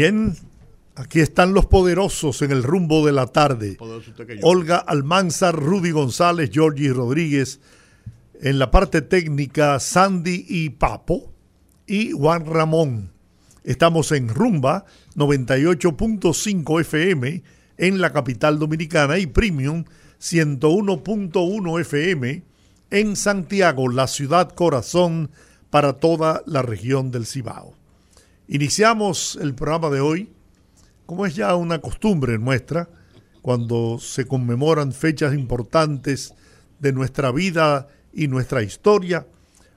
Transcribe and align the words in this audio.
Bien, 0.00 0.34
aquí 0.94 1.20
están 1.20 1.52
los 1.52 1.66
poderosos 1.66 2.40
en 2.40 2.52
el 2.52 2.62
rumbo 2.62 3.04
de 3.04 3.12
la 3.12 3.26
tarde. 3.26 3.76
Olga 4.40 4.78
Almanzar, 4.78 5.54
Rudy 5.54 5.90
González, 5.90 6.48
Georgie 6.50 6.94
Rodríguez. 6.94 7.60
En 8.40 8.58
la 8.58 8.70
parte 8.70 9.02
técnica, 9.02 9.78
Sandy 9.78 10.46
y 10.48 10.70
Papo. 10.70 11.30
Y 11.86 12.12
Juan 12.12 12.46
Ramón. 12.46 13.12
Estamos 13.62 14.10
en 14.12 14.30
Rumba 14.30 14.86
98.5 15.16 16.80
FM 16.80 17.42
en 17.76 18.00
la 18.00 18.10
capital 18.10 18.58
dominicana 18.58 19.18
y 19.18 19.26
Premium 19.26 19.84
101.1 20.18 21.78
FM 21.78 22.42
en 22.90 23.16
Santiago, 23.16 23.86
la 23.88 24.06
ciudad 24.06 24.48
corazón 24.54 25.30
para 25.68 25.98
toda 25.98 26.42
la 26.46 26.62
región 26.62 27.10
del 27.10 27.26
Cibao. 27.26 27.79
Iniciamos 28.52 29.38
el 29.40 29.54
programa 29.54 29.90
de 29.90 30.00
hoy, 30.00 30.32
como 31.06 31.24
es 31.24 31.36
ya 31.36 31.54
una 31.54 31.80
costumbre 31.80 32.36
nuestra, 32.36 32.90
cuando 33.42 34.00
se 34.00 34.26
conmemoran 34.26 34.90
fechas 34.92 35.34
importantes 35.34 36.34
de 36.80 36.92
nuestra 36.92 37.30
vida 37.30 37.86
y 38.12 38.26
nuestra 38.26 38.64
historia, 38.64 39.28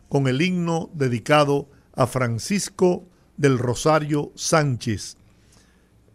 con 0.10 0.28
el 0.28 0.42
himno 0.42 0.90
dedicado 0.96 1.70
a 1.94 2.08
Francisco 2.08 3.08
del 3.38 3.60
Rosario 3.60 4.32
Sánchez, 4.34 5.18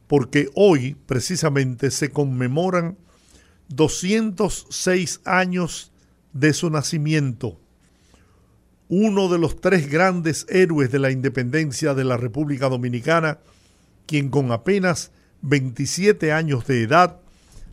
porque 0.09 0.49
hoy 0.57 0.97
precisamente 1.07 1.93
se 1.93 2.11
conmemoran 2.11 2.99
206 3.69 5.21
años 5.25 5.93
de 6.33 6.53
su 6.53 6.71
nacimiento 6.71 7.61
uno 8.89 9.29
de 9.29 9.39
los 9.39 9.61
tres 9.61 9.91
grandes 9.91 10.47
héroes 10.49 10.91
de 10.91 10.99
la 10.99 11.11
independencia 11.11 11.95
de 11.95 12.05
la 12.05 12.17
República 12.17 12.69
Dominicana, 12.69 13.39
quien 14.07 14.31
con 14.31 14.51
apenas 14.51 15.13
27 15.43 16.33
años 16.33 16.67
de 16.67 16.83
edad 16.83 17.21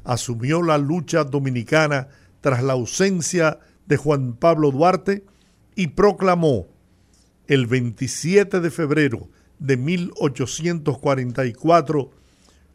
asumió 0.03 0.61
la 0.61 0.77
lucha 0.77 1.23
dominicana 1.23 2.09
tras 2.41 2.61
la 2.61 2.73
ausencia 2.73 3.59
de 3.87 3.97
Juan 3.97 4.33
Pablo 4.33 4.69
Duarte 4.71 5.23
y 5.75 5.87
proclamó 5.87 6.67
el 7.47 7.65
27 7.67 8.59
de 8.59 8.71
febrero 8.71 9.29
de 9.59 9.77
1844 9.77 12.11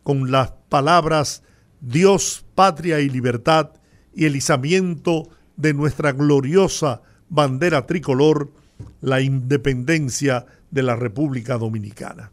con 0.03 0.31
las 0.31 0.53
palabras 0.69 1.43
Dios, 1.81 2.45
patria 2.55 3.01
y 3.01 3.09
libertad 3.09 3.71
y 4.15 4.27
el 4.27 4.37
izamiento 4.37 5.29
de 5.57 5.75
nuestra 5.75 6.13
gloriosa 6.13 7.03
bandera 7.31 7.87
tricolor, 7.87 8.51
la 9.01 9.21
independencia 9.23 10.45
de 10.71 10.83
la 10.83 10.97
República 10.97 11.57
Dominicana. 11.57 12.31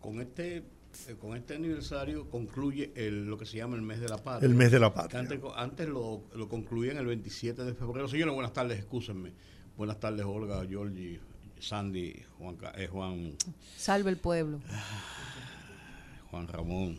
Con 0.00 0.20
este, 0.20 0.56
eh, 0.56 1.16
con 1.18 1.36
este 1.36 1.54
aniversario 1.54 2.28
concluye 2.28 2.92
lo 3.10 3.38
que 3.38 3.46
se 3.46 3.56
llama 3.56 3.76
el 3.76 3.82
mes 3.82 4.00
de 4.00 4.08
la 4.08 4.18
patria. 4.18 4.46
El 4.46 4.54
mes 4.54 4.70
de 4.70 4.80
la 4.80 4.92
patria. 4.92 5.24
Antes, 5.56 5.88
lo, 5.88 6.24
lo 6.34 6.48
concluían 6.48 6.98
el 6.98 7.06
27 7.06 7.64
de 7.64 7.74
febrero. 7.74 8.08
Señores, 8.08 8.34
buenas 8.34 8.52
tardes, 8.52 8.78
excúsenme. 8.78 9.32
Buenas 9.76 9.98
tardes, 10.00 10.24
Olga, 10.26 10.66
Georgie, 10.68 11.18
Sandy, 11.58 12.22
Juan, 12.38 12.58
eh, 12.76 12.88
Juan. 12.88 13.36
Salve 13.76 14.10
el 14.10 14.18
pueblo. 14.18 14.60
Juan 16.30 16.48
Ramón, 16.48 16.98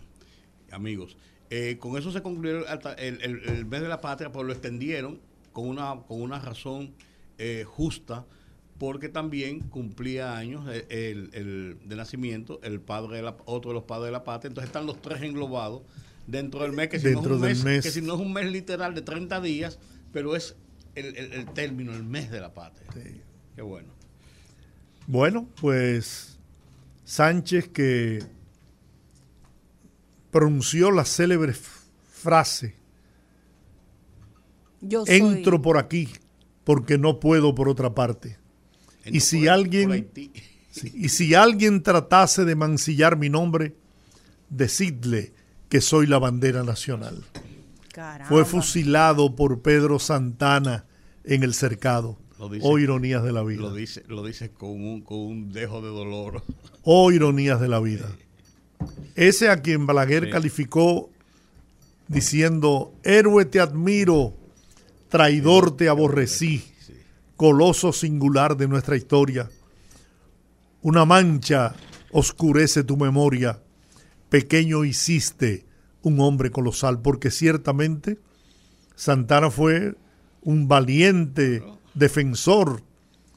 amigos. 0.72 1.18
Eh, 1.50 1.78
con 1.80 1.98
eso 1.98 2.12
se 2.12 2.22
concluyó 2.24 2.66
el, 2.98 3.22
el, 3.22 3.66
mes 3.66 3.82
de 3.82 3.88
la 3.88 4.02
patria, 4.02 4.32
pues 4.32 4.46
lo 4.46 4.54
extendieron 4.54 5.20
con 5.54 5.68
una, 5.68 6.02
con 6.08 6.22
una 6.22 6.40
razón 6.40 6.94
eh, 7.38 7.64
justa, 7.66 8.26
porque 8.78 9.08
también 9.08 9.62
cumplía 9.62 10.36
años 10.36 10.68
el, 10.90 11.78
de 11.86 11.96
nacimiento 11.96 12.60
el 12.64 12.82
padre 12.82 13.18
de 13.18 13.24
la, 13.24 13.38
otro 13.46 13.72
de 13.72 13.76
los 13.76 13.84
padres 13.84 14.08
de 14.08 14.12
la 14.12 14.24
patria. 14.24 14.50
Entonces 14.50 14.68
están 14.68 14.86
los 14.86 15.02
tres 15.02 15.22
englobados 15.22 15.84
dentro 16.28 16.62
del 16.62 16.74
mes, 16.74 16.90
que 16.90 17.00
si, 17.00 17.12
no 17.12 17.22
es, 17.48 17.60
un 17.60 17.64
mes, 17.64 17.84
que 17.84 17.92
si 17.92 18.02
no 18.02 18.16
es 18.16 18.20
un 18.20 18.34
mes 18.34 18.52
literal 18.52 18.94
de 18.94 19.02
30 19.02 19.40
días, 19.42 19.80
pero 20.12 20.36
es 20.36 20.56
el, 20.96 21.46
término, 21.54 21.94
el 21.94 22.04
mes 22.04 22.30
de 22.30 22.42
la 22.42 22.54
patria. 22.54 22.88
Qué 23.56 23.62
bueno. 23.62 23.90
Bueno, 25.08 25.48
pues 25.60 26.40
Sánchez 27.06 27.68
que 27.70 28.24
pronunció 30.32 30.92
la 30.92 31.06
célebre 31.06 31.54
frase 31.54 32.76
entro 35.08 35.62
por 35.62 35.78
aquí 35.78 36.10
porque 36.64 36.98
no 36.98 37.20
puedo 37.20 37.56
por 37.56 37.70
otra 37.70 37.94
parte. 37.94 38.38
y 39.06 39.20
si 39.20 39.48
alguien 39.48 40.10
y 40.94 41.10
si 41.10 41.36
alguien 41.36 41.84
tratase 41.84 42.46
de 42.46 42.56
mancillar 42.56 43.18
mi 43.18 43.30
nombre, 43.30 43.76
decidle 44.50 45.34
que 45.70 45.82
soy 45.82 46.08
la 46.08 46.20
bandera 46.20 46.64
nacional. 46.64 47.24
Fue 48.28 48.44
fusilado 48.44 49.36
por 49.36 49.62
Pedro 49.62 50.00
Santana 50.00 50.86
en 51.24 51.44
el 51.44 51.54
cercado. 51.54 52.18
o 52.40 52.50
oh, 52.62 52.80
ironías 52.80 53.24
de 53.24 53.32
la 53.32 53.44
vida. 53.44 53.62
Lo 53.62 53.74
dice, 53.74 54.04
lo 54.08 54.26
dice 54.26 54.50
con, 54.50 54.70
un, 54.70 55.02
con 55.02 55.20
un 55.20 55.52
dejo 55.52 55.82
de 55.82 55.90
dolor. 55.90 56.44
O 56.84 57.06
oh, 57.06 57.12
ironías 57.12 57.62
de 57.62 57.68
la 57.68 57.80
vida. 57.80 58.10
Ese 59.16 59.50
a 59.50 59.62
quien 59.62 59.86
Balaguer 59.86 60.30
calificó 60.32 61.10
diciendo, 62.08 62.94
héroe 63.04 63.46
te 63.46 63.60
admiro, 63.60 64.36
traidor 65.14 65.78
te 65.78 65.90
aborrecí, 65.90 66.64
coloso 67.36 67.94
singular 67.94 68.58
de 68.58 68.68
nuestra 68.68 68.96
historia. 68.96 69.48
Una 70.82 71.06
mancha 71.06 71.76
oscurece 72.12 72.84
tu 72.84 72.98
memoria, 72.98 73.62
pequeño 74.30 74.84
hiciste 74.84 75.68
un 76.02 76.20
hombre 76.20 76.50
colosal, 76.50 77.00
porque 77.00 77.30
ciertamente 77.30 78.18
Santana 78.96 79.52
fue 79.52 79.94
un 80.42 80.68
valiente 80.68 81.64
defensor 81.94 82.82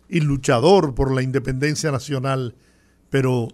y 0.09 0.21
luchador 0.21 0.95
por 0.95 1.15
la 1.15 1.21
independencia 1.21 1.93
nacional, 1.93 2.55
pero 3.11 3.49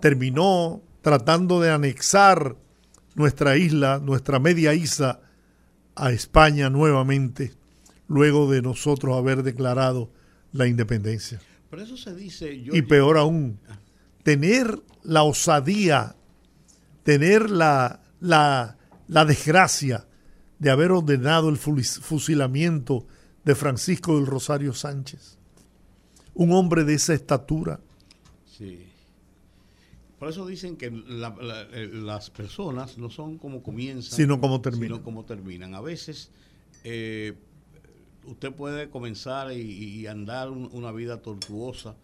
terminó 0.00 0.80
tratando 1.02 1.60
de 1.60 1.70
anexar 1.70 2.56
nuestra 3.14 3.58
isla, 3.58 4.00
nuestra 4.02 4.38
media 4.38 4.72
isla, 4.72 5.20
a 5.94 6.12
España 6.12 6.70
nuevamente, 6.70 7.52
luego 8.08 8.50
de 8.50 8.62
nosotros 8.62 9.16
haber 9.16 9.42
declarado 9.42 10.10
la 10.52 10.66
independencia. 10.66 11.40
Por 11.70 11.80
eso 11.80 11.96
se 11.96 12.14
dice... 12.14 12.52
y 12.52 12.82
peor 12.82 13.18
aún, 13.18 13.58
tener 14.22 14.80
la 15.02 15.22
osadía, 15.22 16.16
tener 17.02 17.50
la, 17.50 18.00
la, 18.20 18.76
la 19.08 19.24
desgracia 19.24 20.06
de 20.58 20.70
haber 20.70 20.92
ordenado 20.92 21.48
el 21.48 21.58
fusilamiento 21.58 23.06
de 23.44 23.54
Francisco 23.54 24.16
del 24.16 24.26
Rosario 24.26 24.72
Sánchez. 24.72 25.36
Un 26.34 26.52
hombre 26.52 26.84
de 26.84 26.94
esa 26.94 27.14
estatura. 27.14 27.80
Sí. 28.46 28.86
Por 30.24 30.30
eso 30.30 30.46
dicen 30.46 30.78
que 30.78 30.86
eh, 30.86 31.90
las 31.92 32.30
personas 32.30 32.96
no 32.96 33.10
son 33.10 33.36
como 33.36 33.62
comienzan, 33.62 34.16
sino 34.16 34.40
como 34.40 34.62
terminan. 34.62 34.88
Sino 34.88 35.04
como 35.04 35.26
terminan. 35.26 35.74
A 35.74 35.82
veces 35.82 36.30
eh, 36.82 37.34
usted 38.24 38.50
puede 38.50 38.88
comenzar 38.88 39.52
y, 39.52 40.06
andar 40.06 40.50
una 40.50 40.92
vida 40.92 41.20
tortuosa, 41.20 41.94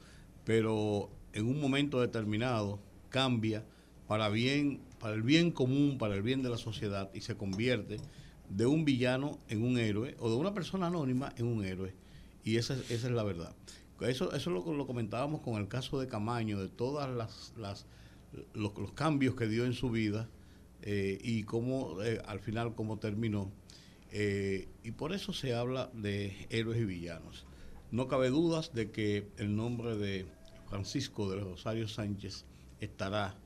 pero 0.44 1.08
en 1.32 1.46
un 1.46 1.62
momento 1.62 1.99
determinado 2.02 2.78
cambia 3.08 3.64
para 4.06 4.28
bien, 4.28 4.82
para 4.99 5.14
el 5.14 5.22
bien 5.22 5.50
común, 5.50 5.96
para 5.96 6.14
el 6.14 6.20
bien 6.20 6.43
de 6.43 6.50
la 6.50 6.58
sociedad 6.58 7.11
y 7.14 7.22
se 7.22 7.38
convierte 7.38 7.96
de 8.50 8.67
un 8.67 8.84
villano 8.84 9.38
en 9.49 9.62
un 9.62 9.78
héroe 9.78 10.14
o 10.19 10.28
de 10.28 10.37
una 10.37 10.52
persona 10.52 10.88
anónima 10.88 11.32
en 11.38 11.46
un 11.46 11.64
héroe. 11.64 11.94
Y 12.44 12.58
esa, 12.58 12.75
esa 12.75 13.06
es 13.06 13.12
la 13.12 13.22
verdad. 13.22 13.55
Eso, 14.02 14.31
eso 14.34 14.50
lo, 14.50 14.75
lo 14.75 14.87
comentábamos 14.87 15.40
con 15.40 15.55
el 15.55 15.69
caso 15.69 15.99
de 15.99 16.06
Camaño, 16.06 16.61
de 16.61 16.69
todas 16.69 17.08
las, 17.08 17.55
las 17.56 17.87
los, 18.55 18.93
cambios 18.93 19.35
que 19.35 19.47
dio 19.47 19.65
en 19.65 19.73
su 19.73 19.91
vida 19.91 20.29
eh, 20.82 21.19
y 21.23 21.43
cómo 21.44 22.03
eh, 22.03 22.21
al 22.27 22.41
final 22.41 22.75
cómo 22.75 22.99
terminó. 22.99 23.50
Eh, 24.12 24.69
y 24.82 24.93
por 24.93 25.12
eso 25.12 25.32
se 25.32 25.55
habla 25.55 25.91
de 25.94 26.47
héroes 26.50 26.81
y 26.81 26.85
villanos. 26.85 27.47
No 27.91 28.09
cabe 28.09 28.31
dudas 28.31 28.73
de 28.75 28.91
que 28.91 29.29
el 29.37 29.56
nombre 29.56 29.97
de 29.97 30.27
Francisco 30.69 31.31
de 31.31 31.41
Rosario 31.41 31.88
Sánchez 31.88 32.44
estará 32.81 33.37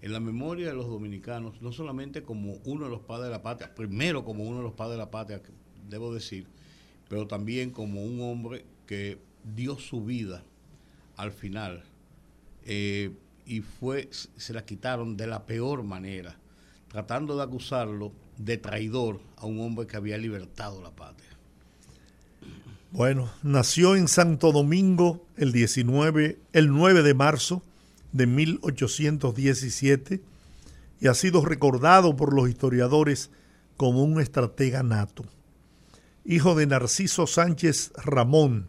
en 0.00 0.12
la 0.12 0.20
memoria 0.20 0.66
de 0.66 0.74
los 0.74 0.88
dominicanos, 0.88 1.62
no 1.62 1.70
solamente 1.70 2.22
como 2.22 2.54
uno 2.64 2.84
de 2.84 2.90
los 2.90 3.00
padres 3.00 3.26
de 3.26 3.30
la 3.30 3.42
patria, 3.42 3.72
primero 3.74 4.24
como 4.24 4.44
uno 4.44 4.58
de 4.58 4.64
los 4.64 4.74
padres 4.74 4.94
de 4.94 4.98
la 4.98 5.10
patria, 5.10 5.40
debo 5.88 6.12
decir, 6.12 6.48
pero 7.08 7.28
también 7.28 7.70
como 7.70 8.02
un 8.02 8.20
hombre 8.20 8.64
que 8.86 9.18
dio 9.54 9.78
su 9.78 10.04
vida 10.04 10.44
al 11.16 11.30
final 11.30 11.84
y 13.46 13.60
fue, 13.60 14.08
se 14.12 14.52
la 14.52 14.64
quitaron 14.64 15.16
de 15.16 15.26
la 15.26 15.44
peor 15.46 15.82
manera, 15.82 16.36
tratando 16.88 17.36
de 17.36 17.42
acusarlo 17.42 18.12
de 18.38 18.56
traidor 18.56 19.20
a 19.36 19.46
un 19.46 19.60
hombre 19.60 19.86
que 19.86 19.96
había 19.96 20.18
libertado 20.18 20.82
la 20.82 20.90
patria. 20.90 21.30
Bueno, 22.90 23.30
nació 23.42 23.96
en 23.96 24.06
Santo 24.06 24.52
Domingo 24.52 25.24
el 25.36 25.52
19, 25.52 26.38
el 26.52 26.68
9 26.68 27.02
de 27.02 27.14
marzo 27.14 27.62
de 28.12 28.26
1817 28.26 30.20
y 31.00 31.06
ha 31.08 31.14
sido 31.14 31.44
recordado 31.44 32.14
por 32.16 32.34
los 32.34 32.48
historiadores 32.48 33.30
como 33.76 34.04
un 34.04 34.20
estratega 34.20 34.82
nato. 34.82 35.24
Hijo 36.24 36.54
de 36.54 36.66
Narciso 36.66 37.26
Sánchez 37.26 37.92
Ramón 37.96 38.68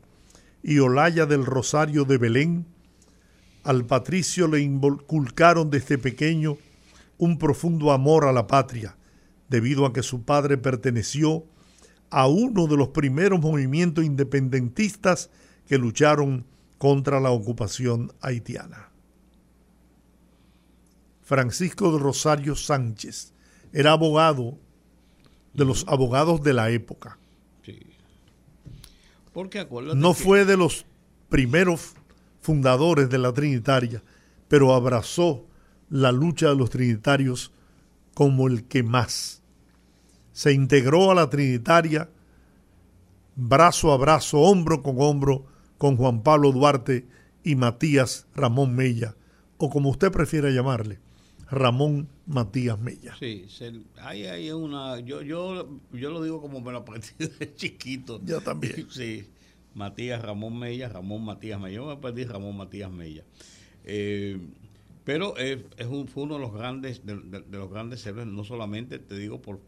y 0.64 0.80
Olaya 0.80 1.26
del 1.26 1.46
Rosario 1.46 2.06
de 2.06 2.18
Belén, 2.18 2.66
al 3.64 3.86
patricio 3.86 4.48
le 4.48 4.60
inculcaron 4.60 5.70
desde 5.70 5.98
pequeño 5.98 6.58
un 7.18 7.38
profundo 7.38 7.92
amor 7.92 8.26
a 8.26 8.34
la 8.34 8.48
patria, 8.48 8.98
debido 9.50 9.86
a 9.86 9.94
que 9.94 10.04
su 10.04 10.24
padre 10.24 10.58
perteneció 10.58 11.46
a 12.10 12.28
uno 12.28 12.68
de 12.68 12.78
los 12.78 12.90
primeros 12.90 13.40
movimientos 13.40 14.04
independentistas 14.04 15.30
que 15.68 15.78
lucharon 15.78 16.46
contra 16.78 17.20
la 17.20 17.32
ocupación 17.32 18.12
haitiana. 18.22 18.90
Francisco 21.22 21.94
de 21.94 22.00
Rosario 22.00 22.56
Sánchez 22.56 23.34
era 23.72 23.94
abogado 23.94 24.58
de 25.54 25.66
los 25.66 25.86
abogados 25.88 26.44
de 26.44 26.54
la 26.54 26.70
época. 26.70 27.18
Sí. 27.66 27.80
Porque 29.32 29.66
no 29.96 30.14
fue 30.14 30.46
de 30.46 30.58
los 30.58 30.86
primeros 31.30 31.94
fundadores 32.44 33.10
de 33.10 33.18
la 33.18 33.32
Trinitaria, 33.32 34.04
pero 34.48 34.74
abrazó 34.74 35.48
la 35.90 36.12
lucha 36.12 36.50
de 36.50 36.56
los 36.56 36.70
trinitarios 36.70 37.52
como 38.14 38.48
el 38.48 38.66
que 38.66 38.84
más. 38.84 39.42
Se 40.34 40.52
integró 40.52 41.10
a 41.10 41.16
la 41.16 41.30
Trinitaria 41.30 42.10
brazo 43.36 43.94
a 43.94 43.98
brazo, 43.98 44.40
hombro 44.40 44.84
con 44.84 44.96
hombro, 45.00 45.46
con 45.78 45.98
Juan 45.98 46.22
Pablo 46.22 46.52
Duarte 46.52 47.08
y 47.44 47.56
Matías 47.56 48.28
Ramón 48.36 48.76
Mella, 48.76 49.16
o 49.58 49.70
como 49.70 49.90
usted 49.90 50.12
prefiera 50.12 50.50
llamarle, 50.50 51.00
Ramón 51.50 52.10
Matías 52.26 52.80
Mella. 52.80 53.16
Sí, 53.18 53.48
hay, 54.02 54.26
hay 54.26 54.52
una, 54.52 55.00
yo, 55.00 55.22
yo, 55.22 55.80
yo 55.92 56.12
lo 56.12 56.22
digo 56.22 56.42
como 56.42 56.62
me 56.62 56.72
lo 56.72 56.80
aprendí 56.80 57.08
de 57.18 57.56
chiquito. 57.56 58.22
Yo 58.24 58.42
también. 58.42 58.88
Sí, 58.90 59.28
Matías 59.74 60.22
Ramón 60.22 60.58
Mella, 60.60 60.90
Ramón 60.90 61.24
Matías 61.26 61.60
Mella. 61.60 61.76
Yo 61.76 61.86
me 61.86 61.98
perdí 61.98 62.26
Ramón 62.26 62.58
Matías 62.58 62.92
Mella. 62.92 63.24
Eh, 63.86 64.40
pero 65.04 65.36
es 65.38 65.60
fue 66.14 66.24
uno 66.24 66.36
de 66.36 66.40
los 66.40 66.54
grandes, 66.54 67.06
de, 67.06 67.44
los 67.50 67.70
grandes 67.70 68.06
héroes, 68.06 68.28
no 68.28 68.44
solamente 68.44 69.00
te 69.00 69.18
digo 69.18 69.42
por, 69.42 69.60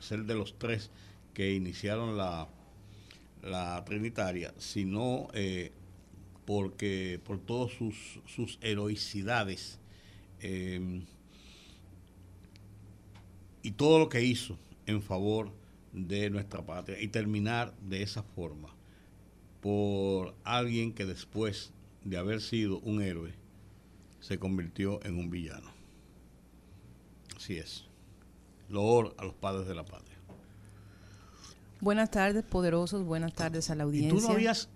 ser 0.00 0.24
de 0.24 0.34
los 0.34 0.56
tres 0.58 0.90
que 1.34 1.54
iniciaron 1.54 2.16
la, 2.16 2.48
la 3.42 3.84
Trinitaria, 3.84 4.54
sino 4.58 5.28
eh, 5.34 5.72
porque 6.44 7.20
por 7.24 7.38
todas 7.40 7.72
sus, 7.72 8.20
sus 8.26 8.58
heroicidades 8.62 9.80
eh, 10.40 11.02
y 13.62 13.72
todo 13.72 13.98
lo 13.98 14.08
que 14.08 14.22
hizo 14.22 14.56
en 14.86 15.02
favor 15.02 15.50
de 15.92 16.30
nuestra 16.30 16.64
patria 16.64 17.00
y 17.00 17.08
terminar 17.08 17.74
de 17.82 18.02
esa 18.02 18.22
forma 18.22 18.77
por 19.60 20.34
alguien 20.44 20.92
que 20.92 21.04
después 21.04 21.72
de 22.04 22.16
haber 22.16 22.40
sido 22.40 22.78
un 22.80 23.02
héroe 23.02 23.34
se 24.20 24.38
convirtió 24.38 25.04
en 25.04 25.18
un 25.18 25.30
villano. 25.30 25.70
Así 27.36 27.58
es. 27.58 27.84
Loor 28.68 29.14
a 29.18 29.24
los 29.24 29.34
padres 29.34 29.66
de 29.66 29.74
la 29.74 29.84
patria. 29.84 30.16
Buenas 31.80 32.10
tardes, 32.10 32.44
poderosos. 32.44 33.04
Buenas 33.04 33.32
tardes 33.32 33.70
a 33.70 33.74
la 33.74 33.84
audiencia. 33.84 34.18
¿Y 34.18 34.20
tú 34.20 34.26
no 34.26 34.34
habías 34.34 34.68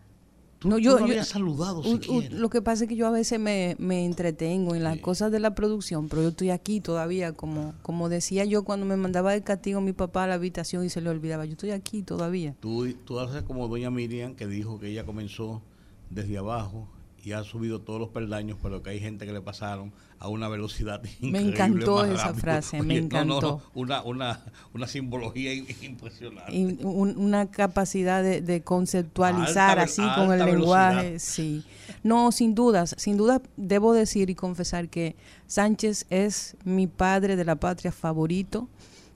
no, 0.64 0.78
yo, 0.78 0.98
había 0.98 1.24
saludado 1.24 1.82
Lo 2.30 2.50
que 2.50 2.62
pasa 2.62 2.84
es 2.84 2.88
que 2.88 2.96
yo 2.96 3.06
a 3.06 3.10
veces 3.10 3.38
me, 3.38 3.76
entretengo 4.04 4.74
en 4.74 4.82
las 4.82 4.98
cosas 4.98 5.32
de 5.32 5.40
la 5.40 5.54
producción, 5.54 6.08
pero 6.08 6.22
yo 6.22 6.28
estoy 6.28 6.50
aquí 6.50 6.80
todavía, 6.80 7.32
como, 7.32 7.74
como 7.82 8.08
decía 8.08 8.44
yo 8.44 8.64
cuando 8.64 8.86
me 8.86 8.96
mandaba 8.96 9.34
el 9.34 9.42
castigo 9.42 9.78
a 9.78 9.82
mi 9.82 9.92
papá 9.92 10.24
a 10.24 10.26
la 10.26 10.34
habitación 10.34 10.84
y 10.84 10.90
se 10.90 11.00
le 11.00 11.10
olvidaba, 11.10 11.44
yo 11.44 11.52
estoy 11.52 11.70
aquí 11.70 12.02
todavía. 12.02 12.54
Tú, 12.60 12.92
tú 13.04 13.20
haces 13.20 13.42
como 13.42 13.68
doña 13.68 13.90
Miriam, 13.90 14.34
que 14.34 14.46
dijo 14.46 14.78
que 14.78 14.88
ella 14.88 15.04
comenzó 15.04 15.62
desde 16.10 16.38
abajo 16.38 16.88
y 17.24 17.32
ha 17.32 17.44
subido 17.44 17.80
todos 17.80 18.00
los 18.00 18.08
peldaños, 18.08 18.58
pero 18.62 18.82
que 18.82 18.90
hay 18.90 19.00
gente 19.00 19.26
que 19.26 19.32
le 19.32 19.40
pasaron 19.40 19.92
a 20.18 20.28
una 20.28 20.48
velocidad 20.48 21.02
increíble. 21.20 21.40
Me 21.40 21.48
encantó 21.48 22.04
esa 22.04 22.34
frase, 22.34 22.82
me 22.82 22.98
encantó. 22.98 23.62
una, 23.74 24.02
una, 24.02 24.40
una 24.74 24.86
simbología 24.86 25.54
impresionante. 25.82 26.52
una 26.84 27.50
capacidad 27.50 28.22
de, 28.22 28.62
conceptualizar 28.62 29.78
así 29.78 30.02
con 30.16 30.32
el 30.32 30.44
lenguaje, 30.44 31.18
sí. 31.18 31.64
No, 32.02 32.32
sin 32.32 32.54
dudas, 32.54 32.94
sin 32.98 33.16
duda 33.16 33.40
debo 33.56 33.92
decir 33.92 34.30
y 34.30 34.34
confesar 34.34 34.88
que 34.88 35.16
Sánchez 35.46 36.06
es 36.10 36.56
mi 36.64 36.86
padre 36.86 37.36
de 37.36 37.44
la 37.44 37.56
patria 37.56 37.92
favorito. 37.92 38.68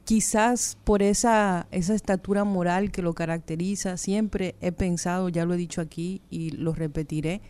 Quizás 0.04 0.78
por 0.84 1.02
esa, 1.02 1.66
esa 1.72 1.94
estatura 1.94 2.44
moral 2.44 2.92
que 2.92 3.02
lo 3.02 3.14
caracteriza, 3.14 3.96
siempre 3.96 4.54
he 4.60 4.70
pensado, 4.70 5.28
ya 5.28 5.44
lo 5.44 5.54
he 5.54 5.56
dicho 5.56 5.80
aquí 5.80 6.22
y 6.30 6.50
lo 6.50 6.74
repetiré, 6.74 7.40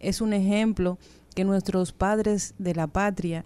es 0.00 0.20
un 0.20 0.32
ejemplo 0.32 0.98
que 1.34 1.44
nuestros 1.44 1.92
padres 1.92 2.54
de 2.58 2.74
la 2.74 2.86
patria 2.86 3.44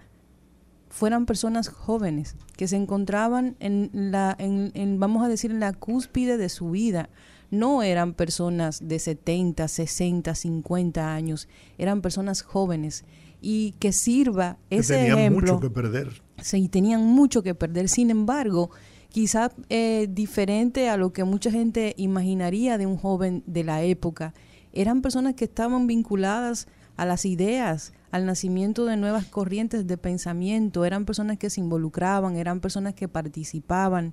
fueran 0.89 1.27
personas 1.27 1.69
jóvenes 1.69 2.37
que 2.57 2.69
se 2.69 2.77
encontraban 2.77 3.57
en 3.61 3.91
la, 3.93 4.35
en, 4.39 4.99
vamos 4.99 5.25
a 5.25 5.29
decir, 5.29 5.51
en 5.51 5.61
la 5.61 5.73
cúspide 5.73 6.37
de 6.37 6.49
su 6.49 6.71
vida. 6.71 7.11
No 7.51 7.83
eran 7.83 8.15
personas 8.15 8.87
de 8.87 8.99
70, 8.99 9.69
60, 9.69 10.35
50 10.35 11.15
años, 11.15 11.49
eran 11.79 12.03
personas 12.03 12.43
jóvenes 12.43 13.05
y 13.41 13.73
que 13.79 13.93
sirva 13.93 14.59
ese 14.71 14.97
tenían 14.97 15.19
ejemplo. 15.19 15.53
mucho 15.55 15.61
que 15.61 15.71
perder. 15.71 16.23
Sí, 16.43 16.69
tenían 16.69 17.03
mucho 17.05 17.43
que 17.43 17.55
perder. 17.55 17.89
Sin 17.89 18.11
embargo, 18.11 18.71
quizá 19.09 19.51
eh, 19.69 20.09
diferente 20.11 20.89
a 20.89 20.97
lo 20.97 21.13
que 21.13 21.25
mucha 21.25 21.51
gente 21.51 21.95
imaginaría 21.97 22.77
de 22.79 22.87
un 22.87 22.97
joven 22.97 23.43
de 23.47 23.65
la 23.65 23.83
época, 23.83 24.35
eran 24.73 25.03
personas 25.03 25.35
que 25.35 25.45
estaban 25.45 25.87
vinculadas 25.87 26.69
a 26.97 27.07
las 27.07 27.25
ideas, 27.25 27.93
al 28.11 28.27
nacimiento 28.27 28.85
de 28.85 28.97
nuevas 28.97 29.27
corrientes 29.27 29.87
de 29.87 29.97
pensamiento, 29.97 30.85
eran 30.85 31.05
personas 31.05 31.39
que 31.39 31.51
se 31.51 31.61
involucraban, 31.61 32.37
eran 32.37 32.61
personas 32.61 32.95
que 32.95 33.09
participaban, 33.09 34.13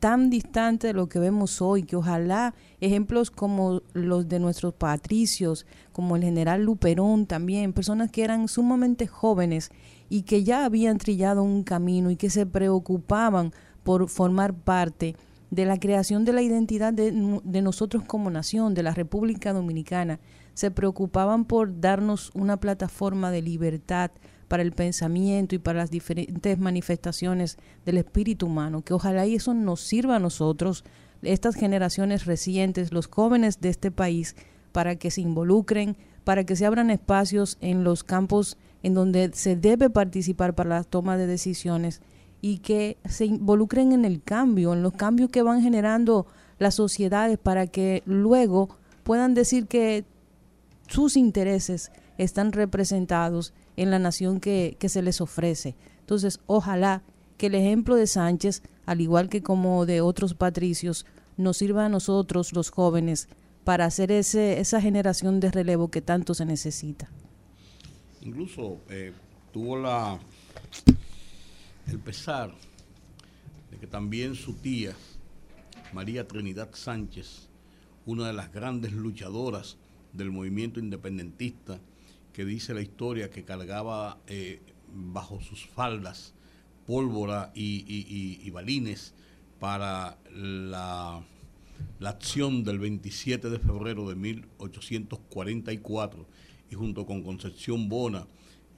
tan 0.00 0.30
distante 0.30 0.88
de 0.88 0.92
lo 0.94 1.08
que 1.08 1.18
vemos 1.18 1.60
hoy, 1.60 1.82
que 1.84 1.94
ojalá 1.94 2.54
ejemplos 2.80 3.30
como 3.30 3.82
los 3.92 4.28
de 4.28 4.40
nuestros 4.40 4.74
patricios, 4.74 5.66
como 5.92 6.16
el 6.16 6.22
general 6.22 6.64
Luperón 6.64 7.26
también, 7.26 7.74
personas 7.74 8.10
que 8.10 8.24
eran 8.24 8.48
sumamente 8.48 9.06
jóvenes 9.06 9.70
y 10.08 10.22
que 10.22 10.42
ya 10.42 10.64
habían 10.64 10.98
trillado 10.98 11.42
un 11.42 11.62
camino 11.62 12.10
y 12.10 12.16
que 12.16 12.30
se 12.30 12.46
preocupaban 12.46 13.52
por 13.84 14.08
formar 14.08 14.54
parte 14.54 15.16
de 15.50 15.66
la 15.66 15.78
creación 15.78 16.24
de 16.24 16.32
la 16.32 16.42
identidad 16.42 16.92
de, 16.92 17.12
nosotros 17.12 18.04
como 18.04 18.30
nación, 18.30 18.74
de 18.74 18.82
la 18.82 18.94
República 18.94 19.52
Dominicana, 19.52 20.20
se 20.54 20.70
preocupaban 20.70 21.44
por 21.44 21.80
darnos 21.80 22.30
una 22.34 22.58
plataforma 22.58 23.30
de 23.30 23.42
libertad 23.42 24.10
para 24.48 24.62
el 24.62 24.72
pensamiento 24.72 25.54
y 25.54 25.58
para 25.58 25.78
las 25.78 25.90
diferentes 25.90 26.58
manifestaciones 26.58 27.56
del 27.84 27.98
espíritu 27.98 28.46
humano, 28.46 28.82
que 28.82 28.94
ojalá 28.94 29.26
y 29.26 29.36
eso 29.36 29.54
nos 29.54 29.80
sirva 29.80 30.16
a 30.16 30.20
nosotros, 30.20 30.84
estas 31.22 31.54
generaciones 31.54 32.26
recientes, 32.26 32.92
los 32.92 33.06
jóvenes 33.06 33.60
de 33.60 33.68
este 33.68 33.90
país, 33.90 34.36
para 34.72 34.96
que 34.96 35.10
se 35.10 35.20
involucren, 35.20 35.96
para 36.24 36.44
que 36.44 36.56
se 36.56 36.66
abran 36.66 36.90
espacios 36.90 37.58
en 37.60 37.84
los 37.84 38.04
campos 38.04 38.56
en 38.82 38.94
donde 38.94 39.30
se 39.34 39.56
debe 39.56 39.90
participar 39.90 40.54
para 40.54 40.70
la 40.70 40.84
toma 40.84 41.16
de 41.16 41.26
decisiones 41.26 42.00
y 42.40 42.58
que 42.58 42.96
se 43.08 43.26
involucren 43.26 43.92
en 43.92 44.04
el 44.04 44.22
cambio, 44.22 44.72
en 44.72 44.82
los 44.82 44.94
cambios 44.94 45.30
que 45.30 45.42
van 45.42 45.62
generando 45.62 46.26
las 46.58 46.74
sociedades 46.74 47.38
para 47.38 47.66
que 47.66 48.02
luego 48.06 48.68
puedan 49.02 49.34
decir 49.34 49.66
que 49.66 50.04
sus 50.86 51.16
intereses 51.16 51.90
están 52.18 52.52
representados 52.52 53.52
en 53.76 53.90
la 53.90 53.98
nación 53.98 54.40
que, 54.40 54.76
se 54.80 55.02
les 55.02 55.20
ofrece. 55.20 55.74
Entonces, 56.00 56.40
ojalá 56.46 57.02
que 57.38 57.46
el 57.46 57.54
ejemplo 57.54 57.94
de 57.94 58.06
Sánchez, 58.06 58.62
al 58.84 59.00
igual 59.00 59.28
que 59.28 59.42
como 59.42 59.86
de 59.86 60.00
otros 60.00 60.34
patricios, 60.34 61.06
nos 61.36 61.56
sirva 61.56 61.86
a 61.86 61.88
nosotros, 61.88 62.52
los 62.52 62.70
jóvenes, 62.70 63.28
para 63.64 63.86
hacer 63.86 64.10
ese, 64.10 64.60
esa 64.60 64.80
generación 64.80 65.40
de 65.40 65.50
relevo 65.50 65.88
que 65.88 66.02
tanto 66.02 66.34
se 66.34 66.44
necesita. 66.44 67.08
Incluso 68.20 68.80
eh, 68.90 69.12
tuvo 69.52 69.78
la 69.78 70.18
el 71.90 71.98
pesar 71.98 72.54
de 73.70 73.78
que 73.78 73.86
también 73.86 74.34
su 74.36 74.54
tía, 74.54 74.94
María 75.92 76.26
Trinidad 76.28 76.70
Sánchez, 76.72 77.48
una 78.06 78.28
de 78.28 78.32
las 78.32 78.52
grandes 78.52 78.92
luchadoras 78.92 79.76
del 80.12 80.30
movimiento 80.30 80.78
independentista 80.78 81.80
que 82.32 82.44
dice 82.44 82.74
la 82.74 82.80
historia 82.80 83.30
que 83.30 83.42
cargaba 83.44 84.20
eh, 84.28 84.60
bajo 84.92 85.40
sus 85.40 85.66
faldas 85.66 86.32
pólvora 86.86 87.50
y, 87.54 88.48
balines 88.50 89.14
para 89.58 90.16
la, 90.32 91.24
acción 92.04 92.62
del 92.64 92.78
27 92.78 93.50
de 93.50 93.58
febrero 93.58 94.08
de 94.08 94.14
1844 94.14 96.26
y 96.70 96.74
junto 96.74 97.04
con 97.04 97.22
Concepción 97.22 97.88
Bona 97.88 98.26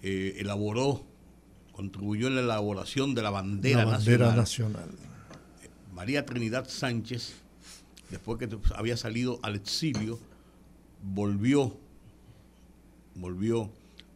eh, 0.02 0.36
elaboró, 0.38 1.11
contribuyó 1.72 2.28
en 2.28 2.36
la 2.36 2.42
elaboración 2.42 3.14
de 3.14 3.22
la 3.22 3.30
bandera, 3.30 3.84
bandera 3.84 4.34
nacional. 4.34 4.90
María 5.94 6.24
Trinidad 6.24 6.68
Sánchez, 6.68 7.34
después 8.10 8.38
que 8.38 8.48
había 8.74 8.96
salido 8.96 9.40
al 9.42 9.56
exilio, 9.56 10.18
volvió, 11.02 11.76
volvió 13.14 13.70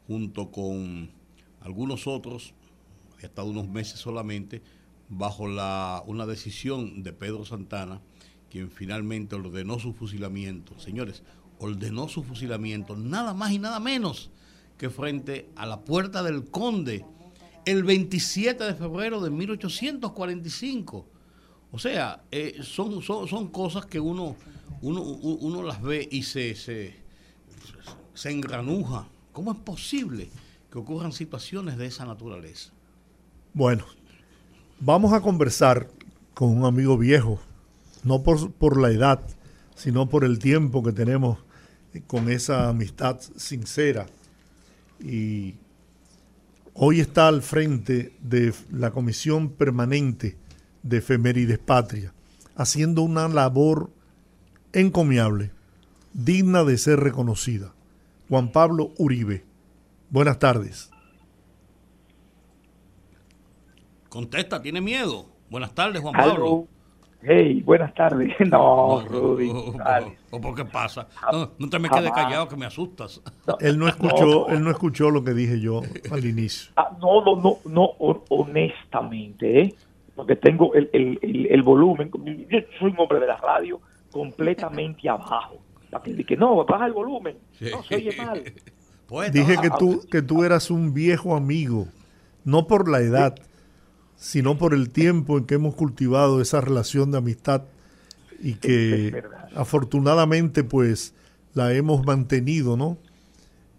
junto 0.06 0.50
con 0.50 1.10
algunos 1.60 2.06
otros, 2.06 2.54
había 3.14 3.26
estado 3.26 3.48
unos 3.48 3.68
meses 3.68 3.98
solamente, 3.98 4.62
bajo 5.08 5.48
la, 5.48 6.02
una 6.06 6.26
decisión 6.26 7.02
de 7.02 7.12
Pedro 7.12 7.44
Santana, 7.44 8.00
quien 8.50 8.70
finalmente 8.70 9.34
ordenó 9.34 9.78
su 9.78 9.92
fusilamiento. 9.92 10.78
Señores, 10.78 11.22
ordenó 11.58 12.08
su 12.08 12.22
fusilamiento, 12.22 12.96
nada 12.96 13.34
más 13.34 13.52
y 13.52 13.58
nada 13.58 13.80
menos 13.80 14.30
que 14.78 14.90
frente 14.90 15.48
a 15.56 15.66
la 15.66 15.80
puerta 15.80 16.22
del 16.22 16.44
conde, 16.50 17.04
el 17.66 17.84
27 17.84 18.64
de 18.64 18.74
febrero 18.74 19.20
de 19.20 19.30
1845. 19.30 21.06
O 21.72 21.78
sea, 21.78 22.22
eh, 22.30 22.60
son, 22.62 23.02
son, 23.02 23.28
son 23.28 23.48
cosas 23.48 23.84
que 23.84 24.00
uno 24.00 24.36
uno, 24.82 25.02
uno 25.02 25.62
las 25.62 25.82
ve 25.82 26.08
y 26.10 26.22
se, 26.22 26.54
se, 26.54 26.94
se 28.14 28.30
engranuja. 28.30 29.08
¿Cómo 29.32 29.52
es 29.52 29.58
posible 29.58 30.28
que 30.70 30.78
ocurran 30.78 31.12
situaciones 31.12 31.76
de 31.76 31.86
esa 31.86 32.04
naturaleza? 32.04 32.70
Bueno, 33.52 33.84
vamos 34.80 35.12
a 35.12 35.20
conversar 35.20 35.88
con 36.34 36.50
un 36.50 36.64
amigo 36.64 36.98
viejo, 36.98 37.40
no 38.02 38.22
por, 38.22 38.52
por 38.52 38.80
la 38.80 38.90
edad, 38.90 39.20
sino 39.74 40.08
por 40.08 40.24
el 40.24 40.38
tiempo 40.38 40.82
que 40.82 40.92
tenemos 40.92 41.38
con 42.06 42.30
esa 42.30 42.68
amistad 42.68 43.20
sincera. 43.36 44.06
Y 45.00 45.54
hoy 46.78 47.00
está 47.00 47.28
al 47.28 47.42
frente 47.42 48.12
de 48.20 48.54
la 48.70 48.90
Comisión 48.90 49.50
Permanente 49.50 50.36
de 50.82 50.98
Efemérides 50.98 51.58
Patria, 51.58 52.12
haciendo 52.54 53.02
una 53.02 53.28
labor 53.28 53.90
encomiable, 54.72 55.52
digna 56.12 56.64
de 56.64 56.76
ser 56.78 57.00
reconocida. 57.00 57.72
Juan 58.28 58.52
Pablo 58.52 58.92
Uribe. 58.98 59.44
Buenas 60.10 60.38
tardes. 60.38 60.90
Contesta, 64.08 64.62
tiene 64.62 64.80
miedo. 64.80 65.26
Buenas 65.50 65.74
tardes, 65.74 66.02
Juan 66.02 66.14
Pablo. 66.14 66.68
Hey, 67.28 67.60
buenas 67.62 67.92
tardes. 67.92 68.32
No, 68.46 69.02
Rudy. 69.04 69.50
¿O 70.30 70.40
por 70.40 70.54
qué 70.54 70.64
pasa? 70.64 71.08
No, 71.58 71.68
te 71.68 71.78
me 71.80 71.88
quedes 71.88 72.12
callado 72.12 72.48
que 72.48 72.56
me 72.56 72.66
asustas. 72.66 73.20
él 73.58 73.78
no 73.78 73.88
escuchó, 73.88 74.48
él 74.48 74.62
no 74.62 74.70
escuchó 74.70 75.10
lo 75.10 75.24
que 75.24 75.34
dije 75.34 75.58
yo 75.58 75.80
al 76.12 76.24
inicio. 76.24 76.70
Ah, 76.76 76.96
no, 77.00 77.24
no, 77.24 77.34
no, 77.36 77.58
no, 77.64 77.90
honestamente, 78.28 79.60
¿eh? 79.60 79.74
porque 80.14 80.36
tengo 80.36 80.72
el, 80.74 80.88
el, 80.92 81.46
el, 81.50 81.62
volumen. 81.62 82.12
Yo 82.48 82.58
soy 82.78 82.92
un 82.92 83.00
hombre 83.00 83.18
de 83.18 83.26
la 83.26 83.36
radio, 83.38 83.80
completamente 84.12 85.08
abajo. 85.08 85.56
que 86.28 86.36
no, 86.36 86.64
baja 86.64 86.86
el 86.86 86.92
volumen. 86.92 87.36
No, 87.60 87.82
se 87.82 87.96
oye 87.96 88.16
mal. 88.16 88.42
Dije 89.32 89.56
que 89.60 89.70
tú, 89.78 90.00
que 90.10 90.22
tú 90.22 90.44
eras 90.44 90.70
un 90.70 90.94
viejo 90.94 91.34
amigo, 91.34 91.88
no 92.44 92.68
por 92.68 92.88
la 92.88 93.00
edad, 93.00 93.34
sino 94.16 94.58
por 94.58 94.74
el 94.74 94.90
tiempo 94.90 95.38
en 95.38 95.44
que 95.44 95.54
hemos 95.54 95.74
cultivado 95.74 96.40
esa 96.40 96.60
relación 96.60 97.10
de 97.10 97.18
amistad 97.18 97.62
y 98.40 98.54
que 98.54 99.22
afortunadamente 99.54 100.64
pues 100.64 101.14
la 101.54 101.72
hemos 101.72 102.04
mantenido, 102.04 102.76
¿no? 102.76 102.98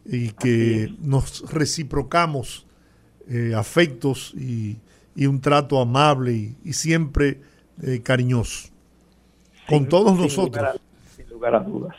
Y 0.06 0.32
que 0.32 0.94
nos 1.00 1.51
reciprocamos 1.51 2.65
eh, 3.29 3.53
afectos 3.56 4.34
y, 4.36 4.77
un 5.25 5.41
trato 5.41 5.82
amable 5.82 6.56
y, 6.63 6.74
siempre 6.74 7.41
eh, 7.82 8.01
cariñoso 8.03 8.70
con 9.67 9.88
todos 9.89 10.17
nosotros. 10.17 10.79
sin 11.15 11.27
lugar 11.29 11.56
a 11.56 11.60
dudas. 11.60 11.96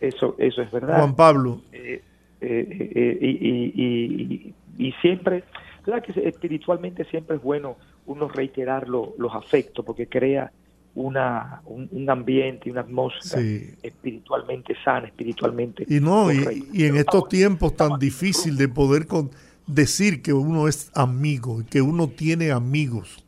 Eso, 0.00 0.36
eso 0.38 0.62
es 0.62 0.70
verdad. 0.70 0.98
Juan 0.98 1.16
Pablo. 1.16 1.60
Eh, 1.72 2.02
eh, 2.40 3.18
y, 3.20 4.54
y, 4.78 4.92
siempre, 5.02 5.42
claro 5.88 6.02
que 6.02 6.28
espiritualmente 6.28 7.04
siempre 7.06 7.36
es 7.36 7.42
bueno 7.42 7.76
uno 8.06 8.28
reiterar 8.28 8.88
los 8.88 9.34
afectos 9.34 9.84
porque 9.84 10.06
crea 10.06 10.52
una, 10.94 11.62
un, 11.66 12.10
ambiente 12.10 12.68
y 12.68 12.72
una 12.72 12.80
atmósfera 12.80 13.42
espiritualmente 13.82 14.74
sana, 14.84 15.06
espiritualmente. 15.06 15.86
Y 15.88 16.00
no, 16.00 16.32
y, 16.32 16.84
en 16.84 16.96
estos 16.96 17.28
tiempos 17.28 17.76
tan 17.76 17.98
difícil 17.98 18.56
de 18.56 18.68
poder 18.68 19.06
con, 19.06 19.30
decir 19.66 20.22
que 20.22 20.32
uno 20.32 20.66
es 20.66 20.90
amigo, 20.94 21.62
que 21.70 21.80
uno 21.80 22.08
tiene 22.08 22.50
amigos, 22.50 23.24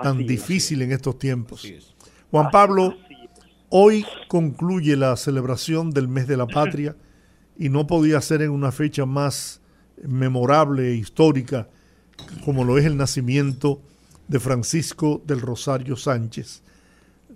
tan 0.00 0.18
difícil 0.18 0.82
en 0.82 0.92
estos 0.92 1.18
tiempos. 1.18 1.70
Juan 2.30 2.50
Pablo, 2.50 2.94
Hoy 3.74 4.04
concluye 4.28 4.96
la 4.96 5.16
celebración 5.16 5.92
del 5.92 6.06
mes 6.06 6.26
de 6.26 6.36
la 6.36 6.46
patria 6.58 6.94
y 7.56 7.70
no 7.70 7.86
podía 7.86 8.20
ser 8.20 8.42
en 8.42 8.50
una 8.50 8.70
fecha 8.70 9.06
más 9.06 9.62
memorable 10.02 10.90
e 10.90 10.94
histórica 10.96 11.68
como 12.44 12.64
lo 12.64 12.78
es 12.78 12.84
el 12.84 12.96
nacimiento 12.96 13.80
de 14.28 14.40
Francisco 14.40 15.22
del 15.26 15.40
Rosario 15.40 15.96
Sánchez. 15.96 16.62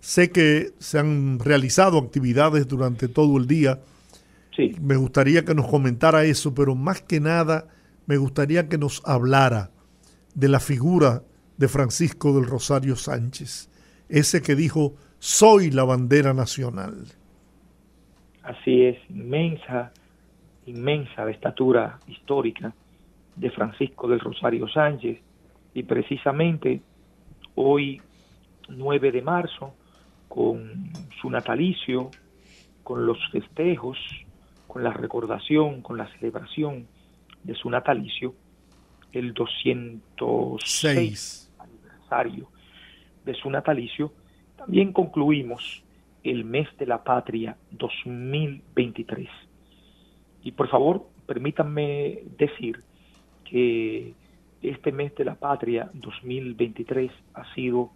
Sé 0.00 0.31
que 0.31 0.73
se 0.78 0.99
han 0.99 1.38
realizado 1.38 1.99
actividades 1.99 2.69
durante 2.69 3.09
todo 3.09 3.38
el 3.38 3.47
día. 3.47 3.81
Sí. 4.55 4.75
Me 4.81 4.97
gustaría 4.97 5.45
que 5.45 5.55
nos 5.55 5.66
comentara 5.66 6.25
eso, 6.25 6.55
pero 6.55 6.75
más 6.75 7.02
que 7.02 7.21
nada 7.21 7.69
me 8.07 8.16
gustaría 8.16 8.69
que 8.69 8.78
nos 8.78 9.02
hablara 9.05 9.71
de 10.35 10.49
la 10.49 10.61
figura 10.61 11.23
de 11.57 11.69
Francisco 11.69 12.35
del 12.35 12.47
Rosario 12.47 12.97
Sánchez, 12.97 13.71
ese 14.09 14.43
que 14.43 14.55
dijo, 14.55 14.95
soy 15.19 15.71
la 15.71 15.85
bandera 15.85 16.35
nacional. 16.35 17.07
Así 18.43 18.83
es, 18.83 18.99
inmensa, 19.11 19.93
inmensa 20.66 21.25
de 21.25 21.33
estatura 21.33 21.99
histórica 22.07 22.75
de 23.37 23.50
Francisco 23.50 24.09
del 24.09 24.21
Rosario 24.21 24.66
Sánchez, 24.69 25.19
y 25.75 25.83
precisamente 25.83 26.81
hoy, 27.55 28.00
9 28.69 29.12
de 29.12 29.23
marzo, 29.23 29.75
con 30.28 30.90
su 31.21 31.31
natalicio, 31.31 32.11
con 32.83 33.07
los 33.07 33.19
festejos, 33.31 33.99
con 34.66 34.83
la 34.83 34.93
recordación, 34.93 35.83
con 35.83 35.99
la 35.99 36.09
celebración 36.14 36.88
de 37.43 37.55
su 37.55 37.69
natalicio, 37.71 38.35
el 39.12 39.35
206 39.35 41.52
aniversario 41.59 42.49
de 43.25 43.35
su 43.35 43.50
natalicio, 43.50 44.12
también 44.57 44.93
concluimos 44.93 45.85
el 46.23 46.45
mes 46.45 46.69
de 46.78 46.87
la 46.87 47.02
patria 47.05 47.57
2023. 47.71 49.28
Y 50.43 50.52
por 50.52 50.69
favor, 50.69 51.09
permítanme 51.26 52.21
decir 52.37 52.85
que 53.50 54.14
este 54.62 54.92
mes 54.92 55.14
de 55.14 55.24
la 55.24 55.34
patria 55.34 55.90
2023 55.94 57.10
ha 57.34 57.54
sido 57.54 57.90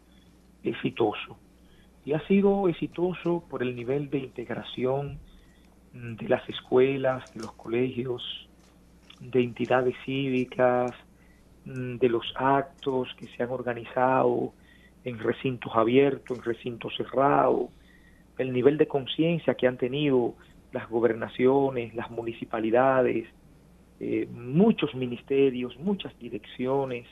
exitoso. 0.63 1.37
Y 2.05 2.13
ha 2.13 2.27
sido 2.27 2.69
exitoso 2.69 3.45
por 3.49 3.63
el 3.63 3.75
nivel 3.75 4.11
de 4.11 4.19
integración 4.19 5.19
de 5.93 6.29
las 6.29 6.49
escuelas, 6.49 7.33
de 7.35 7.41
los 7.41 7.53
colegios, 7.53 8.49
de 9.21 9.43
entidades 9.43 9.95
cívicas, 10.05 10.93
mm, 11.65 11.97
de 11.97 12.09
los 12.09 12.33
actos 12.37 13.09
que 13.19 13.27
se 13.29 13.43
han 13.43 13.51
organizado 13.51 14.53
en 15.05 15.19
recintos 15.19 15.73
abiertos, 15.75 16.39
en 16.39 16.45
recintos 16.45 16.95
cerrados, 16.97 17.71
el 18.39 18.53
nivel 18.53 18.79
de 18.79 18.87
conciencia 18.87 19.55
que 19.55 19.67
han 19.67 19.77
tenido 19.77 20.35
las 20.73 20.89
gobernaciones, 20.89 21.95
las 21.95 22.11
municipalidades, 22.11 23.29
eh, 24.01 24.27
muchos 24.33 24.95
ministerios, 24.95 25.79
muchas 25.79 26.19
direcciones, 26.19 27.07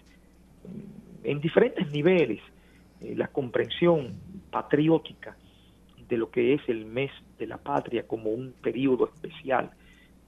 en 1.23 1.41
diferentes 1.41 1.91
niveles, 1.93 2.41
eh, 3.01 3.15
la 3.17 3.29
comprensión 3.29 4.15
patriótica 4.51 5.37
de 6.09 6.17
lo 6.17 6.31
que 6.31 6.55
es 6.55 6.63
el 6.69 6.87
mes 6.87 7.11
de 7.39 7.47
la 7.47 7.59
patria 7.59 8.07
como 8.07 8.31
un 8.31 8.55
periodo 8.63 9.11
especial 9.13 9.71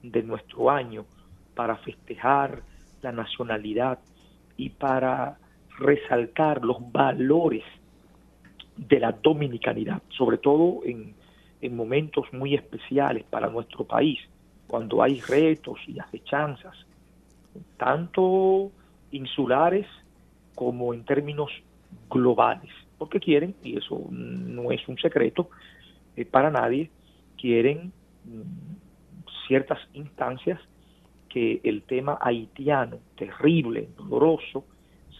de 0.03 0.23
nuestro 0.23 0.69
año, 0.69 1.05
para 1.55 1.75
festejar 1.77 2.63
la 3.01 3.11
nacionalidad 3.11 3.99
y 4.57 4.69
para 4.69 5.37
resaltar 5.79 6.63
los 6.63 6.77
valores 6.91 7.63
de 8.77 8.99
la 8.99 9.11
dominicanidad, 9.11 10.01
sobre 10.09 10.37
todo 10.37 10.81
en, 10.85 11.19
momentos 11.75 12.25
muy 12.33 12.55
especiales 12.55 13.23
para 13.29 13.47
nuestro 13.47 13.85
país, 13.85 14.19
cuando 14.71 15.03
hay 15.03 15.19
retos 15.19 15.79
y 15.85 15.99
acechanzas, 15.99 16.73
tanto 17.75 18.71
insulares 19.11 19.85
como 20.55 20.93
en 20.93 21.03
términos 21.03 21.51
globales, 22.09 22.71
porque 22.97 23.19
quieren, 23.19 23.53
y 23.65 23.77
eso 23.77 24.01
no 24.09 24.71
es 24.71 24.87
un 24.87 24.97
secreto 24.97 25.49
eh, 26.15 26.23
para 26.23 26.49
nadie, 26.49 26.89
quieren 27.37 27.91
mm, 28.23 29.45
ciertas 29.45 29.79
instancias 29.91 30.57
que 31.27 31.59
el 31.65 31.81
tema 31.83 32.17
haitiano, 32.21 32.99
terrible, 33.17 33.89
doloroso, 33.97 34.63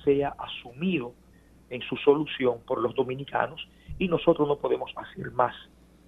sea 0.06 0.30
asumido 0.30 1.12
en 1.70 1.82
su 1.82 1.98
solución 1.98 2.60
por 2.66 2.80
los 2.80 2.96
dominicanos 2.96 3.68
y 4.00 4.08
nosotros 4.08 4.48
no 4.48 4.56
podemos 4.56 4.94
hacer 4.96 5.30
más 5.32 5.54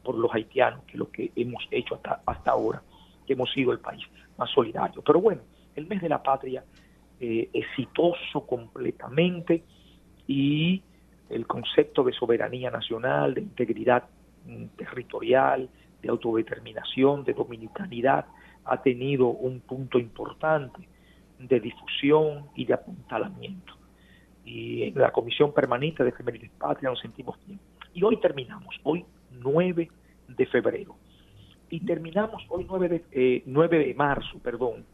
por 0.01 0.15
los 0.15 0.33
haitianos 0.33 0.85
que 0.85 0.97
lo 0.97 1.11
que 1.11 1.33
hemos 1.35 1.67
hecho 1.71 1.95
hasta, 1.95 2.21
hasta 2.25 2.51
ahora, 2.51 2.81
que 3.25 3.33
hemos 3.33 3.51
sido 3.51 3.71
el 3.71 3.79
país 3.79 4.03
más 4.37 4.49
solidario. 4.51 5.01
Pero 5.01 5.21
bueno, 5.21 5.41
el 5.75 5.87
mes 5.87 6.01
de 6.01 6.09
la 6.09 6.21
patria 6.21 6.63
eh, 7.19 7.49
exitoso 7.53 8.45
completamente 8.45 9.63
y 10.27 10.81
el 11.29 11.47
concepto 11.47 12.03
de 12.03 12.13
soberanía 12.13 12.69
nacional, 12.69 13.33
de 13.33 13.41
integridad 13.41 14.03
mm, 14.45 14.65
territorial, 14.77 15.69
de 16.01 16.09
autodeterminación, 16.09 17.23
de 17.23 17.33
dominicanidad, 17.33 18.25
ha 18.65 18.81
tenido 18.81 19.27
un 19.27 19.61
punto 19.61 19.99
importante 19.99 20.87
de 21.39 21.59
difusión 21.59 22.47
y 22.55 22.65
de 22.65 22.73
apuntalamiento. 22.73 23.73
Y 24.45 24.83
en 24.83 24.99
la 24.99 25.11
Comisión 25.11 25.53
Permanente 25.53 26.03
de 26.03 26.09
Efemérides 26.09 26.51
Patria 26.51 26.89
nos 26.89 26.99
sentimos 26.99 27.37
bien. 27.45 27.59
Y 27.93 28.03
hoy 28.03 28.17
terminamos, 28.17 28.75
hoy 28.83 29.05
9 29.31 29.89
de 30.27 30.45
febrero. 30.47 30.95
Y 31.73 31.79
terminamos 31.79 32.43
hoy 32.49 32.67
9 32.69 32.87
de, 32.87 33.03
eh, 33.11 33.43
de 33.43 33.93
marzo, 33.95 34.37
perdón, 34.37 34.85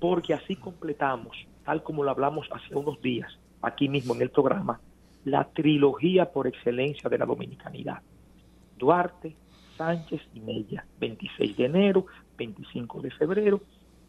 porque 0.00 0.32
así 0.32 0.56
completamos, 0.56 1.36
tal 1.66 1.82
como 1.82 2.02
lo 2.02 2.10
hablamos 2.10 2.48
hace 2.50 2.74
unos 2.74 3.02
días, 3.02 3.30
aquí 3.60 3.90
mismo 3.90 4.14
en 4.14 4.22
el 4.22 4.30
programa, 4.30 4.80
la 5.26 5.44
trilogía 5.52 6.32
por 6.32 6.46
excelencia 6.46 7.10
de 7.10 7.18
la 7.18 7.26
dominicanidad. 7.26 8.00
Duarte, 8.78 9.36
Sánchez 9.76 10.22
y 10.32 10.40
Mella, 10.40 10.86
26 10.98 11.58
de 11.58 11.66
enero, 11.66 12.06
25 12.38 13.02
de 13.02 13.10
febrero 13.10 13.60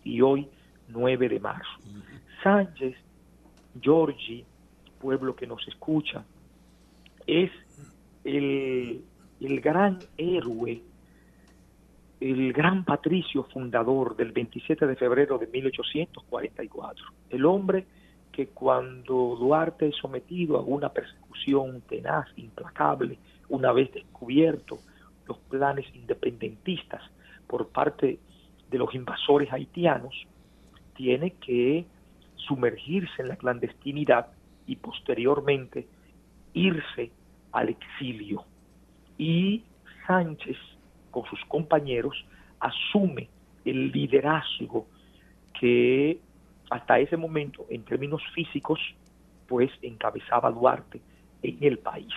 y 0.05 0.21
hoy 0.21 0.47
9 0.87 1.27
de 1.27 1.39
marzo. 1.41 1.79
Sánchez, 2.41 2.95
Giorgi, 3.81 4.45
pueblo 5.01 5.35
que 5.35 5.47
nos 5.47 5.67
escucha, 5.67 6.23
es 7.27 7.51
el, 8.23 9.03
el 9.41 9.59
gran 9.59 9.99
héroe, 10.15 10.81
el 12.23 12.53
gran 12.53 12.85
patricio 12.85 13.43
fundador 13.43 14.15
del 14.15 14.31
27 14.31 14.87
de 14.87 14.95
febrero 14.95 15.37
de 15.37 15.47
1844, 15.47 17.05
el 17.29 17.45
hombre 17.45 17.85
que 18.31 18.47
cuando 18.47 19.35
Duarte 19.37 19.89
es 19.89 19.95
sometido 19.97 20.57
a 20.57 20.61
una 20.61 20.87
persecución 20.87 21.81
tenaz, 21.81 22.27
implacable, 22.37 23.19
una 23.49 23.73
vez 23.73 23.91
descubierto 23.91 24.79
los 25.27 25.37
planes 25.49 25.85
independentistas 25.93 27.01
por 27.45 27.67
parte 27.67 28.19
de 28.71 28.77
los 28.77 28.95
invasores 28.95 29.51
haitianos, 29.51 30.15
tiene 30.95 31.31
que 31.31 31.85
sumergirse 32.35 33.21
en 33.21 33.27
la 33.27 33.35
clandestinidad 33.35 34.27
y 34.65 34.77
posteriormente 34.77 35.87
irse 36.53 37.11
al 37.51 37.67
exilio. 37.67 38.45
Y 39.17 39.63
Sánchez, 40.07 40.57
con 41.13 41.23
sus 41.25 41.39
compañeros, 41.45 42.25
asume 42.59 43.29
el 43.63 43.91
liderazgo 43.91 44.87
que 45.57 46.19
hasta 46.69 46.99
ese 46.99 47.15
momento, 47.15 47.65
en 47.69 47.85
términos 47.85 48.21
físicos, 48.33 48.79
pues 49.47 49.71
encabezaba 49.81 50.51
Duarte 50.51 50.99
en 51.41 51.57
el 51.61 51.79
país 51.79 52.13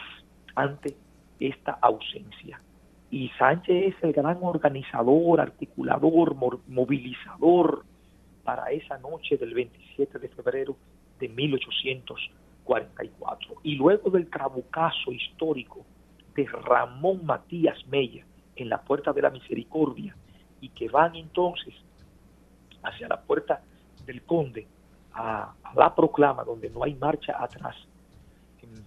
ante 0.56 0.96
esta 1.38 1.78
ausencia 1.82 2.60
y 3.10 3.28
Sánchez 3.38 3.94
es 3.94 4.02
el 4.02 4.12
gran 4.12 4.38
organizador, 4.42 5.40
articulador, 5.40 6.34
movilizador 6.66 7.84
para 8.42 8.72
esa 8.72 8.98
noche 8.98 9.36
del 9.36 9.54
27 9.54 10.18
de 10.18 10.28
febrero 10.28 10.76
de 11.20 11.28
1844. 11.28 13.54
Y 13.62 13.76
luego 13.76 14.10
del 14.10 14.28
trabucazo 14.28 15.12
histórico 15.12 15.86
de 16.34 16.46
Ramón 16.46 17.24
Matías 17.24 17.78
Mella 17.86 18.26
en 18.56 18.68
la 18.68 18.80
Puerta 18.80 19.12
de 19.12 19.22
la 19.22 19.30
Misericordia 19.30 20.16
y 20.60 20.70
que 20.70 20.88
van 20.88 21.14
entonces 21.14 21.74
hacia 22.82 23.08
la 23.08 23.20
Puerta 23.20 23.62
del 24.04 24.22
Conde 24.22 24.66
a, 25.12 25.54
la 25.74 25.94
proclama 25.94 26.44
donde 26.44 26.70
no 26.70 26.82
hay 26.82 26.94
marcha 26.94 27.42
atrás, 27.42 27.76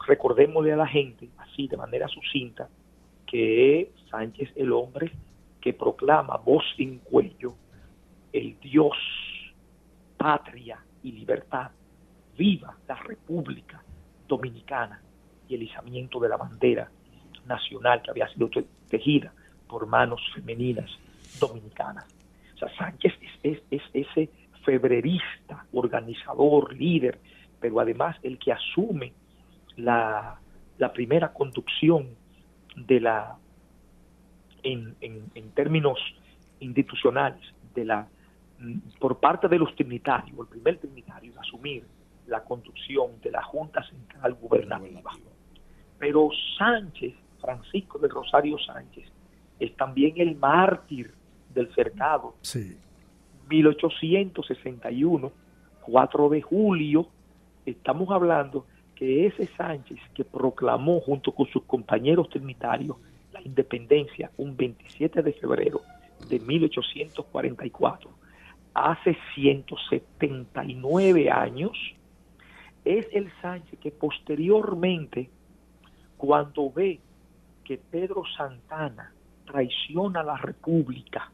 recordémosle 0.07 0.73
a 0.73 0.77
la 0.77 0.87
gente 0.87 1.29
así 1.37 1.67
de 1.67 1.77
manera 1.77 2.07
sucinta 2.07 2.69
que 3.25 3.91
Sánchez 4.09 4.51
el 4.55 4.71
hombre 4.71 5.11
que 5.61 5.73
proclama 5.73 6.37
voz 6.37 6.63
sin 6.75 6.99
cuello 6.99 7.53
el 8.31 8.59
Dios, 8.59 8.97
patria 10.17 10.79
y 11.03 11.11
libertad, 11.11 11.71
viva 12.37 12.75
la 12.87 12.95
República 12.95 13.83
Dominicana 14.27 15.01
y 15.47 15.55
el 15.55 15.63
izamiento 15.63 16.19
de 16.19 16.29
la 16.29 16.37
bandera 16.37 16.89
nacional 17.45 18.01
que 18.01 18.11
había 18.11 18.27
sido 18.29 18.49
tejida 18.87 19.33
por 19.69 19.85
manos 19.85 20.19
femeninas 20.33 20.89
dominicanas. 21.39 22.05
O 22.55 22.57
sea, 22.57 22.75
Sánchez 22.75 23.13
es, 23.43 23.61
ese 23.71 24.29
febrerista, 24.65 25.65
organizador, 25.71 26.73
líder, 26.75 27.19
pero 27.61 27.79
además 27.79 28.17
el 28.23 28.37
que 28.37 28.51
asume 28.51 29.13
la, 29.77 30.39
primera 30.93 31.31
conducción 31.31 32.09
de 32.75 32.99
la, 32.99 33.37
en, 34.63 34.95
en, 34.99 35.51
términos 35.51 35.99
institucionales, 36.59 37.41
de 37.75 37.85
la, 37.85 38.07
por 38.99 39.19
parte 39.19 39.47
de 39.47 39.59
los 39.59 39.73
trinitarios, 39.75 40.37
el 40.37 40.47
primer 40.47 40.77
trinitario, 40.79 41.31
de 41.31 41.39
asumir 41.39 41.85
la 42.27 42.43
conducción 42.43 43.21
de 43.21 43.31
la 43.31 43.43
Junta 43.43 43.83
Central 43.83 44.33
Gubernativa. 44.33 45.11
Pero 45.97 46.29
Sánchez, 46.57 47.13
Francisco 47.41 47.99
de 47.99 48.07
Rosario 48.07 48.57
Sánchez, 48.59 49.09
es 49.59 49.75
también 49.75 50.13
el 50.17 50.35
mártir 50.35 51.13
del 51.53 51.73
cercado. 51.73 52.35
Sí. 52.41 52.77
1861, 53.49 55.31
4 55.81 56.29
de 56.29 56.41
julio, 56.41 57.07
estamos 57.65 58.09
hablando 58.11 58.65
que 58.95 59.25
ese 59.27 59.47
Sánchez 59.47 59.97
que 60.13 60.23
proclamó 60.23 60.99
junto 60.99 61.31
con 61.33 61.47
sus 61.47 61.63
compañeros 61.63 62.29
trinitarios 62.29 62.97
la 63.31 63.41
independencia 63.41 64.31
un 64.37 64.55
27 64.57 65.21
de 65.21 65.33
febrero 65.33 65.81
de 66.27 66.39
1844, 66.39 68.11
hace 68.73 69.17
179 69.35 71.31
años, 71.31 71.71
es 72.85 73.07
el 73.13 73.31
Sánchez 73.41 73.79
que 73.79 73.91
posteriormente, 73.91 75.29
cuando 76.17 76.71
ve 76.71 76.99
que 77.63 77.77
Pedro 77.77 78.23
Santana 78.35 79.13
traiciona 79.49 80.19
a 80.19 80.23
la 80.23 80.37
República 80.37 81.31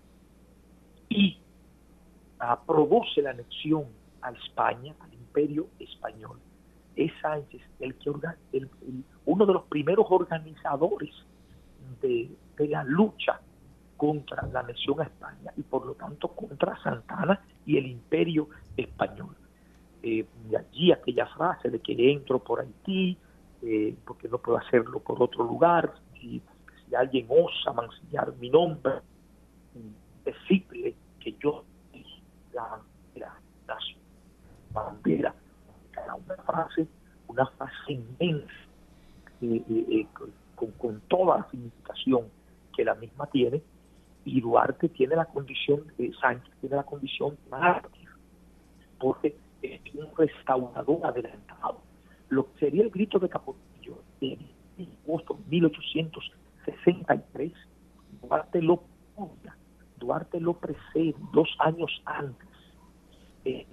y 1.10 1.38
aprobóse 2.40 3.22
la 3.22 3.32
anexión 3.32 3.86
a 4.22 4.32
España, 4.32 4.96
al 5.02 5.14
imperio 5.14 5.68
español, 5.80 6.40
es 6.96 7.12
Sánchez 7.22 7.62
el 7.80 7.96
que 7.96 8.10
uno 9.26 9.46
de 9.46 9.54
los 9.54 9.64
primeros 9.64 10.06
organizadores 10.10 11.14
de, 12.02 12.30
la 12.58 12.84
lucha 12.86 13.40
contra 13.98 14.48
la 14.48 14.62
anexión 14.62 15.02
a 15.02 15.04
España 15.04 15.52
y 15.58 15.62
por 15.62 15.86
lo 15.86 15.94
tanto 15.94 16.30
contra 16.30 16.82
Santana 16.82 17.42
y 17.66 17.78
el 17.78 17.88
imperio 17.88 18.48
español. 18.78 19.36
Eh, 20.04 20.26
y 20.50 20.56
allí 20.56 20.92
aquella 20.92 21.26
frase 21.28 21.70
de 21.70 21.80
que 21.80 22.12
entro 22.12 22.40
por 22.40 22.62
Haití, 22.62 23.18
eh, 23.62 23.96
porque 24.06 24.30
no 24.30 24.38
puedo 24.38 24.58
hacerlo 24.58 25.00
por 25.00 25.22
otro 25.22 25.44
lugar, 25.44 25.94
si, 26.14 26.42
si 26.88 26.96
alguien 26.96 27.28
osa 27.30 27.74
mancillar 27.74 28.34
mi 28.38 28.50
nombre, 28.50 29.02
decirle 30.24 30.96
que 31.20 31.36
yo 31.42 31.64
la 32.54 32.82
bandera, 33.14 33.40
la 33.68 34.82
bandera, 34.82 35.36
una 36.26 36.36
frase, 36.44 36.88
una 37.28 37.46
frase 37.48 37.94
inmensa, 37.94 38.54
eh, 39.42 39.64
eh, 39.70 39.86
eh, 39.90 40.08
con, 40.56 40.72
con 40.72 41.02
toda 41.08 41.40
la 41.40 41.50
significación 41.52 42.28
que 42.76 42.86
la 42.86 42.96
misma 42.96 43.28
tiene, 43.28 43.62
y 44.26 44.42
Duarte 44.42 44.90
tiene 44.90 45.16
la 45.16 45.26
condición, 45.26 45.84
eh, 46.00 46.12
Sánchez 46.20 46.52
tiene 46.60 46.76
la 46.76 46.84
condición 46.84 47.38
más 47.50 47.62
mártir, 47.62 48.10
porque 49.00 49.36
es 49.62 49.82
un 49.94 50.10
restaurador 50.18 51.06
adelantado. 51.06 51.82
Lo 52.30 52.52
que 52.52 52.60
sería 52.60 52.84
el 52.84 52.90
grito 52.90 53.20
de 53.20 53.30
Capotillo 53.30 54.02
en 54.22 54.40
agosto 55.06 55.38
1800 55.48 56.32
63, 56.66 57.54
Duarte 58.22 58.62
lo 58.62 58.84
Duarte 59.98 60.40
lo 60.40 60.54
precede 60.54 61.16
dos 61.34 61.48
años 61.60 61.90
antes, 62.06 62.48
en, 63.44 63.66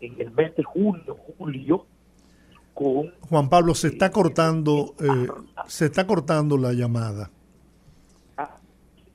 en, 0.00 0.20
el 0.20 0.30
mes 0.32 0.54
de 0.56 0.64
junio, 0.64 1.16
julio, 1.38 1.86
con... 2.74 3.12
Juan 3.28 3.48
Pablo, 3.48 3.74
se 3.74 3.88
eh, 3.88 3.90
está 3.90 4.10
cortando, 4.10 4.94
eh, 5.00 5.28
ah, 5.56 5.64
se 5.66 5.86
está 5.86 6.06
cortando 6.06 6.56
la 6.58 6.72
llamada. 6.72 7.30
Ah, 8.36 8.58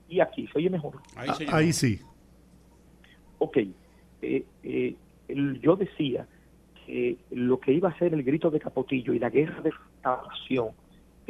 y 0.07 0.19
aquí, 0.19 0.47
¿se 0.47 0.57
oye 0.57 0.69
mejor? 0.69 0.95
Ahí, 1.15 1.29
sí. 1.37 1.45
Ah, 1.49 1.57
ahí 1.57 1.73
sí. 1.73 1.99
Ok, 3.39 3.57
eh, 4.21 4.45
eh, 4.63 4.95
el, 5.27 5.59
yo 5.61 5.75
decía 5.75 6.27
que 6.85 7.17
lo 7.31 7.59
que 7.59 7.73
iba 7.73 7.89
a 7.89 7.97
ser 7.99 8.13
el 8.13 8.23
grito 8.23 8.49
de 8.49 8.59
Capotillo 8.59 9.13
y 9.13 9.19
la 9.19 9.29
guerra 9.29 9.61
de 9.61 9.71
restauración 9.71 10.69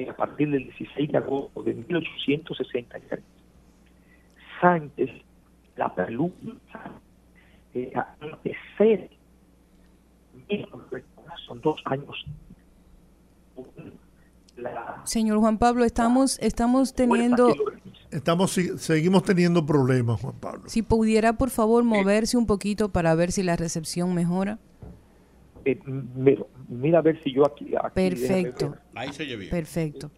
a 0.05 0.13
partir 0.15 0.49
del 0.49 0.65
16 0.65 1.12
de 1.12 1.17
agosto 1.17 1.63
de 1.63 1.73
1863, 1.73 3.23
Sánchez, 4.62 5.10
la 5.75 5.93
peluca, 5.93 6.36
son 11.47 11.62
dos 11.62 11.81
años. 11.86 12.25
Señor 15.03 15.39
Juan 15.39 15.57
Pablo, 15.57 15.86
estamos, 15.86 16.38
estamos 16.39 16.93
teniendo... 16.93 17.53
Estamos, 18.10 18.51
seguimos 18.51 19.23
teniendo 19.23 19.65
problemas, 19.65 20.21
Juan 20.21 20.36
Pablo. 20.39 20.63
Si 20.67 20.81
pudiera, 20.81 21.33
por 21.33 21.49
favor, 21.49 21.83
moverse 21.83 22.38
un 22.38 22.47
poquito 22.47 22.89
para 22.89 23.13
ver 23.15 23.31
si 23.31 23.43
la 23.43 23.55
recepción 23.55 24.13
mejora. 24.13 24.60
Eh, 25.67 25.77
mira, 26.69 26.99
a 26.99 27.01
ver 27.01 27.21
si 27.23 27.34
yo 27.34 27.45
aquí... 27.45 27.73
Perfecto. 27.93 28.77
Ahí 28.95 29.12
se 29.12 29.23
oye 29.23 29.36
bien. 29.36 29.49
Perfecto. 29.49 30.10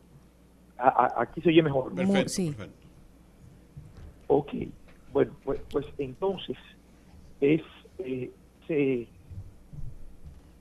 aquí 0.78 1.42
se 1.42 1.50
oye 1.50 1.64
mejor. 1.64 1.96
Perfecto, 1.96 2.30
sí. 2.30 2.54
Ok. 4.28 4.54
Bueno, 5.12 5.36
pues, 5.44 5.60
pues 5.72 5.88
entonces 5.98 6.56
es, 7.42 7.64
eh, 7.98 8.30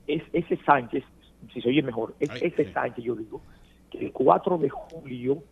es 0.07 0.23
ese 0.33 0.57
Sánchez, 0.65 1.05
si 1.53 1.61
se 1.61 1.69
oye 1.69 1.83
mejor, 1.83 2.15
es 2.19 2.31
ese 2.41 2.73
Sánchez, 2.73 3.05
yo 3.05 3.15
digo, 3.15 3.43
que 3.91 4.07
el 4.07 4.13
4 4.13 4.57
de 4.57 4.71
julio 4.71 5.43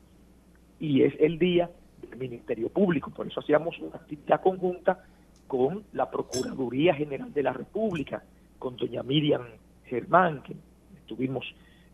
y 0.79 1.03
es 1.03 1.13
el 1.19 1.39
día 1.39 1.69
del 2.01 2.19
Ministerio 2.19 2.69
Público. 2.69 3.11
Por 3.11 3.27
eso 3.27 3.39
hacíamos 3.39 3.77
una 3.79 3.97
actividad 3.97 4.41
conjunta 4.41 5.03
con 5.51 5.83
la 5.91 6.09
Procuraduría 6.09 6.93
General 6.93 7.33
de 7.33 7.43
la 7.43 7.51
República, 7.51 8.23
con 8.57 8.77
doña 8.77 9.03
Miriam 9.03 9.41
Germán, 9.83 10.41
que 10.43 10.55
estuvimos, 10.95 11.43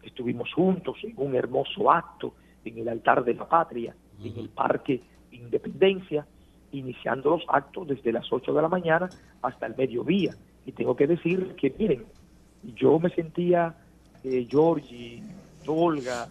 estuvimos 0.04 0.54
juntos 0.54 0.96
en 1.02 1.16
un 1.18 1.34
hermoso 1.34 1.90
acto 1.90 2.36
en 2.64 2.78
el 2.78 2.88
altar 2.88 3.26
de 3.26 3.34
la 3.34 3.50
patria, 3.50 3.96
en 4.24 4.38
el 4.38 4.50
Parque 4.50 5.02
Independencia, 5.32 6.24
iniciando 6.72 7.32
los 7.32 7.46
actos 7.48 7.88
desde 7.88 8.12
las 8.12 8.32
8 8.32 8.54
de 8.54 8.62
la 8.62 8.68
mañana 8.68 9.10
hasta 9.42 9.66
el 9.66 9.76
mediodía. 9.76 10.36
Y 10.68 10.74
tengo 10.74 10.96
que 10.96 11.08
decir 11.08 11.56
que, 11.56 11.74
miren, 11.80 12.06
yo 12.76 13.00
me 13.00 13.10
sentía, 13.10 13.76
eh, 14.24 14.46
Georgie, 14.48 15.24
Olga, 15.66 16.28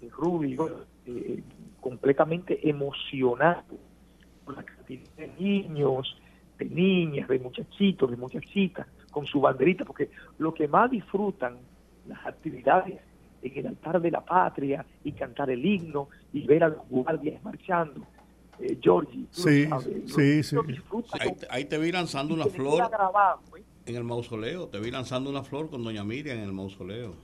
eh, 0.00 0.08
Rubio, 0.10 0.86
eh, 1.04 1.42
completamente 1.82 2.66
emocionado 2.66 3.64
por 4.46 4.56
la 4.56 4.62
cantidad 4.62 5.10
de 5.18 5.30
niños, 5.38 6.16
de 6.58 6.64
niñas, 6.66 7.28
de 7.28 7.38
muchachitos, 7.38 8.10
de 8.10 8.16
muchachitas, 8.16 8.86
con 9.10 9.26
su 9.26 9.40
banderita, 9.40 9.84
porque 9.84 10.10
lo 10.38 10.52
que 10.54 10.68
más 10.68 10.90
disfrutan 10.90 11.56
las 12.06 12.24
actividades 12.26 12.98
en 13.42 13.58
el 13.58 13.66
altar 13.68 14.00
de 14.00 14.10
la 14.10 14.24
patria 14.24 14.84
y 15.04 15.12
cantar 15.12 15.50
el 15.50 15.64
himno 15.64 16.08
y 16.32 16.46
ver 16.46 16.64
a 16.64 16.68
los 16.68 16.88
guardias 16.88 17.42
marchando 17.44 18.02
eh, 18.58 18.78
Georgie. 18.80 19.26
Sí, 19.30 19.68
sí, 20.06 20.42
sí. 20.42 20.56
Ahí, 21.50 21.64
te 21.64 21.78
vi 21.78 21.92
lanzando 21.92 22.34
una 22.34 22.46
flor. 22.46 22.82
¿eh? 22.82 23.62
En 23.86 23.96
el 23.96 24.04
mausoleo, 24.04 24.68
te 24.68 24.80
vi 24.80 24.90
lanzando 24.90 25.28
una 25.28 25.42
flor 25.42 25.68
con 25.68 25.82
Doña 25.82 26.04
Miriam 26.04 26.38
en 26.38 26.44
el 26.44 26.52
mausoleo. 26.52 27.14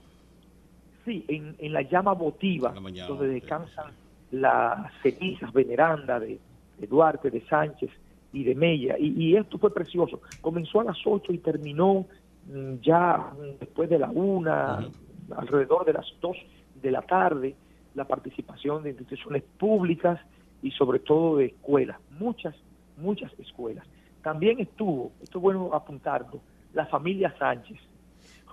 Sí, 1.05 1.25
en, 1.27 1.55
en 1.57 1.73
la 1.73 1.81
llama 1.81 2.13
votiva, 2.13 2.73
donde 3.07 3.27
descansan 3.27 3.91
las 4.31 4.91
cenizas 5.01 5.51
venerandas 5.51 6.21
de, 6.21 6.39
Duarte, 6.87 7.29
de 7.29 7.41
Sánchez 7.47 7.89
y 8.33 8.43
de 8.43 8.55
Mella. 8.55 8.95
Y, 8.97 9.35
esto 9.35 9.57
fue 9.57 9.73
precioso. 9.73 10.21
Comenzó 10.41 10.81
a 10.81 10.85
las 10.85 10.97
8 11.05 11.33
y 11.33 11.37
terminó 11.39 12.05
mm, 12.47 12.75
ya 12.81 13.31
después 13.59 13.89
de 13.89 13.99
la 13.99 14.09
una, 14.09 14.87
alrededor 15.35 15.85
de 15.85 15.93
las 15.93 16.05
2 16.21 16.37
de 16.81 16.91
la 16.91 17.01
tarde, 17.01 17.55
la 17.93 18.05
participación 18.05 18.83
de 18.83 18.91
instituciones 18.91 19.43
públicas 19.57 20.19
y 20.61 20.71
sobre 20.71 20.99
todo 20.99 21.37
de 21.37 21.47
escuelas, 21.47 21.99
muchas, 22.19 22.55
muchas 22.97 23.31
escuelas. 23.39 23.85
También 24.21 24.59
estuvo, 24.59 25.11
esto 25.21 25.39
es 25.39 25.41
bueno 25.41 25.71
apuntarlo, 25.73 26.39
la 26.73 26.85
familia 26.85 27.33
Sánchez. 27.37 27.77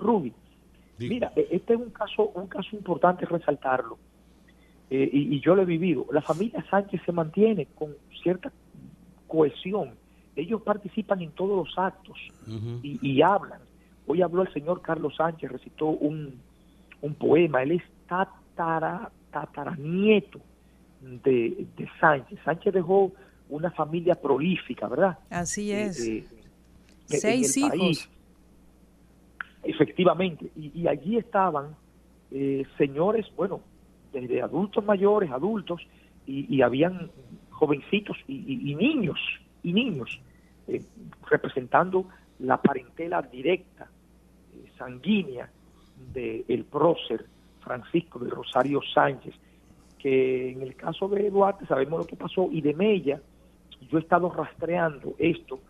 Ruby, 0.01 0.33
mira, 0.99 1.33
e, 1.37 1.49
este 1.51 1.75
es 1.75 1.81
un 1.81 1.91
caso, 1.91 2.31
un 2.35 2.47
caso 2.47 2.75
importante 2.75 3.27
resaltarlo. 3.27 3.99
Eh, 4.91 5.09
y, 5.13 5.41
yo 5.41 5.55
lo 5.55 5.63
he 5.63 5.67
vivido. 5.67 6.07
La 6.13 6.23
familia 6.23 6.65
Sánchez 6.71 7.03
se 7.05 7.13
mantiene 7.13 7.67
con 7.75 7.95
cierta 8.23 8.51
cohesión. 9.29 9.95
Ellos 10.35 10.63
participan 10.63 11.23
en 11.23 11.31
todos 11.33 11.67
los 11.67 11.79
actos 11.79 12.17
y, 12.83 13.23
hablan. 13.23 13.61
Hoy 14.07 14.23
habló 14.23 14.43
el 14.43 14.53
señor 14.53 14.83
Carlos 14.83 15.17
Sánchez, 15.17 15.51
recitó 15.53 15.87
un, 15.87 16.41
un 17.03 17.15
poema. 17.15 17.63
Él 17.63 17.73
es 17.73 17.83
tatara, 18.09 19.11
tataranieto 19.31 20.41
de, 21.01 21.67
de 21.77 21.89
Sánchez. 22.01 22.39
Sánchez 22.45 22.75
dejó 22.75 23.13
una 23.49 23.71
familia 23.71 24.15
prolífica, 24.15 24.89
¿verdad? 24.89 25.19
Así 25.31 25.73
eh, 25.73 25.85
es. 25.85 26.07
Eh, 26.07 26.25
Seis 27.07 27.57
hijos. 27.57 28.09
Efectivamente. 29.63 30.51
Y, 30.57 30.87
allí 30.87 31.17
estaban 31.17 31.75
eh, 32.31 32.65
señores, 32.77 33.27
bueno, 33.37 33.61
desde 34.13 34.43
adultos 34.43 34.85
mayores, 34.85 35.31
adultos, 35.31 35.81
y, 36.27 36.61
habían 36.61 37.11
jovencitos 37.59 38.17
y, 38.29 38.75
niños, 38.77 39.19
y 39.63 39.73
niños, 39.73 40.21
representando 41.29 42.07
la 42.39 42.63
parentela 42.63 43.21
directa, 43.23 43.89
sanguínea, 44.77 45.51
del 46.13 46.45
el 46.47 46.65
prócer 46.65 47.27
Francisco 47.61 48.21
de 48.21 48.31
Rosario 48.31 48.81
Sánchez, 48.95 49.35
que 49.99 50.53
en 50.53 50.63
el 50.63 50.77
caso 50.77 51.09
de 51.09 51.29
Duarte 51.29 51.67
sabemos 51.67 51.99
lo 51.99 52.07
que 52.07 52.17
pasó 52.17 52.49
y 52.53 52.61
de 52.61 52.73
Mella, 52.73 53.21
yo 53.91 53.99
he 53.99 54.01
estado 54.01 54.31
rastreando 54.31 55.15
esto 55.19 55.61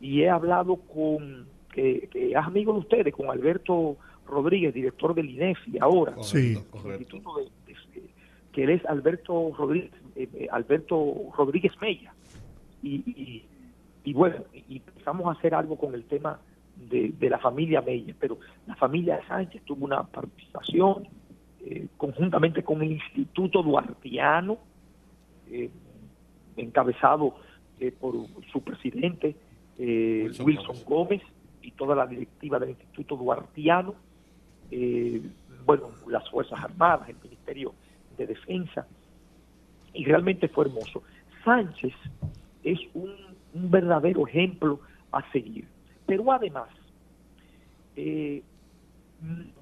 y 0.00 0.22
he 0.22 0.30
hablado 0.30 0.76
con, 0.76 1.46
que, 1.72 2.08
es 2.12 2.36
amigo 2.36 2.72
de 2.72 2.78
ustedes, 2.78 3.14
con 3.14 3.28
Alberto 3.30 3.96
Rodríguez, 4.26 4.72
director 4.72 5.14
del 5.14 5.30
INEFI 5.30 5.78
ahora, 5.80 6.14
sí. 6.22 6.58
que 8.52 8.64
él 8.64 8.70
es 8.70 8.84
Alberto 8.86 9.52
Rodríguez, 9.56 9.90
eh, 10.16 10.28
eh, 10.34 10.48
Alberto 10.50 11.14
Rodríguez 11.36 11.72
Mella. 11.80 12.12
Y, 12.82 13.44
y, 14.04 14.12
bueno, 14.12 14.36
y 14.52 14.76
empezamos 14.76 15.26
a 15.26 15.38
hacer 15.38 15.54
algo 15.54 15.76
con 15.76 15.94
el 15.94 16.04
tema 16.04 16.38
de, 16.76 17.12
de 17.18 17.30
la 17.30 17.38
familia 17.38 17.80
Mella, 17.80 18.14
pero 18.18 18.38
la 18.66 18.76
familia 18.76 19.20
Sánchez 19.26 19.62
tuvo 19.64 19.84
una 19.84 20.04
participación 20.04 21.08
eh, 21.68 21.88
conjuntamente 21.96 22.62
con 22.62 22.80
el 22.80 22.92
Instituto 22.92 23.60
Duartiano, 23.60 24.56
eh, 25.50 25.68
encabezado 26.56 27.34
eh, 27.80 27.90
por 27.90 28.14
su 28.52 28.60
presidente 28.60 29.34
Wilson, 29.76 30.76
Gómez. 30.86 31.22
y 31.62 31.72
toda 31.72 31.96
la 31.96 32.06
directiva 32.06 32.60
del 32.60 32.70
Instituto 32.70 33.16
Duartiano, 33.16 33.96
bueno, 35.64 35.88
las 36.06 36.30
Fuerzas 36.30 36.62
Armadas, 36.62 37.08
el 37.08 37.16
Ministerio 37.20 37.74
de 38.16 38.28
Defensa, 38.28 38.86
y 39.96 40.04
realmente 40.04 40.48
fue 40.48 40.66
hermoso. 40.66 41.02
Sánchez 41.44 41.94
es 42.62 42.78
un, 42.94 43.12
un 43.54 43.70
verdadero 43.70 44.26
ejemplo 44.26 44.80
a 45.12 45.30
seguir, 45.32 45.66
pero 46.06 46.30
además, 46.32 46.68
eh, 47.96 48.42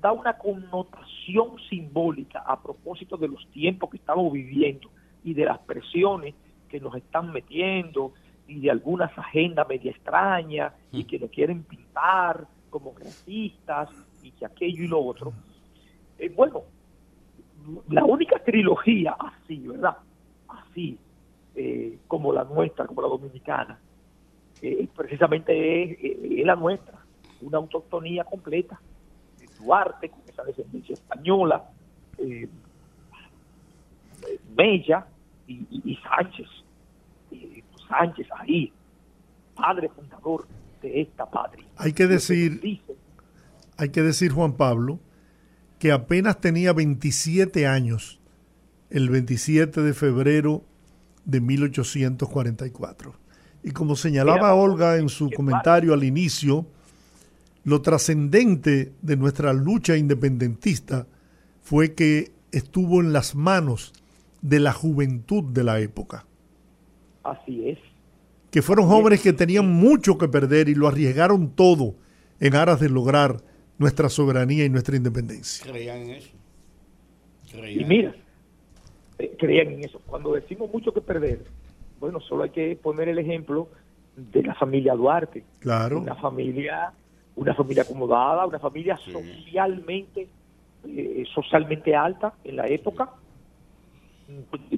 da 0.01 0.13
una 0.13 0.37
connotación 0.37 1.59
simbólica 1.69 2.41
a 2.41 2.61
propósito 2.61 3.17
de 3.17 3.29
los 3.29 3.47
tiempos 3.51 3.91
que 3.91 3.99
estamos 3.99 4.33
viviendo 4.33 4.91
y 5.23 5.33
de 5.35 5.45
las 5.45 5.59
presiones 5.61 6.35
que 6.69 6.81
nos 6.81 6.95
están 6.97 7.33
metiendo 7.33 8.13
y 8.49 8.61
de 8.61 8.71
algunas 8.71 9.17
agendas 9.17 9.69
media 9.69 9.93
extrañas 9.93 10.73
y 10.93 11.05
mm. 11.05 11.07
que 11.07 11.19
nos 11.19 11.31
quieren 11.31 11.63
pintar 11.63 12.47
como 12.69 12.93
racistas 12.99 13.89
y 14.23 14.33
que 14.33 14.45
aquello 14.45 14.83
y 14.83 14.89
lo 14.89 15.01
otro. 15.01 15.33
Eh, 16.19 16.33
bueno, 16.35 16.63
la 17.89 18.05
única 18.05 18.39
trilogía 18.41 19.17
así, 19.19 19.59
¿verdad? 19.59 19.97
Así, 20.75 20.99
eh, 21.55 21.99
como 22.09 22.33
la 22.33 22.43
nuestra, 22.43 22.85
como 22.87 23.01
la 23.01 23.07
dominicana, 23.07 23.79
eh, 24.61 24.89
precisamente 24.97 26.41
es 26.41 26.45
la 26.45 26.57
nuestra, 26.57 26.99
una 27.43 27.59
autoctonía 27.59 28.25
completa 28.25 28.81
Duarte, 29.65 30.09
con 30.09 30.21
esa 30.29 30.43
descendencia 30.45 30.95
española, 30.95 31.71
eh, 32.19 32.49
Mella 34.57 35.07
y, 35.47 35.97
Sánchez. 36.03 36.49
Sánchez 37.89 38.27
ahí, 38.39 38.73
padre 39.55 39.89
fundador 39.91 40.47
de 40.81 41.03
esta 41.03 41.31
patria. 41.31 41.65
Hay 41.77 41.93
que 41.93 42.07
decir, 42.07 42.61
hay 43.77 43.89
que 43.91 44.03
decir, 44.03 44.33
Juan 44.33 44.57
Pablo, 44.57 44.99
que 45.79 45.93
apenas 45.93 46.41
tenía 46.41 46.73
27 46.73 47.67
años 47.67 48.21
el 48.95 49.11
27 49.11 49.83
de 49.83 49.93
febrero 49.93 50.63
de 51.25 51.41
1844. 51.41 53.13
Y 53.65 53.73
como 53.73 53.97
señalaba 53.97 54.55
Olga 54.55 54.99
en 54.99 55.09
su 55.09 55.31
comentario 55.31 55.93
al 55.95 56.05
inicio, 56.05 56.65
lo 57.65 57.83
trascendente 57.83 58.93
de 59.03 59.17
nuestra 59.17 59.53
lucha 59.53 59.97
independentista 59.97 61.09
fue 61.61 61.95
que 61.95 62.31
estuvo 62.53 63.01
en 63.01 63.13
las 63.13 63.35
manos 63.35 63.93
de 64.43 64.61
la 64.61 64.73
juventud 64.73 65.43
de 65.43 65.65
la 65.65 65.81
época. 65.81 66.25
Así 67.25 67.71
es. 67.71 67.79
Que 68.53 68.63
fueron 68.63 68.87
jóvenes 68.87 69.23
que 69.23 69.33
tenían 69.33 69.67
mucho 69.67 70.19
que 70.19 70.29
perder 70.29 70.69
y 70.69 70.77
lo 70.77 70.87
arriesgaron 70.87 71.51
todo 71.51 71.97
en 72.39 72.55
aras 72.55 72.79
de 72.79 72.91
lograr 72.91 73.43
nuestra 73.77 74.09
soberanía 74.09 74.65
y 74.65 74.69
nuestra 74.69 74.95
independencia. 74.95 75.67
Creían 75.67 76.03
en 76.03 76.11
eso. 76.11 76.31
Y 77.69 77.85
mira, 77.85 78.15
eh, 79.19 79.37
creían 79.39 79.69
en 79.69 79.85
eso. 79.85 80.01
Cuando 80.07 80.33
decimos 80.33 80.73
mucho 80.73 80.93
que 80.93 81.01
perder, 81.01 81.45
bueno, 82.01 82.21
solo 82.21 82.45
hay 82.45 82.51
que 82.51 82.77
poner 82.77 83.09
el 83.09 83.19
ejemplo 83.19 83.69
de 84.17 84.43
la 84.43 84.55
familia 84.55 84.95
Duarte. 84.95 85.45
Claro. 85.61 85.99
Una 85.99 86.15
familia 86.15 86.93
una 87.37 87.53
familia 87.53 87.83
acomodada, 87.83 88.47
una 88.47 88.61
familia 88.61 88.97
socialmente 88.97 90.29
eh, 90.87 91.25
socialmente 91.35 91.97
alta 91.97 92.35
en 92.45 92.57
la 92.57 92.69
época, 92.69 93.11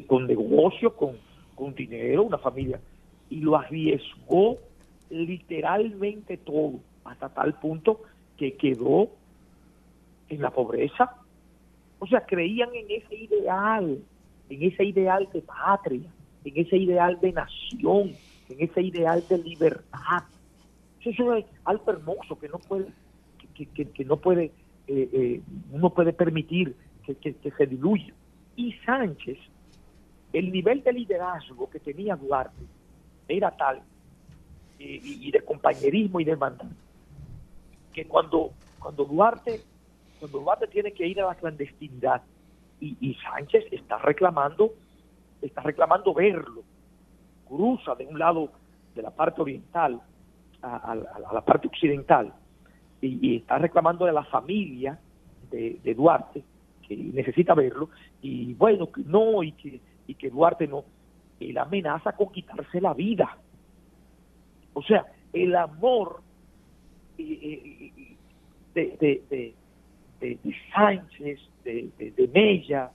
con 0.06 0.26
negocios, 0.26 0.92
con, 0.92 1.16
con 1.54 1.74
dinero, 1.74 2.22
una 2.22 2.38
familia, 2.38 2.80
y 3.28 3.40
lo 3.40 3.56
arriesgó 3.56 4.58
literalmente 5.10 6.36
todo, 6.36 6.74
hasta 7.04 7.28
tal 7.28 7.54
punto 7.54 8.02
que 8.36 8.56
quedó 8.56 9.08
en 10.28 10.42
la 10.42 10.50
pobreza. 10.50 11.16
O 11.98 12.06
sea, 12.06 12.20
creían 12.20 12.72
en 12.74 12.86
ese 12.88 13.16
ideal, 13.16 13.98
en 14.48 14.62
ese 14.62 14.84
ideal 14.84 15.28
de 15.32 15.42
patria, 15.42 16.08
en 16.44 16.52
ese 16.56 16.76
ideal 16.76 17.18
de 17.20 17.32
nación, 17.32 18.12
en 18.48 18.60
ese 18.60 18.82
ideal 18.82 19.24
de 19.28 19.38
libertad. 19.38 20.24
Eso 21.02 21.34
es 21.34 21.44
algo 21.64 21.92
hermoso 21.92 22.38
que 22.38 22.48
no 22.48 22.58
puede, 22.58 22.86
que, 23.54 24.04
no 24.04 24.16
puede, 24.16 24.52
eh, 24.88 25.08
eh, 25.12 25.90
puede 25.94 26.12
permitir 26.12 26.74
que, 27.04 27.52
se 27.56 27.66
diluya. 27.66 28.12
Y 28.56 28.72
Sánchez, 28.84 29.38
el 30.32 30.50
nivel 30.50 30.82
de 30.82 30.92
liderazgo 30.92 31.70
que 31.70 31.78
tenía 31.78 32.16
Duarte 32.16 32.62
era 33.28 33.50
tal, 33.56 33.82
y, 34.78 35.30
de 35.30 35.40
compañerismo 35.40 36.20
y 36.20 36.24
de 36.24 36.32
hermandad, 36.32 36.66
que 37.92 38.04
cuando, 38.04 38.52
cuando 38.78 39.04
Duarte, 39.04 39.62
cuando 40.20 40.40
Duarte 40.40 40.66
tiene 40.66 40.92
que 40.92 41.06
ir 41.06 41.20
a 41.20 41.26
la 41.26 41.34
clandestinidad, 41.34 42.22
y, 42.80 42.96
y 43.00 43.14
Sánchez 43.14 43.66
está 43.72 43.98
reclamando, 43.98 44.72
está 45.42 45.62
reclamando 45.62 46.12
verlo, 46.14 46.62
cruza 47.48 47.94
de 47.94 48.06
un 48.06 48.18
lado 48.18 48.50
de 48.94 49.02
la 49.02 49.10
parte 49.10 49.40
oriental 49.40 50.00
a, 50.62 50.94
la 51.32 51.40
parte 51.42 51.68
occidental 51.68 52.32
y, 53.00 53.36
está 53.36 53.58
reclamando 53.58 54.04
de 54.04 54.12
la 54.12 54.24
familia 54.24 54.98
de, 55.50 55.94
Duarte, 55.94 56.42
que 56.86 56.96
necesita 56.96 57.54
verlo, 57.54 57.90
y 58.20 58.54
bueno, 58.54 58.90
que 58.90 59.02
no, 59.02 59.42
y 59.42 59.52
que, 59.52 59.80
y 60.06 60.14
que 60.14 60.30
Duarte 60.30 60.66
no. 60.66 60.84
él 61.40 61.56
amenaza 61.58 62.12
con 62.12 62.32
quitarse 62.32 62.80
la 62.80 62.94
vida. 62.94 63.38
O 64.72 64.82
sea, 64.82 65.06
el 65.32 65.54
amor 65.54 66.20
eh, 67.18 67.92
de, 68.74 69.22
de, 69.30 69.54
de, 70.20 70.38
Sánchez, 70.74 71.40
de, 71.64 71.90
de, 71.98 72.28
Mella, 72.28 72.90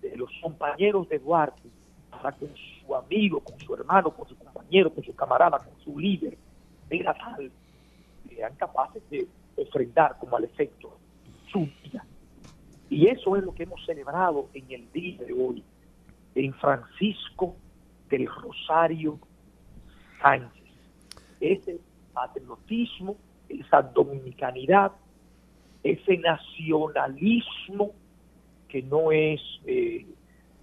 de 0.00 0.16
los 0.16 0.30
compañeros 0.42 1.08
de 1.08 1.18
Duarte, 1.18 1.68
para 2.10 2.32
con 2.32 2.48
su 2.54 2.94
amigo, 2.94 3.40
con 3.40 3.58
su 3.58 3.74
hermano, 3.74 4.10
con 4.10 4.28
su 4.28 4.36
compañero, 4.36 4.92
con 4.92 5.04
su 5.04 5.14
camarada, 5.14 5.58
con 5.58 5.78
su 5.84 5.98
líder, 5.98 6.36
era 6.88 7.14
tal 7.14 7.50
eran 8.38 8.54
capaces 8.56 9.02
de 9.10 9.26
ofrendar 9.56 10.16
como 10.18 10.36
al 10.36 10.44
efecto 10.44 10.96
su 11.50 11.60
vida. 11.60 12.04
Y 12.88 13.08
eso 13.08 13.36
es 13.36 13.44
lo 13.44 13.54
que 13.54 13.64
hemos 13.64 13.84
celebrado 13.84 14.48
en 14.54 14.70
el 14.70 14.92
día 14.92 15.18
de 15.18 15.32
hoy, 15.32 15.64
en 16.34 16.52
Francisco 16.54 17.56
del 18.08 18.26
Rosario 18.26 19.18
Sánchez. 20.22 20.64
Ese 21.40 21.80
patriotismo, 22.12 23.16
esa 23.48 23.82
dominicanidad, 23.82 24.92
ese 25.92 26.18
nacionalismo 26.18 27.92
que 28.68 28.82
no 28.82 29.12
es 29.12 29.40
eh, 29.66 30.06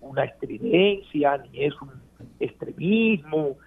una 0.01 0.25
estridencia, 0.25 1.37
ni 1.37 1.65
es 1.65 1.73
un 1.81 1.91
extremismo, 2.39 3.57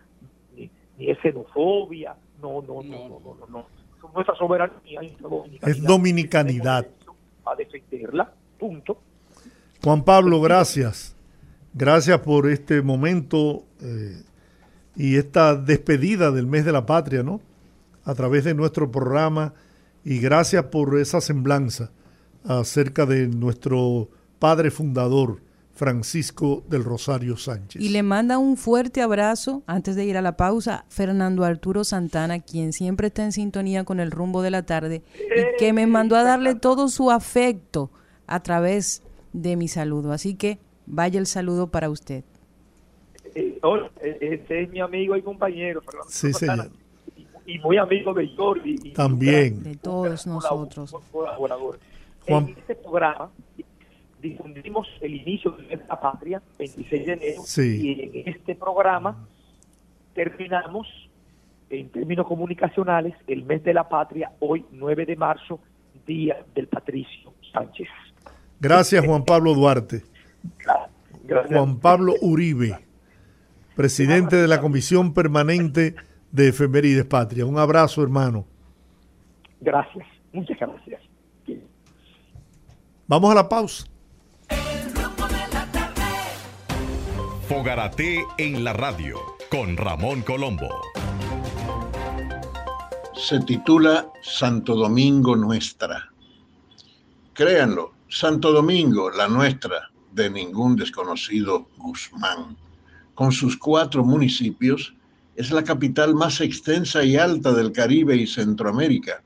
ni, 0.54 0.70
es 0.98 1.18
xenofobia, 1.20 2.14
no, 2.40 2.62
no, 2.62 2.82
no, 2.82 3.08
no, 3.08 3.36
no, 3.40 3.46
no, 3.48 3.66
Nuestra 4.14 4.34
soberanía 4.36 5.00
es 5.62 5.82
dominicanidad. 5.82 6.86
A 7.44 7.54
defenderla, 7.54 8.32
punto. 8.58 8.98
Juan 9.82 10.04
Pablo, 10.04 10.40
gracias. 10.40 11.16
Gracias 11.72 12.18
por 12.20 12.48
este 12.48 12.82
momento 12.82 13.64
eh, 13.80 14.22
y 14.96 15.16
esta 15.16 15.54
despedida 15.54 16.30
del 16.30 16.46
mes 16.46 16.64
de 16.64 16.72
la 16.72 16.86
patria, 16.86 17.22
¿no? 17.22 17.40
A 18.04 18.14
través 18.14 18.44
de 18.44 18.54
nuestro 18.54 18.90
programa 18.90 19.52
y 20.06 20.20
gracias 20.20 20.64
por 20.64 20.98
esa 20.98 21.20
semblanza 21.20 21.90
acerca 22.44 23.04
de 23.04 23.26
nuestro 23.28 24.08
padre 24.38 24.70
fundador, 24.70 25.42
Francisco 25.74 26.64
del 26.70 26.84
Rosario 26.84 27.36
Sánchez. 27.36 27.82
Y 27.82 27.90
le 27.90 28.02
manda 28.02 28.38
un 28.38 28.56
fuerte 28.56 29.02
abrazo, 29.02 29.62
antes 29.66 29.94
de 29.94 30.06
ir 30.06 30.16
a 30.16 30.22
la 30.22 30.38
pausa, 30.38 30.86
Fernando 30.88 31.44
Arturo 31.44 31.84
Santana, 31.84 32.40
quien 32.40 32.72
siempre 32.72 33.08
está 33.08 33.24
en 33.24 33.32
sintonía 33.32 33.84
con 33.84 34.00
el 34.00 34.10
rumbo 34.10 34.40
de 34.40 34.50
la 34.50 34.64
tarde 34.64 35.02
y 35.14 35.58
que 35.58 35.74
me 35.74 35.86
mandó 35.86 36.16
a 36.16 36.22
darle 36.22 36.54
todo 36.54 36.88
su 36.88 37.10
afecto 37.10 37.90
a 38.26 38.42
través 38.42 39.02
de 39.34 39.56
mi 39.56 39.68
saludo. 39.68 40.12
Así 40.12 40.34
que 40.34 40.60
Vaya 40.86 41.18
el 41.18 41.26
saludo 41.26 41.70
para 41.70 41.90
usted. 41.90 42.24
Eh, 43.34 43.58
eh, 43.60 44.18
este 44.20 44.62
es 44.62 44.70
mi 44.70 44.80
amigo 44.80 45.16
y 45.16 45.22
compañero, 45.22 45.82
Fernando. 45.82 46.08
Sí, 46.08 46.32
señor. 46.32 46.70
Y, 47.46 47.58
muy 47.60 47.78
amigo 47.78 48.12
de 48.12 48.28
Jordi. 48.36 48.92
También. 48.92 49.62
de 49.62 49.76
todos 49.76 50.26
nosotros. 50.26 50.94
En 52.26 52.48
este 52.48 52.74
programa 52.74 53.30
difundimos 54.20 54.88
el 55.00 55.14
inicio 55.14 55.52
de 55.52 55.76
la 55.88 56.00
patria, 56.00 56.42
26 56.58 57.06
de 57.06 57.12
enero, 57.12 57.42
y 57.56 58.20
en 58.20 58.28
este 58.28 58.54
programa 58.54 59.26
terminamos 60.14 60.88
en 61.70 61.88
términos 61.90 62.26
comunicacionales 62.26 63.14
el 63.26 63.44
mes 63.44 63.62
de 63.62 63.74
la 63.74 63.88
patria, 63.88 64.32
hoy 64.40 64.64
9 64.72 65.06
de 65.06 65.16
marzo, 65.16 65.60
Día 66.06 66.36
del 66.54 66.68
Patricio 66.68 67.32
Sánchez. 67.52 67.88
Gracias 68.60 69.04
Juan 69.04 69.24
Pablo 69.24 69.54
Duarte. 69.54 70.02
Juan 71.48 71.80
Pablo 71.80 72.14
Uribe, 72.20 72.78
presidente 73.74 74.36
de 74.36 74.46
la 74.46 74.60
Comisión 74.60 75.12
Permanente 75.12 75.96
de 76.32 76.48
Efemérides 76.48 77.04
Patria. 77.04 77.46
Un 77.46 77.58
abrazo, 77.58 78.02
hermano. 78.02 78.46
Gracias, 79.60 80.06
muchas 80.32 80.58
gracias. 80.58 81.02
Vamos 83.08 83.30
a 83.30 83.34
la 83.36 83.48
pausa. 83.48 83.86
Fogarate 87.48 88.24
en 88.38 88.64
la 88.64 88.72
radio 88.72 89.18
con 89.48 89.76
Ramón 89.76 90.22
Colombo. 90.22 90.68
Se 93.14 93.38
titula 93.40 94.08
Santo 94.22 94.74
Domingo 94.74 95.36
Nuestra. 95.36 96.10
Créanlo, 97.32 97.92
Santo 98.08 98.50
Domingo, 98.50 99.10
la 99.10 99.28
nuestra, 99.28 99.90
de 100.12 100.28
ningún 100.28 100.74
desconocido 100.74 101.68
Guzmán. 101.76 102.56
Con 103.14 103.30
sus 103.30 103.56
cuatro 103.56 104.04
municipios, 104.04 104.94
es 105.36 105.50
la 105.50 105.62
capital 105.62 106.14
más 106.14 106.40
extensa 106.40 107.04
y 107.04 107.16
alta 107.16 107.52
del 107.52 107.72
Caribe 107.72 108.16
y 108.16 108.26
Centroamérica, 108.26 109.22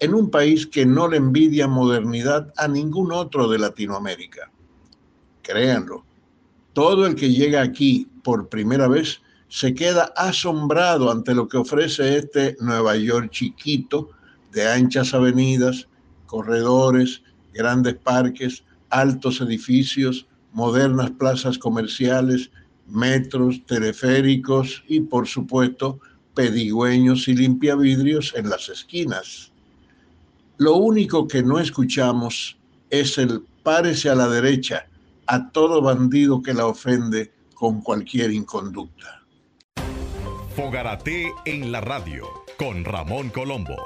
en 0.00 0.14
un 0.14 0.30
país 0.30 0.66
que 0.66 0.84
no 0.84 1.08
le 1.08 1.16
envidia 1.16 1.68
modernidad 1.68 2.52
a 2.56 2.68
ningún 2.68 3.12
otro 3.12 3.48
de 3.48 3.58
Latinoamérica. 3.58 4.50
Créanlo, 5.42 6.04
todo 6.72 7.06
el 7.06 7.14
que 7.14 7.30
llega 7.30 7.62
aquí 7.62 8.08
por 8.22 8.48
primera 8.48 8.88
vez 8.88 9.20
se 9.48 9.74
queda 9.74 10.12
asombrado 10.16 11.10
ante 11.10 11.34
lo 11.34 11.46
que 11.46 11.58
ofrece 11.58 12.16
este 12.16 12.56
Nueva 12.60 12.96
York 12.96 13.30
chiquito 13.30 14.10
de 14.50 14.66
anchas 14.66 15.14
avenidas, 15.14 15.88
corredores, 16.26 17.22
grandes 17.52 17.94
parques, 17.94 18.64
altos 18.90 19.40
edificios, 19.40 20.26
modernas 20.52 21.12
plazas 21.12 21.58
comerciales, 21.58 22.50
metros, 22.86 23.64
teleféricos 23.66 24.84
y, 24.88 25.00
por 25.00 25.26
supuesto, 25.26 26.00
pedigüeños 26.34 27.28
y 27.28 27.34
limpiavidrios 27.34 28.34
en 28.36 28.48
las 28.50 28.68
esquinas. 28.68 29.52
Lo 30.58 30.76
único 30.76 31.26
que 31.26 31.42
no 31.42 31.58
escuchamos 31.58 32.56
es 32.90 33.18
el 33.18 33.42
párese 33.62 34.10
a 34.10 34.14
la 34.14 34.28
derecha 34.28 34.86
a 35.26 35.50
todo 35.50 35.80
bandido 35.80 36.42
que 36.42 36.54
la 36.54 36.66
ofende 36.66 37.32
con 37.54 37.80
cualquier 37.80 38.30
inconducta. 38.30 39.22
Fogarate 40.54 41.32
en 41.46 41.72
la 41.72 41.80
radio 41.80 42.26
con 42.58 42.84
Ramón 42.84 43.30
Colombo. 43.30 43.76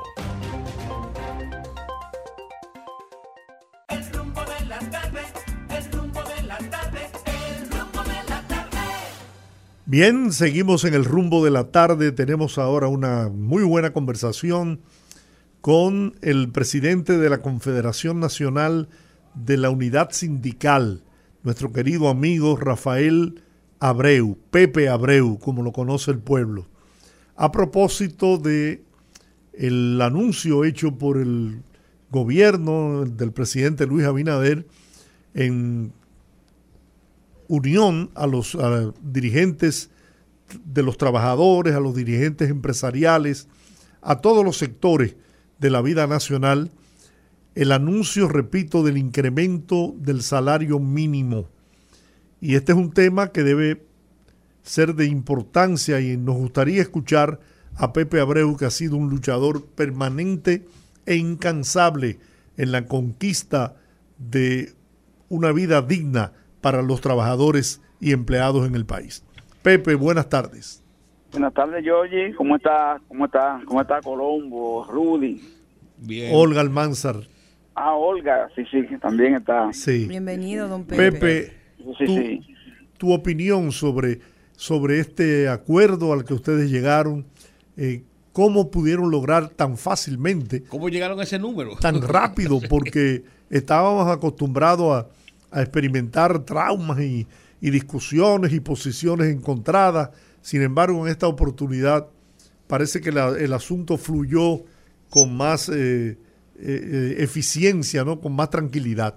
Bien, 9.90 10.34
seguimos 10.34 10.84
en 10.84 10.92
el 10.92 11.06
rumbo 11.06 11.42
de 11.42 11.50
la 11.50 11.70
tarde. 11.70 12.12
Tenemos 12.12 12.58
ahora 12.58 12.88
una 12.88 13.30
muy 13.30 13.62
buena 13.62 13.94
conversación 13.94 14.80
con 15.62 16.14
el 16.20 16.50
presidente 16.50 17.16
de 17.16 17.30
la 17.30 17.38
Confederación 17.40 18.20
Nacional 18.20 18.90
de 19.32 19.56
la 19.56 19.70
Unidad 19.70 20.10
Sindical, 20.10 21.04
nuestro 21.42 21.72
querido 21.72 22.10
amigo 22.10 22.58
Rafael 22.58 23.40
Abreu, 23.80 24.36
Pepe 24.50 24.90
Abreu, 24.90 25.38
como 25.38 25.62
lo 25.62 25.72
conoce 25.72 26.10
el 26.10 26.18
pueblo. 26.18 26.66
A 27.34 27.50
propósito 27.50 28.36
de 28.36 28.82
el 29.54 30.02
anuncio 30.02 30.66
hecho 30.66 30.98
por 30.98 31.16
el 31.16 31.62
gobierno 32.10 33.06
del 33.06 33.32
presidente 33.32 33.86
Luis 33.86 34.04
Abinader 34.04 34.66
en 35.32 35.94
unión 37.48 38.10
a 38.14 38.26
los 38.26 38.56
dirigentes 39.02 39.90
de 40.64 40.82
los 40.82 40.96
trabajadores, 40.96 41.74
a 41.74 41.80
los 41.80 41.94
dirigentes 41.94 42.50
empresariales, 42.50 43.48
a 44.00 44.20
todos 44.20 44.44
los 44.44 44.56
sectores 44.56 45.16
de 45.58 45.70
la 45.70 45.82
vida 45.82 46.06
nacional, 46.06 46.70
el 47.54 47.72
anuncio, 47.72 48.28
repito, 48.28 48.82
del 48.82 48.98
incremento 48.98 49.94
del 49.98 50.22
salario 50.22 50.78
mínimo. 50.78 51.48
Y 52.40 52.54
este 52.54 52.72
es 52.72 52.78
un 52.78 52.92
tema 52.92 53.32
que 53.32 53.42
debe 53.42 53.84
ser 54.62 54.94
de 54.94 55.06
importancia 55.06 56.00
y 56.00 56.16
nos 56.16 56.36
gustaría 56.36 56.80
escuchar 56.80 57.40
a 57.74 57.92
Pepe 57.92 58.20
Abreu, 58.20 58.56
que 58.56 58.66
ha 58.66 58.70
sido 58.70 58.96
un 58.96 59.10
luchador 59.10 59.66
permanente 59.66 60.66
e 61.06 61.16
incansable 61.16 62.18
en 62.56 62.72
la 62.72 62.86
conquista 62.86 63.76
de 64.18 64.74
una 65.28 65.52
vida 65.52 65.82
digna 65.82 66.32
para 66.70 66.82
los 66.82 67.00
trabajadores 67.00 67.80
y 67.98 68.12
empleados 68.12 68.68
en 68.68 68.74
el 68.74 68.84
país. 68.84 69.24
Pepe, 69.62 69.94
buenas 69.94 70.28
tardes. 70.28 70.84
Buenas 71.32 71.54
tardes, 71.54 71.82
Georgie. 71.82 72.34
¿Cómo 72.34 72.56
está? 72.56 73.00
¿Cómo 73.08 73.24
está? 73.24 73.62
¿Cómo 73.64 73.80
está 73.80 74.02
Colombo, 74.02 74.84
Rudy? 74.84 75.40
Bien. 75.96 76.30
Olga 76.34 76.60
Almanzar. 76.60 77.16
Ah, 77.74 77.94
Olga, 77.94 78.50
sí, 78.54 78.64
sí, 78.70 78.84
también 79.00 79.36
está. 79.36 79.72
Sí. 79.72 80.04
Bienvenido, 80.08 80.68
don 80.68 80.84
Pepe. 80.84 81.10
Pepe, 81.10 81.52
tu, 82.04 82.44
tu, 82.98 83.12
opinión 83.14 83.72
sobre, 83.72 84.20
sobre 84.52 85.00
este 85.00 85.48
acuerdo 85.48 86.12
al 86.12 86.26
que 86.26 86.34
ustedes 86.34 86.70
llegaron, 86.70 87.24
eh, 87.78 88.02
¿cómo 88.34 88.70
pudieron 88.70 89.10
lograr 89.10 89.48
tan 89.48 89.78
fácilmente? 89.78 90.64
¿Cómo 90.64 90.90
llegaron 90.90 91.18
a 91.18 91.22
ese 91.22 91.38
número? 91.38 91.76
Tan 91.76 92.02
rápido, 92.02 92.60
porque 92.68 93.22
estábamos 93.48 94.06
acostumbrados 94.08 94.94
a 94.94 95.18
a 95.50 95.62
experimentar 95.62 96.40
traumas 96.40 97.00
y, 97.00 97.26
discusiones 97.60 98.52
y 98.52 98.60
posiciones 98.60 99.34
encontradas. 99.34 100.10
Sin 100.40 100.62
embargo, 100.62 101.04
en 101.04 101.10
esta 101.10 101.26
oportunidad 101.26 102.06
parece 102.66 103.00
que 103.00 103.10
el 103.10 103.52
asunto 103.52 103.96
fluyó 103.96 104.62
con 105.10 105.36
más 105.36 105.68
eh, 105.68 106.10
eh, 106.10 106.16
eh, 106.60 107.14
eficiencia, 107.18 108.04
¿no? 108.04 108.20
con 108.20 108.34
más 108.34 108.50
tranquilidad. 108.50 109.16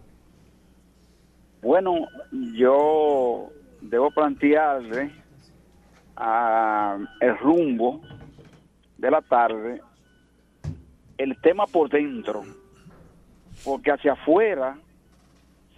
Bueno, 1.62 2.08
yo 2.56 3.50
debo 3.82 4.10
plantearle 4.12 5.12
a 6.16 6.98
el 7.20 7.38
rumbo 7.38 8.02
de 8.98 9.12
la 9.12 9.22
tarde 9.22 9.82
el 11.18 11.40
tema 11.42 11.68
por 11.68 11.90
dentro, 11.90 12.44
porque 13.64 13.92
hacia 13.92 14.14
afuera 14.14 14.78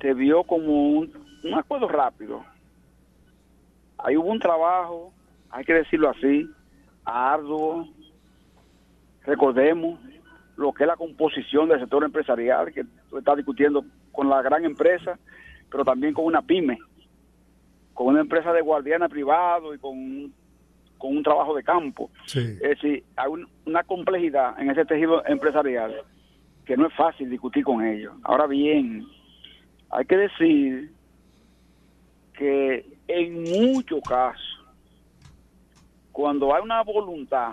se 0.04 0.14
vio 0.14 0.43
como 0.43 0.89
un, 0.89 1.10
acuerdo 1.56 1.88
rápido. 1.88 2.43
Ahí 3.97 4.18
hubo 4.18 4.32
un 4.32 4.39
trabajo, 4.39 5.14
hay 5.49 5.64
que 5.64 5.74
decirlo 5.74 6.10
así, 6.10 6.45
arduo. 7.06 7.88
Recordemos 9.26 9.97
lo 10.58 10.74
que 10.74 10.84
es 10.84 10.88
la 10.88 10.97
composición 10.97 11.70
del 11.70 11.80
sector 11.80 12.04
empresarial, 12.04 12.74
que 12.74 12.84
está 13.18 13.34
discutiendo 13.34 13.86
con 14.12 14.30
la 14.30 14.41
gran 14.41 14.66
empresa, 14.66 15.18
pero 15.72 15.86
también 15.86 16.14
con 16.14 16.26
una 16.26 16.41
pyme, 16.41 16.80
con 17.93 18.08
una 18.08 18.20
empresa 18.20 18.51
de 18.51 18.60
guardiana 18.60 19.08
privado 19.08 19.74
y 19.74 19.78
con, 19.78 20.34
con 20.97 21.16
un 21.16 21.24
trabajo 21.24 21.56
de 21.56 21.64
campo. 21.64 22.12
Es 22.26 22.60
decir, 22.60 23.06
hay 23.16 23.32
una 23.66 23.84
complejidad 23.84 24.60
en 24.60 24.70
ese 24.70 24.84
tejido 24.84 25.26
empresarial 25.26 25.95
que 26.66 26.76
no 26.76 26.88
es 26.88 26.93
fácil 26.93 27.30
discutir 27.30 27.64
con 27.64 27.86
ellos. 27.86 28.14
Ahora 28.24 28.47
bien, 28.47 29.08
hay 29.94 30.06
que 30.06 30.18
decir 30.18 30.91
que 32.34 32.86
en 33.08 33.44
muchos 33.44 34.02
casos, 34.02 34.66
cuando 36.12 36.54
hay 36.54 36.64
una 36.64 36.82
voluntad, 36.82 37.52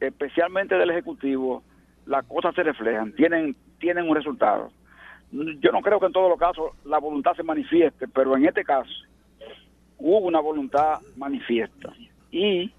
especialmente 0.00 0.76
del 0.76 0.90
Ejecutivo, 0.90 1.62
las 2.06 2.24
cosas 2.24 2.54
se 2.54 2.62
reflejan, 2.62 3.12
tienen, 3.12 3.54
tienen 3.78 4.08
un 4.08 4.16
resultado. 4.16 4.70
Yo 5.30 5.72
no 5.72 5.82
creo 5.82 6.00
que 6.00 6.06
en 6.06 6.12
todos 6.12 6.30
los 6.30 6.38
casos 6.38 6.70
la 6.84 6.98
voluntad 6.98 7.34
se 7.34 7.42
manifieste, 7.42 8.08
pero 8.08 8.34
en 8.34 8.46
este 8.46 8.64
caso 8.64 8.90
hubo 9.98 10.20
una 10.20 10.40
voluntad 10.40 11.00
manifiesta. 11.16 11.92
Y 12.30 12.72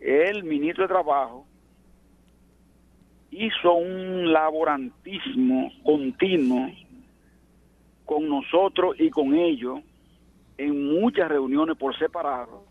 el 0.00 0.44
ministro 0.44 0.84
de 0.84 0.88
Trabajo 0.88 1.46
hizo 3.34 3.74
un 3.74 4.32
laborantismo 4.32 5.72
continuo 5.82 6.70
con 8.04 8.28
nosotros 8.28 8.96
y 8.98 9.10
con 9.10 9.34
ellos 9.34 9.80
en 10.56 11.00
muchas 11.00 11.28
reuniones 11.28 11.76
por 11.76 11.96
separado. 11.98 12.64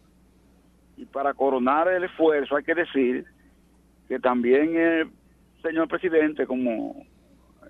Y 0.95 1.05
para 1.05 1.33
coronar 1.33 1.89
el 1.89 2.05
esfuerzo 2.05 2.55
hay 2.55 2.63
que 2.63 2.75
decir 2.75 3.25
que 4.07 4.19
también 4.19 4.75
el 4.75 5.09
señor 5.61 5.87
presidente, 5.87 6.45
como 6.45 7.05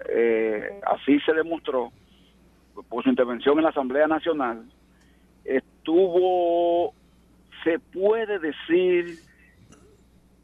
eh, 0.09 0.79
así 0.85 1.19
se 1.21 1.33
demostró 1.33 1.91
por 2.89 3.03
su 3.03 3.09
intervención 3.09 3.57
en 3.57 3.63
la 3.63 3.69
Asamblea 3.69 4.07
Nacional, 4.07 4.65
estuvo, 5.45 6.93
se 7.63 7.79
puede 7.79 8.39
decir, 8.39 9.17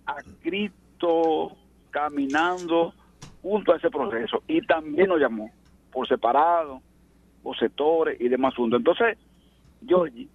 acrito 0.05 1.58
caminando 1.89 2.93
junto 3.41 3.73
a 3.73 3.77
ese 3.77 3.89
proceso 3.89 4.43
y 4.47 4.61
también 4.61 5.09
nos 5.09 5.19
llamó 5.19 5.51
por 5.91 6.07
separado, 6.07 6.81
por 7.41 7.57
sectores 7.57 8.19
y 8.19 8.27
demás 8.27 8.53
asuntos. 8.53 8.79
Entonces, 8.79 9.17
Georgie, 9.85 10.27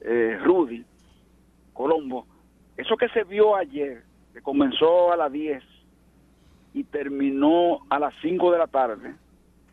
eh, 0.00 0.38
Rudy, 0.42 0.84
Colombo, 1.72 2.26
eso 2.76 2.96
que 2.96 3.08
se 3.08 3.24
vio 3.24 3.56
ayer, 3.56 4.02
que 4.32 4.42
comenzó 4.42 5.12
a 5.12 5.16
las 5.16 5.32
10 5.32 5.62
y 6.74 6.84
terminó 6.84 7.80
a 7.90 7.98
las 7.98 8.14
5 8.22 8.52
de 8.52 8.58
la 8.58 8.66
tarde, 8.66 9.14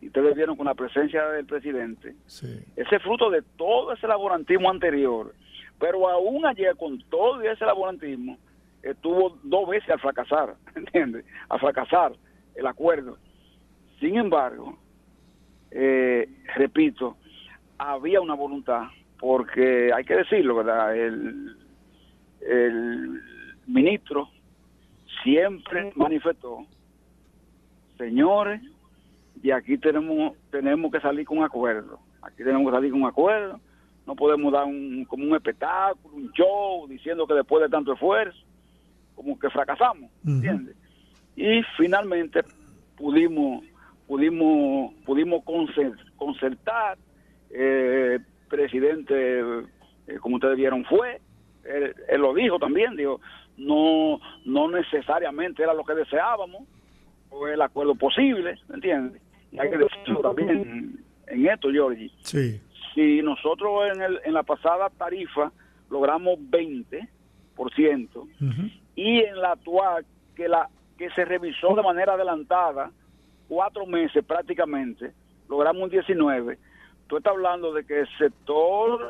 y 0.00 0.06
ustedes 0.06 0.34
vieron 0.34 0.56
con 0.56 0.66
la 0.66 0.74
presencia 0.74 1.26
del 1.28 1.46
presidente, 1.46 2.14
ese 2.76 2.98
fruto 3.00 3.30
de 3.30 3.42
todo 3.56 3.92
ese 3.92 4.06
laborantismo 4.06 4.70
anterior, 4.70 5.34
pero 5.78 6.08
aún 6.08 6.46
ayer 6.46 6.76
con 6.76 6.98
todo 7.10 7.40
ese 7.42 7.64
laborantismo, 7.64 8.38
estuvo 8.82 9.38
dos 9.42 9.68
veces 9.68 9.90
al 9.90 10.00
fracasar, 10.00 10.56
¿entiendes? 10.74 11.24
A 11.48 11.58
fracasar 11.58 12.12
el 12.54 12.66
acuerdo. 12.66 13.18
Sin 13.98 14.16
embargo, 14.16 14.78
eh, 15.70 16.28
repito, 16.56 17.16
había 17.78 18.20
una 18.20 18.34
voluntad, 18.34 18.88
porque 19.18 19.92
hay 19.94 20.04
que 20.04 20.16
decirlo, 20.16 20.56
¿verdad? 20.56 20.96
El, 20.96 21.56
el 22.40 23.22
ministro 23.66 24.28
siempre 25.22 25.92
manifestó, 25.94 26.66
señores, 27.98 28.62
y 29.42 29.50
aquí 29.50 29.78
tenemos 29.78 30.34
tenemos 30.50 30.90
que 30.92 31.00
salir 31.00 31.26
con 31.26 31.38
un 31.38 31.44
acuerdo, 31.44 31.98
aquí 32.22 32.38
tenemos 32.38 32.66
que 32.66 32.76
salir 32.76 32.90
con 32.90 33.02
un 33.02 33.08
acuerdo, 33.08 33.60
no 34.06 34.14
podemos 34.14 34.52
dar 34.52 34.64
un, 34.64 35.04
como 35.04 35.24
un 35.24 35.34
espectáculo, 35.34 36.16
un 36.16 36.32
show, 36.32 36.86
diciendo 36.88 37.26
que 37.26 37.34
después 37.34 37.62
de 37.62 37.68
tanto 37.68 37.92
esfuerzo, 37.92 38.38
como 39.20 39.38
que 39.38 39.50
fracasamos, 39.50 40.10
¿entiendes? 40.26 40.74
Y 41.36 41.62
finalmente 41.76 42.40
pudimos 42.96 43.62
pudimos 44.06 44.94
pudimos 45.04 45.44
concertar, 46.16 46.96
eh, 47.50 48.18
presidente, 48.48 49.40
eh, 50.06 50.18
como 50.20 50.36
ustedes 50.36 50.56
vieron, 50.56 50.86
fue, 50.86 51.20
él, 51.64 51.94
lo 52.18 52.32
dijo 52.32 52.58
también, 52.58 52.96
dijo, 52.96 53.20
no 53.58 54.18
no 54.46 54.70
necesariamente 54.70 55.62
era 55.62 55.74
lo 55.74 55.84
que 55.84 55.94
deseábamos, 55.94 56.62
fue 57.28 57.52
el 57.52 57.60
acuerdo 57.60 57.94
posible, 57.94 58.58
¿entiendes? 58.72 59.20
Y 59.52 59.58
hay 59.58 59.68
que 59.68 59.76
decirlo 59.76 60.22
también 60.22 61.04
en, 61.26 61.46
esto, 61.46 61.70
Georgie. 61.70 62.10
Sí. 62.22 62.58
Si 62.94 63.20
nosotros 63.20 63.82
en, 63.94 64.00
el, 64.00 64.18
en 64.24 64.32
la 64.32 64.44
pasada 64.44 64.88
tarifa 64.88 65.52
logramos 65.90 66.38
20%, 66.38 67.08
y 68.94 69.20
en 69.20 69.40
la 69.40 69.52
actual 69.52 70.04
que 70.34 70.48
la 70.48 70.68
que 70.98 71.10
se 71.10 71.24
revisó 71.24 71.74
de 71.74 71.82
manera 71.82 72.14
adelantada 72.14 72.90
cuatro 73.48 73.86
meses 73.86 74.24
prácticamente 74.24 75.12
logramos 75.48 75.82
un 75.84 75.90
19 75.90 76.58
tú 77.06 77.16
estás 77.16 77.32
hablando 77.32 77.72
de 77.72 77.84
que 77.84 78.00
el 78.00 78.08
sector 78.18 79.00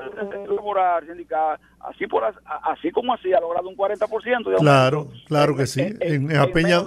laboral 0.49 1.07
sindical 1.07 1.59
así 1.81 2.07
por 2.07 2.22
así 2.64 2.91
como 2.91 3.12
así 3.12 3.33
ha 3.33 3.41
logrado 3.41 3.68
un 3.68 3.76
40% 3.76 4.59
claro 4.59 5.09
claro 5.26 5.57
que 5.57 5.66
sí 5.66 5.83
en, 6.01 6.37
apenas 6.37 6.85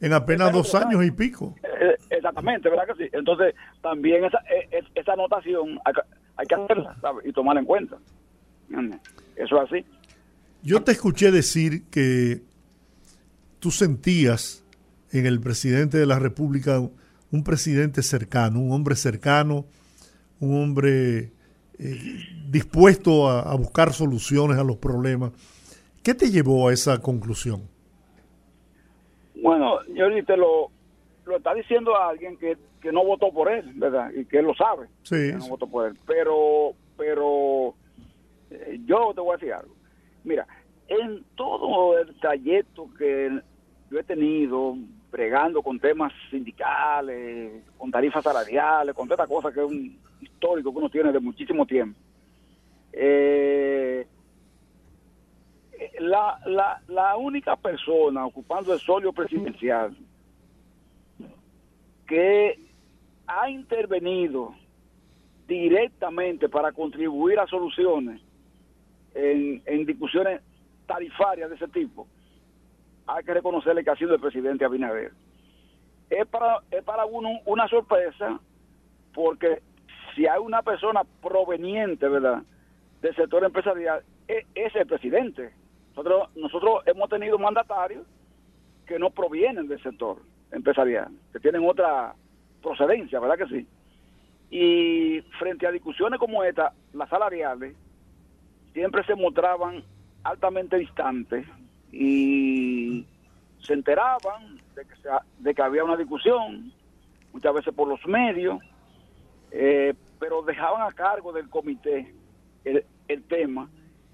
en 0.00 0.12
apenas 0.12 0.52
dos 0.52 0.74
años 0.74 1.02
y 1.02 1.10
pico. 1.10 1.54
Eh, 1.62 1.96
exactamente 2.10 2.68
verdad 2.68 2.86
que 2.86 3.04
sí 3.04 3.10
entonces 3.12 3.54
también 3.80 4.24
esa 4.24 4.38
e, 4.50 4.78
e, 4.78 4.84
esa 4.94 5.12
anotación 5.14 5.80
hay, 5.84 6.46
que 6.46 6.54
hacerla 6.54 6.96
y 7.24 7.32
tomarla 7.32 7.60
en 7.60 7.66
cuenta. 7.66 7.96
Eso 9.36 9.62
es 9.62 9.72
así 9.72 9.84
yo 10.64 10.82
te 10.82 10.92
escuché 10.92 11.30
decir 11.30 11.84
que 11.90 12.40
tú 13.60 13.70
sentías 13.70 14.64
en 15.12 15.26
el 15.26 15.38
presidente 15.38 15.98
de 15.98 16.06
la 16.06 16.18
República 16.18 16.80
un 17.30 17.44
presidente 17.44 18.02
cercano, 18.02 18.60
un 18.60 18.72
hombre 18.72 18.96
cercano, 18.96 19.66
un 20.40 20.62
hombre 20.62 21.32
eh, 21.78 21.98
dispuesto 22.48 23.28
a, 23.28 23.54
buscar 23.56 23.92
soluciones 23.92 24.58
a 24.58 24.64
los 24.64 24.76
problemas. 24.76 25.32
¿Qué 26.02 26.14
te 26.14 26.30
llevó 26.30 26.68
a 26.68 26.72
esa 26.72 27.00
conclusión? 27.00 27.62
Bueno, 29.42 29.80
yo 29.94 30.06
te 30.24 30.36
lo, 30.36 30.70
lo 31.26 31.36
está 31.36 31.52
diciendo 31.54 31.94
a 31.94 32.08
alguien 32.08 32.38
que, 32.38 32.56
no 32.92 33.02
votó 33.04 33.32
por 33.32 33.50
él, 33.50 33.72
¿verdad? 33.76 34.10
Y 34.14 34.26
que 34.26 34.38
él 34.38 34.44
lo 34.44 34.54
sabe. 34.54 34.88
Sí. 35.04 35.32
no 35.34 35.48
votó 35.48 35.66
por 35.66 35.88
él. 35.88 35.98
Pero, 36.06 36.72
pero 36.98 37.74
eh, 38.50 38.78
yo 38.84 39.12
te 39.14 39.20
voy 39.22 39.30
a 39.30 39.36
decir 39.36 39.52
algo. 39.54 39.74
Mira, 40.24 40.46
en 40.88 41.24
todo 41.36 41.98
el 41.98 42.14
trayecto 42.16 42.88
que 42.98 43.40
yo 43.90 43.98
he 43.98 44.02
tenido 44.02 44.76
bregando 45.10 45.62
con 45.62 45.78
temas 45.78 46.12
sindicales, 46.30 47.62
con 47.78 47.90
tarifas 47.90 48.24
salariales, 48.24 48.94
con 48.94 49.06
toda 49.06 49.22
esta 49.22 49.32
cosa 49.32 49.52
que 49.52 49.60
es 49.60 49.66
un 49.66 49.96
histórico 50.20 50.72
que 50.72 50.78
uno 50.78 50.88
tiene 50.88 51.12
de 51.12 51.20
muchísimo 51.20 51.66
tiempo, 51.66 51.98
eh, 52.92 54.06
la, 56.00 56.38
la, 56.46 56.80
la 56.88 57.16
única 57.16 57.54
persona 57.56 58.26
ocupando 58.26 58.72
el 58.72 58.80
solio 58.80 59.12
presidencial 59.12 59.96
que 62.06 62.58
ha 63.26 63.50
intervenido 63.50 64.54
directamente 65.46 66.48
para 66.48 66.72
contribuir 66.72 67.38
a 67.38 67.46
soluciones 67.46 68.20
en, 69.14 69.62
en 69.66 69.86
discusiones 69.86 70.40
tarifarias 70.86 71.48
de 71.48 71.56
ese 71.56 71.68
tipo, 71.68 72.06
hay 73.06 73.24
que 73.24 73.34
reconocerle 73.34 73.84
que 73.84 73.90
ha 73.90 73.96
sido 73.96 74.14
el 74.14 74.20
presidente 74.20 74.64
Abinader. 74.64 75.12
Es 76.10 76.26
para, 76.26 76.60
es 76.70 76.82
para 76.84 77.06
uno 77.06 77.40
una 77.46 77.68
sorpresa 77.68 78.38
porque 79.12 79.62
si 80.14 80.26
hay 80.26 80.38
una 80.40 80.62
persona 80.62 81.02
proveniente, 81.22 82.08
¿verdad?, 82.08 82.42
del 83.00 83.14
sector 83.14 83.44
empresarial, 83.44 84.02
e, 84.28 84.46
es, 84.54 84.74
el 84.74 84.86
presidente. 84.86 85.52
Nosotros, 85.90 86.30
nosotros 86.36 86.82
hemos 86.86 87.08
tenido 87.08 87.38
mandatarios 87.38 88.06
que 88.86 88.98
no 88.98 89.10
provienen 89.10 89.68
del 89.68 89.82
sector 89.82 90.18
empresarial, 90.52 91.08
que 91.32 91.40
tienen 91.40 91.68
otra 91.68 92.14
procedencia, 92.62 93.20
¿verdad 93.20 93.46
que 93.46 93.54
sí? 93.54 93.66
Y 94.50 95.20
frente 95.38 95.66
a 95.66 95.70
discusiones 95.70 96.18
como 96.18 96.42
esta, 96.44 96.72
las 96.92 97.08
salariales 97.08 97.74
siempre 98.74 99.04
se 99.04 99.14
mostraban 99.14 99.82
altamente 100.24 100.76
distantes 100.76 101.46
y 101.92 103.06
se 103.60 103.72
enteraban 103.72 104.60
de 104.74 104.84
que, 104.84 105.54
que 105.54 105.62
había 105.62 105.84
una 105.84 105.96
discusión, 105.96 106.72
muchas 107.32 107.54
veces 107.54 107.72
por 107.72 107.88
los 107.88 108.04
medios, 108.06 108.58
eh, 109.52 109.94
pero 110.18 110.42
dejaban 110.42 110.82
a 110.82 110.92
cargo 110.92 111.32
del 111.32 111.48
comité 111.48 112.12
el, 112.64 112.84
el 113.08 113.22
tema 113.24 113.70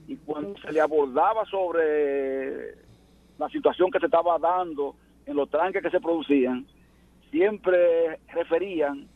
y 0.06 0.16
cuando 0.16 0.58
se 0.60 0.72
le 0.72 0.80
abordaba 0.80 1.44
sobre 1.46 2.74
la 3.38 3.48
situación 3.48 3.90
que 3.90 3.98
se 3.98 4.06
estaba 4.06 4.38
dando 4.38 4.94
en 5.24 5.36
los 5.36 5.48
tranques 5.48 5.82
que 5.82 5.90
se 5.90 6.00
producían, 6.00 6.66
siempre 7.30 8.18
referían 8.28 9.08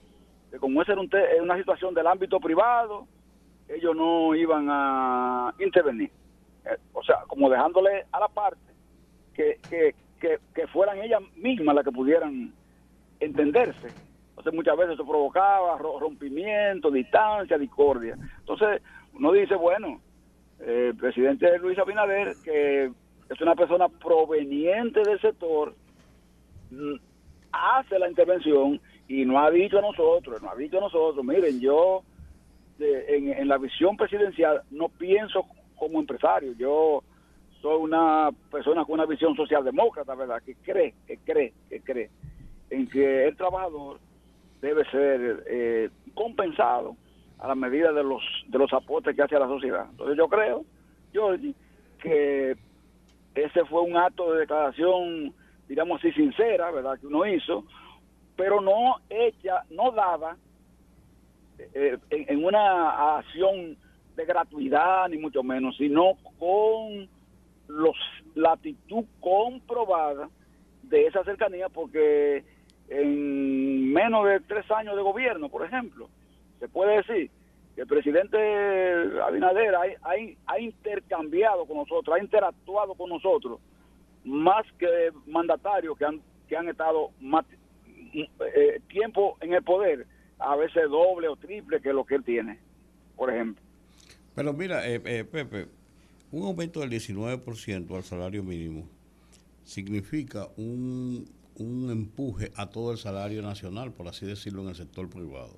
que 0.50 0.58
como 0.58 0.80
esa 0.80 0.92
era 0.92 1.42
una 1.42 1.58
situación 1.58 1.94
del 1.94 2.06
ámbito 2.06 2.40
privado, 2.40 3.06
ellos 3.68 3.96
no 3.96 4.34
iban 4.34 4.68
a 4.70 5.54
intervenir. 5.58 6.10
Eh, 6.64 6.76
o 6.92 7.02
sea, 7.02 7.24
como 7.26 7.50
dejándole 7.50 8.06
a 8.12 8.20
la 8.20 8.28
parte 8.28 8.60
que, 9.34 9.58
que, 9.68 9.94
que, 10.54 10.66
fueran 10.68 10.98
ellas 11.02 11.20
mismas 11.36 11.74
las 11.74 11.84
que 11.84 11.92
pudieran 11.92 12.52
entenderse. 13.20 13.88
Entonces 14.30 14.54
muchas 14.54 14.76
veces 14.76 14.94
eso 14.94 15.06
provocaba 15.06 15.76
rompimiento, 15.76 16.90
distancia, 16.90 17.58
discordia. 17.58 18.16
Entonces 18.38 18.80
uno 19.12 19.32
dice, 19.32 19.54
bueno, 19.54 20.00
eh, 20.60 20.88
el 20.90 20.96
presidente 20.96 21.58
Luis 21.58 21.78
Abinader, 21.78 22.34
que 22.42 22.90
es 23.28 23.40
una 23.40 23.54
persona 23.54 23.88
proveniente 23.88 25.02
del 25.02 25.20
sector, 25.20 25.74
mm, 26.70 26.94
hace 27.52 27.98
la 27.98 28.08
intervención 28.08 28.80
y 29.08 29.24
no 29.24 29.38
ha 29.38 29.50
dicho 29.50 29.78
a 29.78 29.82
nosotros, 29.82 30.42
no 30.42 30.50
ha 30.50 30.56
dicho 30.56 30.78
a 30.78 30.82
nosotros, 30.82 31.24
miren, 31.24 31.60
yo 31.60 32.02
en, 32.78 33.32
en, 33.32 33.48
la 33.48 33.58
visión 33.58 33.96
presidencial 33.96 34.62
no 34.70 34.88
pienso 34.88 35.46
como 35.76 36.00
empresario, 36.00 36.52
yo 36.54 37.02
soy 37.60 37.82
una 37.82 38.30
persona 38.50 38.84
con 38.84 38.94
una 38.94 39.06
visión 39.06 39.34
socialdemócrata, 39.34 40.14
¿verdad? 40.14 40.42
Que 40.42 40.54
cree, 40.56 40.94
que 41.06 41.18
cree, 41.18 41.52
que 41.68 41.80
cree 41.80 42.10
en 42.70 42.88
que 42.88 43.26
el 43.26 43.36
trabajador 43.36 43.98
debe 44.60 44.84
ser 44.90 45.44
eh, 45.46 45.90
compensado 46.14 46.96
a 47.38 47.48
la 47.48 47.54
medida 47.54 47.92
de 47.92 48.02
los 48.02 48.22
de 48.48 48.58
los 48.58 48.72
aportes 48.72 49.14
que 49.14 49.22
hace 49.22 49.36
a 49.36 49.40
la 49.40 49.48
sociedad. 49.48 49.86
Entonces 49.90 50.16
yo 50.16 50.28
creo, 50.28 50.64
Georgie, 51.12 51.54
que 52.00 52.56
ese 53.34 53.64
fue 53.66 53.82
un 53.82 53.96
acto 53.96 54.32
de 54.32 54.40
declaración, 54.40 55.34
digamos 55.68 55.98
así, 55.98 56.12
sincera, 56.12 56.70
¿verdad? 56.70 56.98
Que 56.98 57.06
uno 57.06 57.26
hizo, 57.26 57.64
pero 58.36 58.60
no 58.60 58.96
hecha, 59.10 59.62
no 59.70 59.90
dada 59.92 60.36
eh, 61.58 61.98
en 62.10 62.44
una 62.44 63.18
acción 63.18 63.76
de 64.16 64.24
gratuidad, 64.24 65.08
ni 65.08 65.18
mucho 65.18 65.42
menos, 65.42 65.76
sino 65.76 66.14
con 66.38 67.08
los, 67.68 67.96
la 68.34 68.52
actitud 68.52 69.04
comprobada 69.20 70.28
de 70.82 71.06
esa 71.06 71.24
cercanía, 71.24 71.68
porque 71.68 72.44
en 72.88 73.92
menos 73.92 74.26
de 74.26 74.40
tres 74.40 74.70
años 74.70 74.96
de 74.96 75.02
gobierno, 75.02 75.48
por 75.48 75.64
ejemplo, 75.64 76.08
se 76.60 76.68
puede 76.68 76.96
decir 76.96 77.30
que 77.74 77.80
el 77.82 77.86
presidente 77.86 78.38
Abinader 79.22 79.74
ha, 79.74 79.82
ha, 80.46 80.60
intercambiado 80.60 81.66
con 81.66 81.78
nosotros, 81.78 82.16
ha 82.16 82.22
interactuado 82.22 82.94
con 82.94 83.10
nosotros 83.10 83.58
más 84.24 84.64
que 84.78 85.10
mandatarios 85.26 85.98
que 85.98 86.04
han, 86.04 86.20
que 86.48 86.56
han 86.56 86.68
estado 86.68 87.10
más 87.20 87.44
eh, 88.14 88.80
tiempo 88.88 89.36
en 89.40 89.54
el 89.54 89.62
poder, 89.64 90.06
a 90.38 90.56
veces 90.56 90.88
doble 90.88 91.28
o 91.28 91.36
triple 91.36 91.80
que 91.80 91.92
lo 91.92 92.04
que 92.04 92.16
él 92.16 92.24
tiene, 92.24 92.58
por 93.16 93.32
ejemplo. 93.32 93.62
Pero 94.34 94.52
mira, 94.52 94.88
eh, 94.88 95.00
eh, 95.04 95.24
Pepe, 95.24 95.68
un 96.32 96.42
aumento 96.42 96.80
del 96.80 96.90
19% 96.90 97.96
al 97.96 98.02
salario 98.02 98.42
mínimo 98.42 98.88
significa 99.64 100.48
un, 100.56 101.28
empuje 101.56 102.50
a 102.56 102.68
todo 102.68 102.92
el 102.92 102.98
salario 102.98 103.42
nacional, 103.42 103.92
por 103.92 104.08
así 104.08 104.26
decirlo, 104.26 104.62
en 104.62 104.70
el 104.70 104.74
sector 104.74 105.08
privado. 105.08 105.56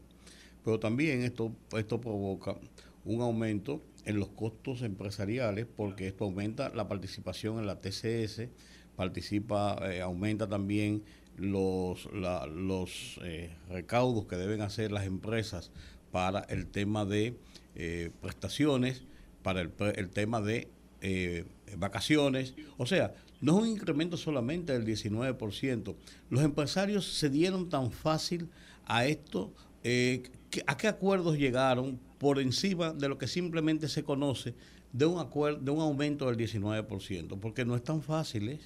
Pero 0.64 0.78
también 0.78 1.22
esto, 1.22 1.52
esto 1.76 2.00
provoca 2.00 2.56
un 3.04 3.22
aumento 3.22 3.80
en 4.04 4.18
los 4.18 4.28
costos 4.28 4.82
empresariales 4.82 5.66
porque 5.66 6.08
esto 6.08 6.24
aumenta 6.24 6.68
la 6.70 6.88
participación 6.88 7.58
en 7.58 7.66
la 7.66 7.80
TCS, 7.80 8.48
participa, 8.96 9.78
eh, 9.90 10.02
aumenta 10.02 10.48
también 10.48 11.02
los, 11.36 12.08
los 12.12 13.20
eh, 13.22 13.54
recaudos 13.68 14.26
que 14.26 14.36
deben 14.36 14.62
hacer 14.62 14.92
las 14.92 15.06
empresas 15.06 15.70
para 16.10 16.40
el 16.40 16.66
tema 16.66 17.04
de 17.04 17.36
eh, 17.74 18.10
prestaciones, 18.22 19.02
para 19.42 19.60
el, 19.60 19.70
el 19.96 20.10
tema 20.10 20.40
de 20.40 20.68
eh, 21.02 21.44
vacaciones. 21.76 22.54
O 22.78 22.86
sea, 22.86 23.14
no 23.40 23.58
es 23.58 23.64
un 23.64 23.68
incremento 23.68 24.16
solamente 24.16 24.72
del 24.72 24.86
19%. 24.86 25.94
Los 26.30 26.42
empresarios 26.42 27.06
se 27.06 27.28
dieron 27.28 27.68
tan 27.68 27.90
fácil 27.90 28.48
a 28.86 29.04
esto. 29.06 29.52
Eh, 29.84 30.22
¿A 30.66 30.76
qué 30.76 30.88
acuerdos 30.88 31.36
llegaron 31.36 32.00
por 32.18 32.40
encima 32.40 32.92
de 32.92 33.08
lo 33.08 33.18
que 33.18 33.26
simplemente 33.26 33.88
se 33.88 34.02
conoce 34.02 34.54
de 34.92 35.04
un, 35.04 35.18
acuerdo, 35.18 35.60
de 35.60 35.70
un 35.70 35.80
aumento 35.80 36.30
del 36.30 36.36
19%? 36.38 37.38
Porque 37.38 37.64
no 37.64 37.76
es 37.76 37.84
tan 37.84 38.00
fácil. 38.00 38.58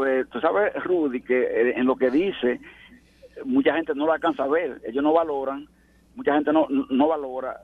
Pues 0.00 0.30
tú 0.30 0.40
sabes, 0.40 0.72
Rudy, 0.82 1.20
que 1.20 1.72
en 1.72 1.84
lo 1.84 1.94
que 1.94 2.10
dice, 2.10 2.58
mucha 3.44 3.74
gente 3.74 3.94
no 3.94 4.06
lo 4.06 4.14
alcanza 4.14 4.44
a 4.44 4.48
ver. 4.48 4.80
Ellos 4.82 5.04
no 5.04 5.12
valoran, 5.12 5.68
mucha 6.14 6.32
gente 6.32 6.54
no, 6.54 6.66
no 6.70 7.06
valora 7.06 7.60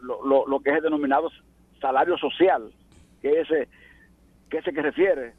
lo, 0.00 0.46
lo, 0.46 0.60
que 0.60 0.70
es 0.70 0.76
el 0.76 0.84
denominado 0.84 1.32
salario 1.80 2.16
social, 2.16 2.70
que 3.20 3.40
ese 3.40 3.66
que 4.48 4.58
ese 4.58 4.72
que 4.72 4.82
refiere 4.82 5.32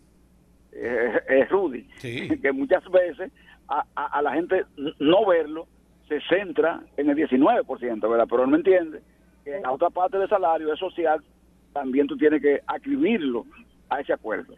eh, 0.74 1.48
Rudy, 1.50 1.84
que 2.42 2.52
muchas 2.52 2.84
veces 2.92 3.32
a, 3.70 3.86
a, 3.96 4.22
la 4.22 4.34
gente 4.34 4.66
no 5.00 5.26
verlo 5.26 5.68
se 6.10 6.20
centra 6.28 6.84
en 6.98 7.12
el 7.12 7.16
19%, 7.16 8.10
¿verdad? 8.10 8.28
Pero 8.30 8.46
no 8.46 8.58
entiende 8.58 9.02
que 9.46 9.58
la 9.62 9.72
otra 9.72 9.90
parte 9.90 10.18
del 10.18 10.28
salario 10.28 10.74
es 10.74 10.80
social, 10.80 11.24
también 11.72 12.08
tú 12.08 12.18
tienes 12.18 12.42
que 12.42 12.60
acribirlo 12.68 13.46
a 13.88 14.02
ese 14.02 14.12
acuerdo. 14.12 14.54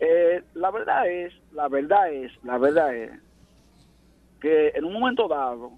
Eh, 0.00 0.42
la 0.54 0.70
verdad 0.70 1.08
es, 1.08 1.32
la 1.52 1.68
verdad 1.68 2.12
es, 2.12 2.32
la 2.42 2.58
verdad 2.58 2.94
es 2.94 3.10
que 4.40 4.68
en 4.74 4.84
un 4.84 4.92
momento 4.92 5.28
dado, 5.28 5.72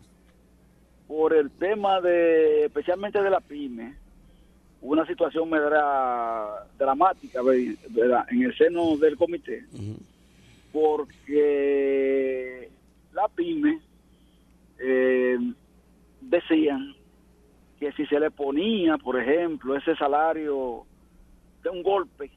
por 1.06 1.32
el 1.34 1.50
tema 1.52 2.00
de, 2.00 2.64
especialmente 2.64 3.22
de 3.22 3.30
la 3.30 3.40
pyme, 3.40 3.94
una 4.80 5.06
situación 5.06 5.50
dramática 6.78 7.42
¿verdad? 7.42 8.26
en 8.30 8.42
el 8.42 8.56
seno 8.56 8.96
del 8.96 9.16
comité, 9.16 9.64
porque 10.72 12.70
la 13.12 13.28
pyme 13.28 13.80
eh, 14.78 15.38
decían 16.20 16.94
que 17.78 17.92
si 17.92 18.06
se 18.06 18.18
le 18.18 18.30
ponía, 18.30 18.98
por 18.98 19.20
ejemplo, 19.20 19.76
ese 19.76 19.94
salario 19.96 20.84
de 21.62 21.70
un 21.70 21.82
golpe, 21.82 22.30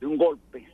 de 0.00 0.06
un 0.06 0.16
golpe, 0.16 0.66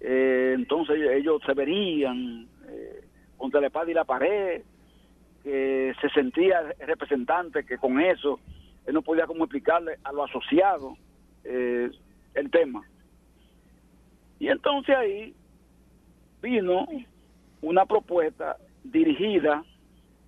eh, 0.00 0.52
entonces 0.54 0.98
ellos 1.12 1.42
se 1.44 1.54
verían 1.54 2.48
eh, 2.68 3.04
contra 3.36 3.60
la 3.60 3.68
espada 3.68 3.90
y 3.90 3.94
la 3.94 4.04
pared, 4.04 4.62
que 5.42 5.94
se 6.00 6.08
sentía 6.10 6.74
representante 6.80 7.64
que 7.64 7.78
con 7.78 8.00
eso 8.00 8.38
él 8.86 8.94
no 8.94 9.02
podía 9.02 9.26
como 9.26 9.44
explicarle 9.44 9.98
a 10.04 10.12
lo 10.12 10.24
asociado 10.24 10.96
eh, 11.44 11.90
el 12.34 12.50
tema. 12.50 12.82
Y 14.38 14.48
entonces 14.48 14.96
ahí 14.96 15.34
vino 16.42 16.86
una 17.60 17.84
propuesta 17.84 18.56
dirigida 18.84 19.64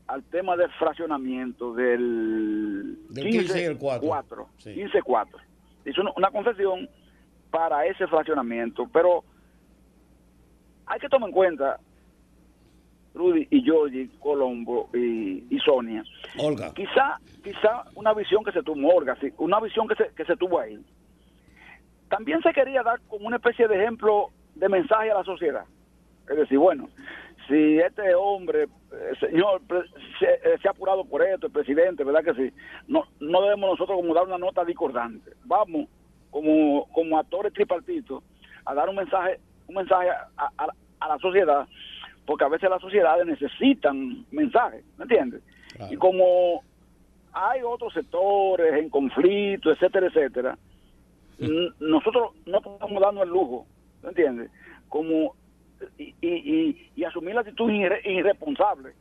al 0.07 0.23
tema 0.25 0.57
del 0.57 0.71
fraccionamiento 0.73 1.73
del, 1.75 2.99
15, 3.15 3.77
4. 3.79 4.49
15 4.59 5.03
4. 5.03 5.39
Hizo 5.87 6.03
una, 6.15 6.31
concesión 6.31 6.89
para 7.51 7.87
ese 7.87 8.07
fraccionamiento, 8.07 8.89
pero 8.93 9.25
hay 10.87 11.01
que 11.01 11.09
tomar 11.09 11.29
en 11.29 11.35
cuenta 11.35 11.79
Rudy 13.15 13.47
y 13.51 13.63
Georgie, 13.63 14.09
Colombo 14.19 14.89
y, 14.95 15.59
Sonia. 15.65 16.03
Olga. 16.39 16.73
Quizá, 16.75 17.19
quizá 17.43 17.85
una 17.95 18.15
visión 18.15 18.43
que 18.45 18.53
se 18.53 18.63
tuvo, 18.63 18.95
Olga, 18.95 19.17
sí, 19.21 19.33
una 19.39 19.61
visión 19.61 19.87
que 19.87 19.95
se, 19.97 20.15
que 20.15 20.25
se 20.25 20.37
tuvo 20.37 20.61
ahí. 20.61 20.79
También 22.09 22.41
se 22.43 22.53
quería 22.53 22.83
dar 22.83 23.01
como 23.09 23.27
una 23.27 23.37
especie 23.37 23.69
de 23.69 23.83
ejemplo 23.83 24.29
de 24.55 24.69
mensaje 24.69 25.11
a 25.11 25.15
la 25.15 25.25
sociedad. 25.25 25.65
Es 26.29 26.37
decir, 26.37 26.59
bueno, 26.59 26.89
si 27.49 27.53
si 27.53 27.79
este 27.79 28.15
hombre, 28.15 28.65
eh, 28.65 29.13
señor, 29.21 29.61
eh, 29.71 30.59
se, 30.61 30.69
ha 30.69 30.71
apurado 30.71 31.05
por 31.05 31.23
esto, 31.23 31.47
el 31.47 31.53
presidente, 31.53 32.05
¿verdad 32.05 32.25
que 32.25 32.35
sí? 32.35 32.55
No, 32.87 33.05
no 33.21 33.43
debemos 33.43 33.71
nosotros 33.71 33.97
como 33.97 34.15
dar 34.15 34.27
una 34.27 34.39
nota 34.39 34.65
discordante. 34.65 35.33
Vamos, 35.45 35.89
como, 36.31 36.87
como 36.93 37.19
actores 37.19 37.53
tripartitos, 37.53 38.23
a 38.65 38.75
dar 38.75 38.89
un 38.89 38.97
mensaje, 38.97 39.41
un 39.67 39.75
mensaje 39.75 40.09
a, 40.37 41.09
la 41.09 41.19
sociedad, 41.19 41.67
porque 42.27 42.45
a 42.45 42.49
veces 42.49 42.71
las 42.71 42.81
sociedades 42.81 43.27
necesitan 43.27 44.25
mensajes, 44.31 44.85
¿me 44.97 45.05
entiendes? 45.05 45.43
Y 45.91 45.97
como 45.97 46.63
hay 47.33 47.61
otros 47.63 47.93
sectores 47.95 48.75
en 48.75 48.89
conflicto, 48.91 49.71
etcétera, 49.71 50.07
etcétera, 50.07 50.59
nosotros 51.81 52.33
no 52.47 52.61
podemos 52.61 53.03
darnos 53.03 53.25
el 53.25 53.31
lujo, 53.31 53.67
¿me 54.03 54.11
entiendes? 54.11 54.51
Como 54.89 55.35
y, 55.99 56.15
y, 56.21 56.91
y, 56.95 57.05
asumir 57.05 57.35
la 57.35 57.41
actitud 57.41 57.69
irresponsable, 57.71 58.93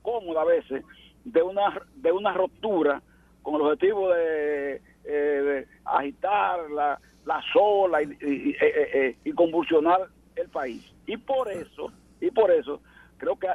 cómoda 0.00 0.42
a 0.42 0.46
veces, 0.46 0.82
de 1.24 1.42
una, 1.42 1.82
de 1.96 2.12
una 2.12 2.32
ruptura 2.32 3.02
con 3.42 3.56
el 3.56 3.62
objetivo 3.62 4.10
de, 4.10 4.80
eh, 5.04 5.66
agitar 5.84 6.70
la, 6.70 7.00
la 7.26 7.42
sola 7.52 8.02
y, 8.02 8.10
eh, 8.10 8.56
eh, 8.60 9.16
y, 9.24 9.32
convulsionar 9.32 10.08
el 10.36 10.48
país. 10.48 10.82
Y 11.06 11.16
por 11.16 11.50
eso, 11.50 11.92
y 12.20 12.30
por 12.30 12.50
eso, 12.50 12.80
creo 13.18 13.38
que, 13.38 13.48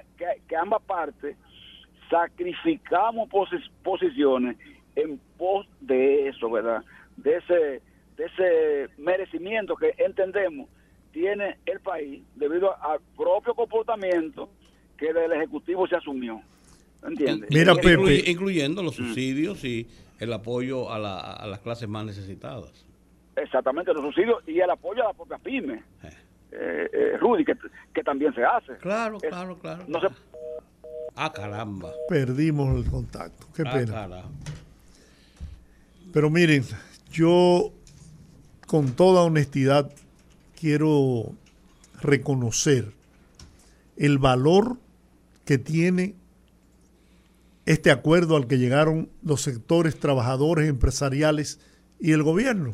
que, 0.48 0.56
ambas 0.56 0.82
partes 0.84 1.36
sacrificamos 2.10 3.30
posiciones 3.84 4.58
en 4.96 5.20
pos 5.38 5.68
de 5.80 6.28
eso, 6.30 6.50
¿verdad? 6.50 6.84
De 7.18 7.38
ese, 7.38 7.82
de 8.18 8.26
ese 8.26 8.94
merecimiento 8.98 9.76
que 9.76 9.94
entendemos 9.98 10.70
tiene 11.12 11.58
el 11.66 11.80
país 11.80 12.24
debido 12.36 12.72
al 12.84 13.00
propio 13.18 13.54
comportamiento 13.54 14.50
que 14.98 15.14
del 15.14 15.32
Ejecutivo 15.34 15.88
se 15.88 15.96
asumió. 15.96 16.42
¿Entiendes? 17.04 17.50
Mira, 17.52 17.74
Pepe. 17.76 18.30
Incluyendo 18.30 18.84
los 18.84 19.00
mm. 19.00 19.04
subsidios 19.04 19.64
y 19.64 19.88
el 20.20 20.34
apoyo 20.34 20.92
a, 20.92 21.00
la, 21.00 21.20
a, 21.20 21.48
las 21.48 21.60
clases 21.60 21.88
más 21.88 22.06
necesitadas. 22.06 22.86
Exactamente, 23.36 23.94
los 23.94 24.04
subsidios 24.04 24.44
y 24.48 24.60
el 24.60 24.70
apoyo 24.70 25.04
a 25.04 25.08
la 25.08 25.14
propia 25.14 25.38
pyme. 25.38 25.84
Eh. 26.04 26.10
Eh, 26.52 26.90
eh, 26.92 27.18
Rudy, 27.18 27.46
que, 27.46 27.56
que, 27.94 28.04
también 28.04 28.34
se 28.34 28.44
hace. 28.44 28.76
Claro, 28.78 29.20
claro, 29.20 29.58
claro. 29.60 29.84
No 29.88 30.02
se... 30.02 30.08
Ah, 31.16 31.32
caramba. 31.32 31.92
Perdimos 32.08 32.76
el 32.76 32.90
contacto. 32.90 33.48
Qué 33.56 33.64
ah, 33.66 33.72
pena. 33.72 34.24
Pero 36.12 36.30
miren, 36.30 36.64
yo 37.12 37.72
con 38.66 38.96
toda 38.96 39.22
honestidad 39.22 39.92
quiero 40.60 41.34
reconocer 42.02 42.94
el 43.98 44.18
valor 44.18 44.78
que 45.46 45.58
tiene 45.58 46.16
este 47.70 47.92
acuerdo 47.92 48.36
al 48.36 48.48
que 48.48 48.58
llegaron 48.58 49.10
los 49.22 49.44
sectores 49.44 50.00
trabajadores, 50.00 50.68
empresariales 50.68 51.60
y 52.00 52.14
el 52.14 52.24
gobierno. 52.24 52.74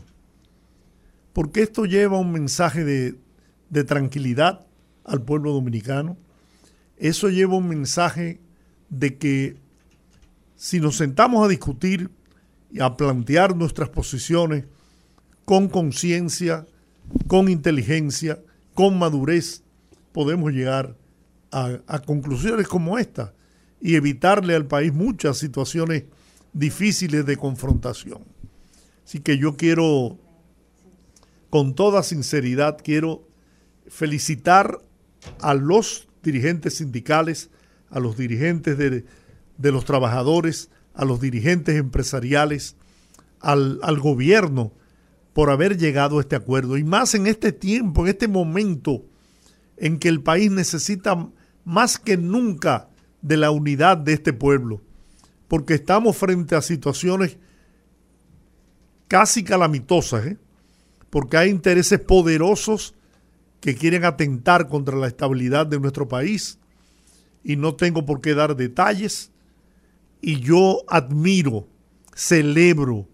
Porque 1.33 1.63
esto 1.63 1.83
lleva 1.83 2.17
un 2.17 2.31
mensaje 2.31 2.85
de, 2.85 3.15
de 3.69 3.83
tranquilidad 3.83 4.65
al 5.03 5.21
pueblo 5.21 5.51
dominicano. 5.51 6.15
Eso 6.95 7.27
lleva 7.27 7.57
un 7.57 7.67
mensaje 7.67 8.39
de 8.89 9.17
que 9.17 9.57
si 10.55 10.79
nos 10.79 10.95
sentamos 10.95 11.43
a 11.43 11.49
discutir 11.49 12.09
y 12.71 12.79
a 12.79 12.95
plantear 12.95 13.53
nuestras 13.53 13.89
posiciones 13.89 14.63
con 15.43 15.67
conciencia, 15.67 16.67
con 17.27 17.49
inteligencia, 17.49 18.39
con 18.73 18.97
madurez, 18.97 19.61
podemos 20.13 20.53
llegar 20.53 20.95
a, 21.51 21.99
conclusiones 22.05 22.69
como 22.69 22.97
esta 22.97 23.33
y 23.81 23.95
evitarle 23.95 24.55
al 24.55 24.65
país 24.65 24.93
muchas 24.93 25.37
situaciones 25.37 26.03
difíciles 26.53 27.25
de 27.25 27.37
confrontación. 27.37 28.23
Así 29.05 29.19
que 29.19 29.37
yo 29.37 29.55
quiero, 29.55 30.17
con 31.49 31.75
toda 31.75 32.01
sinceridad, 32.01 32.77
quiero 32.83 33.27
felicitar 33.87 34.79
a 35.39 35.53
los 35.53 36.07
dirigentes 36.23 36.77
sindicales, 36.77 37.49
a 37.89 37.99
los 37.99 38.17
dirigentes 38.17 38.77
de, 38.77 39.03
los 39.71 39.85
trabajadores, 39.85 40.69
a 40.93 41.05
los 41.05 41.21
dirigentes 41.21 41.75
empresariales, 41.75 42.75
al, 43.41 43.79
al 43.83 43.99
gobierno, 43.99 44.71
por 45.33 45.51
haber 45.51 45.77
llegado 45.77 46.17
a 46.17 46.21
este 46.21 46.35
acuerdo. 46.35 46.77
Y 46.77 46.83
más 46.83 47.13
en 47.13 47.27
este 47.27 47.51
tiempo, 47.51 48.03
en 48.03 48.07
este 48.07 48.27
momento 48.27 49.05
en 49.77 49.99
que 49.99 50.07
el 50.07 50.21
país 50.21 50.49
necesita 50.49 51.29
más 51.63 51.99
que 51.99 52.17
nunca 52.17 52.89
de 53.25 53.37
la 53.37 53.49
unidad 53.49 53.97
de 53.97 54.13
este 54.13 54.33
pueblo, 54.33 54.81
porque 55.47 55.73
estamos 55.73 56.15
frente 56.15 56.55
a 56.55 56.61
situaciones 56.61 57.37
casi 59.07 59.43
calamitosas, 59.43 60.27
¿eh? 60.27 60.37
porque 61.09 61.37
hay 61.37 61.49
intereses 61.49 61.99
poderosos 61.99 62.93
que 63.61 63.73
quieren 63.73 64.05
atentar 64.05 64.67
contra 64.67 64.95
la 64.95 65.07
estabilidad 65.07 65.65
de 65.65 65.79
nuestro 65.79 66.07
país 66.07 66.59
y 67.43 67.55
no 67.55 67.73
tengo 67.73 68.05
por 68.05 68.21
qué 68.21 68.35
dar 68.35 68.55
detalles. 68.55 69.31
Y 70.21 70.39
yo 70.39 70.83
admiro, 70.87 71.67
celebro, 72.13 73.07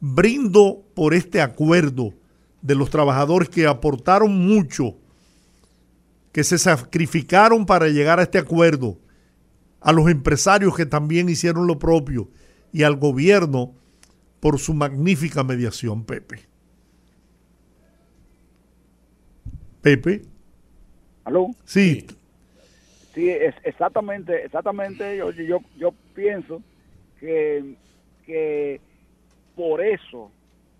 brindo 0.00 0.82
por 0.94 1.14
este 1.14 1.40
acuerdo 1.40 2.14
de 2.62 2.74
los 2.74 2.90
trabajadores 2.90 3.48
que 3.48 3.68
aportaron 3.68 4.36
mucho, 4.36 4.96
que 6.32 6.42
se 6.42 6.58
sacrificaron 6.58 7.64
para 7.64 7.86
llegar 7.86 8.18
a 8.18 8.24
este 8.24 8.38
acuerdo, 8.38 8.98
a 9.80 9.92
los 9.92 10.10
empresarios 10.10 10.76
que 10.76 10.86
también 10.86 11.28
hicieron 11.28 11.66
lo 11.66 11.78
propio 11.78 12.28
y 12.72 12.82
al 12.82 12.96
gobierno 12.96 13.74
por 14.40 14.58
su 14.58 14.74
magnífica 14.74 15.44
mediación, 15.44 16.04
Pepe. 16.04 16.40
Pepe. 19.82 20.22
¿Aló? 21.24 21.48
Sí. 21.64 22.06
Sí, 23.14 23.28
es 23.28 23.54
exactamente, 23.64 24.44
exactamente. 24.44 25.16
Yo, 25.16 25.30
yo, 25.32 25.60
yo 25.76 25.92
pienso 26.14 26.62
que, 27.18 27.74
que 28.24 28.80
por 29.56 29.84
eso, 29.84 30.30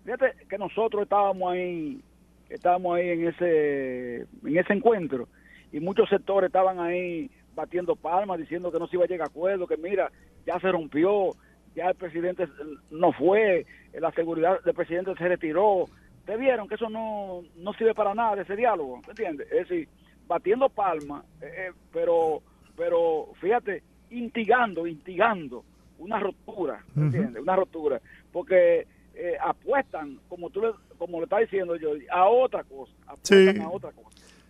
fíjate 0.05 0.33
que 0.49 0.57
nosotros 0.57 1.03
estábamos 1.03 1.51
ahí, 1.51 2.01
estábamos 2.49 2.95
ahí 2.95 3.09
en 3.09 3.27
ese, 3.27 4.15
en 4.21 4.57
ese 4.57 4.73
encuentro 4.73 5.27
y 5.71 5.79
muchos 5.79 6.09
sectores 6.09 6.47
estaban 6.47 6.79
ahí 6.79 7.29
batiendo 7.61 7.95
palmas 7.95 8.39
diciendo 8.39 8.71
que 8.71 8.79
no 8.79 8.87
se 8.87 8.95
iba 8.95 9.05
a 9.05 9.07
llegar 9.07 9.27
a 9.27 9.29
acuerdo, 9.29 9.67
que 9.67 9.77
mira, 9.77 10.11
ya 10.45 10.59
se 10.59 10.71
rompió, 10.71 11.31
ya 11.75 11.89
el 11.89 11.95
presidente 11.95 12.47
no 12.89 13.11
fue, 13.13 13.65
la 13.93 14.11
seguridad 14.11 14.61
del 14.63 14.73
presidente 14.73 15.13
se 15.15 15.27
retiró. 15.27 15.85
¿Te 16.25 16.37
vieron 16.37 16.67
que 16.67 16.75
eso 16.75 16.89
no, 16.89 17.41
no 17.55 17.73
sirve 17.73 17.93
para 17.93 18.13
nada, 18.13 18.41
ese 18.41 18.55
diálogo? 18.55 19.01
¿Me 19.07 19.11
entiendes? 19.11 19.47
Es 19.51 19.67
decir, 19.67 19.87
batiendo 20.27 20.69
palmas, 20.69 21.23
eh, 21.41 21.67
eh, 21.67 21.71
pero, 21.91 22.41
pero 22.75 23.29
fíjate, 23.39 23.83
instigando, 24.09 24.87
instigando 24.87 25.63
una 25.99 26.19
rotura, 26.19 26.83
¿me 26.95 27.05
entiendes? 27.05 27.41
Una 27.41 27.55
rotura 27.55 28.01
porque 28.31 28.87
eh, 29.13 29.37
apuestan, 29.43 30.19
como 30.27 30.49
tú 30.49 30.61
le, 30.61 30.71
como 30.97 31.19
le 31.19 31.25
estás 31.25 31.41
diciendo 31.41 31.75
yo, 31.75 31.91
a 32.11 32.27
otra 32.27 32.63
cosa. 32.63 32.93
Apuestan 33.07 33.61
a 33.61 33.69
otra 33.69 33.91
cosa. 33.91 34.09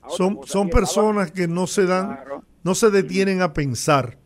son, 0.09 0.39
son 0.45 0.69
personas 0.69 1.31
que 1.31 1.47
no 1.47 1.67
se 1.67 1.85
dan, 1.85 2.17
no 2.63 2.75
se 2.75 2.89
detienen 2.89 3.41
a 3.41 3.53
pensar 3.53 4.17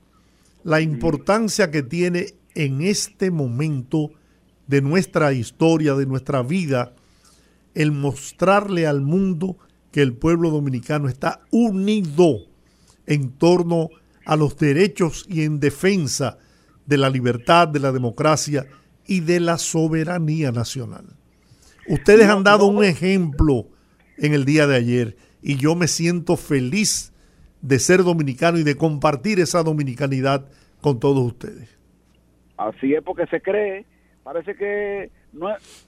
la 0.63 0.81
importancia 0.81 1.71
que 1.71 1.83
tiene 1.83 2.33
en 2.55 2.81
este 2.81 3.31
momento 3.31 4.11
de 4.67 4.81
nuestra 4.81 5.31
historia, 5.33 5.93
de 5.93 6.05
nuestra 6.05 6.41
vida, 6.41 6.93
el 7.75 7.91
mostrarle 7.91 8.87
al 8.87 9.01
mundo 9.01 9.57
que 9.91 10.01
el 10.01 10.13
pueblo 10.13 10.49
dominicano 10.49 11.07
está 11.07 11.41
unido 11.51 12.39
en 13.05 13.31
torno 13.31 13.89
a 14.25 14.35
los 14.35 14.57
derechos 14.57 15.25
y 15.29 15.43
en 15.43 15.59
defensa 15.59 16.37
de 16.85 16.97
la 16.97 17.09
libertad, 17.09 17.67
de 17.67 17.79
la 17.79 17.91
democracia 17.91 18.65
y 19.05 19.19
de 19.19 19.39
la 19.39 19.57
soberanía 19.57 20.51
nacional. 20.51 21.05
Ustedes 21.87 22.27
han 22.27 22.43
dado 22.43 22.65
un 22.65 22.83
ejemplo 22.83 23.67
en 24.17 24.33
el 24.33 24.45
día 24.45 24.65
de 24.65 24.75
ayer 24.75 25.17
y 25.41 25.57
yo 25.57 25.75
me 25.75 25.87
siento 25.87 26.37
feliz 26.37 27.11
de 27.65 27.79
ser 27.79 28.03
dominicano 28.03 28.59
y 28.59 28.63
de 28.63 28.77
compartir 28.77 29.39
esa 29.39 29.63
dominicanidad 29.63 30.45
con 30.81 30.99
todos 30.99 31.25
ustedes. 31.25 31.75
Así 32.57 32.93
es 32.93 33.01
porque 33.01 33.25
se 33.25 33.41
cree, 33.41 33.85
parece 34.23 34.55
que 34.55 35.09
no, 35.33 35.47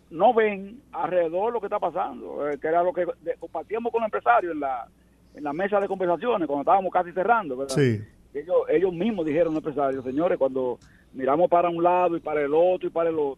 no 0.09 0.33
ven 0.33 0.81
alrededor 0.91 1.53
lo 1.53 1.59
que 1.59 1.67
está 1.67 1.77
pasando, 1.77 2.49
eh, 2.49 2.57
que 2.59 2.67
era 2.67 2.81
lo 2.81 2.93
que 2.93 3.05
compartíamos 3.39 3.91
con 3.91 4.01
los 4.01 4.07
empresarios 4.07 4.53
en 4.53 4.59
la, 4.59 4.87
en 5.35 5.43
la 5.43 5.53
mesa 5.53 5.79
de 5.79 5.87
conversaciones 5.87 6.47
cuando 6.47 6.61
estábamos 6.61 6.91
casi 6.91 7.11
cerrando, 7.11 7.55
¿verdad? 7.55 7.75
Sí. 7.75 8.01
Ellos, 8.33 8.57
ellos 8.69 8.93
mismos 8.93 9.27
dijeron 9.27 9.53
los 9.53 9.63
empresarios, 9.63 10.03
señores, 10.03 10.39
cuando 10.39 10.79
miramos 11.13 11.47
para 11.47 11.69
un 11.69 11.83
lado 11.83 12.17
y 12.17 12.19
para 12.19 12.41
el 12.41 12.53
otro 12.55 12.87
y 12.87 12.91
para 12.91 13.09
el 13.11 13.19
otro, 13.19 13.37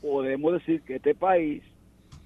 podemos 0.00 0.52
decir 0.52 0.82
que 0.82 0.96
este 0.96 1.16
país, 1.16 1.64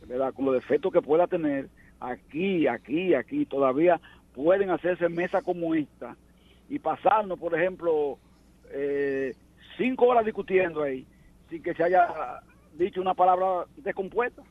¿verdad? 0.06 0.34
con 0.34 0.44
los 0.44 0.54
defectos 0.54 0.92
que 0.92 1.00
pueda 1.00 1.26
tener, 1.26 1.68
aquí, 1.98 2.66
aquí, 2.66 3.14
aquí, 3.14 3.46
todavía 3.46 3.98
pueden 4.36 4.70
hacerse 4.70 5.08
mesas 5.08 5.42
como 5.42 5.74
esta 5.74 6.14
y 6.68 6.78
pasarnos, 6.78 7.38
por 7.38 7.58
ejemplo, 7.58 8.18
eh, 8.70 9.34
cinco 9.78 10.06
horas 10.06 10.26
discutiendo 10.26 10.82
ahí, 10.82 11.06
sin 11.48 11.62
que 11.62 11.74
se 11.74 11.82
haya 11.82 12.06
dicho 12.74 13.00
una 13.00 13.14
palabra 13.14 13.64
descompuesta, 13.78 14.42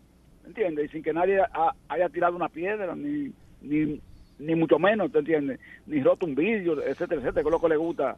¿entiendes? 0.45 0.85
Y 0.85 0.89
sin 0.89 1.03
que 1.03 1.13
nadie 1.13 1.39
haya 1.87 2.09
tirado 2.09 2.35
una 2.35 2.49
piedra, 2.49 2.95
ni, 2.95 3.31
ni, 3.61 4.01
ni 4.39 4.55
mucho 4.55 4.79
menos, 4.79 5.11
¿te 5.11 5.19
entiendes? 5.19 5.59
Ni 5.85 6.01
roto 6.01 6.25
un 6.25 6.33
vídeo, 6.33 6.81
etcétera, 6.81 7.21
etcétera, 7.21 7.43
que 7.43 7.49
es 7.49 7.51
lo 7.51 7.61
que 7.61 7.69
le 7.69 7.77
gusta 7.77 8.17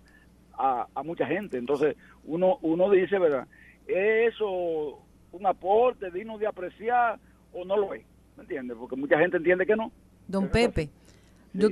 a, 0.54 0.88
a 0.96 1.04
mucha 1.04 1.26
gente. 1.26 1.58
Entonces, 1.58 1.98
uno, 2.24 2.60
uno 2.62 2.90
dice, 2.90 3.20
¿verdad? 3.20 3.46
¿Es 3.86 4.34
eso 4.36 5.06
un 5.34 5.46
aporte 5.46 6.12
digno 6.12 6.38
de 6.38 6.48
apreciar 6.48 7.20
o 7.52 7.66
no 7.66 7.76
lo 7.76 7.94
es? 7.94 8.06
¿Me 8.38 8.44
entiendes? 8.44 8.78
Porque 8.80 8.96
mucha 8.96 9.20
gente 9.20 9.38
entiende 9.38 9.66
que 9.66 9.76
no. 9.76 9.92
Don 10.28 10.50
Pepe, 10.50 10.90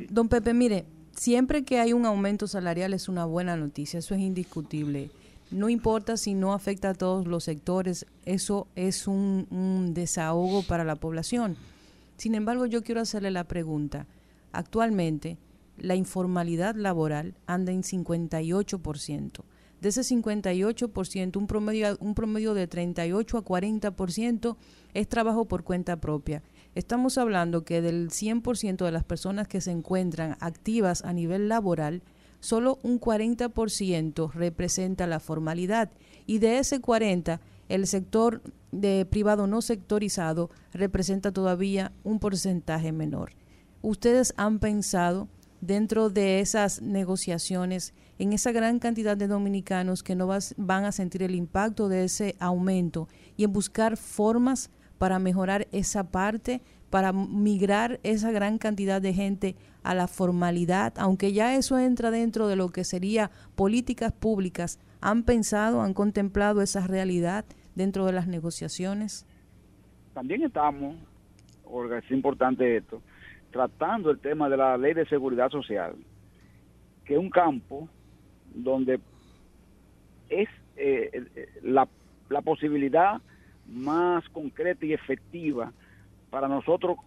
don 0.09 0.29
Pepe, 0.29 0.53
mire, 0.53 0.85
siempre 1.15 1.63
que 1.63 1.79
hay 1.79 1.93
un 1.93 2.05
aumento 2.05 2.47
salarial 2.47 2.93
es 2.93 3.09
una 3.09 3.25
buena 3.25 3.55
noticia, 3.55 3.99
eso 3.99 4.15
es 4.15 4.21
indiscutible. 4.21 5.11
No 5.51 5.69
importa 5.69 6.17
si 6.17 6.33
no 6.33 6.53
afecta 6.53 6.89
a 6.89 6.93
todos 6.93 7.27
los 7.27 7.43
sectores, 7.43 8.05
eso 8.25 8.67
es 8.75 9.07
un, 9.07 9.47
un 9.51 9.93
desahogo 9.93 10.63
para 10.63 10.83
la 10.83 10.95
población. 10.95 11.55
Sin 12.17 12.35
embargo, 12.35 12.65
yo 12.65 12.83
quiero 12.83 13.01
hacerle 13.01 13.31
la 13.31 13.43
pregunta. 13.43 14.07
Actualmente, 14.51 15.37
la 15.77 15.95
informalidad 15.95 16.75
laboral 16.75 17.35
anda 17.45 17.71
en 17.71 17.83
58%. 17.83 19.43
De 19.81 19.89
ese 19.89 20.01
58%, 20.01 21.37
un 21.37 21.47
promedio, 21.47 21.97
un 21.99 22.15
promedio 22.15 22.53
de 22.53 22.67
38 22.67 23.37
a 23.37 23.43
40% 23.43 24.55
es 24.93 25.07
trabajo 25.07 25.45
por 25.45 25.63
cuenta 25.63 25.97
propia. 25.97 26.41
Estamos 26.75 27.17
hablando 27.17 27.63
que 27.63 27.81
del 27.81 28.09
100% 28.09 28.83
de 28.83 28.91
las 28.91 29.05
personas 29.05 29.47
que 29.47 29.61
se 29.61 29.71
encuentran 29.71 30.35
activas 30.41 31.05
a 31.05 31.13
nivel 31.13 31.47
laboral, 31.47 32.03
solo 32.41 32.79
un 32.83 32.99
40% 32.99 34.33
representa 34.33 35.07
la 35.07 35.21
formalidad 35.21 35.89
y 36.25 36.39
de 36.39 36.59
ese 36.59 36.81
40 36.81 37.39
el 37.69 37.87
sector 37.87 38.41
de 38.73 39.07
privado 39.09 39.47
no 39.47 39.61
sectorizado 39.61 40.49
representa 40.73 41.31
todavía 41.31 41.93
un 42.03 42.19
porcentaje 42.19 42.91
menor. 42.91 43.31
¿Ustedes 43.81 44.33
han 44.35 44.59
pensado 44.59 45.29
dentro 45.61 46.09
de 46.09 46.41
esas 46.41 46.81
negociaciones 46.81 47.93
en 48.19 48.33
esa 48.33 48.51
gran 48.51 48.79
cantidad 48.79 49.15
de 49.15 49.27
dominicanos 49.27 50.03
que 50.03 50.15
no 50.15 50.27
van 50.27 50.85
a 50.85 50.91
sentir 50.91 51.23
el 51.23 51.35
impacto 51.35 51.87
de 51.87 52.03
ese 52.03 52.35
aumento 52.39 53.07
y 53.37 53.45
en 53.45 53.53
buscar 53.53 53.95
formas 53.95 54.69
para 54.97 55.19
mejorar 55.19 55.67
esa 55.71 56.11
parte, 56.11 56.61
para 56.89 57.11
migrar 57.11 57.99
esa 58.03 58.31
gran 58.31 58.57
cantidad 58.57 59.01
de 59.01 59.13
gente 59.13 59.55
a 59.83 59.93
la 59.93 60.07
formalidad, 60.07 60.93
aunque 60.97 61.33
ya 61.33 61.55
eso 61.55 61.77
entra 61.77 62.11
dentro 62.11 62.47
de 62.47 62.55
lo 62.55 62.69
que 62.69 62.83
sería 62.83 63.31
políticas 63.55 64.11
públicas, 64.13 64.79
¿han 65.01 65.23
pensado, 65.23 65.81
han 65.81 65.93
contemplado 65.93 66.61
esa 66.61 66.87
realidad 66.87 67.45
dentro 67.75 68.05
de 68.05 68.13
las 68.13 68.27
negociaciones? 68.27 69.27
También 70.13 70.43
estamos, 70.43 70.95
es 71.97 72.11
importante 72.11 72.77
esto, 72.77 73.01
tratando 73.51 74.09
el 74.09 74.19
tema 74.19 74.49
de 74.49 74.57
la 74.57 74.77
ley 74.77 74.93
de 74.93 75.05
seguridad 75.05 75.49
social, 75.49 75.95
que 77.03 77.13
es 77.13 77.19
un 77.19 77.29
campo 77.29 77.89
donde 78.53 78.99
es 80.29 80.47
eh, 80.77 81.09
eh, 81.35 81.49
la, 81.61 81.87
la 82.29 82.41
posibilidad 82.41 83.21
más 83.67 84.27
concreta 84.29 84.85
y 84.85 84.93
efectiva 84.93 85.71
para 86.29 86.47
nosotros 86.47 86.97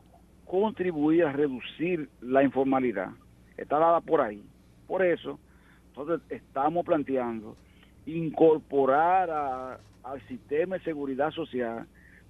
contribuir 0.45 1.25
a 1.25 1.33
reducir 1.33 2.09
la 2.21 2.43
informalidad. 2.43 3.11
Está 3.57 3.79
dada 3.79 4.01
por 4.01 4.21
ahí. 4.21 4.43
Por 4.87 5.05
eso, 5.05 5.39
nosotros 5.91 6.23
estamos 6.31 6.85
planteando 6.87 7.57
incorporar 8.07 9.79
al 10.03 10.29
sistema 10.29 10.79
de 10.79 10.85
seguridad 10.85 11.31
social 11.31 11.87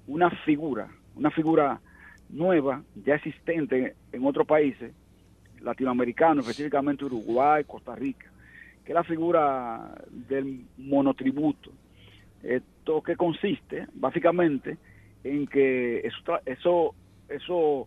una 0.07 0.31
figura, 0.45 0.89
una 1.15 1.31
figura 1.31 1.81
nueva, 2.31 2.83
ya 3.05 3.15
existente 3.15 3.95
en 4.13 4.27
otros 4.27 4.47
países 4.47 4.93
latinoamericanos, 5.61 6.45
específicamente 6.45 7.05
Uruguay, 7.05 7.65
Costa 7.65 7.95
Rica, 7.95 8.31
que 8.85 8.93
es 8.93 8.95
la 8.95 9.05
figura 9.05 9.95
del 10.11 10.65
monotributo. 10.77 11.71
Que 13.05 13.17
consiste 13.17 13.87
básicamente 13.93 14.79
en 15.23 15.47
que 15.47 15.99
esos 15.99 16.23
eso, 16.47 16.95
eso 17.29 17.87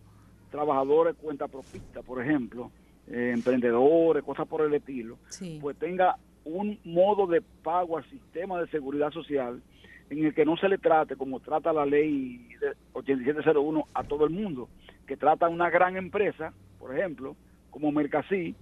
trabajadores 0.50 1.16
cuenta 1.16 1.48
propista, 1.48 2.02
por 2.02 2.22
ejemplo, 2.22 2.70
eh, 3.08 3.32
emprendedores, 3.34 4.22
cosas 4.22 4.46
por 4.46 4.60
el 4.60 4.72
estilo, 4.74 5.18
pues 5.60 5.76
tenga 5.76 6.16
un 6.44 6.78
modo 6.84 7.26
de 7.26 7.40
pago 7.40 7.96
al 7.96 8.08
sistema 8.10 8.60
de 8.60 8.68
seguridad 8.68 9.10
social 9.10 9.60
en 10.08 10.24
el 10.24 10.34
que 10.34 10.44
no 10.44 10.56
se 10.56 10.68
le 10.68 10.78
trate 10.78 11.16
como 11.16 11.40
trata 11.40 11.72
la 11.72 11.84
ley 11.84 12.48
8701 12.92 13.88
a 13.94 14.04
todo 14.04 14.24
el 14.24 14.30
mundo, 14.30 14.68
que 15.06 15.16
trata 15.16 15.46
a 15.46 15.48
una 15.48 15.68
gran 15.68 15.96
empresa, 15.96 16.52
por 16.78 16.96
ejemplo, 16.96 17.34
como 17.70 17.90
Mercasí, 17.90 18.54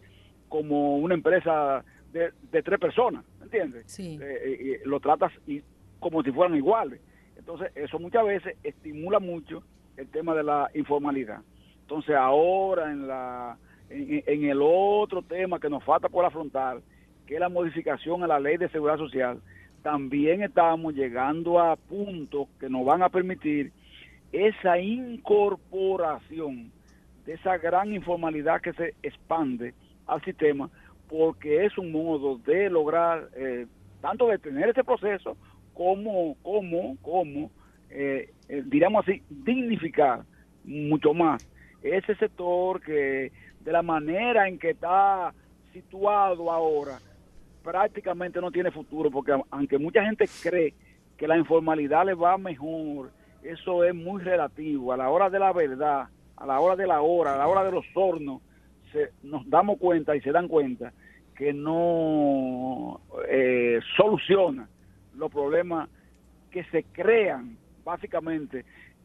como 0.48 0.96
una 0.96 1.14
empresa 1.14 1.84
de, 2.12 2.62
tres 2.62 2.80
personas, 2.80 3.24
¿entiendes? 3.42 3.86
Eh, 3.98 4.18
eh, 4.22 4.80
lo 4.84 5.00
tratas 5.00 5.32
y, 5.46 5.62
como 6.00 6.22
si 6.22 6.32
fueran 6.32 6.56
iguales. 6.56 7.00
Entonces, 7.36 7.70
eso 7.74 7.98
muchas 7.98 8.24
veces 8.24 8.56
estimula 8.62 9.18
mucho 9.18 9.62
el 9.96 10.08
tema 10.08 10.34
de 10.34 10.42
la 10.42 10.70
informalidad. 10.74 11.40
Entonces, 11.82 12.16
ahora 12.16 12.90
en, 12.90 13.06
la, 13.06 13.56
en, 13.88 14.44
el 14.44 14.60
otro 14.62 15.22
tema 15.22 15.58
que 15.60 15.68
nos 15.68 15.84
falta 15.84 16.08
por 16.08 16.24
afrontar, 16.24 16.80
que 17.26 17.34
es 17.34 17.40
la 17.40 17.48
modificación 17.48 18.22
a 18.22 18.26
la 18.26 18.40
ley 18.40 18.56
de 18.56 18.68
seguridad 18.68 18.98
social, 18.98 19.40
también 19.82 20.42
estamos 20.42 20.94
llegando 20.94 21.58
a 21.58 21.76
puntos 21.76 22.48
que 22.58 22.68
nos 22.68 22.84
van 22.84 23.02
a 23.02 23.08
permitir 23.08 23.72
esa 24.32 24.78
incorporación 24.78 26.70
de 27.26 27.34
esa 27.34 27.58
gran 27.58 27.92
informalidad 27.92 28.60
que 28.60 28.72
se 28.72 28.94
expande 29.02 29.74
al 30.06 30.22
sistema, 30.22 30.70
porque 31.08 31.64
es 31.64 31.76
un 31.78 31.90
modo 31.90 32.38
de 32.38 32.70
lograr 32.70 33.28
eh, 33.34 33.66
tanto 34.00 34.28
detener 34.28 34.68
ese 34.68 34.84
proceso 34.84 35.36
como, 35.80 36.36
como, 36.42 36.98
como, 37.00 37.50
eh, 37.88 38.28
eh, 38.50 38.62
diríamos 38.66 39.02
así, 39.02 39.22
dignificar 39.30 40.24
mucho 40.62 41.14
más 41.14 41.48
ese 41.82 42.14
sector 42.16 42.82
que 42.82 43.32
de 43.60 43.72
la 43.72 43.80
manera 43.80 44.46
en 44.46 44.58
que 44.58 44.72
está 44.72 45.32
situado 45.72 46.52
ahora, 46.52 46.98
prácticamente 47.64 48.42
no 48.42 48.50
tiene 48.50 48.70
futuro, 48.70 49.10
porque 49.10 49.32
aunque 49.50 49.78
mucha 49.78 50.04
gente 50.04 50.26
cree 50.42 50.74
que 51.16 51.26
la 51.26 51.38
informalidad 51.38 52.04
le 52.04 52.12
va 52.12 52.36
mejor, 52.36 53.10
eso 53.42 53.82
es 53.82 53.94
muy 53.94 54.22
relativo. 54.22 54.92
A 54.92 54.98
la 54.98 55.08
hora 55.08 55.30
de 55.30 55.38
la 55.38 55.54
verdad, 55.54 56.08
a 56.36 56.46
la 56.46 56.60
hora 56.60 56.76
de 56.76 56.86
la 56.86 57.00
hora, 57.00 57.36
a 57.36 57.38
la 57.38 57.48
hora 57.48 57.64
de 57.64 57.72
los 57.72 57.86
hornos, 57.94 58.42
se, 58.92 59.12
nos 59.22 59.48
damos 59.48 59.78
cuenta 59.78 60.14
y 60.14 60.20
se 60.20 60.30
dan 60.30 60.46
cuenta 60.46 60.92
que 61.34 61.54
no 61.54 63.00
eh, 63.30 63.80
soluciona 63.96 64.68
los 65.20 65.30
problemas 65.30 65.88
que 66.50 66.64
se 66.64 66.84
crean 66.92 67.56
básicamente 67.84 68.64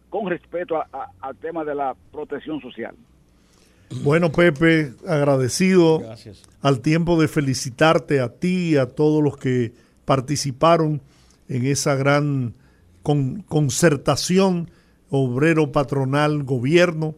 con 0.09 0.29
respecto 0.29 0.81
al 1.19 1.35
tema 1.37 1.63
de 1.63 1.75
la 1.75 1.95
protección 2.11 2.61
social. 2.61 2.95
Bueno, 4.01 4.31
Pepe, 4.31 4.93
agradecido 5.07 6.01
al 6.61 6.79
tiempo 6.81 7.21
de 7.21 7.27
felicitarte 7.27 8.19
a 8.19 8.29
ti 8.29 8.71
y 8.71 8.77
a 8.77 8.87
todos 8.87 9.21
los 9.23 9.37
que 9.37 9.73
participaron 10.05 11.01
en 11.49 11.65
esa 11.65 11.95
gran 11.95 12.55
concertación 13.47 14.71
obrero, 15.09 15.71
patronal, 15.71 16.43
gobierno. 16.43 17.15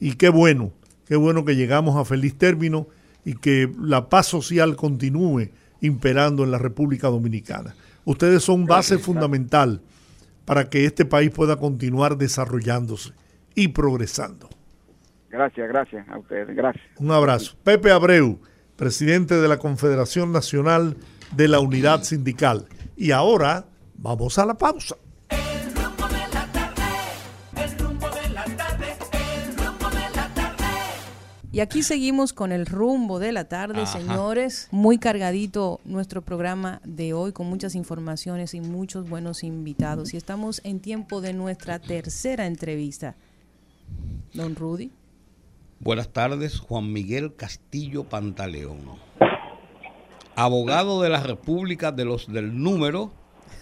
Y 0.00 0.14
qué 0.14 0.28
bueno, 0.28 0.72
qué 1.06 1.16
bueno 1.16 1.44
que 1.44 1.56
llegamos 1.56 1.96
a 1.96 2.04
feliz 2.04 2.36
término 2.36 2.86
y 3.24 3.34
que 3.34 3.70
la 3.78 4.08
paz 4.08 4.26
social 4.26 4.76
continúe 4.76 5.50
imperando 5.80 6.44
en 6.44 6.50
la 6.50 6.58
República 6.58 7.08
Dominicana. 7.08 7.74
Ustedes 8.06 8.44
son 8.44 8.66
base 8.66 8.98
fundamental 8.98 9.82
para 10.44 10.70
que 10.70 10.84
este 10.84 11.04
país 11.04 11.30
pueda 11.30 11.56
continuar 11.56 12.16
desarrollándose 12.16 13.12
y 13.56 13.68
progresando. 13.68 14.48
Gracias, 15.28 15.68
gracias 15.68 16.08
a 16.08 16.16
ustedes, 16.16 16.54
gracias. 16.54 16.84
Un 16.98 17.10
abrazo. 17.10 17.56
Pepe 17.64 17.90
Abreu, 17.90 18.40
presidente 18.76 19.34
de 19.34 19.48
la 19.48 19.58
Confederación 19.58 20.30
Nacional 20.30 20.96
de 21.34 21.48
la 21.48 21.58
Unidad 21.58 22.04
Sindical. 22.04 22.66
Y 22.96 23.10
ahora 23.10 23.66
vamos 23.96 24.38
a 24.38 24.46
la 24.46 24.54
pausa. 24.54 24.96
Y 31.56 31.60
aquí 31.60 31.82
seguimos 31.82 32.34
con 32.34 32.52
el 32.52 32.66
rumbo 32.66 33.18
de 33.18 33.32
la 33.32 33.44
tarde, 33.44 33.86
señores. 33.86 34.68
Muy 34.72 34.98
cargadito 34.98 35.80
nuestro 35.86 36.20
programa 36.20 36.82
de 36.84 37.14
hoy 37.14 37.32
con 37.32 37.46
muchas 37.46 37.74
informaciones 37.74 38.52
y 38.52 38.60
muchos 38.60 39.08
buenos 39.08 39.42
invitados. 39.42 40.12
Y 40.12 40.18
estamos 40.18 40.60
en 40.64 40.80
tiempo 40.80 41.22
de 41.22 41.32
nuestra 41.32 41.78
tercera 41.78 42.44
entrevista. 42.46 43.16
Don 44.34 44.54
Rudy. 44.54 44.90
Buenas 45.80 46.10
tardes, 46.10 46.60
Juan 46.60 46.92
Miguel 46.92 47.34
Castillo 47.36 48.04
Pantaleón. 48.04 48.82
Abogado 50.34 51.00
de 51.00 51.08
la 51.08 51.22
República 51.22 51.90
de 51.90 52.04
los 52.04 52.30
del 52.30 52.62
número, 52.62 53.14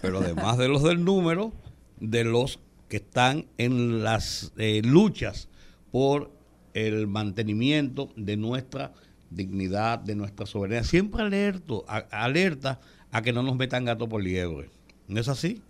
pero 0.02 0.18
además 0.18 0.58
de 0.58 0.66
los 0.66 0.82
del 0.82 1.04
número, 1.04 1.52
de 2.00 2.24
los 2.24 2.58
que 2.88 2.96
están 2.96 3.46
en 3.56 4.02
las 4.02 4.52
eh, 4.56 4.82
luchas 4.82 5.48
por 5.92 6.33
el 6.74 7.06
mantenimiento 7.06 8.10
de 8.16 8.36
nuestra 8.36 8.92
dignidad, 9.30 9.98
de 10.00 10.14
nuestra 10.14 10.46
soberanía. 10.46 10.84
Siempre 10.84 11.22
alerto, 11.22 11.84
alerta 12.10 12.80
a 13.10 13.22
que 13.22 13.32
no 13.32 13.42
nos 13.42 13.56
metan 13.56 13.84
gato 13.84 14.08
por 14.08 14.22
liebre. 14.22 14.68
¿No 15.08 15.20
es 15.20 15.28
así? 15.28 15.62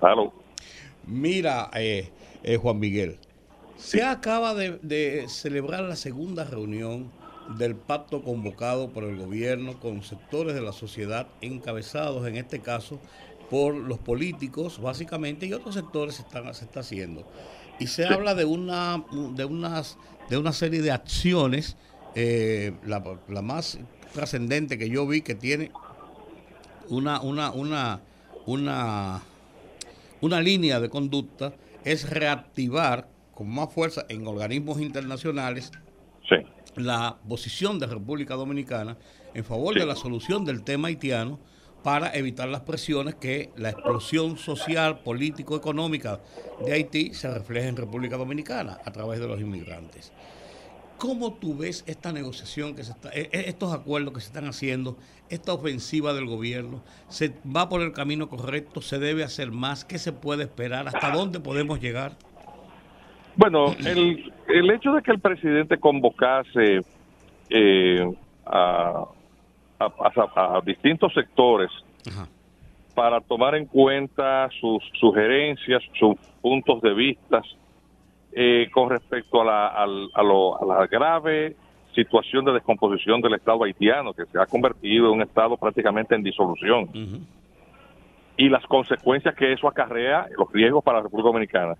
Claro. 0.00 0.32
Mira, 1.06 1.70
eh, 1.74 2.10
eh, 2.42 2.56
Juan 2.56 2.78
Miguel, 2.78 3.18
se 3.76 4.02
acaba 4.02 4.54
de, 4.54 5.26
celebrar 5.28 5.84
la 5.84 5.96
segunda 5.96 6.44
reunión 6.44 7.10
del 7.56 7.76
pacto 7.76 8.22
convocado 8.22 8.90
por 8.90 9.04
el 9.04 9.16
gobierno 9.16 9.80
con 9.80 10.02
sectores 10.02 10.54
de 10.54 10.60
la 10.60 10.72
sociedad 10.72 11.28
encabezados, 11.40 12.26
en 12.26 12.36
este 12.36 12.60
caso, 12.60 13.00
por 13.50 13.74
los 13.74 13.98
políticos, 13.98 14.80
básicamente, 14.80 15.46
y 15.46 15.52
otros 15.54 15.74
sectores 15.74 16.16
se, 16.16 16.22
están, 16.22 16.52
se 16.54 16.64
está 16.64 16.80
haciendo. 16.80 17.24
Y 17.78 17.86
se 17.86 18.06
habla 18.06 18.34
de 18.34 18.44
una, 18.44 19.04
de, 19.34 19.44
unas, 19.44 19.98
de 20.28 20.36
una 20.36 20.52
serie 20.52 20.82
de 20.82 20.90
acciones, 20.90 21.76
eh, 22.14 22.72
la, 22.84 23.02
la, 23.28 23.42
más 23.42 23.78
trascendente 24.12 24.78
que 24.78 24.90
yo 24.90 25.06
vi 25.06 25.20
que 25.20 25.34
tiene 25.34 25.70
una, 26.88 27.20
una, 27.20 27.50
una, 27.52 28.00
una, 28.46 29.22
una 30.20 30.40
línea 30.40 30.80
de 30.80 30.88
conducta 30.88 31.52
es 31.84 32.08
reactivar 32.10 33.08
con 33.34 33.48
más 33.48 33.72
fuerza 33.72 34.04
en 34.08 34.26
organismos 34.26 34.80
internacionales 34.80 35.70
la 36.76 37.16
posición 37.28 37.78
de 37.78 37.86
República 37.86 38.34
Dominicana 38.34 38.96
en 39.34 39.44
favor 39.44 39.74
de 39.74 39.86
la 39.86 39.96
solución 39.96 40.44
del 40.44 40.62
tema 40.62 40.88
haitiano 40.88 41.38
para 41.88 42.14
evitar 42.14 42.50
las 42.50 42.60
presiones 42.60 43.14
que 43.14 43.48
la 43.56 43.70
explosión 43.70 44.36
social, 44.36 44.98
político, 44.98 45.56
económica 45.56 46.20
de 46.62 46.74
Haití 46.74 47.14
se 47.14 47.32
refleje 47.32 47.66
en 47.66 47.78
República 47.78 48.18
Dominicana 48.18 48.76
a 48.84 48.90
través 48.90 49.20
de 49.20 49.26
los 49.26 49.40
inmigrantes. 49.40 50.12
¿Cómo 50.98 51.32
tú 51.32 51.56
ves 51.56 51.84
esta 51.86 52.12
negociación 52.12 52.76
que 52.76 52.84
se 52.84 52.92
está, 52.92 53.08
e, 53.14 53.30
e, 53.32 53.48
estos 53.48 53.72
acuerdos 53.72 54.12
que 54.12 54.20
se 54.20 54.26
están 54.26 54.44
haciendo, 54.44 54.98
esta 55.30 55.54
ofensiva 55.54 56.12
del 56.12 56.26
gobierno? 56.26 56.82
¿Se 57.08 57.32
va 57.56 57.70
por 57.70 57.80
el 57.80 57.94
camino 57.94 58.28
correcto? 58.28 58.82
¿Se 58.82 58.98
debe 58.98 59.24
hacer 59.24 59.50
más? 59.50 59.86
¿Qué 59.86 59.96
se 59.96 60.12
puede 60.12 60.42
esperar? 60.42 60.88
¿Hasta 60.88 61.10
dónde 61.10 61.40
podemos 61.40 61.80
llegar? 61.80 62.18
Bueno, 63.34 63.74
el, 63.86 64.30
el 64.46 64.70
hecho 64.72 64.92
de 64.92 65.00
que 65.00 65.12
el 65.12 65.20
presidente 65.20 65.78
convocase 65.78 66.82
eh, 67.48 68.14
a, 68.44 69.06
a, 69.78 70.60
distintos 70.64 71.12
sectores 71.14 71.70
para 72.94 73.20
tomar 73.20 73.54
en 73.54 73.66
cuenta 73.66 74.48
sus 74.60 74.82
sugerencias, 74.98 75.82
sus 75.98 76.16
puntos 76.40 76.80
de 76.80 76.94
vista 76.94 77.42
eh, 78.32 78.68
con 78.72 78.90
respecto 78.90 79.40
a 79.42 79.44
la, 79.44 79.66
a, 79.68 80.22
la 80.66 80.86
grave 80.86 81.56
situación 81.94 82.44
de 82.44 82.52
descomposición 82.52 83.20
del 83.20 83.34
Estado 83.34 83.64
haitiano, 83.64 84.12
que 84.12 84.26
se 84.26 84.38
ha 84.38 84.46
convertido 84.46 85.06
en 85.06 85.14
un 85.14 85.22
Estado 85.22 85.56
prácticamente 85.56 86.14
en 86.14 86.22
disolución, 86.22 87.26
y 88.36 88.48
las 88.48 88.64
consecuencias 88.66 89.34
que 89.34 89.52
eso 89.52 89.66
acarrea, 89.66 90.26
los 90.36 90.52
riesgos 90.52 90.84
para 90.84 90.98
la 90.98 91.04
República 91.04 91.28
Dominicana 91.28 91.74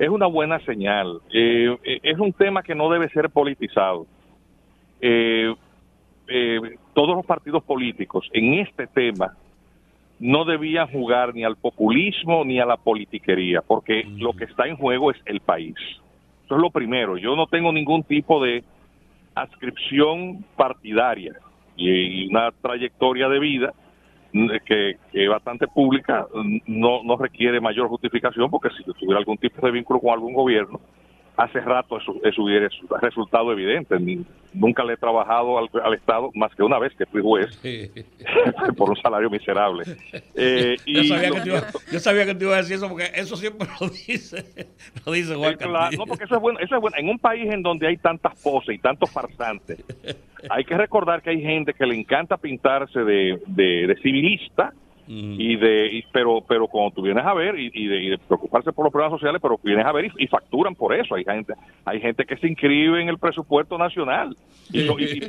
es 0.00 0.08
una 0.08 0.26
buena 0.26 0.58
señal. 0.60 1.20
Eh, 1.30 1.76
eh, 1.84 2.00
es 2.02 2.18
un 2.18 2.32
tema 2.32 2.62
que 2.62 2.74
no 2.74 2.90
debe 2.90 3.10
ser 3.10 3.28
politizado. 3.28 4.06
Eh, 4.98 5.54
todos 6.94 7.16
los 7.16 7.26
partidos 7.26 7.64
políticos 7.64 8.28
en 8.32 8.54
este 8.54 8.86
tema 8.86 9.34
no 10.20 10.44
debían 10.44 10.86
jugar 10.88 11.34
ni 11.34 11.44
al 11.44 11.56
populismo 11.56 12.44
ni 12.44 12.60
a 12.60 12.66
la 12.66 12.76
politiquería, 12.76 13.62
porque 13.62 14.04
lo 14.18 14.34
que 14.34 14.44
está 14.44 14.66
en 14.66 14.76
juego 14.76 15.10
es 15.10 15.16
el 15.24 15.40
país. 15.40 15.74
Eso 16.44 16.56
es 16.56 16.60
lo 16.60 16.70
primero. 16.70 17.16
Yo 17.16 17.34
no 17.36 17.46
tengo 17.46 17.72
ningún 17.72 18.02
tipo 18.04 18.42
de 18.42 18.62
adscripción 19.34 20.44
partidaria 20.56 21.34
y 21.76 22.28
una 22.28 22.50
trayectoria 22.60 23.28
de 23.28 23.38
vida 23.38 23.72
que, 24.66 24.96
es 25.12 25.28
bastante 25.28 25.66
pública, 25.66 26.26
no, 26.66 27.02
no 27.02 27.16
requiere 27.16 27.60
mayor 27.60 27.88
justificación, 27.88 28.50
porque 28.50 28.68
si 28.76 28.84
tuviera 28.84 29.18
algún 29.18 29.38
tipo 29.38 29.64
de 29.64 29.72
vínculo 29.72 30.00
con 30.00 30.10
algún 30.10 30.34
gobierno, 30.34 30.80
hace 31.36 31.60
rato 31.60 31.98
eso, 31.98 32.14
eso 32.22 32.42
hubiera 32.42 32.68
resultado 33.00 33.52
evidente. 33.52 33.96
nunca 34.52 34.84
le 34.84 34.94
he 34.94 34.96
trabajado 34.96 35.58
al, 35.58 35.94
Estado 35.94 36.30
más 36.34 36.54
que 36.54 36.62
una 36.62 36.78
vez 36.78 36.94
que 36.96 37.06
fui 37.06 37.22
juez 37.22 37.58
por 38.76 38.90
un 38.90 38.96
salario 38.96 39.30
miserable. 39.30 39.84
Eh, 40.34 40.76
yo, 40.86 41.04
sabía 41.04 41.30
que 41.30 41.40
te 41.40 41.48
iba, 41.48 41.62
yo, 41.92 42.00
sabía 42.00 42.26
que 42.26 42.34
te 42.34 42.44
iba, 42.44 42.54
a 42.54 42.58
decir 42.58 42.76
eso 42.76 42.88
porque 42.88 43.10
eso 43.14 43.36
siempre 43.36 43.68
lo 43.80 43.88
dice, 43.88 44.44
lo 45.06 45.12
dice 45.12 45.34
Juan 45.34 45.56
eh, 45.58 45.96
No, 45.96 46.06
porque 46.06 46.24
eso 46.24 46.36
es, 46.36 46.40
bueno, 46.40 46.58
eso 46.60 46.74
es 46.74 46.80
bueno. 46.80 46.96
En 46.98 47.08
un 47.08 47.18
país 47.18 47.50
en 47.50 47.62
donde 47.62 47.86
hay 47.86 47.96
tantas 47.96 48.40
poses 48.42 48.74
y 48.74 48.78
tantos 48.78 49.10
farsantes, 49.10 49.82
hay 50.48 50.64
que 50.64 50.76
recordar 50.76 51.22
que 51.22 51.30
hay 51.30 51.40
gente 51.40 51.74
que 51.74 51.86
le 51.86 51.98
encanta 51.98 52.36
pintarse 52.36 53.00
de, 53.00 53.40
de, 53.46 53.86
de 53.86 53.96
civilista 54.02 54.72
y 55.12 55.56
de 55.56 56.04
pero 56.12 56.40
pero 56.46 56.68
cuando 56.68 56.92
tú 56.92 57.02
vienes 57.02 57.24
a 57.24 57.34
ver 57.34 57.58
y, 57.58 57.86
de, 57.88 58.18
preocuparse 58.28 58.72
por 58.72 58.84
los 58.84 58.92
problemas 58.92 59.18
sociales 59.18 59.40
pero 59.42 59.58
vienes 59.60 59.84
a 59.84 59.90
ver 59.90 60.12
y, 60.16 60.26
facturan 60.28 60.76
por 60.76 60.94
eso. 60.94 61.16
Hay 61.16 61.24
gente 61.24 61.54
hay 61.84 62.00
gente 62.00 62.24
que 62.24 62.36
se 62.36 62.46
inscribe 62.46 63.02
en 63.02 63.08
el 63.08 63.18
presupuesto 63.18 63.76
nacional 63.76 64.36
y, 64.72 64.86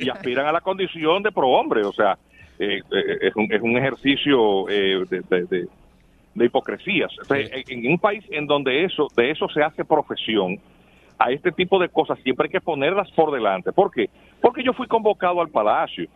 aspiran 0.10 0.46
a 0.46 0.52
la 0.52 0.62
condición 0.62 1.24
de 1.24 1.32
prohombre 1.32 1.84
o 1.84 1.92
sea 1.92 2.18
eh, 2.60 2.82
eh, 2.92 3.18
es, 3.22 3.36
un, 3.36 3.52
es 3.52 3.62
un 3.62 3.76
ejercicio 3.76 4.70
eh, 4.70 5.04
de, 5.10 5.68
de, 6.36 6.46
hipocresías 6.46 7.12
en, 7.30 7.92
un 7.92 7.98
país 7.98 8.24
en 8.30 8.46
donde 8.46 8.84
eso 8.84 9.08
de 9.16 9.32
eso 9.32 9.50
se 9.50 9.64
hace 9.64 9.84
profesión 9.84 10.60
a 11.18 11.32
este 11.32 11.52
tipo 11.52 11.80
de 11.80 11.90
cosas 11.90 12.20
siempre 12.24 12.46
hay 12.46 12.52
que 12.52 12.62
ponerlas 12.62 13.10
por 13.12 13.32
delante. 13.32 13.72
¿por 13.72 13.90
qué? 13.90 14.12
porque 14.42 14.64
yo 14.64 14.74
fui 14.74 14.86
convocado 14.86 15.42
al 15.42 15.50
palacio 15.50 16.08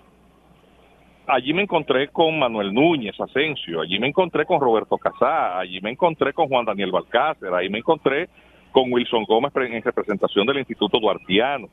allí 1.28 1.54
me 1.54 1.64
encontré 1.64 2.10
con 2.10 2.38
Manuel 2.40 2.74
Núñez 2.74 3.20
Asensio, 3.20 3.82
allí 3.82 4.00
me 4.00 4.08
encontré 4.08 4.46
con 4.46 4.60
Roberto 4.60 4.98
Casá, 4.98 5.60
allí 5.60 5.80
me 5.82 5.92
encontré 5.92 6.34
con 6.34 6.48
Juan 6.48 6.66
Daniel 6.66 6.92
Balcácer, 6.92 7.54
ahí 7.54 7.70
me 7.70 7.80
encontré 7.80 8.30
con 8.72 8.92
Wilson 8.92 9.24
Gómez 9.24 9.52
en 9.56 9.82
representación 9.82 10.46
del 10.46 10.60
Instituto 10.60 11.00
Duartiano. 11.00 11.68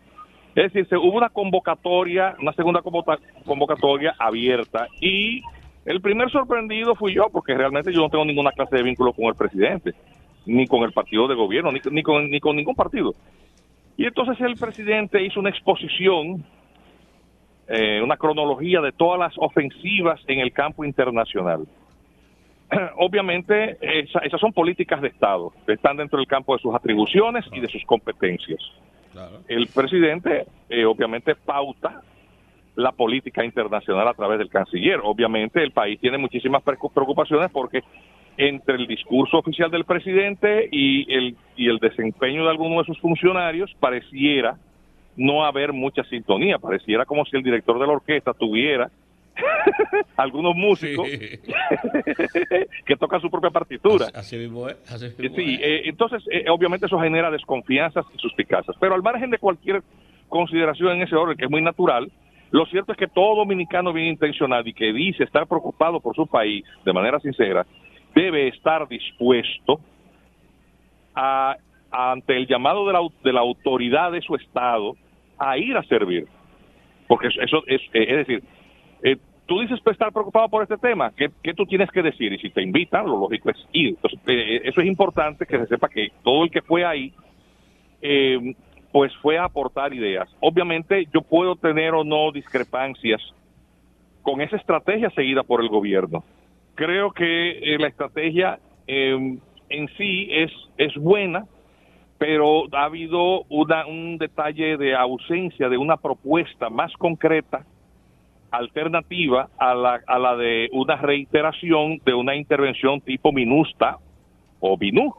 Es 0.54 0.72
decir, 0.72 0.98
hubo 0.98 1.16
una 1.16 1.30
convocatoria, 1.30 2.36
una 2.40 2.52
segunda 2.52 2.82
convocatoria 2.82 4.14
abierta 4.18 4.86
y 5.00 5.42
el 5.84 6.00
primer 6.00 6.30
sorprendido 6.30 6.94
fui 6.94 7.14
yo, 7.14 7.28
porque 7.32 7.54
realmente 7.54 7.92
yo 7.92 8.00
no 8.00 8.08
tengo 8.08 8.24
ninguna 8.24 8.52
clase 8.52 8.76
de 8.76 8.82
vínculo 8.82 9.12
con 9.12 9.24
el 9.26 9.34
presidente, 9.34 9.92
ni 10.46 10.66
con 10.66 10.82
el 10.82 10.92
partido 10.92 11.26
de 11.26 11.34
gobierno, 11.34 11.72
ni, 11.72 12.02
con, 12.02 12.30
ni 12.30 12.40
con 12.40 12.56
ningún 12.56 12.74
partido. 12.74 13.14
Y 13.96 14.06
entonces 14.06 14.40
el 14.40 14.54
presidente 14.56 15.24
hizo 15.24 15.40
una 15.40 15.50
exposición 15.50 16.44
eh, 17.74 18.02
una 18.02 18.18
cronología 18.18 18.82
de 18.82 18.92
todas 18.92 19.18
las 19.18 19.32
ofensivas 19.38 20.20
en 20.26 20.40
el 20.40 20.52
campo 20.52 20.84
internacional. 20.84 21.66
Obviamente, 22.98 23.78
esas 23.80 24.38
son 24.38 24.52
políticas 24.52 25.00
de 25.00 25.08
Estado, 25.08 25.54
están 25.66 25.96
dentro 25.96 26.18
del 26.18 26.26
campo 26.26 26.54
de 26.54 26.60
sus 26.60 26.74
atribuciones 26.74 27.46
y 27.50 27.60
de 27.60 27.68
sus 27.68 27.82
competencias. 27.86 28.60
El 29.48 29.68
presidente, 29.68 30.44
eh, 30.68 30.84
obviamente, 30.84 31.34
pauta 31.34 32.02
la 32.76 32.92
política 32.92 33.42
internacional 33.42 34.06
a 34.06 34.14
través 34.14 34.38
del 34.38 34.50
canciller. 34.50 35.00
Obviamente, 35.02 35.62
el 35.62 35.72
país 35.72 35.98
tiene 35.98 36.18
muchísimas 36.18 36.62
preocupaciones 36.62 37.50
porque 37.50 37.82
entre 38.36 38.74
el 38.74 38.86
discurso 38.86 39.38
oficial 39.38 39.70
del 39.70 39.84
presidente 39.84 40.68
y 40.70 41.10
el, 41.10 41.36
y 41.56 41.68
el 41.68 41.78
desempeño 41.78 42.44
de 42.44 42.50
algunos 42.50 42.86
de 42.86 42.92
sus 42.92 43.00
funcionarios 43.00 43.74
pareciera 43.80 44.58
no 45.16 45.44
haber 45.44 45.72
mucha 45.72 46.02
sintonía. 46.04 46.58
Pareciera 46.58 47.04
como 47.04 47.24
si 47.24 47.36
el 47.36 47.42
director 47.42 47.78
de 47.78 47.86
la 47.86 47.92
orquesta 47.92 48.32
tuviera 48.32 48.90
algunos 50.16 50.54
músicos 50.54 51.08
que 52.86 52.96
tocan 52.96 53.20
su 53.20 53.30
propia 53.30 53.50
partitura. 53.50 54.06
Así 54.14 54.36
mismo 54.36 54.68
es. 54.68 54.76
sí, 54.86 55.58
eh, 55.60 55.82
entonces 55.84 56.22
eh, 56.30 56.44
obviamente 56.48 56.86
eso 56.86 56.98
genera 57.00 57.30
desconfianzas 57.30 58.04
y 58.14 58.18
suspicacias. 58.18 58.76
Pero 58.80 58.94
al 58.94 59.02
margen 59.02 59.30
de 59.30 59.38
cualquier 59.38 59.82
consideración 60.28 60.96
en 60.96 61.02
ese 61.02 61.14
orden, 61.14 61.36
que 61.36 61.44
es 61.44 61.50
muy 61.50 61.62
natural, 61.62 62.10
lo 62.50 62.66
cierto 62.66 62.92
es 62.92 62.98
que 62.98 63.08
todo 63.08 63.36
dominicano 63.36 63.92
bien 63.92 64.08
intencionado 64.08 64.68
y 64.68 64.74
que 64.74 64.92
dice 64.92 65.24
estar 65.24 65.46
preocupado 65.46 66.00
por 66.00 66.14
su 66.14 66.26
país 66.26 66.64
de 66.84 66.92
manera 66.92 67.18
sincera, 67.20 67.66
debe 68.14 68.48
estar 68.48 68.86
dispuesto 68.88 69.80
a 71.14 71.56
ante 71.92 72.36
el 72.36 72.46
llamado 72.46 72.86
de 72.86 72.92
la, 72.94 73.00
de 73.22 73.32
la 73.32 73.40
autoridad 73.40 74.12
de 74.12 74.22
su 74.22 74.34
Estado 74.34 74.96
a 75.42 75.58
ir 75.58 75.76
a 75.76 75.82
servir. 75.84 76.26
Porque 77.08 77.28
eso 77.28 77.62
es, 77.66 77.80
eh, 77.92 78.06
es 78.08 78.16
decir, 78.26 78.42
eh, 79.02 79.16
tú 79.46 79.60
dices 79.60 79.80
pues, 79.82 79.94
estar 79.94 80.12
preocupado 80.12 80.48
por 80.48 80.62
este 80.62 80.78
tema, 80.78 81.12
¿qué, 81.16 81.30
¿qué, 81.42 81.52
tú 81.52 81.66
tienes 81.66 81.90
que 81.90 82.02
decir? 82.02 82.32
Y 82.32 82.38
si 82.38 82.50
te 82.50 82.62
invitan, 82.62 83.06
lo 83.06 83.18
lógico 83.18 83.50
es 83.50 83.68
ir. 83.72 83.90
Entonces, 83.90 84.20
eh, 84.26 84.62
eso 84.64 84.80
es 84.80 84.86
importante 84.86 85.44
que 85.46 85.58
se 85.58 85.66
sepa 85.66 85.88
que 85.88 86.12
todo 86.22 86.44
el 86.44 86.50
que 86.50 86.62
fue 86.62 86.84
ahí 86.84 87.12
pues 88.90 89.14
fue 89.22 89.38
a 89.38 89.44
aportar 89.44 89.94
ideas. 89.94 90.28
Obviamente 90.40 91.06
yo 91.14 91.22
puedo 91.22 91.56
tener 91.56 91.94
o 91.94 92.04
no 92.04 92.32
discrepancias 92.32 93.22
con 94.22 94.40
esa 94.40 94.56
estrategia 94.56 95.08
seguida 95.10 95.44
por 95.44 95.62
el 95.62 95.68
gobierno. 95.68 96.24
Creo 96.74 97.12
que 97.12 97.50
eh, 97.50 97.78
la 97.78 97.88
estrategia 97.88 98.58
en 98.86 99.40
sí 99.96 100.28
es, 100.30 100.50
es 100.76 100.94
buena, 100.96 101.46
pero 102.22 102.68
ha 102.70 102.84
habido 102.84 103.42
una, 103.48 103.84
un 103.84 104.16
detalle 104.16 104.76
de 104.76 104.94
ausencia 104.94 105.68
de 105.68 105.76
una 105.76 105.96
propuesta 105.96 106.70
más 106.70 106.92
concreta, 106.92 107.66
alternativa 108.52 109.48
a 109.58 109.74
la, 109.74 110.00
a 110.06 110.18
la 110.20 110.36
de 110.36 110.68
una 110.72 110.94
reiteración 110.96 111.98
de 112.04 112.14
una 112.14 112.36
intervención 112.36 113.00
tipo 113.00 113.32
MINUSTA 113.32 113.98
o 114.60 114.76
BINU, 114.76 115.12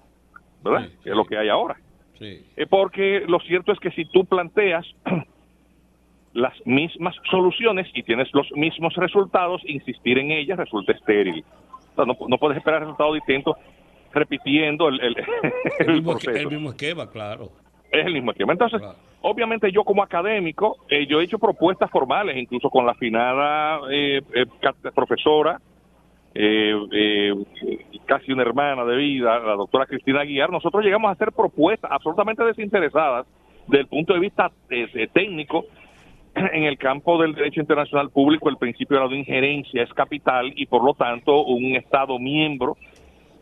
¿verdad? 0.64 0.88
Que 1.04 1.10
es 1.10 1.16
lo 1.16 1.26
que 1.26 1.38
hay 1.38 1.50
ahora. 1.50 1.76
Sí. 2.18 2.46
Eh, 2.56 2.68
porque 2.70 3.26
lo 3.28 3.42
cierto 3.42 3.74
es 3.74 3.80
que 3.80 3.92
si 3.92 4.06
tú 4.06 4.24
planteas 4.24 4.86
las 6.34 6.54
mismas 6.66 7.16
soluciones 7.30 7.90
y 7.94 8.04
tienes 8.04 8.34
los 8.34 8.50
mismos 8.54 8.96
resultados, 8.96 9.62
insistir 9.66 10.20
en 10.20 10.32
ellas 10.32 10.58
resulta 10.58 10.94
estéril. 10.94 11.44
no, 11.98 12.16
no 12.30 12.38
puedes 12.38 12.60
esperar 12.60 12.84
resultados 12.84 13.16
distintos 13.16 13.58
repitiendo 14.14 14.88
el, 14.90 15.00
el, 15.02 15.16
el, 15.80 15.94
mismo, 15.94 16.70
esquema, 16.70 17.10
claro. 17.10 17.50
Es 17.92 18.06
el 18.06 18.14
mismo 18.14 18.32
esquema. 18.32 18.54
Entonces, 18.54 18.82
obviamente 19.22 19.72
yo 19.72 19.84
como 19.84 20.04
académico, 20.04 20.78
eh, 20.90 21.06
yo 21.08 21.20
he 21.20 21.24
hecho 21.24 21.40
propuestas 21.40 21.90
formales, 21.90 22.38
incluso 22.38 22.70
con 22.70 22.86
la 22.86 22.92
afinada 22.92 23.82
eh, 23.92 24.22
eh, 24.34 24.46
profesora, 24.94 25.60
casi 28.06 28.32
una 28.32 28.42
hermana 28.42 28.84
de 28.86 28.96
vida, 28.96 29.38
la 29.40 29.54
doctora 29.54 29.86
Cristina 29.86 30.22
Aguiar, 30.22 30.50
nosotros 30.50 30.84
llegamos 30.84 31.10
a 31.10 31.12
hacer 31.12 31.32
propuestas 31.32 31.92
absolutamente 31.92 32.44
desinteresadas 32.44 33.28
desde 33.68 33.82
el 33.82 33.88
punto 33.88 34.14
de 34.14 34.20
vista 34.20 34.52
técnico 35.14 35.66
en 36.36 36.64
el 36.64 36.80
campo 36.80 37.22
del 37.22 37.36
derecho 37.36 37.62
internacional 37.62 38.10
público 38.10 38.50
el 38.50 38.58
principio 38.58 39.00
de 39.00 39.08
la 39.08 39.16
injerencia 39.16 39.84
es 39.84 39.94
capital 39.94 40.52
y 40.56 40.66
por 40.66 40.84
lo 40.84 40.96
tanto 40.96 41.44
un 41.44 41.76
Estado 41.76 42.18
miembro 42.18 42.78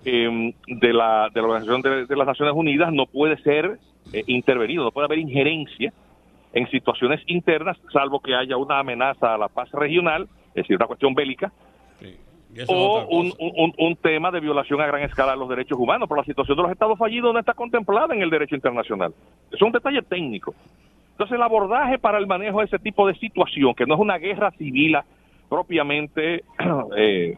eh, 0.06 0.54
de, 0.68 0.94
la, 0.94 1.30
de 1.34 1.42
la 1.42 1.48
Organización 1.48 1.82
de, 1.82 2.16
las 2.16 2.28
Naciones 2.28 2.54
Unidas 2.56 2.92
no 2.92 3.06
puede 3.06 3.38
ser 3.44 3.80
eh, 4.14 4.24
intervenido, 4.28 4.84
no 4.84 4.92
puede 4.92 5.06
haber 5.06 5.20
injerencia 5.20 5.94
en 6.54 6.70
situaciones 6.70 7.22
internas, 7.28 7.78
salvo 7.94 8.20
que 8.20 8.36
haya 8.36 8.58
una 8.58 8.80
amenaza 8.80 9.34
a 9.34 9.38
la 9.38 9.48
paz 9.48 9.72
regional, 9.72 10.28
es 10.50 10.64
decir, 10.64 10.76
una 10.76 10.88
cuestión 10.88 11.14
bélica, 11.14 11.52
o 12.68 13.06
un, 13.10 13.32
un, 13.40 13.74
un, 13.78 13.96
tema 13.96 14.30
de 14.30 14.42
violación 14.42 14.82
a 14.82 14.86
gran 14.86 15.04
escala 15.04 15.32
de 15.32 15.38
los 15.38 15.48
derechos 15.48 15.80
humanos, 15.80 16.10
pero 16.10 16.20
la 16.20 16.26
situación 16.26 16.58
de 16.58 16.64
los 16.64 16.72
estados 16.72 16.98
fallidos 16.98 17.34
no 17.34 17.40
está 17.40 17.54
contemplada 17.54 18.14
en 18.14 18.22
el 18.22 18.30
derecho 18.30 18.56
internacional. 18.56 19.14
Es 19.52 19.62
un 19.62 19.72
detalle 19.72 20.02
técnico. 20.02 20.54
Entonces, 21.12 21.36
el 21.36 21.44
abordaje 21.44 21.98
para 21.98 22.18
el 22.18 22.28
manejo 22.28 22.60
de 22.60 22.66
ese 22.66 22.80
tipo 22.80 23.08
de 23.08 23.16
situación, 23.16 23.74
que 23.74 23.86
no 23.86 23.94
es 23.94 24.00
una 24.02 24.18
guerra 24.18 24.52
civil 24.52 24.98
propiamente 25.48 26.44
eh, 26.98 27.38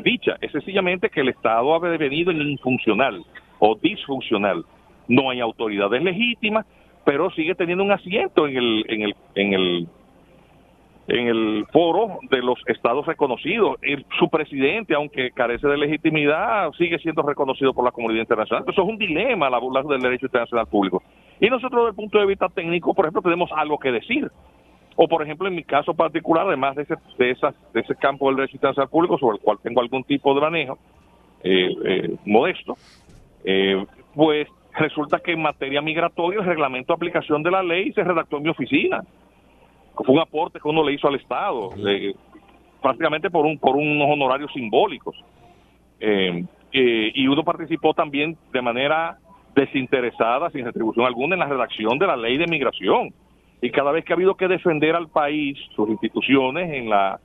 dicha, 0.00 0.36
es 0.40 0.52
sencillamente 0.52 1.10
que 1.10 1.20
el 1.20 1.28
Estado 1.28 1.74
ha 1.74 1.90
devenido 1.90 2.30
en 2.30 2.40
infuncional 2.42 3.22
o 3.58 3.76
disfuncional. 3.76 4.64
No 5.08 5.30
hay 5.30 5.40
autoridades 5.40 6.02
legítimas, 6.02 6.66
pero 7.04 7.30
sigue 7.30 7.54
teniendo 7.54 7.84
un 7.84 7.92
asiento 7.92 8.46
en 8.46 8.56
el, 8.56 8.84
en 8.88 9.02
el, 9.02 9.16
en 9.34 9.52
el, 9.52 9.88
en 11.08 11.26
el 11.26 11.66
foro 11.72 12.20
de 12.30 12.42
los 12.42 12.58
estados 12.66 13.06
reconocidos. 13.06 13.76
su 14.18 14.28
presidente, 14.28 14.94
aunque 14.94 15.30
carece 15.32 15.66
de 15.66 15.76
legitimidad, 15.76 16.70
sigue 16.72 16.98
siendo 16.98 17.22
reconocido 17.22 17.74
por 17.74 17.84
la 17.84 17.90
comunidad 17.90 18.20
internacional. 18.20 18.64
Eso 18.68 18.82
es 18.82 18.88
un 18.88 18.98
dilema 18.98 19.50
la 19.50 19.58
burla 19.58 19.82
del 19.82 20.00
derecho 20.00 20.26
internacional 20.26 20.66
público. 20.66 21.02
Y 21.40 21.48
nosotros, 21.50 21.82
desde 21.82 21.90
el 21.90 21.96
punto 21.96 22.18
de 22.18 22.26
vista 22.26 22.48
técnico, 22.48 22.94
por 22.94 23.04
ejemplo, 23.04 23.22
tenemos 23.22 23.50
algo 23.54 23.78
que 23.78 23.90
decir. 23.90 24.30
O, 24.96 25.08
por 25.08 25.22
ejemplo, 25.22 25.48
en 25.48 25.54
mi 25.54 25.64
caso 25.64 25.94
particular, 25.94 26.46
además 26.46 26.76
de 26.76 26.82
ese, 26.82 26.94
de, 27.18 27.30
esas, 27.30 27.54
de 27.72 27.80
ese 27.80 27.94
campo 27.96 28.26
del 28.26 28.36
derecho 28.36 28.56
internacional 28.56 28.88
público, 28.88 29.18
sobre 29.18 29.36
el 29.36 29.42
cual 29.42 29.58
tengo 29.62 29.80
algún 29.80 30.04
tipo 30.04 30.34
de 30.34 30.40
manejo 30.40 30.78
eh, 31.42 31.74
eh, 31.84 32.16
modesto, 32.26 32.76
eh, 33.44 33.84
pues 34.14 34.48
resulta 34.74 35.18
que 35.18 35.32
en 35.32 35.42
materia 35.42 35.80
migratoria 35.80 36.40
el 36.40 36.46
reglamento 36.46 36.92
de 36.92 36.96
aplicación 36.96 37.42
de 37.42 37.50
la 37.50 37.62
ley 37.62 37.92
se 37.92 38.04
redactó 38.04 38.36
en 38.36 38.42
mi 38.44 38.48
oficina. 38.50 39.02
Fue 39.94 40.14
un 40.14 40.20
aporte 40.20 40.58
que 40.60 40.68
uno 40.68 40.84
le 40.84 40.94
hizo 40.94 41.08
al 41.08 41.16
Estado, 41.16 41.70
prácticamente 42.80 43.30
por, 43.30 43.44
un, 43.46 43.58
por 43.58 43.76
unos 43.76 44.08
honorarios 44.10 44.50
simbólicos. 44.52 45.14
y 46.00 47.26
uno 47.26 47.44
participó 47.44 47.92
también 47.92 48.36
de 48.52 48.62
manera 48.62 49.18
desinteresada, 49.54 50.50
sin 50.50 50.64
retribución 50.64 51.04
alguna, 51.04 51.34
en 51.34 51.40
la 51.40 51.46
redacción 51.46 51.98
de 51.98 52.06
la 52.06 52.16
ley 52.16 52.38
de 52.38 52.46
migración 52.46 53.12
y 53.62 53.70
cada 53.70 53.92
vez 53.92 54.04
que 54.04 54.12
ha 54.12 54.16
habido 54.16 54.34
que 54.34 54.48
defender 54.48 54.96
al 54.96 55.08
país, 55.08 55.56
sus 55.76 55.88
instituciones, 55.88 56.70
en 56.72 56.90
la 56.90 57.20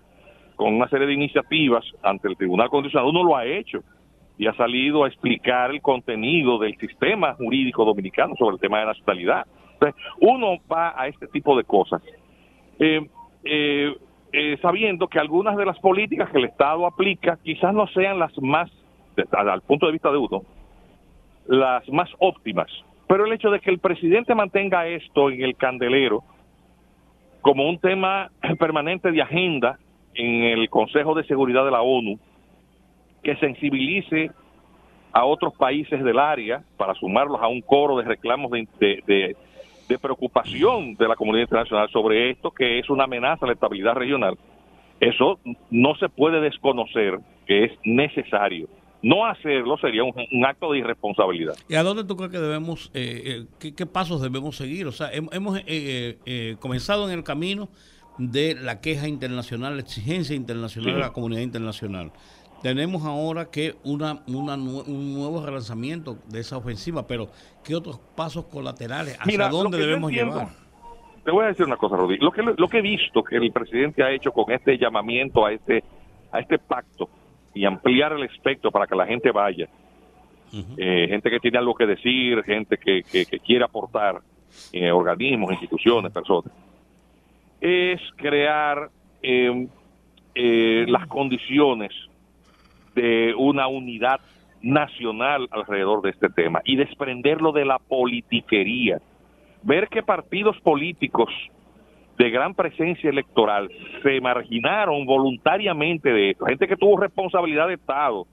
con 0.56 0.74
una 0.74 0.88
serie 0.88 1.08
de 1.08 1.14
iniciativas 1.14 1.84
ante 2.02 2.28
el 2.28 2.38
Tribunal 2.38 2.70
Constitucional, 2.70 3.10
uno 3.10 3.24
lo 3.24 3.36
ha 3.36 3.46
hecho 3.46 3.84
y 4.38 4.48
ha 4.48 4.54
salido 4.54 5.04
a 5.04 5.08
explicar 5.08 5.72
el 5.72 5.82
contenido 5.82 6.58
del 6.58 6.78
sistema 6.78 7.34
jurídico 7.36 7.86
dominicano 7.86 8.36
sobre 8.38 8.56
el 8.56 8.60
tema 8.60 8.80
de 8.80 8.86
nacionalidad. 8.86 9.46
Entonces, 9.74 10.02
uno 10.20 10.58
va 10.72 11.00
a 11.00 11.08
este 11.08 11.28
tipo 11.28 11.56
de 11.56 11.64
cosas 11.64 12.02
eh, 12.80 13.08
eh, 13.44 13.96
eh, 14.32 14.58
sabiendo 14.62 15.08
que 15.08 15.20
algunas 15.20 15.56
de 15.58 15.66
las 15.66 15.80
políticas 15.80 16.30
que 16.32 16.38
el 16.38 16.46
Estado 16.46 16.86
aplica 16.86 17.38
quizás 17.44 17.74
no 17.74 17.88
sean 17.88 18.20
las 18.20 18.32
más, 18.42 18.70
al 19.32 19.62
punto 19.62 19.88
de 19.88 19.92
vista 19.92 20.12
de 20.12 20.18
uno, 20.18 20.44
las 21.48 21.88
más 21.90 22.10
óptimas 22.20 22.68
pero 23.08 23.26
el 23.26 23.34
hecho 23.34 23.50
de 23.50 23.60
que 23.60 23.70
el 23.70 23.80
presidente 23.80 24.36
mantenga 24.36 24.88
esto 24.88 25.30
en 25.30 25.42
el 25.42 25.56
candelero 25.56 26.24
como 27.42 27.70
un 27.70 27.80
tema 27.80 28.30
permanente 28.60 29.12
de 29.12 29.22
agenda 29.22 29.80
en 30.14 30.44
el 30.44 30.70
Consejo 30.70 31.14
de 31.14 31.24
Seguridad 31.26 31.64
de 31.64 31.72
la 31.72 31.82
ONU, 31.82 32.20
que 33.24 33.36
sensibilice 33.38 34.32
a 35.12 35.26
otros 35.26 35.54
países 35.56 36.04
del 36.04 36.20
área 36.20 36.64
para 36.76 36.94
sumarlos 36.96 37.42
a 37.42 37.48
un 37.48 37.62
coro 37.62 37.98
de 37.98 38.04
reclamos 38.04 38.52
de, 38.52 39.36
preocupación 40.02 40.96
de 40.96 41.08
la 41.08 41.16
comunidad 41.16 41.44
internacional 41.44 41.90
sobre 41.90 42.32
esto, 42.32 42.52
que 42.52 42.80
es 42.80 42.90
una 42.90 43.06
amenaza 43.06 43.46
a 43.46 43.48
la 43.48 43.54
estabilidad 43.54 43.94
regional. 43.94 44.38
Eso 45.00 45.40
no 45.70 45.96
se 45.96 46.10
puede 46.10 46.42
desconocer 46.42 47.20
que 47.46 47.66
es 47.66 47.72
necesario 47.84 48.68
no 49.02 49.26
hacerlo 49.26 49.78
sería 49.78 50.04
un, 50.04 50.46
acto 50.46 50.72
de 50.72 50.80
irresponsabilidad. 50.80 51.56
¿Y 51.70 51.76
a 51.76 51.84
dónde 51.84 52.04
tú 52.04 52.16
crees 52.16 52.32
que 52.32 52.40
debemos, 52.40 52.92
eh, 52.94 53.46
eh, 53.62 53.74
qué, 53.76 53.86
pasos 53.86 54.22
debemos 54.22 54.56
seguir? 54.58 54.88
O 54.88 54.92
sea, 54.92 55.10
hemos 55.12 55.62
eh, 55.66 56.58
comenzado 56.60 57.08
en 57.08 57.18
el 57.18 57.24
camino 57.24 57.70
de 58.18 58.56
la 58.56 58.82
queja 58.82 59.08
internacional, 59.08 59.76
la 59.76 59.82
exigencia 59.82 60.36
internacional 60.36 60.96
de 60.96 61.00
la 61.00 61.14
comunidad 61.14 61.42
internacional. 61.42 62.12
Tenemos 62.64 63.06
ahora 63.06 63.52
que 63.52 63.76
una, 63.84 64.24
un 64.26 65.14
nuevo 65.14 65.46
relanzamiento 65.46 66.18
de 66.28 66.40
esa 66.40 66.58
ofensiva, 66.58 67.06
pero 67.06 67.30
¿qué 67.64 67.76
otros 67.76 68.00
pasos 68.16 68.46
colaterales? 68.46 69.16
¿Hacia 69.20 69.48
dónde 69.50 69.78
debemos 69.78 70.12
llevar? 70.12 70.48
Te 71.24 71.32
voy 71.32 71.44
a 71.44 71.48
decir 71.50 71.66
una 71.66 71.78
cosa, 71.78 71.98
Rodríguez. 71.98 72.24
Lo 72.24 72.32
que, 72.32 72.42
lo 72.42 72.68
que 72.68 72.80
he 72.80 72.82
visto 72.82 73.24
que 73.24 73.36
el 73.36 73.52
presidente 73.52 74.02
ha 74.02 74.12
hecho 74.12 74.32
con 74.32 74.52
este 74.52 74.78
llamamiento 74.78 75.46
a 75.46 75.52
este, 75.52 75.84
a 76.32 76.40
este 76.40 76.58
pacto 76.58 77.10
y 77.54 77.66
ampliar 77.66 78.14
el 78.14 78.24
espectro 78.24 78.72
para 78.72 78.88
que 78.88 78.96
la 78.96 79.06
gente 79.06 79.32
vaya. 79.32 79.68
Eh, 80.78 81.08
gente 81.10 81.30
que 81.30 81.40
tiene 81.40 81.58
algo 81.58 81.76
que 81.76 81.86
decir, 81.86 82.42
gente 82.44 82.78
que, 82.78 83.04
que, 83.04 83.26
quiere 83.40 83.66
aportar, 83.66 84.22
en 84.72 84.92
organismos, 84.92 85.52
instituciones, 85.52 86.12
personas. 86.12 86.52
Es 87.60 88.00
crear 88.16 88.90
em, 89.22 89.68
eh, 90.34 90.86
las 90.88 91.08
condiciones 91.08 91.92
de 92.96 93.34
una 93.38 93.68
unidad 93.68 94.22
nacional 94.62 95.48
alrededor 95.52 96.02
de 96.02 96.12
este 96.12 96.30
tema 96.30 96.62
y 96.64 96.76
desprenderlo 96.76 97.52
de 97.52 97.66
la 97.66 97.80
politiquería. 97.80 99.00
Ver 99.64 99.88
que 99.90 100.02
partidos 100.02 100.60
políticos 100.62 101.30
de 102.18 102.30
gran 102.32 102.54
presencia 102.54 103.10
electoral 103.10 103.70
se 104.02 104.20
marginaron 104.22 105.06
voluntariamente 105.06 106.12
de 106.12 106.32
esto, 106.32 106.46
gente 106.46 106.68
que 106.68 106.76
tuvo 106.76 106.98
responsabilidad 106.98 107.68
de 107.68 107.76
Estado, 107.76 108.26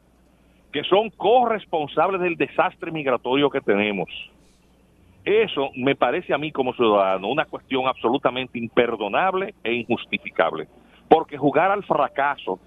que 0.73 0.83
son 0.85 1.11
corresponsables 1.11 2.21
del 2.21 2.37
desastre 2.37 2.91
migratorio 2.91 3.51
que 3.51 3.61
tenemos. 3.61 4.09
Eso 5.25 5.71
me 5.77 5.95
parece 5.95 6.35
a 6.35 6.39
mí 6.39 6.51
como 6.51 6.75
ciudadano 6.75 7.29
una 7.29 7.45
cuestión 7.45 7.87
absolutamente 7.87 8.59
imperdonable 8.59 9.55
e 9.63 9.73
injustificable, 9.73 10.67
porque 11.09 11.39
jugar 11.39 11.71
al 11.71 11.85
fracaso 11.85 12.59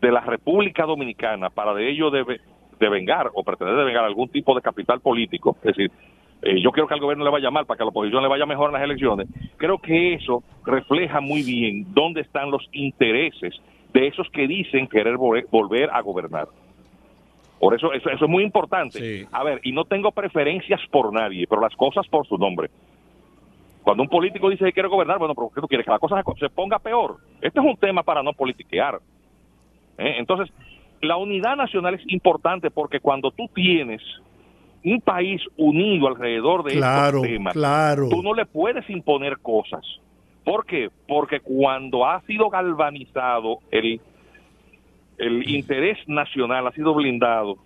de 0.00 0.10
la 0.10 0.20
República 0.20 0.84
Dominicana 0.84 1.48
para 1.48 1.74
de 1.74 1.90
ello 1.90 2.10
debe 2.10 2.40
devengar 2.80 3.30
o 3.34 3.44
pretender 3.44 3.76
devengar 3.76 4.04
algún 4.04 4.28
tipo 4.28 4.54
de 4.54 4.60
capital 4.60 5.00
político, 5.00 5.56
es 5.62 5.76
decir, 5.76 5.90
eh, 6.42 6.60
yo 6.60 6.72
quiero 6.72 6.88
que 6.88 6.94
al 6.94 7.00
gobierno 7.00 7.24
le 7.24 7.30
vaya 7.30 7.50
mal 7.50 7.66
para 7.66 7.76
que 7.76 7.82
a 7.82 7.86
la 7.86 7.90
oposición 7.90 8.22
le 8.22 8.28
vaya 8.28 8.46
mejor 8.46 8.70
en 8.70 8.74
las 8.74 8.82
elecciones, 8.82 9.28
creo 9.56 9.78
que 9.78 10.14
eso 10.14 10.42
refleja 10.64 11.20
muy 11.20 11.42
bien 11.42 11.86
dónde 11.94 12.20
están 12.20 12.50
los 12.50 12.68
intereses 12.72 13.54
de 13.92 14.08
esos 14.08 14.28
que 14.30 14.46
dicen 14.46 14.88
querer 14.88 15.16
volver 15.16 15.90
a 15.90 16.00
gobernar. 16.00 16.48
Por 17.60 17.74
eso, 17.76 17.92
eso, 17.92 18.10
es 18.10 18.20
muy 18.28 18.42
importante. 18.42 19.28
A 19.30 19.44
ver, 19.44 19.60
y 19.62 19.70
no 19.70 19.84
tengo 19.84 20.10
preferencias 20.10 20.80
por 20.90 21.12
nadie, 21.12 21.46
pero 21.46 21.60
las 21.60 21.76
cosas 21.76 22.08
por 22.08 22.26
su 22.26 22.36
nombre. 22.36 22.70
Cuando 23.84 24.02
un 24.02 24.08
político 24.08 24.50
dice 24.50 24.64
que 24.64 24.72
quiere 24.72 24.88
gobernar, 24.88 25.18
bueno, 25.18 25.34
pero 25.34 25.48
¿qué 25.54 25.60
tú 25.60 25.68
quieres? 25.68 25.84
Que 25.84 25.92
la 25.92 26.00
cosa 26.00 26.20
se 26.40 26.48
ponga 26.48 26.80
peor. 26.80 27.18
Este 27.40 27.60
es 27.60 27.64
un 27.64 27.76
tema 27.76 28.02
para 28.02 28.20
no 28.22 28.32
politiquear. 28.32 29.00
¿eh? 29.98 30.16
Entonces, 30.18 30.52
la 31.02 31.16
unidad 31.16 31.56
nacional 31.56 31.94
es 31.94 32.02
importante 32.08 32.70
porque 32.70 32.98
cuando 32.98 33.30
tú 33.30 33.48
tienes 33.54 34.02
un 34.84 35.00
país 35.00 35.40
unido 35.56 36.08
alrededor 36.08 36.64
de 36.64 36.74
estos 36.74 37.22
temas, 37.22 37.54
tú 38.10 38.22
no 38.22 38.34
le 38.34 38.46
puedes 38.46 38.88
imponer 38.90 39.38
cosas. 39.38 39.84
¿Por 40.44 40.66
qué? 40.66 40.90
Porque 41.06 41.40
cuando 41.40 42.04
ha 42.04 42.20
sido 42.22 42.50
galvanizado 42.50 43.60
el, 43.70 44.00
el 45.18 45.48
interés 45.48 45.98
nacional, 46.08 46.66
ha 46.66 46.72
sido 46.72 46.94
blindado, 46.94 47.58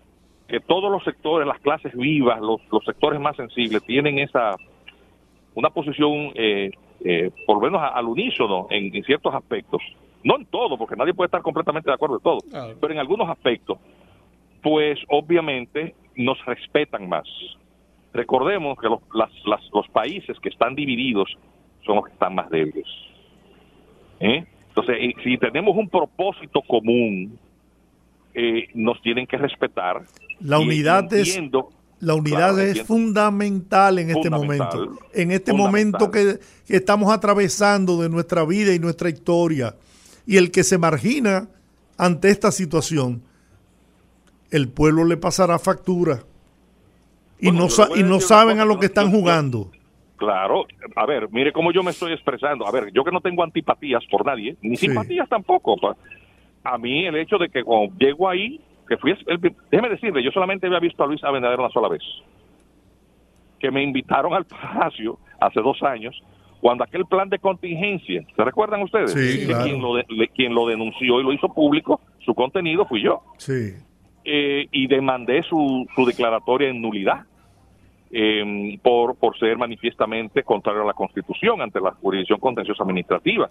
que 0.46 0.60
todos 0.60 0.90
los 0.90 1.02
sectores, 1.04 1.46
las 1.48 1.58
clases 1.60 1.94
vivas, 1.96 2.40
los, 2.40 2.60
los 2.70 2.84
sectores 2.84 3.18
más 3.20 3.36
sensibles 3.36 3.82
tienen 3.84 4.18
esa 4.18 4.56
una 5.54 5.70
posición 5.70 6.32
eh, 6.34 6.70
eh, 7.04 7.30
por 7.46 7.56
lo 7.56 7.62
menos 7.62 7.80
al 7.82 8.04
unísono 8.04 8.66
en, 8.70 8.90
ciertos 9.04 9.34
aspectos, 9.34 9.82
no 10.22 10.36
en 10.36 10.46
todo, 10.46 10.76
porque 10.76 10.96
nadie 10.96 11.14
puede 11.14 11.26
estar 11.26 11.42
completamente 11.42 11.90
de 11.90 11.94
acuerdo 11.94 12.16
en 12.16 12.22
todo, 12.22 12.38
pero 12.80 12.92
en 12.92 12.98
algunos 12.98 13.28
aspectos, 13.28 13.78
pues 14.62 14.98
obviamente 15.08 15.94
nos 16.16 16.44
respetan 16.44 17.08
más. 17.08 17.26
Recordemos 18.12 18.78
que 18.78 18.88
los, 18.88 19.00
los 19.72 19.88
países 19.88 20.38
que 20.40 20.48
están 20.48 20.74
divididos 20.74 21.28
son 21.84 21.96
los 21.96 22.06
que 22.06 22.12
están 22.12 22.34
más 22.34 22.50
débiles. 22.50 22.86
¿Eh? 24.20 24.44
Entonces, 24.68 24.96
si 25.22 25.38
tenemos 25.38 25.76
un 25.76 25.88
propósito 25.88 26.62
común, 26.62 27.38
nos 28.74 29.00
tienen 29.02 29.26
que 29.26 29.38
respetar. 29.38 30.02
La 30.40 30.58
unidad 30.58 31.12
es 31.12 31.40
la 31.98 32.14
unidad 32.14 32.60
es 32.60 32.82
fundamental 32.82 33.98
en 33.98 34.10
este 34.10 34.28
momento. 34.28 34.98
En 35.14 35.30
este 35.30 35.54
momento 35.54 36.10
que, 36.10 36.38
estamos 36.68 37.12
atravesando 37.12 38.02
de 38.02 38.10
nuestra 38.10 38.44
vida 38.44 38.74
y 38.74 38.78
nuestra 38.78 39.08
historia. 39.08 39.74
Y 40.26 40.36
el 40.36 40.50
que 40.50 40.62
se 40.62 40.76
margina 40.76 41.48
ante 41.96 42.28
esta 42.28 42.50
situación, 42.50 43.22
el 44.50 44.68
pueblo 44.68 45.04
le 45.04 45.16
pasará 45.16 45.58
factura. 45.58 46.20
Y 47.38 47.50
no, 47.50 47.66
y 47.94 48.02
no 48.02 48.20
saben 48.20 48.60
a 48.60 48.64
lo 48.64 48.78
que 48.78 48.86
están 48.86 49.10
jugando. 49.10 49.70
Claro, 50.16 50.66
a 50.94 51.04
ver, 51.04 51.28
mire 51.30 51.52
cómo 51.52 51.72
yo 51.72 51.82
me 51.82 51.90
estoy 51.90 52.12
expresando. 52.12 52.66
A 52.66 52.70
ver, 52.70 52.90
yo 52.92 53.04
que 53.04 53.10
no 53.10 53.20
tengo 53.20 53.42
antipatías 53.42 54.02
por 54.10 54.24
nadie, 54.24 54.56
ni 54.62 54.76
simpatías 54.76 55.28
tampoco. 55.28 55.76
A 56.64 56.78
mí 56.78 57.06
el 57.06 57.16
hecho 57.16 57.36
de 57.36 57.50
que 57.50 57.62
cuando 57.62 57.94
llego 57.98 58.28
ahí, 58.28 58.60
que 58.88 58.96
fui, 58.96 59.14
déjeme 59.70 59.90
decirle, 59.90 60.22
yo 60.22 60.30
solamente 60.30 60.66
había 60.66 60.80
visto 60.80 61.04
a 61.04 61.06
Luis 61.06 61.22
Abinader 61.22 61.60
una 61.60 61.68
sola 61.68 61.88
vez, 61.88 62.02
que 63.60 63.70
me 63.70 63.82
invitaron 63.82 64.32
al 64.32 64.46
Palacio 64.46 65.18
hace 65.38 65.60
dos 65.60 65.82
años, 65.82 66.18
cuando 66.62 66.84
aquel 66.84 67.04
plan 67.04 67.28
de 67.28 67.38
contingencia, 67.38 68.24
¿se 68.34 68.44
recuerdan 68.44 68.82
ustedes? 68.82 69.12
Sí, 69.12 69.46
quien, 69.46 69.82
lo 69.82 70.02
quien 70.34 70.54
lo 70.54 70.66
denunció 70.66 71.20
y 71.20 71.24
lo 71.24 71.32
hizo 71.32 71.48
público, 71.52 72.00
su 72.24 72.34
contenido 72.34 72.86
fui 72.86 73.02
yo. 73.02 73.22
Sí. 73.36 73.74
Eh, 74.28 74.66
y 74.72 74.88
demandé 74.88 75.44
su, 75.44 75.86
su 75.94 76.04
declaratoria 76.04 76.68
en 76.68 76.82
nulidad. 76.82 77.24
Em, 78.10 78.78
por, 78.78 79.16
por 79.16 79.36
ser 79.36 79.58
manifiestamente 79.58 80.44
contrario 80.44 80.82
a 80.82 80.86
la 80.86 80.92
Constitución 80.92 81.60
ante 81.60 81.80
la 81.80 81.92
jurisdicción 81.92 82.38
contenciosa 82.38 82.84
administrativa. 82.84 83.50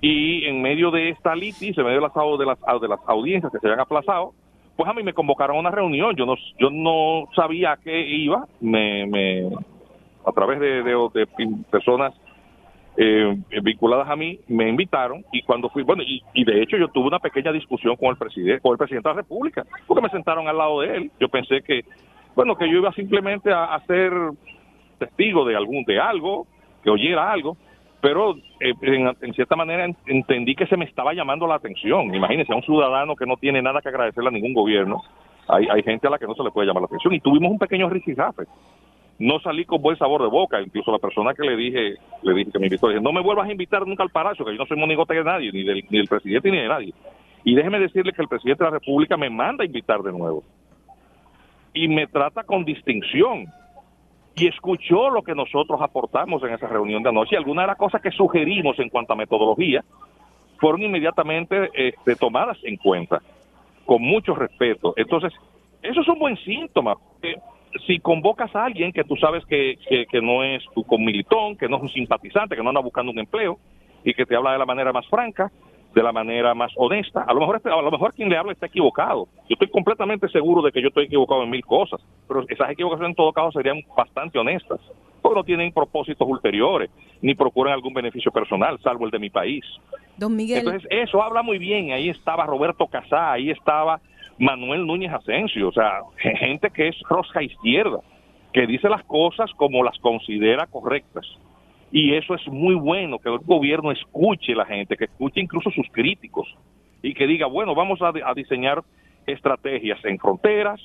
Y 0.00 0.44
en 0.46 0.62
medio 0.62 0.90
de 0.90 1.10
esta 1.10 1.34
litis, 1.34 1.76
en 1.76 1.84
medio 1.84 2.00
de 2.00 2.06
las, 2.06 2.14
de 2.14 2.46
las, 2.46 2.80
de 2.80 2.88
las 2.88 3.00
audiencias 3.06 3.52
que 3.52 3.58
se 3.58 3.66
habían 3.66 3.80
aplazado, 3.80 4.32
pues 4.76 4.88
a 4.88 4.94
mí 4.94 5.02
me 5.02 5.12
convocaron 5.12 5.56
a 5.56 5.60
una 5.60 5.70
reunión, 5.70 6.16
yo 6.16 6.26
no, 6.26 6.34
yo 6.58 6.70
no 6.70 7.28
sabía 7.36 7.72
a 7.72 7.76
qué 7.76 8.00
iba, 8.00 8.46
me, 8.60 9.06
me 9.06 9.48
a 10.26 10.32
través 10.32 10.60
de, 10.60 10.82
de, 10.82 11.26
personas 11.70 12.14
eh, 12.96 13.36
vinculadas 13.62 14.08
a 14.08 14.16
mí, 14.16 14.38
me 14.48 14.68
invitaron 14.68 15.24
y 15.32 15.42
cuando 15.42 15.68
fui, 15.68 15.82
bueno, 15.82 16.02
y, 16.02 16.22
y, 16.32 16.44
de 16.44 16.62
hecho 16.62 16.76
yo 16.76 16.88
tuve 16.88 17.08
una 17.08 17.18
pequeña 17.18 17.52
discusión 17.52 17.96
con 17.96 18.10
el 18.10 18.16
presidente, 18.16 18.60
con 18.60 18.72
el 18.72 18.78
presidente 18.78 19.08
de 19.08 19.14
la 19.14 19.20
República, 19.22 19.64
porque 19.86 20.02
me 20.02 20.10
sentaron 20.10 20.48
al 20.48 20.58
lado 20.58 20.80
de 20.80 20.96
él, 20.96 21.10
yo 21.18 21.28
pensé 21.28 21.62
que, 21.62 21.84
bueno, 22.36 22.56
que 22.56 22.68
yo 22.68 22.78
iba 22.78 22.92
simplemente 22.92 23.52
a, 23.52 23.74
a 23.74 23.84
ser 23.86 24.12
testigo 24.98 25.44
de 25.44 25.56
algún, 25.56 25.84
de 25.84 25.98
algo, 25.98 26.46
que 26.82 26.90
oyera 26.90 27.32
algo, 27.32 27.56
pero 28.04 28.36
eh, 28.60 28.74
en, 28.82 29.32
cierta 29.32 29.56
manera 29.56 29.86
entendí 30.06 30.54
que 30.54 30.66
se 30.66 30.76
me 30.76 30.84
estaba 30.84 31.14
llamando 31.14 31.46
la 31.46 31.54
atención. 31.54 32.14
Imagínense, 32.14 32.52
a 32.52 32.56
un 32.56 32.62
ciudadano 32.62 33.16
que 33.16 33.24
no 33.24 33.38
tiene 33.38 33.62
nada 33.62 33.80
que 33.80 33.88
agradecerle 33.88 34.28
a 34.28 34.32
ningún 34.32 34.52
gobierno, 34.52 35.02
hay, 35.48 35.66
hay 35.70 35.82
gente 35.82 36.06
a 36.06 36.10
la 36.10 36.18
que 36.18 36.26
no 36.26 36.34
se 36.34 36.42
le 36.42 36.50
puede 36.50 36.66
llamar 36.66 36.82
la 36.82 36.86
atención. 36.86 37.14
Y 37.14 37.20
tuvimos 37.20 37.50
un 37.50 37.58
pequeño 37.58 37.88
risijafe. 37.88 38.42
No 39.18 39.38
salí 39.40 39.64
con 39.64 39.80
buen 39.80 39.96
sabor 39.96 40.22
de 40.22 40.28
boca, 40.28 40.60
incluso 40.60 40.90
la 40.90 40.98
persona 40.98 41.34
que 41.34 41.44
le 41.44 41.56
dije, 41.56 41.94
le 42.22 42.34
dije 42.34 42.50
que 42.50 42.58
me 42.58 42.66
invitó, 42.66 42.88
dije, 42.88 43.00
no 43.00 43.12
me 43.12 43.20
vuelvas 43.20 43.48
a 43.48 43.52
invitar 43.52 43.86
nunca 43.86 44.02
al 44.02 44.10
palacio, 44.10 44.44
que 44.44 44.52
yo 44.52 44.58
no 44.58 44.66
soy 44.66 44.76
monigote 44.76 45.14
de 45.14 45.24
nadie, 45.24 45.52
ni 45.52 45.62
del, 45.62 45.84
ni 45.88 45.98
del 45.98 46.08
presidente 46.08 46.50
ni 46.50 46.58
de 46.58 46.68
nadie. 46.68 46.94
Y 47.44 47.54
déjeme 47.54 47.78
decirle 47.78 48.12
que 48.12 48.22
el 48.22 48.28
presidente 48.28 48.64
de 48.64 48.70
la 48.70 48.78
República 48.78 49.16
me 49.16 49.30
manda 49.30 49.62
a 49.62 49.66
invitar 49.66 50.02
de 50.02 50.12
nuevo. 50.12 50.42
Y 51.72 51.88
me 51.88 52.06
trata 52.06 52.42
con 52.42 52.64
distinción 52.64 53.46
y 54.36 54.48
escuchó 54.48 55.10
lo 55.10 55.22
que 55.22 55.34
nosotros 55.34 55.80
aportamos 55.80 56.42
en 56.42 56.54
esa 56.54 56.66
reunión 56.66 57.02
de 57.02 57.10
anoche. 57.10 57.34
Y 57.34 57.38
algunas 57.38 57.64
de 57.64 57.68
las 57.68 57.76
cosas 57.76 58.00
que 58.00 58.10
sugerimos 58.10 58.78
en 58.78 58.88
cuanto 58.88 59.12
a 59.12 59.16
metodología 59.16 59.84
fueron 60.58 60.82
inmediatamente 60.82 61.70
este, 61.74 62.16
tomadas 62.16 62.58
en 62.64 62.76
cuenta, 62.76 63.20
con 63.84 64.02
mucho 64.02 64.34
respeto. 64.34 64.94
Entonces, 64.96 65.32
eso 65.82 66.00
es 66.00 66.08
un 66.08 66.18
buen 66.18 66.36
síntoma. 66.38 66.94
Si 67.86 67.98
convocas 67.98 68.54
a 68.54 68.64
alguien 68.64 68.92
que 68.92 69.04
tú 69.04 69.16
sabes 69.16 69.44
que, 69.46 69.78
que, 69.88 70.20
no 70.20 70.42
es 70.42 70.62
tu 70.74 70.84
comilitón, 70.84 71.56
que 71.56 71.68
no 71.68 71.76
es 71.76 71.82
un 71.82 71.88
simpatizante, 71.88 72.56
que 72.56 72.62
no 72.62 72.70
anda 72.70 72.80
buscando 72.80 73.12
un 73.12 73.18
empleo 73.18 73.58
y 74.04 74.14
que 74.14 74.26
te 74.26 74.36
habla 74.36 74.52
de 74.52 74.58
la 74.58 74.66
manera 74.66 74.92
más 74.92 75.06
franca, 75.08 75.50
de 75.94 76.02
la 76.02 76.12
manera 76.12 76.54
más 76.54 76.72
honesta. 76.76 77.22
A 77.22 77.32
lo 77.32 77.40
mejor 77.40 77.56
este, 77.56 77.70
a 77.70 77.82
lo 77.82 77.90
mejor 77.90 78.12
quien 78.14 78.28
le 78.28 78.36
habla 78.36 78.52
está 78.52 78.66
equivocado. 78.66 79.28
Yo 79.48 79.54
estoy 79.54 79.68
completamente 79.68 80.28
seguro 80.28 80.62
de 80.62 80.72
que 80.72 80.82
yo 80.82 80.88
estoy 80.88 81.04
equivocado 81.04 81.42
en 81.42 81.50
mil 81.50 81.64
cosas, 81.64 82.00
pero 82.28 82.44
esas 82.48 82.70
equivocaciones 82.70 83.10
en 83.10 83.16
todo 83.16 83.32
caso 83.32 83.52
serían 83.52 83.80
bastante 83.96 84.38
honestas, 84.38 84.80
porque 85.22 85.38
no 85.38 85.44
tienen 85.44 85.72
propósitos 85.72 86.26
ulteriores, 86.28 86.90
ni 87.22 87.34
procuran 87.34 87.74
algún 87.74 87.94
beneficio 87.94 88.30
personal, 88.30 88.78
salvo 88.82 89.04
el 89.04 89.10
de 89.10 89.18
mi 89.18 89.30
país. 89.30 89.64
Don 90.16 90.36
Miguel. 90.36 90.58
Entonces, 90.58 90.86
eso 90.90 91.22
habla 91.22 91.42
muy 91.42 91.58
bien. 91.58 91.92
Ahí 91.92 92.08
estaba 92.08 92.46
Roberto 92.46 92.86
Casá, 92.86 93.32
ahí 93.32 93.50
estaba 93.50 94.00
Manuel 94.38 94.86
Núñez 94.86 95.12
Asensio, 95.12 95.68
o 95.68 95.72
sea, 95.72 96.00
gente 96.16 96.70
que 96.70 96.88
es 96.88 96.96
rosca 97.08 97.42
izquierda, 97.42 98.00
que 98.52 98.66
dice 98.66 98.88
las 98.88 99.04
cosas 99.04 99.50
como 99.56 99.82
las 99.82 99.98
considera 99.98 100.66
correctas 100.66 101.26
y 101.94 102.12
eso 102.16 102.34
es 102.34 102.44
muy 102.48 102.74
bueno, 102.74 103.20
que 103.20 103.28
el 103.28 103.38
gobierno 103.38 103.92
escuche 103.92 104.52
a 104.52 104.56
la 104.56 104.66
gente, 104.66 104.96
que 104.96 105.04
escuche 105.04 105.40
incluso 105.40 105.70
sus 105.70 105.86
críticos 105.92 106.52
y 107.00 107.14
que 107.14 107.24
diga, 107.24 107.46
bueno, 107.46 107.72
vamos 107.76 108.00
a, 108.02 108.12
diseñar 108.34 108.82
estrategias 109.28 110.04
en 110.04 110.18
fronteras, 110.18 110.80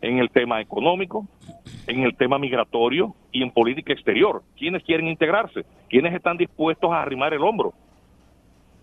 en 0.00 0.20
el 0.20 0.30
tema 0.30 0.62
económico, 0.62 1.28
en 1.86 2.04
el 2.04 2.16
tema 2.16 2.38
migratorio 2.38 3.14
y 3.30 3.42
en 3.42 3.50
política 3.50 3.92
exterior. 3.92 4.42
¿Quiénes 4.56 4.82
quieren 4.84 5.06
integrarse? 5.06 5.66
¿Quiénes 5.90 6.14
están 6.14 6.38
dispuestos 6.38 6.90
a 6.90 7.02
arrimar 7.02 7.34
el 7.34 7.42
hombro? 7.42 7.74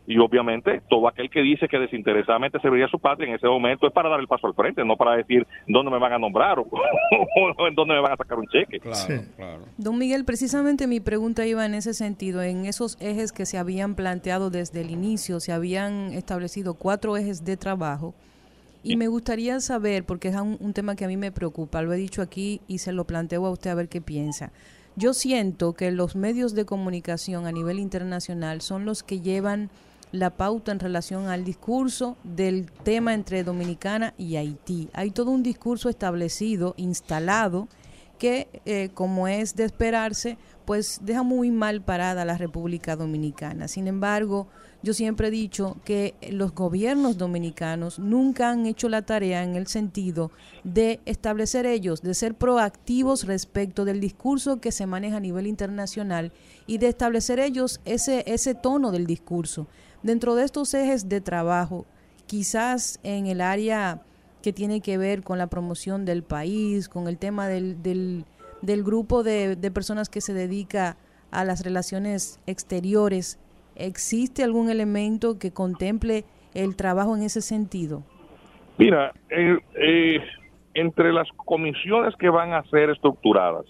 Y 0.09 0.17
obviamente 0.17 0.81
todo 0.89 1.07
aquel 1.07 1.29
que 1.29 1.43
dice 1.43 1.67
que 1.67 1.77
desinteresadamente 1.77 2.59
serviría 2.61 2.87
a 2.87 2.89
su 2.89 2.97
patria 2.97 3.29
en 3.29 3.35
ese 3.35 3.45
momento 3.45 3.85
es 3.85 3.93
para 3.93 4.09
dar 4.09 4.19
el 4.19 4.27
paso 4.27 4.47
al 4.47 4.55
frente, 4.55 4.83
no 4.83 4.97
para 4.97 5.15
decir 5.15 5.45
dónde 5.67 5.91
me 5.91 5.99
van 5.99 6.13
a 6.13 6.17
nombrar 6.17 6.57
o, 6.57 6.65
en 7.67 7.75
dónde 7.75 7.93
me 7.93 7.99
van 8.01 8.13
a 8.13 8.17
sacar 8.17 8.39
un 8.39 8.47
cheque. 8.47 8.81
Don 9.77 9.99
Miguel, 9.99 10.25
precisamente 10.25 10.87
mi 10.87 10.99
pregunta 10.99 11.45
iba 11.45 11.63
en 11.63 11.75
ese 11.75 11.93
sentido, 11.93 12.41
en 12.41 12.65
esos 12.65 12.97
ejes 12.99 13.31
que 13.31 13.45
se 13.45 13.59
habían 13.59 13.93
planteado 13.93 14.49
desde 14.49 14.81
el 14.81 14.89
inicio, 14.89 15.39
se 15.39 15.51
habían 15.51 16.11
establecido 16.13 16.73
cuatro 16.73 17.15
ejes 17.15 17.45
de 17.45 17.55
trabajo. 17.55 18.15
Y 18.81 18.95
me 18.95 19.09
gustaría 19.09 19.59
saber, 19.59 20.05
porque 20.05 20.29
es 20.29 20.35
un, 20.37 20.57
un 20.59 20.73
tema 20.73 20.95
que 20.95 21.05
a 21.05 21.07
mí 21.07 21.17
me 21.17 21.31
preocupa, 21.31 21.83
lo 21.83 21.93
he 21.93 21.97
dicho 21.97 22.23
aquí 22.23 22.61
y 22.67 22.79
se 22.79 22.93
lo 22.93 23.03
planteo 23.05 23.45
a 23.45 23.51
usted 23.51 23.69
a 23.69 23.75
ver 23.75 23.89
qué 23.89 24.01
piensa. 24.01 24.51
Yo 24.95 25.13
siento 25.13 25.73
que 25.73 25.91
los 25.91 26.15
medios 26.15 26.55
de 26.55 26.65
comunicación 26.65 27.45
a 27.45 27.51
nivel 27.51 27.77
internacional 27.77 28.61
son 28.61 28.85
los 28.85 29.03
que 29.03 29.21
llevan 29.21 29.69
la 30.11 30.31
pauta 30.31 30.71
en 30.71 30.79
relación 30.79 31.27
al 31.27 31.43
discurso 31.43 32.17
del 32.23 32.71
tema 32.83 33.13
entre 33.13 33.43
Dominicana 33.43 34.13
y 34.17 34.35
Haití. 34.37 34.89
Hay 34.93 35.11
todo 35.11 35.31
un 35.31 35.43
discurso 35.43 35.89
establecido, 35.89 36.73
instalado, 36.77 37.67
que, 38.17 38.49
eh, 38.65 38.89
como 38.93 39.27
es 39.27 39.55
de 39.55 39.63
esperarse, 39.63 40.37
pues 40.65 40.99
deja 41.01 41.23
muy 41.23 41.51
mal 41.51 41.81
parada 41.81 42.25
la 42.25 42.37
República 42.37 42.95
Dominicana. 42.95 43.67
Sin 43.67 43.87
embargo, 43.87 44.47
yo 44.81 44.93
siempre 44.93 45.27
he 45.27 45.31
dicho 45.31 45.77
que 45.83 46.13
los 46.29 46.53
gobiernos 46.53 47.17
dominicanos 47.17 47.99
nunca 47.99 48.49
han 48.49 48.65
hecho 48.65 48.87
la 48.87 49.01
tarea 49.01 49.43
en 49.43 49.55
el 49.55 49.67
sentido 49.67 50.31
de 50.63 51.01
establecer 51.05 51.65
ellos, 51.65 52.01
de 52.01 52.13
ser 52.13 52.35
proactivos 52.35 53.25
respecto 53.25 53.83
del 53.83 53.99
discurso 53.99 54.61
que 54.61 54.71
se 54.71 54.85
maneja 54.85 55.17
a 55.17 55.21
nivel 55.21 55.47
internacional 55.47 56.31
y 56.65 56.77
de 56.77 56.87
establecer 56.87 57.39
ellos 57.39 57.81
ese, 57.83 58.23
ese 58.27 58.53
tono 58.53 58.91
del 58.91 59.05
discurso. 59.05 59.67
Dentro 60.01 60.35
de 60.35 60.45
estos 60.45 60.73
ejes 60.73 61.09
de 61.09 61.19
trabajo, 61.19 61.85
quizás 62.25 62.99
en 63.03 63.27
el 63.27 63.41
área 63.41 64.01
que 64.41 64.53
tiene 64.53 64.79
que 64.79 64.97
ver 64.97 65.23
con 65.23 65.37
la 65.37 65.47
promoción 65.47 66.05
del 66.05 66.23
país, 66.23 66.87
con 66.87 67.07
el 67.09 67.17
tema 67.17 67.47
del, 67.47 67.81
del, 67.81 68.83
grupo 68.83 69.23
de, 69.23 69.57
personas 69.73 70.07
que 70.07 70.21
se 70.21 70.33
dedica 70.33 70.95
a 71.31 71.43
las 71.43 71.65
relaciones 71.65 72.39
exteriores, 72.47 73.39
¿existe 73.75 74.43
algún 74.43 74.69
elemento 74.69 75.37
que 75.37 75.51
contemple 75.51 76.23
el 76.53 76.77
trabajo 76.77 77.17
en 77.17 77.23
ese 77.23 77.41
sentido? 77.41 78.03
Mira, 78.77 79.11
eh, 79.29 79.57
eh, 79.75 80.19
entre 80.75 81.11
las 81.11 81.27
comisiones 81.35 82.15
que 82.15 82.29
van 82.29 82.53
a 82.53 82.63
ser 82.69 82.89
estructuradas, 82.89 83.65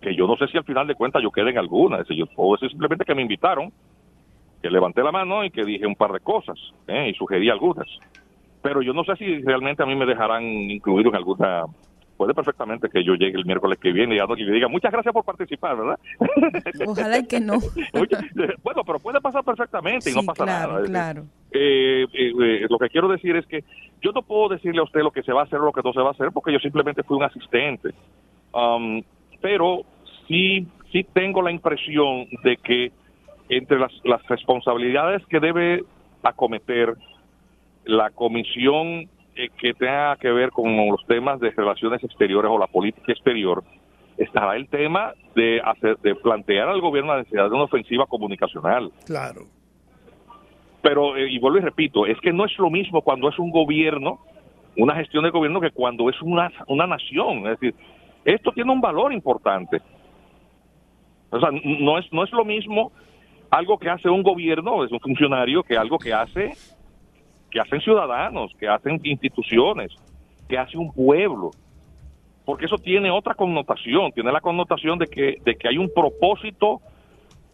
que 0.00 0.14
yo 0.14 0.28
no 0.28 0.36
sé 0.36 0.46
si 0.46 0.56
al 0.56 0.64
final 0.64 0.86
de 0.86 0.94
cuentas 0.94 1.20
yo 1.20 1.32
quede 1.32 1.50
en 1.50 1.58
alguna, 1.58 1.98
es 1.98 2.06
simplemente 2.06 3.04
que 3.04 3.14
me 3.16 3.22
invitaron, 3.22 3.72
que 4.64 4.70
levanté 4.70 5.02
la 5.02 5.12
mano 5.12 5.44
y 5.44 5.50
que 5.50 5.62
dije 5.62 5.86
un 5.86 5.94
par 5.94 6.10
de 6.10 6.20
cosas 6.20 6.58
eh, 6.88 7.10
y 7.10 7.14
sugerí 7.14 7.50
algunas. 7.50 7.86
Pero 8.62 8.80
yo 8.80 8.94
no 8.94 9.04
sé 9.04 9.14
si 9.16 9.42
realmente 9.42 9.82
a 9.82 9.86
mí 9.86 9.94
me 9.94 10.06
dejarán 10.06 10.42
incluir 10.42 11.06
en 11.06 11.16
alguna 11.16 11.64
puede 12.16 12.32
perfectamente 12.32 12.88
que 12.88 13.04
yo 13.04 13.14
llegue 13.14 13.36
el 13.36 13.44
miércoles 13.44 13.78
que 13.78 13.92
viene 13.92 14.14
y, 14.14 14.44
le 14.44 14.52
diga 14.52 14.68
muchas 14.68 14.90
gracias 14.90 15.12
por 15.12 15.24
participar, 15.24 15.76
¿verdad? 15.76 15.98
Ojalá 16.86 17.22
que 17.24 17.40
no. 17.40 17.58
bueno, 18.62 18.84
pero 18.86 18.98
puede 19.00 19.20
pasar 19.20 19.44
perfectamente 19.44 20.10
y 20.10 20.14
no 20.14 20.22
pasa 20.22 20.46
nada. 20.46 20.82
Claro. 20.84 21.24
Eh, 21.50 22.06
eh, 22.12 22.32
eh, 22.40 22.66
lo 22.70 22.78
que 22.78 22.88
quiero 22.88 23.08
decir 23.08 23.36
es 23.36 23.44
que 23.46 23.64
yo 24.00 24.12
no 24.12 24.22
puedo 24.22 24.48
decirle 24.48 24.80
a 24.80 24.84
usted 24.84 25.00
lo 25.00 25.10
que 25.10 25.24
se 25.24 25.32
va 25.32 25.42
a 25.42 25.44
hacer 25.44 25.58
o 25.58 25.66
lo 25.66 25.72
que 25.72 25.82
no 25.84 25.92
se 25.92 26.00
va 26.00 26.08
a 26.08 26.12
hacer 26.12 26.30
porque 26.32 26.52
yo 26.52 26.58
simplemente 26.60 27.02
fui 27.02 27.16
un 27.18 27.24
asistente. 27.24 27.90
Um, 28.52 29.02
pero 29.42 29.82
sí, 30.28 30.66
sí 30.90 31.04
tengo 31.12 31.42
la 31.42 31.50
impresión 31.50 32.26
de 32.44 32.56
que 32.56 32.92
entre 33.56 33.78
las, 33.78 33.92
las 34.04 34.26
responsabilidades 34.26 35.24
que 35.26 35.40
debe 35.40 35.84
acometer 36.22 36.94
la 37.84 38.10
comisión 38.10 39.08
eh, 39.36 39.48
que 39.58 39.74
tenga 39.74 40.16
que 40.16 40.30
ver 40.30 40.50
con 40.50 40.76
los 40.88 41.04
temas 41.06 41.40
de 41.40 41.50
relaciones 41.50 42.02
exteriores 42.02 42.50
o 42.50 42.58
la 42.58 42.66
política 42.66 43.12
exterior, 43.12 43.62
estará 44.16 44.56
el 44.56 44.68
tema 44.68 45.12
de 45.34 45.60
hacer, 45.64 45.98
de 45.98 46.14
plantear 46.14 46.68
al 46.68 46.80
gobierno 46.80 47.12
la 47.12 47.18
necesidad 47.18 47.48
de 47.48 47.54
una 47.54 47.64
ofensiva 47.64 48.06
comunicacional. 48.06 48.92
Claro. 49.06 49.42
Pero, 50.82 51.16
eh, 51.16 51.30
y 51.30 51.38
vuelvo 51.38 51.58
y 51.58 51.62
repito, 51.62 52.06
es 52.06 52.18
que 52.20 52.32
no 52.32 52.44
es 52.44 52.56
lo 52.58 52.70
mismo 52.70 53.02
cuando 53.02 53.28
es 53.28 53.38
un 53.38 53.50
gobierno, 53.50 54.20
una 54.76 54.94
gestión 54.94 55.24
de 55.24 55.30
gobierno, 55.30 55.60
que 55.60 55.70
cuando 55.70 56.08
es 56.08 56.20
una, 56.22 56.50
una 56.68 56.86
nación. 56.86 57.38
Es 57.46 57.58
decir, 57.58 57.74
esto 58.24 58.52
tiene 58.52 58.72
un 58.72 58.80
valor 58.80 59.12
importante. 59.12 59.80
O 61.30 61.40
sea, 61.40 61.50
no 61.50 61.98
es, 61.98 62.12
no 62.12 62.22
es 62.22 62.30
lo 62.32 62.44
mismo 62.44 62.92
algo 63.54 63.78
que 63.78 63.88
hace 63.88 64.08
un 64.08 64.22
gobierno, 64.22 64.84
es 64.84 64.90
un 64.90 64.98
funcionario, 64.98 65.62
que 65.62 65.76
algo 65.76 65.98
que 65.98 66.12
hace 66.12 66.52
que 67.50 67.60
hacen 67.60 67.80
ciudadanos, 67.80 68.52
que 68.58 68.66
hacen 68.66 69.00
instituciones, 69.04 69.92
que 70.48 70.58
hace 70.58 70.76
un 70.76 70.92
pueblo. 70.92 71.52
Porque 72.44 72.64
eso 72.64 72.78
tiene 72.78 73.12
otra 73.12 73.34
connotación, 73.34 74.10
tiene 74.10 74.32
la 74.32 74.40
connotación 74.40 74.98
de 74.98 75.06
que, 75.06 75.36
de 75.44 75.54
que 75.54 75.68
hay 75.68 75.78
un 75.78 75.88
propósito 75.94 76.80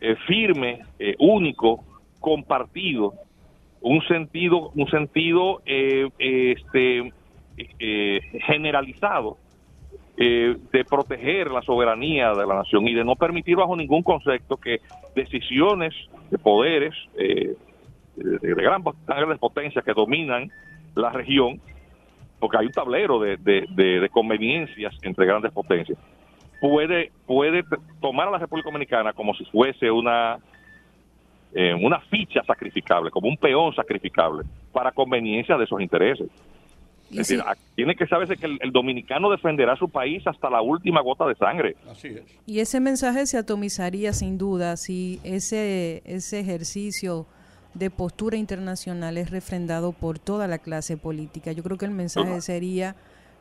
eh, 0.01 0.16
firme, 0.27 0.81
eh, 0.98 1.14
único, 1.18 1.85
compartido, 2.18 3.12
un 3.82 4.01
sentido, 4.09 4.70
un 4.74 4.89
sentido 4.89 5.60
eh, 5.66 6.09
este, 6.18 7.12
generalizado 8.47 9.36
de 10.25 10.85
proteger 10.85 11.51
la 11.51 11.63
soberanía 11.63 12.33
de 12.33 12.47
la 12.47 12.57
nación 12.57 12.87
y 12.87 12.95
de 12.95 13.05
no 13.05 13.17
permitir 13.17 13.57
bajo 13.57 13.75
ningún 13.75 14.03
concepto 14.03 14.59
que 14.59 14.81
decisiones 15.15 15.95
de 16.31 16.37
poderes 16.37 16.95
de, 17.17 18.55
gran, 18.55 18.83
grandes 19.07 19.39
potencias 19.39 19.85
que 19.85 19.93
dominan 19.95 20.51
la 20.95 21.11
región, 21.11 21.61
porque 22.39 22.59
hay 22.59 22.67
un 22.67 22.73
tablero 22.73 23.19
de, 23.19 23.37
de, 23.37 24.09
conveniencias 24.11 24.95
entre 25.03 25.27
grandes 25.27 25.53
potencias, 25.53 25.99
puede, 26.61 27.13
puede 27.27 27.65
tomar 28.01 28.29
a 28.29 28.33
la 28.33 28.39
República 28.39 28.69
Dominicana 28.69 29.13
como 29.13 29.35
si 29.35 29.45
fuese 29.47 29.91
una, 29.91 30.39
eh, 31.55 31.75
una 31.75 32.01
ficha 32.01 32.43
sacrificable, 32.45 33.11
como 33.11 33.29
un 33.29 33.37
peón 33.37 33.75
sacrificable, 33.75 34.45
para 34.73 34.93
conveniencia 34.93 35.57
de 35.57 35.65
esos 35.65 35.81
intereses. 35.81 36.29
Es 37.11 37.16
decir, 37.16 37.43
tiene 37.74 37.97
que 37.97 38.07
saberse 38.07 38.37
que 38.37 38.47
el, 38.47 38.73
dominicano 38.73 39.31
defenderá 39.31 39.77
su 39.77 39.89
país 39.89 40.24
hasta 40.27 40.49
la 40.49 40.62
última 40.62 41.01
gota 41.01 41.27
de 41.27 41.35
sangre. 41.35 41.77
Así 41.91 42.09
es. 42.09 42.23
Y 42.47 42.61
ese 42.61 42.78
mensaje 42.78 43.27
se 43.27 43.37
atomizaría 43.37 44.12
sin 44.12 44.39
duda 44.39 44.77
si 44.77 45.20
ese, 45.24 46.03
ese 46.05 46.41
ejercicio 46.41 47.27
de 47.74 47.91
postura 47.91 48.37
internacional 48.37 49.16
es 49.16 49.31
refrendado 49.31 49.93
por 49.93 50.19
toda 50.19 50.47
la 50.47 50.59
clase 50.59 50.97
política. 50.97 51.53
Yo 51.53 51.62
creo 51.62 51.78
que 51.78 51.87
el 51.87 51.93
mensaje 51.93 52.41
sería 52.41 52.95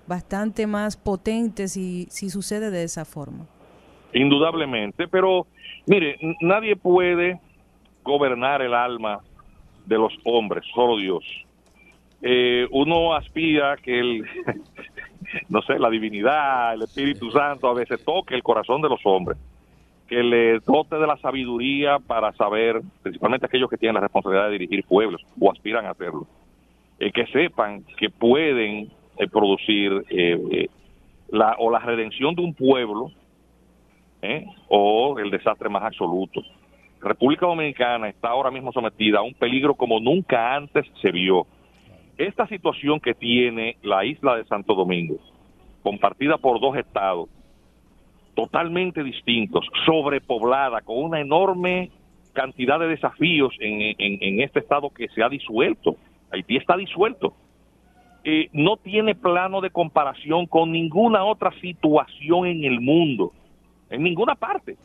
bastante 0.07 0.65
más 0.65 0.97
potente 0.97 1.67
si, 1.67 2.07
si 2.09 2.29
sucede 2.29 2.71
de 2.71 2.83
esa 2.83 3.05
forma. 3.05 3.45
Indudablemente, 4.13 5.07
pero 5.07 5.45
mire, 5.85 6.17
nadie 6.41 6.75
puede 6.75 7.39
gobernar 8.03 8.61
el 8.63 8.73
alma 8.73 9.19
de 9.85 9.97
los 9.97 10.13
hombres, 10.23 10.63
solo 10.73 10.97
Dios. 10.97 11.23
Eh, 12.21 12.67
uno 12.71 13.13
aspira 13.13 13.77
que 13.77 13.99
el, 13.99 14.25
no 15.49 15.61
sé, 15.61 15.79
la 15.79 15.89
divinidad, 15.89 16.73
el 16.73 16.81
Espíritu 16.83 17.31
Santo 17.31 17.67
a 17.67 17.73
veces 17.73 18.03
toque 18.03 18.35
el 18.35 18.43
corazón 18.43 18.81
de 18.81 18.89
los 18.89 18.99
hombres 19.05 19.37
que 20.09 20.23
le 20.23 20.59
dote 20.61 20.95
de 20.95 21.05
la 21.05 21.17
sabiduría 21.17 21.99
para 21.99 22.33
saber, 22.33 22.81
principalmente 23.03 23.45
aquellos 23.45 23.69
que 23.69 23.77
tienen 23.77 23.93
la 23.93 24.01
responsabilidad 24.01 24.47
de 24.47 24.57
dirigir 24.57 24.83
pueblos 24.83 25.21
o 25.39 25.51
aspiran 25.51 25.85
a 25.85 25.91
hacerlo, 25.91 26.25
eh, 26.99 27.11
que 27.11 27.27
sepan 27.27 27.83
que 27.95 28.09
pueden 28.09 28.89
eh, 29.17 29.27
producir 29.31 30.03
eh, 30.09 30.67
la, 31.29 31.55
o 31.59 31.69
la 31.69 31.79
redención 31.79 32.33
de 32.33 32.41
un 32.41 32.55
pueblo 32.55 33.11
o 34.67 35.17
el 35.19 35.29
desastre 35.29 35.69
más 35.69 35.83
absoluto. 35.83 36.41
República 36.99 37.45
Dominicana 37.45 38.09
está 38.09 38.29
ahora 38.29 38.51
mismo 38.51 38.73
sometida 38.73 39.19
a 39.19 39.21
un 39.21 39.33
peligro 39.33 39.75
como 39.75 39.99
nunca 39.99 40.55
antes 40.55 40.85
se 41.01 41.11
vio. 41.11 41.45
Esta 42.19 42.45
situación 42.47 42.99
que 42.99 43.13
tiene 43.13 43.77
la 43.81 44.03
isla 44.03 44.35
de 44.35 44.43
Santo 44.43 44.75
Domingo, 44.75 45.15
compartida 45.81 46.37
por 46.37 46.59
dos 46.59 46.75
estados, 46.75 47.29
totalmente 48.35 49.05
distintos, 49.05 49.65
sobrepoblada, 49.85 50.81
con 50.81 51.01
una 51.01 51.21
enorme 51.21 51.91
cantidad 52.33 52.77
de 52.77 52.89
desafíos 52.89 53.55
en, 53.61 54.41
este 54.41 54.59
estado 54.59 54.89
que 54.89 55.07
se 55.07 55.23
ha 55.23 55.29
disuelto. 55.29 55.95
Haití 56.29 56.57
está 56.57 56.75
disuelto. 56.75 57.33
Eh, 58.25 58.49
no 58.51 58.75
tiene 58.75 59.15
plano 59.15 59.61
de 59.61 59.69
comparación 59.69 60.45
con 60.45 60.73
ninguna 60.73 61.23
otra 61.23 61.53
situación 61.61 62.47
en 62.47 62.65
el 62.65 62.81
mundo, 62.81 63.31
en 63.89 64.03
ninguna 64.03 64.35
parte. 64.35 64.75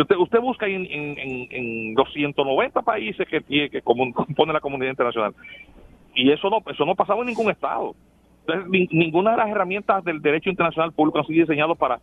Usted, 0.00 0.16
usted 0.16 0.40
busca 0.40 0.66
en, 0.66 0.86
en, 0.86 1.48
en, 1.50 1.94
los 1.94 2.12
190 2.12 2.82
países 2.82 3.28
que, 3.28 3.40
tiene, 3.40 3.82
compone 3.82 4.52
la 4.52 4.60
comunidad 4.60 4.90
internacional, 4.90 5.34
y 6.14 6.30
eso 6.30 6.50
no, 6.50 6.62
eso 6.70 6.84
no 6.84 6.94
pasaba 6.94 7.20
en 7.20 7.26
ningún 7.28 7.50
estado. 7.50 7.94
Entonces, 8.46 8.88
ninguna 8.90 9.32
de 9.32 9.36
las 9.36 9.48
herramientas 9.48 10.04
del 10.04 10.20
derecho 10.20 10.50
internacional 10.50 10.92
público 10.92 11.18
han 11.18 11.26
sido 11.26 11.46
diseñado 11.46 11.74
para, 11.74 12.00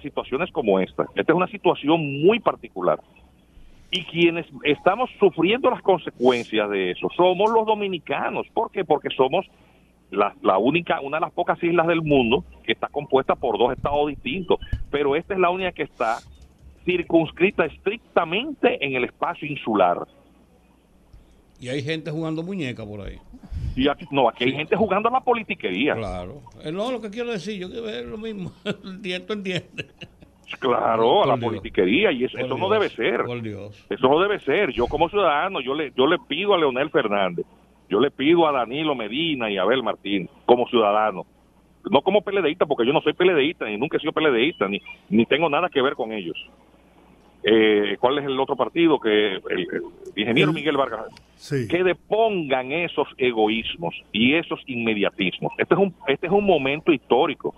situaciones 0.00 0.50
como 0.50 0.80
esta. 0.80 1.04
Esta 1.14 1.32
es 1.32 1.36
una 1.36 1.46
situación 1.48 2.22
muy 2.22 2.40
particular. 2.40 3.00
Y 3.90 4.02
quienes 4.04 4.46
estamos 4.62 5.10
sufriendo 5.20 5.70
las 5.70 5.82
consecuencias 5.82 6.70
de 6.70 6.92
eso 6.92 7.08
somos 7.14 7.52
los 7.52 7.66
dominicanos. 7.66 8.46
¿Por 8.54 8.70
qué? 8.70 8.84
Porque 8.84 9.10
somos 9.10 9.46
la, 10.10 10.58
única, 10.58 11.02
una 11.02 11.18
de 11.18 11.20
las 11.20 11.32
pocas 11.32 11.62
islas 11.62 11.86
del 11.86 12.00
mundo 12.00 12.44
que 12.64 12.72
está 12.72 12.88
compuesta 12.88 13.34
por 13.34 13.58
dos 13.58 13.72
estados 13.72 14.08
distintos. 14.08 14.58
Pero 14.90 15.16
esta 15.16 15.34
es 15.34 15.40
la 15.40 15.50
única 15.50 15.72
que 15.72 15.82
está 15.82 16.16
circunscrita 16.84 17.64
estrictamente 17.66 18.84
en 18.84 18.94
el 18.94 19.04
espacio 19.04 19.48
insular. 19.48 20.06
Y 21.60 21.68
hay 21.68 21.82
gente 21.82 22.10
jugando 22.10 22.42
muñeca 22.42 22.84
por 22.84 23.00
ahí. 23.00 23.18
Y 23.76 23.88
aquí, 23.88 24.06
no, 24.10 24.28
aquí 24.28 24.44
hay 24.44 24.52
gente 24.52 24.76
jugando 24.76 25.08
a 25.08 25.12
la 25.12 25.20
politiquería. 25.20 25.94
Claro. 25.94 26.42
Eh, 26.62 26.70
no, 26.70 26.92
lo 26.92 27.00
que 27.00 27.10
quiero 27.10 27.32
decir, 27.32 27.58
yo 27.58 27.68
quiero 27.68 27.84
ver 27.84 28.06
lo 28.06 28.18
mismo. 28.18 28.52
¿Entiendes? 28.64 29.30
entiende. 29.30 29.86
Claro, 30.60 31.24
a 31.24 31.26
la 31.26 31.36
politiquería 31.36 32.12
y 32.12 32.24
eso, 32.24 32.38
no 32.56 32.68
debe 32.68 32.88
ser. 32.90 33.24
Por 33.24 33.42
Dios. 33.42 33.86
Eso 33.88 34.08
no 34.08 34.20
debe 34.20 34.38
ser. 34.40 34.72
Yo 34.72 34.86
como 34.86 35.08
ciudadano, 35.08 35.60
yo 35.60 35.74
le, 35.74 35.92
yo 35.96 36.06
le 36.06 36.18
pido 36.18 36.54
a 36.54 36.58
Leonel 36.58 36.90
Fernández, 36.90 37.46
yo 37.88 37.98
le 37.98 38.10
pido 38.10 38.46
a 38.46 38.52
Danilo 38.52 38.94
Medina 38.94 39.50
y 39.50 39.56
a 39.56 39.62
Abel 39.62 39.82
Martín 39.82 40.28
como 40.46 40.68
ciudadano, 40.68 41.26
no 41.90 42.02
como 42.02 42.22
peledeísta, 42.22 42.66
porque 42.66 42.86
yo 42.86 42.92
no 42.92 43.00
soy 43.00 43.14
peledeísta, 43.14 43.66
ni 43.66 43.76
nunca 43.76 43.96
he 43.96 44.00
sido 44.00 44.12
peledeísta, 44.12 44.68
ni, 44.68 44.80
ni 45.08 45.26
tengo 45.26 45.48
nada 45.48 45.68
que 45.68 45.82
ver 45.82 45.94
con 45.94 46.12
ellos. 46.12 46.36
Eh, 47.46 47.98
¿Cuál 48.00 48.18
es 48.18 48.24
el 48.24 48.40
otro 48.40 48.56
partido? 48.56 48.98
que 48.98 49.34
El, 49.34 49.68
ingeniero 50.16 50.52
Miguel 50.52 50.78
Vargas. 50.78 51.08
Que 51.68 51.84
depongan 51.84 52.72
esos 52.72 53.06
egoísmos 53.18 53.94
y 54.12 54.34
esos 54.34 54.60
inmediatismos. 54.66 55.52
Este 55.58 55.74
es 55.74 55.80
un, 55.80 55.94
este 56.06 56.26
es 56.26 56.32
un 56.32 56.44
momento 56.44 56.90
histórico. 56.90 57.54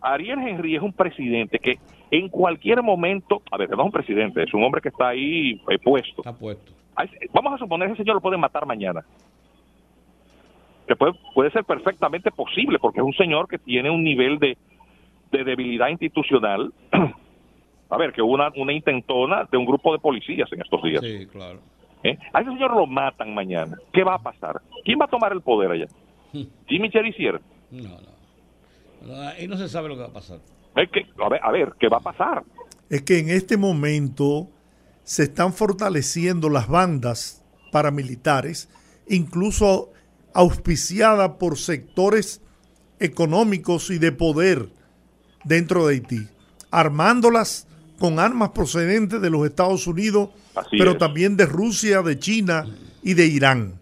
Ariel 0.00 0.38
Henry 0.38 0.76
es 0.76 0.82
un 0.82 0.92
presidente 0.92 1.58
que 1.58 1.78
en 2.10 2.28
cualquier 2.28 2.80
momento, 2.82 3.42
a 3.50 3.56
ver, 3.56 3.70
no 3.70 3.80
es 3.80 3.86
un 3.86 3.92
presidente, 3.92 4.44
es 4.44 4.54
un 4.54 4.62
hombre 4.62 4.80
que 4.80 4.90
está 4.90 5.08
ahí 5.08 5.60
eh, 5.68 5.78
puesto. 5.82 6.20
Está 6.20 6.32
puesto. 6.32 6.72
Vamos 7.32 7.54
a 7.54 7.58
suponer 7.58 7.88
que 7.88 7.94
ese 7.94 8.02
señor 8.02 8.16
lo 8.16 8.20
pueden 8.20 8.38
matar 8.38 8.66
mañana. 8.66 9.04
Que 10.86 10.94
puede, 10.94 11.14
puede 11.34 11.50
ser 11.50 11.64
perfectamente 11.64 12.30
posible, 12.30 12.78
porque 12.78 13.00
es 13.00 13.04
un 13.04 13.14
señor 13.14 13.48
que 13.48 13.58
tiene 13.58 13.90
un 13.90 14.04
nivel 14.04 14.38
de, 14.38 14.56
de 15.32 15.42
debilidad 15.42 15.88
institucional 15.88 16.72
A 17.90 17.96
ver, 17.96 18.12
que 18.12 18.22
hubo 18.22 18.32
una, 18.32 18.50
una 18.56 18.72
intentona 18.72 19.48
de 19.50 19.56
un 19.56 19.66
grupo 19.66 19.92
de 19.92 19.98
policías 19.98 20.50
en 20.52 20.60
estos 20.60 20.82
días. 20.82 21.02
Sí, 21.02 21.26
claro. 21.26 21.60
¿Eh? 22.02 22.18
A 22.32 22.40
ese 22.40 22.50
señor 22.50 22.76
lo 22.76 22.86
matan 22.86 23.34
mañana. 23.34 23.78
¿Qué 23.92 24.04
va 24.04 24.16
a 24.16 24.18
pasar?¿ 24.18 24.60
Quién 24.84 24.98
va 25.00 25.06
a 25.06 25.08
tomar 25.08 25.32
el 25.32 25.40
poder 25.40 25.70
allá? 25.70 25.86
¿Jimmy 26.66 26.90
Cherisier? 26.90 27.40
No, 27.70 27.98
no. 28.00 29.20
Ahí 29.28 29.48
no 29.48 29.56
se 29.56 29.68
sabe 29.68 29.88
lo 29.88 29.94
que 29.96 30.02
va 30.02 30.08
a 30.08 30.12
pasar. 30.12 30.38
Es 30.76 30.90
que, 30.90 31.06
a, 31.22 31.28
ver, 31.28 31.40
a 31.42 31.50
ver, 31.50 31.72
¿qué 31.78 31.88
va 31.88 31.98
a 31.98 32.00
pasar? 32.00 32.42
Es 32.90 33.02
que 33.02 33.18
en 33.18 33.30
este 33.30 33.56
momento 33.56 34.48
se 35.02 35.24
están 35.24 35.52
fortaleciendo 35.52 36.48
las 36.48 36.68
bandas 36.68 37.44
paramilitares, 37.70 38.68
incluso 39.08 39.92
auspiciadas 40.34 41.30
por 41.38 41.58
sectores 41.58 42.42
económicos 42.98 43.90
y 43.90 43.98
de 43.98 44.12
poder 44.12 44.68
dentro 45.44 45.86
de 45.86 45.94
Haití, 45.94 46.28
armándolas 46.70 47.68
con 47.98 48.18
armas 48.18 48.50
procedentes 48.50 49.20
de 49.20 49.30
los 49.30 49.46
Estados 49.46 49.86
Unidos, 49.86 50.30
pero 50.70 50.96
también 50.96 51.36
de 51.36 51.46
Rusia, 51.46 52.02
de 52.02 52.18
China 52.18 52.64
y 53.02 53.14
de 53.14 53.26
Irán. 53.26 53.74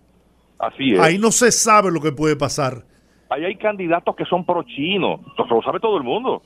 Así 0.59 0.93
es. 0.93 1.01
Ahí 1.01 1.19
no 1.19 1.31
se 1.31 1.51
sabe 1.51 1.91
lo 1.91 2.01
que 2.01 2.13
puede 2.13 2.37
pasar. 2.37 2.85
Ahí 3.31 3.45
hay 3.45 3.57
candidatos 3.57 4.15
que 4.15 4.25
son 4.27 4.45
pro-chinos, 4.45 5.21
lo 5.39 5.63
sabe 5.63 5.81
todo 5.81 5.97
el 5.97 6.03
mundo. 6.03 6.43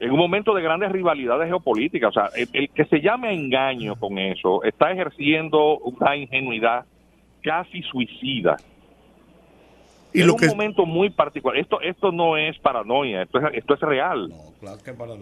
En 0.00 0.12
un 0.12 0.18
momento 0.18 0.54
de 0.54 0.62
grandes 0.62 0.90
rivalidades 0.92 1.48
geopolíticas, 1.48 2.10
o 2.10 2.12
sea, 2.12 2.30
el, 2.52 2.70
que 2.70 2.84
se 2.84 3.00
llame 3.00 3.28
a 3.28 3.32
engaño 3.32 3.96
con 3.96 4.16
eso 4.18 4.62
está 4.62 4.92
ejerciendo 4.92 5.78
una 5.78 6.16
ingenuidad 6.16 6.86
casi 7.42 7.82
suicida. 7.82 8.56
Y 10.12 10.22
en 10.22 10.30
un 10.30 10.46
momento 10.46 10.86
muy 10.86 11.10
particular. 11.10 11.58
Esto 11.58 11.80
esto 11.80 12.12
no 12.12 12.36
es 12.36 12.58
paranoia, 12.58 13.22
esto 13.22 13.38
es, 13.38 13.44
esto 13.54 13.74
es 13.74 13.80
real. 13.80 14.32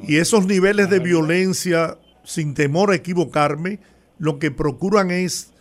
Y 0.06 0.16
esos 0.16 0.46
niveles 0.46 0.88
de 0.90 1.00
violencia, 1.00 1.98
sin 2.22 2.54
temor 2.54 2.90
a 2.90 2.94
equivocarme, 2.94 3.80
lo 4.18 4.38
que 4.38 4.50
procuran 4.50 5.10
es 5.10 5.52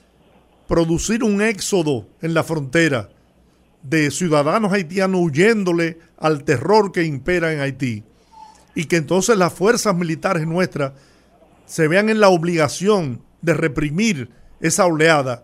producir 0.67 1.23
un 1.23 1.41
éxodo 1.41 2.07
en 2.21 2.33
la 2.33 2.43
frontera 2.43 3.09
de 3.83 4.09
ciudadanos 4.09 4.73
haitianos 4.73 5.21
huyéndole 5.21 5.99
al 6.17 6.43
terror 6.43 6.91
que 6.91 7.03
impera 7.03 7.53
en 7.53 7.59
Haití 7.59 8.03
y 8.73 8.85
que 8.85 8.97
entonces 8.97 9.37
las 9.37 9.53
fuerzas 9.53 9.95
militares 9.95 10.47
nuestras 10.47 10.93
se 11.65 11.87
vean 11.87 12.09
en 12.09 12.19
la 12.19 12.29
obligación 12.29 13.21
de 13.41 13.53
reprimir 13.53 14.29
esa 14.59 14.85
oleada 14.85 15.43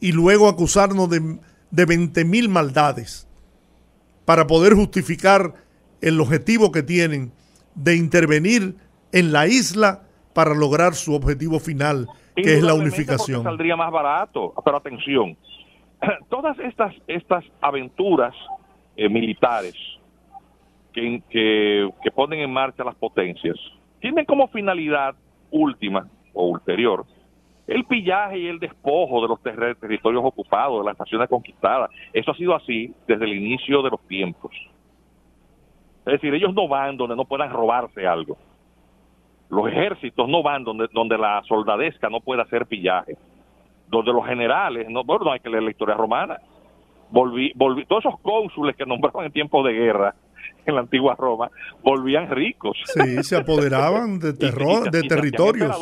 y 0.00 0.12
luego 0.12 0.48
acusarnos 0.48 1.08
de, 1.08 1.38
de 1.70 1.84
20 1.84 2.24
mil 2.24 2.48
maldades 2.48 3.28
para 4.24 4.46
poder 4.46 4.74
justificar 4.74 5.54
el 6.00 6.20
objetivo 6.20 6.70
que 6.70 6.82
tienen 6.82 7.32
de 7.74 7.96
intervenir 7.96 8.76
en 9.12 9.32
la 9.32 9.46
isla 9.46 10.02
para 10.34 10.54
lograr 10.54 10.94
su 10.94 11.14
objetivo 11.14 11.58
final, 11.58 12.06
que 12.36 12.54
es 12.54 12.62
la 12.62 12.74
unificación. 12.74 13.42
Saldría 13.42 13.76
más 13.76 13.90
barato, 13.90 14.52
pero 14.64 14.76
atención, 14.76 15.36
todas 16.28 16.58
estas, 16.58 16.94
estas 17.06 17.44
aventuras 17.60 18.34
eh, 18.96 19.08
militares 19.08 19.74
que, 20.92 21.22
que, 21.30 22.10
ponen 22.10 22.40
en 22.40 22.52
marcha 22.52 22.82
las 22.82 22.96
potencias 22.96 23.56
tienen 24.00 24.24
como 24.24 24.48
finalidad 24.48 25.14
última 25.50 26.08
o 26.32 26.48
ulterior 26.48 27.04
el 27.68 27.84
pillaje 27.84 28.38
y 28.38 28.46
el 28.48 28.58
despojo 28.58 29.22
de 29.22 29.28
los 29.28 29.42
territorios 29.42 30.24
ocupados, 30.24 30.80
de 30.80 30.90
las 30.90 30.98
naciones 30.98 31.28
conquistadas. 31.28 31.90
Eso 32.12 32.32
ha 32.32 32.34
sido 32.34 32.56
así 32.56 32.92
desde 33.06 33.24
el 33.24 33.34
inicio 33.34 33.82
de 33.82 33.90
los 33.90 34.00
tiempos. 34.08 34.52
Es 36.06 36.12
decir, 36.14 36.34
ellos 36.34 36.54
no 36.54 36.66
van 36.66 36.96
donde 36.96 37.14
no 37.14 37.24
puedan 37.24 37.50
robarse 37.50 38.06
algo. 38.06 38.36
Los 39.50 39.68
ejércitos 39.68 40.28
no 40.28 40.42
van 40.42 40.64
donde, 40.64 40.88
donde 40.92 41.16
la 41.16 41.42
soldadesca 41.46 42.08
no 42.08 42.20
pueda 42.20 42.42
hacer 42.42 42.66
pillaje 42.66 43.16
donde 43.90 44.12
los 44.12 44.26
generales, 44.26 44.88
no, 44.88 45.04
bueno, 45.04 45.24
no 45.24 45.32
hay 45.32 45.40
que 45.40 45.48
leer 45.48 45.62
la 45.62 45.70
historia 45.70 45.94
romana, 45.94 46.38
volví, 47.10 47.52
volví, 47.54 47.84
todos 47.86 48.04
esos 48.04 48.20
cónsules 48.20 48.76
que 48.76 48.86
nombraban 48.86 49.26
en 49.26 49.32
tiempos 49.32 49.64
de 49.64 49.72
guerra 49.72 50.14
en 50.70 50.76
la 50.76 50.82
antigua 50.82 51.14
Roma 51.16 51.50
volvían 51.82 52.30
ricos. 52.30 52.76
Sí, 52.84 53.22
se 53.22 53.36
apoderaban 53.36 54.18
de 54.18 54.32
terror, 54.34 54.90
de 54.90 55.02
territorios. 55.02 55.74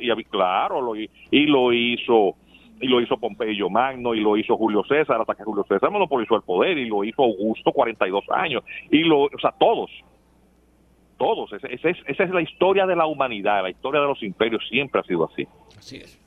Y, 0.00 0.24
claro, 0.24 0.80
lo, 0.80 0.94
y 0.96 1.08
lo 1.46 1.72
hizo 1.72 2.36
y 2.80 2.88
lo 2.88 3.00
hizo 3.00 3.16
Pompeyo 3.16 3.70
Magno 3.70 4.12
y 4.12 4.20
lo 4.20 4.36
hizo 4.36 4.56
Julio 4.56 4.82
César 4.88 5.20
hasta 5.20 5.36
que 5.36 5.44
Julio 5.44 5.64
César 5.68 5.90
monopolizó 5.90 6.34
el 6.34 6.42
poder 6.42 6.76
y 6.78 6.88
lo 6.88 7.04
hizo 7.04 7.22
Augusto 7.22 7.70
42 7.70 8.24
años 8.30 8.64
y 8.90 9.04
lo, 9.04 9.22
o 9.22 9.38
sea, 9.40 9.54
todos 9.58 9.88
todos, 11.22 11.52
esa 11.52 11.88
es, 11.88 11.98
esa 12.08 12.24
es 12.24 12.30
la 12.30 12.42
historia 12.42 12.84
de 12.84 12.96
la 12.96 13.06
humanidad, 13.06 13.62
la 13.62 13.70
historia 13.70 14.00
de 14.00 14.08
los 14.08 14.20
imperios 14.24 14.60
siempre 14.68 15.00
ha 15.00 15.04
sido 15.04 15.30
así. 15.30 15.46
Así 15.78 15.98
es. 15.98 16.20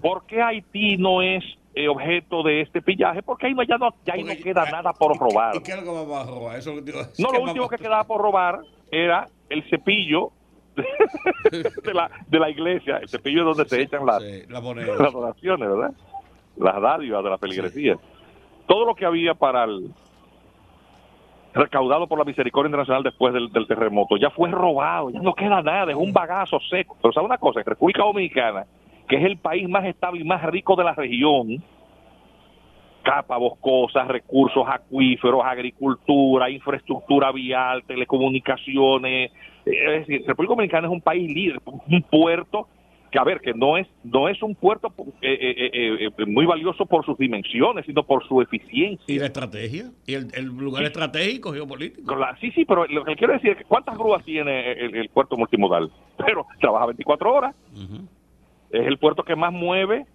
¿Por 0.00 0.24
qué 0.26 0.40
Haití 0.40 0.96
no 0.98 1.20
es 1.20 1.42
eh, 1.74 1.88
objeto 1.88 2.42
de 2.42 2.62
este 2.62 2.82
pillaje? 2.82 3.22
Porque 3.22 3.46
ahí 3.46 3.54
no, 3.54 3.62
ya 3.62 3.78
no, 3.78 3.94
ya 4.04 4.16
no 4.16 4.42
queda 4.42 4.70
nada 4.70 4.92
por 4.92 5.16
robar. 5.16 5.54
¿Y 5.56 5.62
qué 5.62 5.72
es 5.72 5.82
lo 5.82 5.92
que 5.92 6.10
va 6.10 6.22
a 6.22 6.26
robar? 6.26 6.58
Eso 6.58 6.74
no, 7.18 7.32
lo 7.32 7.42
último 7.42 7.68
que 7.68 7.76
quedaba 7.76 8.04
por 8.04 8.20
robar 8.20 8.60
era 8.90 9.28
el 9.48 9.62
cepillo 9.70 10.32
de, 10.74 10.84
la, 11.94 12.10
de 12.26 12.38
la 12.38 12.50
iglesia, 12.50 12.98
el 12.98 13.08
cepillo 13.08 13.44
donde 13.44 13.68
se 13.68 13.82
echan 13.82 14.04
las, 14.04 14.22
las 14.48 15.12
donaciones, 15.12 15.68
¿verdad? 15.68 15.92
Las 16.56 16.82
dádivas 16.82 17.22
de 17.22 17.30
la 17.30 17.38
feligresía. 17.38 17.96
Todo 18.66 18.84
lo 18.84 18.94
que 18.94 19.06
había 19.06 19.34
para 19.34 19.64
el 19.64 19.90
recaudado 21.52 22.06
por 22.06 22.18
la 22.18 22.24
misericordia 22.24 22.68
internacional 22.68 23.02
después 23.02 23.34
del, 23.34 23.50
del, 23.50 23.66
terremoto 23.66 24.16
ya 24.16 24.30
fue 24.30 24.48
robado, 24.50 25.10
ya 25.10 25.20
no 25.20 25.34
queda 25.34 25.60
nada, 25.62 25.90
es 25.90 25.96
un 25.96 26.12
bagazo 26.12 26.60
seco. 26.60 26.96
Pero 27.00 27.12
¿sabe 27.12 27.26
una 27.26 27.38
cosa? 27.38 27.60
En 27.60 27.66
República 27.66 28.02
Dominicana 28.02 28.66
que 29.10 29.16
es 29.16 29.24
el 29.24 29.38
país 29.38 29.68
más 29.68 29.84
estable 29.86 30.20
y 30.20 30.24
más 30.24 30.40
rico 30.44 30.76
de 30.76 30.84
la 30.84 30.94
región, 30.94 31.60
capa 33.02 33.36
boscosa, 33.38 34.04
recursos 34.04 34.64
acuíferos, 34.68 35.42
agricultura, 35.44 36.48
infraestructura 36.48 37.32
vial, 37.32 37.82
telecomunicaciones. 37.88 39.32
Es 39.64 40.06
decir, 40.06 40.22
República 40.28 40.52
Dominicana 40.52 40.86
es 40.86 40.92
un 40.92 41.00
país 41.00 41.28
líder, 41.28 41.60
un 41.66 42.02
puerto 42.02 42.68
que 43.10 43.18
a 43.18 43.24
ver 43.24 43.40
que 43.40 43.52
no 43.52 43.76
es 43.76 43.88
no 44.04 44.28
es 44.28 44.40
un 44.40 44.54
puerto 44.54 44.94
eh, 45.20 45.36
eh, 45.40 46.10
eh, 46.16 46.26
muy 46.26 46.46
valioso 46.46 46.86
por 46.86 47.04
sus 47.04 47.18
dimensiones 47.18 47.84
sino 47.84 48.04
por 48.04 48.24
su 48.28 48.40
eficiencia. 48.40 49.12
Y 49.12 49.18
la 49.18 49.26
estrategia 49.26 49.90
y 50.06 50.14
el, 50.14 50.44
lugar 50.44 50.84
estratégico 50.84 51.52
geopolítico. 51.52 52.16
Sí 52.40 52.52
sí 52.52 52.64
pero 52.64 52.86
lo 52.86 53.04
que 53.04 53.16
quiero 53.16 53.32
decir 53.32 53.50
es 53.50 53.56
que 53.58 53.64
cuántas 53.64 53.98
grúas 53.98 54.24
tiene 54.24 54.70
el, 54.70 55.08
puerto 55.08 55.36
multimodal 55.36 55.90
pero 56.16 56.46
trabaja 56.60 56.86
24 56.86 57.34
horas 57.34 57.56
es 58.70 58.86
el 58.86 58.98
puerto 58.98 59.22
que 59.22 59.36
más 59.36 59.52
mueve 59.52 60.06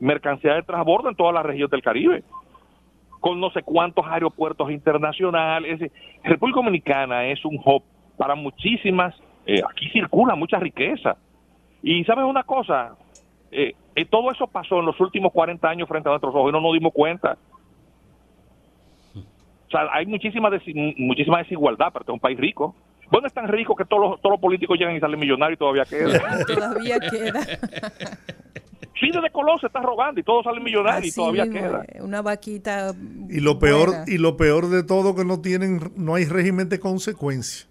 mercancía 0.00 0.54
de 0.54 0.62
transbordo 0.62 1.08
en 1.08 1.14
toda 1.14 1.32
la 1.32 1.42
región 1.42 1.70
del 1.70 1.82
Caribe, 1.82 2.24
con 3.20 3.40
no 3.40 3.50
sé 3.50 3.62
cuántos 3.62 4.04
aeropuertos 4.06 4.70
internacionales. 4.70 5.90
República 6.24 6.58
Dominicana 6.58 7.26
es 7.26 7.44
un 7.44 7.60
hub 7.64 7.84
para 8.16 8.34
muchísimas, 8.34 9.14
eh, 9.46 9.62
aquí 9.68 9.88
circula 9.90 10.34
mucha 10.34 10.58
riqueza. 10.58 11.16
Y 11.82 12.04
sabes 12.04 12.24
una 12.24 12.42
cosa, 12.42 12.96
eh, 13.50 13.74
eh, 13.94 14.04
todo 14.04 14.30
eso 14.30 14.46
pasó 14.46 14.80
en 14.80 14.86
los 14.86 14.98
últimos 15.00 15.32
40 15.32 15.68
años 15.68 15.88
frente 15.88 16.08
a 16.08 16.12
nuestros 16.12 16.34
ojos 16.34 16.50
y 16.50 16.52
no 16.52 16.60
nos 16.60 16.72
dimos 16.72 16.92
cuenta. 16.92 17.36
O 19.14 19.70
sea, 19.70 19.88
hay 19.92 20.04
muchísima, 20.06 20.50
muchísima 20.98 21.38
desigualdad, 21.38 21.88
pero 21.92 22.02
este 22.02 22.12
es 22.12 22.14
un 22.14 22.20
país 22.20 22.38
rico. 22.38 22.74
Bueno, 23.12 23.26
es 23.26 23.34
tan 23.34 23.46
rico 23.46 23.76
que 23.76 23.84
todos 23.84 24.02
los, 24.02 24.20
todos 24.22 24.32
los 24.32 24.40
políticos 24.40 24.78
llegan 24.78 24.96
y 24.96 25.00
salen 25.00 25.20
millonarios 25.20 25.56
y 25.56 25.58
todavía 25.60 25.84
queda. 25.84 26.44
todavía 26.46 26.98
queda. 26.98 27.40
Sí, 28.98 29.10
desde 29.12 29.30
Colón 29.30 29.58
se 29.60 29.66
está 29.66 29.80
robando 29.80 30.18
y 30.18 30.22
todos 30.22 30.44
salen 30.44 30.62
millonarios 30.62 31.12
y 31.12 31.14
todavía 31.14 31.50
queda. 31.50 31.84
Una 32.00 32.22
vaquita. 32.22 32.92
Y 33.28 33.40
lo 33.40 33.58
peor 33.58 33.90
y 34.06 34.16
lo 34.16 34.38
peor 34.38 34.70
de 34.70 34.82
todo 34.82 35.14
que 35.14 35.26
no 35.26 35.42
tienen, 35.42 35.92
no 35.94 36.14
hay 36.14 36.24
régimen 36.24 36.70
de 36.70 36.80
consecuencia. 36.80 37.68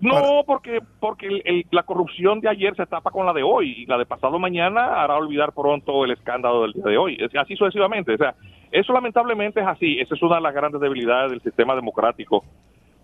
No, 0.00 0.44
porque 0.46 0.78
porque 1.00 1.64
la 1.70 1.82
corrupción 1.82 2.40
de 2.40 2.48
ayer 2.48 2.74
se 2.74 2.86
tapa 2.86 3.10
con 3.10 3.26
la 3.26 3.34
de 3.34 3.42
hoy 3.42 3.74
y 3.78 3.86
la 3.86 3.98
de 3.98 4.06
pasado 4.06 4.38
mañana 4.38 5.02
hará 5.02 5.16
olvidar 5.16 5.52
pronto 5.52 6.04
el 6.04 6.12
escándalo 6.12 6.62
del 6.62 6.72
día 6.72 6.84
de 6.84 6.96
hoy. 6.96 7.18
Así 7.38 7.56
sucesivamente. 7.56 8.14
O 8.14 8.16
sea, 8.16 8.34
eso 8.70 8.92
lamentablemente 8.94 9.60
es 9.60 9.66
así. 9.66 9.98
Esa 10.00 10.14
es 10.14 10.22
una 10.22 10.36
de 10.36 10.42
las 10.42 10.54
grandes 10.54 10.80
debilidades 10.80 11.32
del 11.32 11.42
sistema 11.42 11.74
democrático 11.74 12.42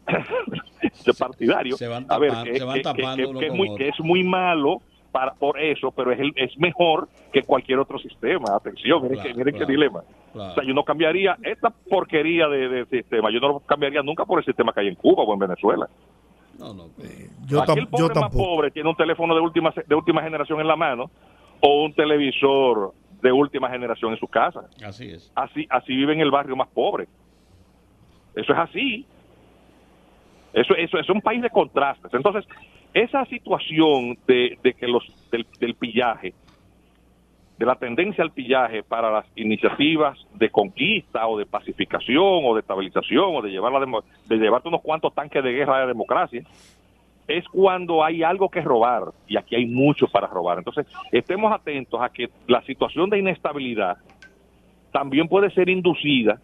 de 0.07 1.15
partidario. 1.15 1.77
Se 1.77 1.89
van 1.89 2.07
tapando, 2.07 3.39
que, 3.39 3.47
es 3.47 3.53
muy, 3.53 3.75
que 3.77 3.89
es 3.89 4.01
muy 4.01 4.23
malo 4.23 4.81
para, 5.13 5.33
por 5.35 5.61
eso, 5.61 5.91
pero 5.93 6.13
es, 6.13 6.21
el, 6.21 6.33
es 6.37 6.59
mejor 6.59 7.09
que 7.33 7.43
cualquier 7.43 7.79
otro 7.79 7.99
sistema. 7.99 8.55
Atención, 8.55 9.03
miren, 9.09 9.57
qué 9.57 9.67
dilema. 9.67 10.03
O 10.35 10.55
sea, 10.55 10.65
yo 10.65 10.75
no 10.75 10.83
cambiaría 10.85 11.37
esta 11.43 11.71
porquería 11.71 12.49
de, 12.49 12.87
sistema, 12.91 13.31
yo 13.31 13.39
no 13.41 13.49
lo 13.49 13.61
cambiaría 13.61 14.03
nunca 14.03 14.25
por 14.25 14.41
el 14.41 14.45
sistema 14.45 14.73
que 14.73 14.81
hay 14.81 14.89
en 14.89 14.97
Cuba 14.97 15.23
o 15.23 15.33
en 15.33 15.39
Venezuela. 15.39 15.89
No, 16.59 16.73
no, 16.73 16.85
eh, 17.03 17.31
yo, 17.47 17.65
el 17.65 17.89
pobre 17.89 18.21
más 18.21 18.31
pobre 18.31 18.71
tiene 18.71 18.89
un 18.89 18.97
teléfono 18.97 19.35
de 19.35 19.41
última, 19.41 19.73
de 19.87 19.95
última 19.95 20.23
generación 20.23 20.61
en 20.61 20.69
la 20.69 20.77
mano 20.77 21.11
o 21.61 21.85
un 21.85 21.93
televisor 21.95 22.93
de 23.23 23.33
última 23.33 23.71
generación 23.71 24.13
en 24.13 24.19
su 24.19 24.29
casa. 24.29 24.69
Así 24.85 25.11
es. 25.11 25.33
Así, 25.35 25.67
así 25.71 25.97
vive 25.97 26.13
en 26.13 26.21
el 26.21 26.31
barrio 26.31 26.55
más 26.57 26.69
pobre. 26.69 27.09
Eso 28.35 28.53
es 28.53 28.59
así. 28.59 29.07
Eso, 30.55 30.75
eso, 30.77 30.99
es 30.99 31.11
un 31.11 31.21
país 31.21 31.43
de 31.43 31.51
contrastes. 31.51 32.15
Entonces, 32.15 32.45
esa 32.95 33.25
situación 33.27 34.17
de, 34.27 34.57
que 34.79 34.87
los 34.87 35.03
del, 35.31 35.75
pillaje, 35.75 36.33
de 37.59 37.67
la 37.67 37.75
tendencia 37.75 38.23
al 38.23 38.31
pillaje 38.31 38.85
para 38.85 39.11
las 39.11 39.27
iniciativas 39.35 40.17
de 40.35 40.51
conquista 40.51 41.27
o 41.27 41.37
de 41.37 41.45
pacificación 41.45 42.43
o 42.45 42.55
de 42.55 42.61
estabilización 42.61 43.35
o 43.35 43.43
de 43.43 43.51
llevar 43.51 43.73
la 43.73 44.01
de 44.27 44.37
llevarte 44.37 44.69
unos 44.69 44.81
cuantos 44.81 45.13
tanques 45.13 45.43
de 45.43 45.53
guerra 45.53 45.77
a 45.77 45.81
la 45.81 45.87
democracia, 45.89 46.43
es 47.27 47.45
cuando 47.49 48.05
hay 48.05 48.23
algo 48.23 48.49
que 48.49 48.61
robar 48.61 49.07
y 49.27 49.37
aquí 49.37 49.57
hay 49.57 49.67
mucho 49.67 50.07
para 50.07 50.29
robar. 50.29 50.59
Entonces, 50.59 50.87
estemos 51.11 51.53
atentos 51.53 52.01
a 52.01 52.11
que 52.11 52.29
la 52.47 52.63
situación 52.63 53.11
de 53.11 53.19
inestabilidad 53.19 53.97
también 54.93 55.27
puede 55.27 55.51
ser 55.51 55.69
inducida 55.69 56.39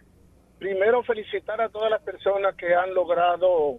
primero 0.59 1.03
felicitar 1.03 1.61
a 1.61 1.69
todas 1.69 1.91
las 1.91 2.03
personas 2.03 2.55
que 2.55 2.75
han 2.75 2.95
logrado 2.95 3.79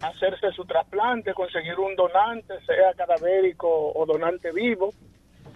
hacerse 0.00 0.50
su 0.52 0.64
trasplante, 0.64 1.32
conseguir 1.32 1.78
un 1.78 1.94
donante, 1.94 2.54
sea 2.66 2.92
cadavérico 2.94 3.92
o 3.92 4.04
donante 4.04 4.52
vivo 4.52 4.92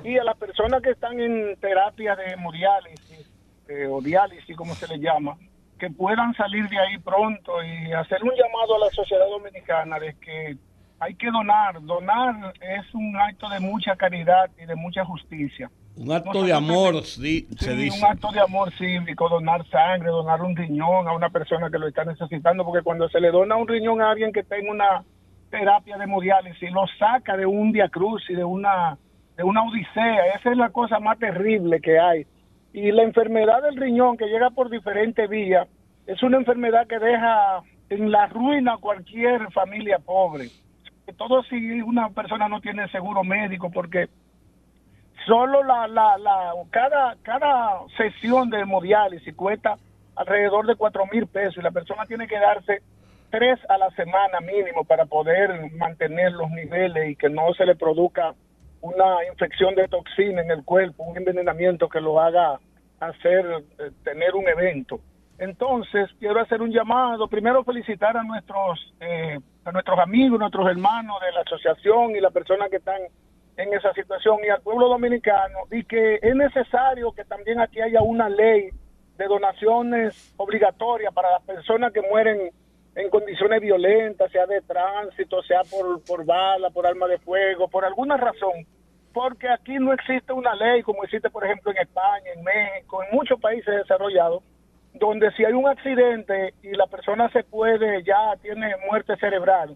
y 0.07 0.19
a 0.19 0.24
las 0.24 0.37
personas 0.37 0.81
que 0.83 0.91
están 0.91 1.19
en 1.19 1.57
terapia 1.57 2.15
de 2.15 2.27
hemodiálisis 2.27 3.28
eh, 3.69 3.89
o 3.91 4.01
diálisis, 4.01 4.57
como 4.57 4.73
se 4.77 4.87
le 4.87 5.01
llama, 5.01 5.37
que 5.81 5.91
puedan 5.91 6.33
salir 6.35 6.69
de 6.69 6.78
ahí 6.78 6.97
pronto 6.99 7.53
y 7.65 7.93
hacer 7.93 8.23
un 8.23 8.31
llamado 8.31 8.77
a 8.77 8.87
la 8.87 8.91
sociedad 8.93 9.27
dominicana 9.28 9.99
de 9.99 10.15
que 10.20 10.57
hay 11.01 11.15
que 11.16 11.28
donar. 11.28 11.83
Donar 11.83 12.55
es 12.61 12.95
un 12.95 13.16
acto 13.16 13.49
de 13.49 13.59
mucha 13.59 13.97
caridad 13.97 14.49
y 14.62 14.65
de 14.65 14.77
mucha 14.77 15.05
justicia. 15.05 15.73
Un 15.97 16.12
acto 16.12 16.45
de 16.45 16.53
amor, 16.53 17.03
sí, 17.03 17.49
se 17.59 17.74
dice. 17.74 17.99
Un 17.99 18.05
acto 18.05 18.31
de 18.31 18.41
amor 18.41 18.73
cívico, 18.74 19.28
donar 19.28 19.66
sangre, 19.66 20.11
donar 20.11 20.41
un 20.41 20.55
riñón 20.55 21.09
a 21.09 21.15
una 21.15 21.31
persona 21.31 21.69
que 21.69 21.81
lo 21.81 21.89
está 21.89 22.05
necesitando, 22.05 22.65
porque 22.65 22.85
cuando 22.85 23.09
se 23.09 23.20
le 23.20 23.33
dona 23.33 23.57
un 23.57 23.66
riñón 23.66 24.01
a 24.01 24.12
alguien 24.12 24.33
que 24.33 24.45
tenga 24.45 24.70
una 24.70 25.05
terapia 25.51 25.97
de 25.97 26.05
hemodiálisis, 26.05 26.70
lo 26.70 26.87
saca 26.97 27.37
de 27.37 27.45
un 27.45 27.73
cruz 27.91 28.23
y 28.28 28.35
de 28.35 28.45
una 28.45 28.97
de 29.37 29.45
una 29.45 29.63
odisea. 29.63 30.27
Esa 30.39 30.51
es 30.51 30.57
la 30.57 30.71
cosa 30.71 30.99
más 30.99 31.19
terrible 31.19 31.81
que 31.81 31.99
hay. 31.99 32.27
Y 32.73 32.93
la 32.93 33.03
enfermedad 33.03 33.63
del 33.63 33.77
riñón 33.77 34.17
que 34.17 34.27
llega 34.27 34.51
por 34.51 34.71
diferentes 34.71 35.29
vías 35.29 35.69
es 36.07 36.23
una 36.23 36.37
enfermedad 36.37 36.87
que 36.87 36.99
deja 36.99 37.63
en 37.89 38.11
la 38.11 38.27
ruina 38.27 38.77
cualquier 38.79 39.51
familia 39.53 39.99
pobre. 39.99 40.49
Todo 41.17 41.43
si 41.45 41.81
una 41.83 42.11
persona 42.11 42.49
no 42.49 42.61
tiene 42.61 42.89
seguro 42.89 43.23
médico 43.23 43.71
porque 43.71 44.09
solo 45.25 45.63
la, 45.63 45.87
la, 45.87 46.19
la 46.19 46.53
cada, 46.71 47.17
cada 47.23 47.81
sesión 47.97 48.51
de 48.51 48.61
hemodiálisis 48.61 49.35
cuesta 49.35 49.77
alrededor 50.17 50.67
de 50.67 50.77
cuatro 50.77 51.05
mil 51.13 51.27
pesos 51.27 51.59
y 51.59 51.63
la 51.63 51.71
persona 51.71 52.07
tiene 52.07 52.27
que 52.27 52.39
darse 52.39 52.83
tres 53.31 53.59
a 53.69 53.79
la 53.79 53.91
semana 53.91 54.41
mínimo 54.41 54.85
para 54.85 55.07
poder 55.07 55.71
mantener 55.73 56.33
los 56.33 56.51
niveles 56.51 57.11
y 57.11 57.17
que 57.17 57.29
no 57.29 57.53
se 57.55 57.67
le 57.67 57.77
produzca 57.77 58.35
una 58.87 59.25
infección 59.31 59.75
de 59.75 59.89
toxina 59.89 60.43
en 60.43 60.51
el 60.51 60.65
cuerpo, 60.65 61.05
un 61.05 61.17
envenenamiento 61.17 61.89
que 61.89 62.01
lo 62.01 62.21
haga 62.21 62.59
hacer 63.01 63.45
eh, 63.79 63.91
tener 64.05 64.35
un 64.35 64.49
evento. 64.49 65.01
Entonces, 65.39 66.09
quiero 66.19 66.41
hacer 66.41 66.63
un 66.63 66.71
llamado, 66.71 67.29
primero 67.29 67.63
felicitar 67.65 68.17
a 68.17 68.23
nuestros 68.23 68.95
eh, 69.01 69.39
a 69.65 69.73
nuestros 69.73 69.99
amigos, 69.99 70.39
nuestros 70.39 70.69
hermanos 70.69 71.17
de 71.21 71.33
la 71.33 71.41
asociación 71.41 72.17
y 72.17 72.21
las 72.21 72.33
personas 72.33 72.71
que 72.71 72.77
están 72.77 73.01
en 73.57 73.75
esa 73.75 73.93
situación 73.93 74.39
y 74.45 74.49
al 74.49 74.63
pueblo 74.63 74.89
dominicano 74.89 75.59
y 75.71 75.83
que 75.85 76.21
es 76.23 76.35
necesario 76.35 77.13
que 77.13 77.25
también 77.25 77.59
aquí 77.61 77.81
haya 77.81 78.01
una 78.03 78.29
ley 78.29 78.71
de 79.19 79.25
donaciones 79.27 80.35
obligatorias 80.37 81.13
para 81.13 81.33
las 81.33 81.43
personas 81.43 81.93
que 81.93 82.03
mueren 82.03 82.51
en 82.95 83.11
condiciones 83.11 83.61
violentas, 83.61 84.33
sea 84.33 84.47
de 84.47 84.63
tránsito, 84.63 85.43
sea 85.43 85.63
por, 85.71 86.03
por 86.05 86.25
bala, 86.25 86.71
por 86.71 86.87
arma 86.87 87.07
de 87.07 87.19
fuego, 87.19 87.69
por 87.69 87.85
alguna 87.85 88.17
razón, 88.17 88.67
porque 89.16 89.48
aquí 89.48 89.76
no 89.78 89.94
existe 89.94 90.30
una 90.34 90.55
ley 90.55 90.82
como 90.82 91.02
existe, 91.02 91.30
por 91.30 91.43
ejemplo, 91.43 91.70
en 91.70 91.78
España, 91.78 92.32
en 92.36 92.44
México, 92.44 93.02
en 93.02 93.16
muchos 93.16 93.40
países 93.40 93.74
desarrollados, 93.74 94.43
donde 94.93 95.30
si 95.32 95.43
hay 95.43 95.55
un 95.55 95.66
accidente 95.66 96.52
y 96.62 96.72
la 96.72 96.86
persona 96.86 97.30
se 97.30 97.43
puede, 97.43 98.02
ya 98.02 98.36
tiene 98.43 98.74
muerte 98.86 99.16
cerebral 99.16 99.74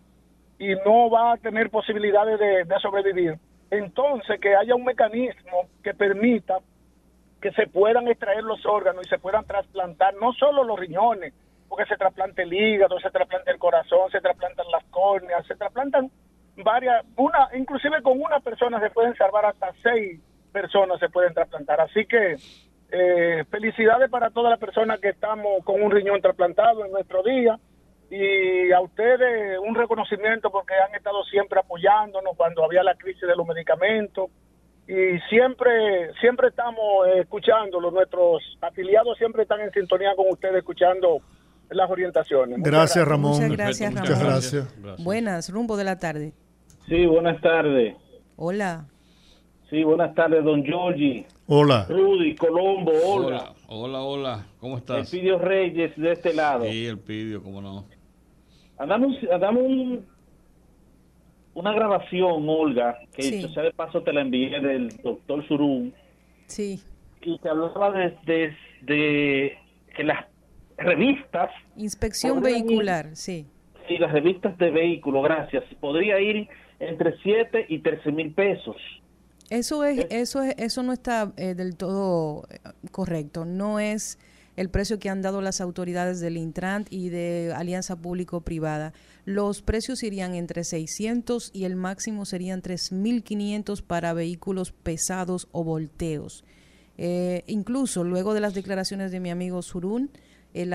y 0.58 0.74
no 0.84 1.08
va 1.08 1.32
a 1.32 1.36
tener 1.38 1.70
posibilidades 1.70 2.38
de, 2.38 2.66
sobrevivir, 2.82 3.38
entonces 3.70 4.38
que 4.42 4.54
haya 4.54 4.74
un 4.74 4.84
mecanismo 4.84 5.70
que 5.82 5.94
permita 5.94 6.58
que 7.40 7.50
se 7.52 7.66
puedan 7.66 8.08
extraer 8.08 8.44
los 8.44 8.66
órganos 8.66 9.06
y 9.06 9.08
se 9.08 9.18
puedan 9.18 9.46
trasplantar 9.46 10.12
no 10.16 10.34
solo 10.34 10.64
los 10.64 10.78
riñones, 10.78 11.32
porque 11.66 11.86
se 11.86 11.96
trasplanta 11.96 12.42
el 12.42 12.52
hígado, 12.52 13.00
se 13.00 13.10
trasplanta 13.10 13.50
el 13.50 13.58
corazón, 13.58 14.10
se 14.10 14.20
trasplantan 14.20 14.66
las 14.70 14.84
córneas, 14.90 15.46
se 15.46 15.56
trasplantan 15.56 16.10
varias, 16.56 17.04
una, 17.16 17.48
inclusive 17.54 18.02
con 18.02 18.20
una 18.20 18.40
persona 18.40 18.80
se 18.80 18.90
pueden 18.90 19.14
salvar 19.14 19.46
hasta 19.46 19.72
seis 19.82 20.20
personas 20.50 20.98
se 21.00 21.08
pueden 21.08 21.32
trasplantar. 21.32 21.80
Así 21.80 22.04
que 22.06 22.36
eh, 22.92 23.44
felicidades 23.50 24.10
para 24.10 24.30
todas 24.30 24.50
las 24.50 24.58
personas 24.58 25.00
que 25.00 25.10
estamos 25.10 25.64
con 25.64 25.82
un 25.82 25.90
riñón 25.90 26.20
trasplantado 26.20 26.84
en 26.84 26.92
nuestro 26.92 27.22
día. 27.22 27.58
Y 28.10 28.72
a 28.72 28.80
ustedes 28.80 29.58
un 29.60 29.74
reconocimiento 29.74 30.50
porque 30.50 30.74
han 30.74 30.94
estado 30.94 31.22
siempre 31.24 31.60
apoyándonos 31.60 32.36
cuando 32.36 32.64
había 32.64 32.82
la 32.82 32.96
crisis 32.96 33.22
de 33.22 33.36
los 33.36 33.46
medicamentos. 33.46 34.30
Y 34.88 35.20
siempre 35.28 36.12
siempre 36.20 36.48
estamos 36.48 37.06
escuchando, 37.14 37.80
nuestros 37.80 38.58
afiliados 38.60 39.16
siempre 39.18 39.42
están 39.42 39.60
en 39.60 39.70
sintonía 39.70 40.16
con 40.16 40.26
ustedes 40.28 40.56
escuchando 40.56 41.20
las 41.70 41.90
orientaciones. 41.90 42.58
Gracias, 42.62 43.06
Ramón. 43.06 43.32
Muchas 43.32 43.50
gracias, 43.50 43.94
Ramón. 43.94 44.08
Muchas 44.08 44.24
gracias. 44.24 45.04
Buenas, 45.04 45.50
rumbo 45.50 45.76
de 45.76 45.84
la 45.84 45.98
tarde. 45.98 46.32
Sí, 46.88 47.06
buenas 47.06 47.40
tardes. 47.40 47.96
Hola. 48.36 48.86
Sí, 49.68 49.84
buenas 49.84 50.14
tardes, 50.14 50.42
don 50.42 50.64
Giorgi. 50.64 51.24
Hola. 51.46 51.86
Rudy, 51.88 52.34
Colombo, 52.34 52.92
hola. 53.04 53.54
Hola, 53.68 54.00
hola, 54.00 54.46
¿cómo 54.58 54.78
estás? 54.78 55.12
El 55.12 55.20
Pidio 55.20 55.38
Reyes 55.38 55.96
de 55.96 56.12
este 56.12 56.34
lado. 56.34 56.64
Sí, 56.64 56.86
el 56.86 56.98
Pidio, 56.98 57.42
cómo 57.42 57.62
no. 57.62 57.84
Andamos, 58.78 59.16
andamos 59.32 59.62
un, 59.62 60.06
una 61.54 61.72
grabación, 61.72 62.48
Olga, 62.48 62.98
que 63.12 63.22
sí. 63.22 63.48
sea 63.48 63.62
de 63.62 63.72
paso 63.72 64.02
te 64.02 64.12
la 64.12 64.22
envié 64.22 64.58
del 64.60 64.88
doctor 65.02 65.46
Surún. 65.46 65.94
Sí. 66.46 66.80
Y 67.22 67.38
que 67.38 67.48
hablaba 67.48 67.92
de, 67.92 68.56
de, 68.82 69.58
que 69.94 70.02
las 70.02 70.26
revistas... 70.80 71.50
Inspección 71.76 72.42
vehicular, 72.42 73.14
sí. 73.14 73.46
Sí, 73.88 73.98
las 73.98 74.12
revistas 74.12 74.56
de 74.58 74.70
vehículos, 74.70 75.24
gracias. 75.24 75.64
Podría 75.80 76.20
ir 76.20 76.48
entre 76.78 77.16
7 77.22 77.66
y 77.68 77.78
13 77.80 78.12
mil 78.12 78.32
pesos. 78.32 78.76
Eso 79.50 79.84
es, 79.84 80.06
eso 80.10 80.42
es, 80.42 80.54
eso 80.58 80.82
no 80.82 80.92
está 80.92 81.32
eh, 81.36 81.54
del 81.54 81.76
todo 81.76 82.46
eh, 82.50 82.58
correcto. 82.92 83.44
No 83.44 83.80
es 83.80 84.18
el 84.56 84.68
precio 84.68 84.98
que 84.98 85.08
han 85.08 85.22
dado 85.22 85.40
las 85.40 85.60
autoridades 85.60 86.20
del 86.20 86.36
Intran 86.36 86.84
y 86.90 87.08
de 87.08 87.52
Alianza 87.56 87.96
Público-Privada. 87.96 88.92
Los 89.24 89.62
precios 89.62 90.02
irían 90.02 90.34
entre 90.34 90.64
600 90.64 91.50
y 91.52 91.64
el 91.64 91.76
máximo 91.76 92.24
serían 92.24 92.62
3.500 92.62 93.82
para 93.82 94.12
vehículos 94.12 94.72
pesados 94.72 95.48
o 95.52 95.64
volteos. 95.64 96.44
Eh, 96.98 97.44
incluso 97.46 98.04
luego 98.04 98.34
de 98.34 98.40
las 98.40 98.54
declaraciones 98.54 99.10
de 99.10 99.20
mi 99.20 99.30
amigo 99.30 99.62
Surún, 99.62 100.10
el, 100.54 100.72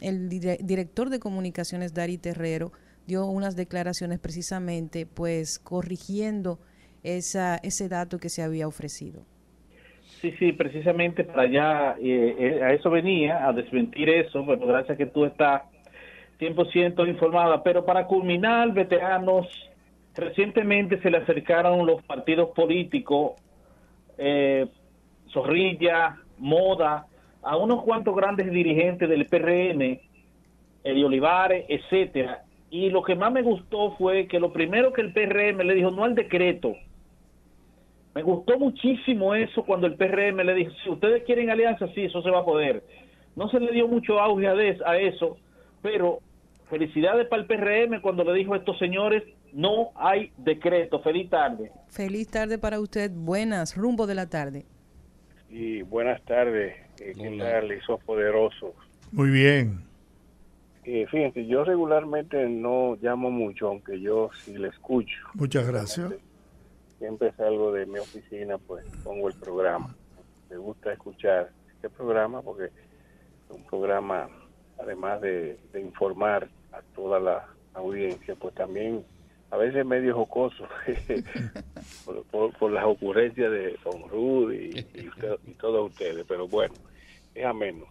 el 0.00 0.28
director 0.28 1.10
de 1.10 1.18
comunicaciones 1.18 1.94
Dari 1.94 2.18
Terrero 2.18 2.72
dio 3.06 3.26
unas 3.26 3.56
declaraciones 3.56 4.18
precisamente 4.18 5.06
pues 5.06 5.58
corrigiendo 5.58 6.58
esa, 7.02 7.56
ese 7.56 7.88
dato 7.88 8.18
que 8.18 8.28
se 8.28 8.42
había 8.42 8.68
ofrecido. 8.68 9.22
Sí, 10.20 10.32
sí, 10.38 10.52
precisamente 10.52 11.24
para 11.24 11.42
allá, 11.42 11.96
eh, 12.02 12.36
eh, 12.38 12.62
a 12.62 12.72
eso 12.72 12.90
venía, 12.90 13.46
a 13.46 13.52
desmentir 13.52 14.10
eso, 14.10 14.42
bueno, 14.42 14.66
gracias 14.66 14.98
que 14.98 15.06
tú 15.06 15.24
estás 15.24 15.62
100% 16.40 17.08
informada, 17.08 17.62
pero 17.62 17.84
para 17.84 18.06
culminar, 18.06 18.72
veteranos, 18.72 19.46
recientemente 20.16 21.00
se 21.00 21.10
le 21.10 21.18
acercaron 21.18 21.86
los 21.86 22.02
partidos 22.02 22.50
políticos, 22.50 23.32
eh, 24.18 24.66
Zorrilla, 25.32 26.16
Moda, 26.38 27.06
a 27.48 27.56
unos 27.56 27.82
cuantos 27.82 28.14
grandes 28.14 28.50
dirigentes 28.50 29.08
del 29.08 29.24
PRM, 29.24 29.98
de 30.84 31.04
Olivares, 31.04 31.64
etcétera, 31.66 32.42
y 32.70 32.90
lo 32.90 33.02
que 33.02 33.14
más 33.14 33.32
me 33.32 33.40
gustó 33.40 33.92
fue 33.96 34.26
que 34.26 34.38
lo 34.38 34.52
primero 34.52 34.92
que 34.92 35.00
el 35.00 35.14
PRM 35.14 35.66
le 35.66 35.74
dijo, 35.74 35.90
no 35.90 36.04
al 36.04 36.14
decreto, 36.14 36.74
me 38.14 38.22
gustó 38.22 38.58
muchísimo 38.58 39.34
eso 39.34 39.62
cuando 39.64 39.86
el 39.86 39.94
PRM 39.94 40.44
le 40.44 40.54
dijo, 40.54 40.72
si 40.84 40.90
ustedes 40.90 41.24
quieren 41.24 41.48
alianza, 41.48 41.88
sí, 41.94 42.04
eso 42.04 42.20
se 42.20 42.30
va 42.30 42.40
a 42.40 42.44
poder. 42.44 42.84
No 43.34 43.48
se 43.48 43.58
le 43.60 43.72
dio 43.72 43.88
mucho 43.88 44.20
auge 44.20 44.46
a, 44.46 44.98
eso, 44.98 45.38
pero 45.80 46.18
felicidades 46.68 47.28
para 47.28 47.40
el 47.40 47.48
PRM 47.48 48.02
cuando 48.02 48.24
le 48.24 48.34
dijo 48.34 48.52
a 48.52 48.58
estos 48.58 48.78
señores, 48.78 49.22
no 49.54 49.92
hay 49.94 50.32
decreto. 50.36 51.00
Feliz 51.00 51.30
tarde. 51.30 51.72
Feliz 51.88 52.30
tarde 52.30 52.58
para 52.58 52.78
usted. 52.78 53.10
Buenas, 53.10 53.74
rumbo 53.74 54.06
de 54.06 54.14
la 54.16 54.28
tarde. 54.28 54.66
Y 55.48 55.80
buenas 55.80 56.20
tardes. 56.24 56.87
Eh, 57.00 57.14
¿Qué 57.16 57.36
tal? 57.38 57.70
Esos 57.70 58.02
poderosos. 58.04 58.74
Muy 59.12 59.30
bien. 59.30 59.80
Eh, 60.84 61.06
fíjense, 61.10 61.46
yo 61.46 61.64
regularmente 61.64 62.48
no 62.48 62.96
llamo 63.00 63.30
mucho, 63.30 63.68
aunque 63.68 64.00
yo 64.00 64.30
sí 64.44 64.56
le 64.56 64.68
escucho. 64.68 65.16
Muchas 65.34 65.66
gracias 65.66 66.12
siempre 66.98 67.32
salgo 67.36 67.72
de 67.72 67.86
mi 67.86 67.98
oficina, 67.98 68.58
pues 68.58 68.84
pongo 69.04 69.28
el 69.28 69.34
programa. 69.34 69.94
Me 70.50 70.56
gusta 70.56 70.92
escuchar 70.92 71.50
este 71.74 71.88
programa 71.88 72.42
porque 72.42 72.66
es 72.66 73.50
un 73.50 73.64
programa, 73.64 74.28
además 74.78 75.20
de, 75.20 75.58
informar 75.74 76.48
a 76.72 76.82
toda 76.94 77.20
la 77.20 77.46
audiencia, 77.74 78.34
pues 78.34 78.54
también 78.54 79.04
a 79.50 79.56
veces 79.56 79.86
medio 79.86 80.14
jocoso 80.14 80.66
por, 82.58 82.70
las 82.70 82.84
ocurrencias 82.84 83.50
de 83.50 83.78
Don 83.84 84.08
Rudy 84.10 84.86
y, 84.94 85.54
todos 85.54 85.90
ustedes, 85.90 86.24
pero 86.28 86.48
bueno, 86.48 86.74
es 87.38 87.44
ameno. 87.44 87.86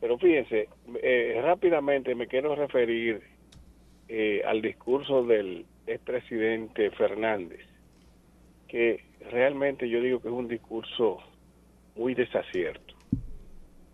Pero 0.00 0.18
fíjense, 0.18 0.68
eh, 1.02 1.40
rápidamente 1.42 2.14
me 2.14 2.26
quiero 2.26 2.54
referir 2.54 3.22
eh, 4.08 4.42
al 4.46 4.60
discurso 4.60 5.24
del 5.24 5.66
expresidente 5.86 6.90
Fernández 6.90 7.74
que 8.74 9.04
realmente 9.30 9.88
yo 9.88 10.00
digo 10.00 10.20
que 10.20 10.26
es 10.26 10.34
un 10.34 10.48
discurso 10.48 11.18
muy 11.94 12.12
desacierto, 12.14 12.96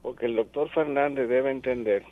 porque 0.01 0.25
el 0.25 0.37
doctor 0.37 0.71
Fernández 0.71 1.29
debe 1.29 1.51
entender, 1.51 2.03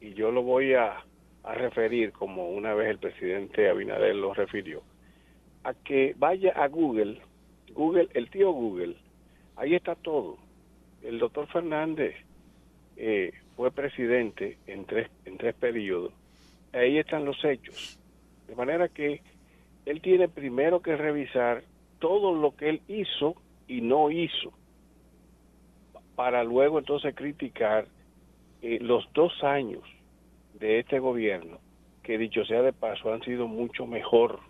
y 0.00 0.14
yo 0.14 0.32
lo 0.32 0.42
voy 0.42 0.74
a, 0.74 1.04
referir 1.42 2.10
como 2.10 2.50
una 2.50 2.74
vez 2.74 2.90
el 2.90 2.98
presidente 2.98 3.70
Abinader 3.70 4.16
lo 4.16 4.34
refirió, 4.34 4.82
a 5.62 5.72
que 5.72 6.16
vaya 6.18 6.50
a 6.50 6.66
Google, 6.66 7.20
Google, 7.74 8.08
el 8.14 8.28
tío 8.28 8.50
Google, 8.50 8.96
ahí 9.54 9.76
está 9.76 9.94
todo. 9.94 10.36
El 11.02 11.18
doctor 11.18 11.46
Fernández 11.48 12.14
eh, 12.96 13.32
fue 13.56 13.70
presidente 13.70 14.58
en 14.66 14.84
tres, 14.84 15.10
en 15.24 15.38
tres 15.38 15.54
periodos, 15.54 16.12
ahí 16.72 16.98
están 16.98 17.24
los 17.24 17.42
hechos. 17.44 17.98
De 18.46 18.54
manera 18.54 18.88
que 18.88 19.22
él 19.86 20.00
tiene 20.00 20.28
primero 20.28 20.80
que 20.80 20.96
revisar 20.96 21.62
todo 21.98 22.34
lo 22.34 22.54
que 22.56 22.68
él 22.68 22.82
hizo 22.88 23.34
y 23.68 23.80
no 23.80 24.10
hizo, 24.10 24.52
para 26.16 26.44
luego 26.44 26.78
entonces 26.78 27.14
criticar 27.14 27.86
eh, 28.62 28.78
los 28.80 29.10
dos 29.14 29.32
años 29.42 29.82
de 30.54 30.80
este 30.80 30.98
gobierno, 30.98 31.58
que 32.02 32.18
dicho 32.18 32.44
sea 32.44 32.62
de 32.62 32.72
paso, 32.72 33.12
han 33.12 33.22
sido 33.22 33.48
mucho 33.48 33.86
mejor 33.86 34.40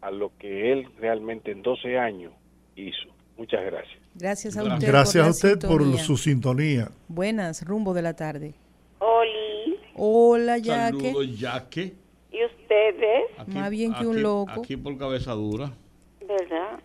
a 0.00 0.10
lo 0.10 0.30
que 0.38 0.72
él 0.72 0.88
realmente 0.98 1.50
en 1.52 1.62
12 1.62 1.98
años 1.98 2.32
hizo. 2.76 3.08
Muchas 3.36 3.64
gracias. 3.64 4.07
Gracias 4.18 4.56
a 4.56 4.64
usted. 4.64 4.88
Gracias 4.88 5.26
a 5.26 5.30
usted 5.30 5.68
por 5.68 5.98
su 5.98 6.16
sintonía. 6.16 6.88
Buenas, 7.06 7.64
rumbo 7.64 7.94
de 7.94 8.02
la 8.02 8.14
tarde. 8.14 8.54
Oli. 8.98 9.78
Hola, 9.94 10.58
Yaque. 10.58 11.12
Saludos, 11.12 11.38
Yaque. 11.38 11.94
¿Y 12.32 12.44
ustedes? 12.44 13.24
Más 13.46 13.70
bien 13.70 13.94
que 13.94 14.06
un 14.06 14.20
loco. 14.20 14.60
Aquí 14.60 14.76
por 14.76 14.98
cabeza 14.98 15.32
dura. 15.32 15.72
¿Verdad? 16.20 16.80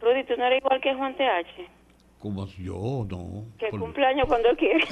Rudy, 0.00 0.24
tú 0.24 0.34
no 0.36 0.46
eres 0.46 0.62
igual 0.62 0.80
que 0.80 0.94
Juan 0.94 1.16
TH. 1.16 1.68
Como 2.20 2.46
yo, 2.46 3.06
no. 3.10 3.44
Que 3.58 3.68
cumpleaños 3.70 4.26
cuando 4.26 4.48
quiere. 4.56 4.84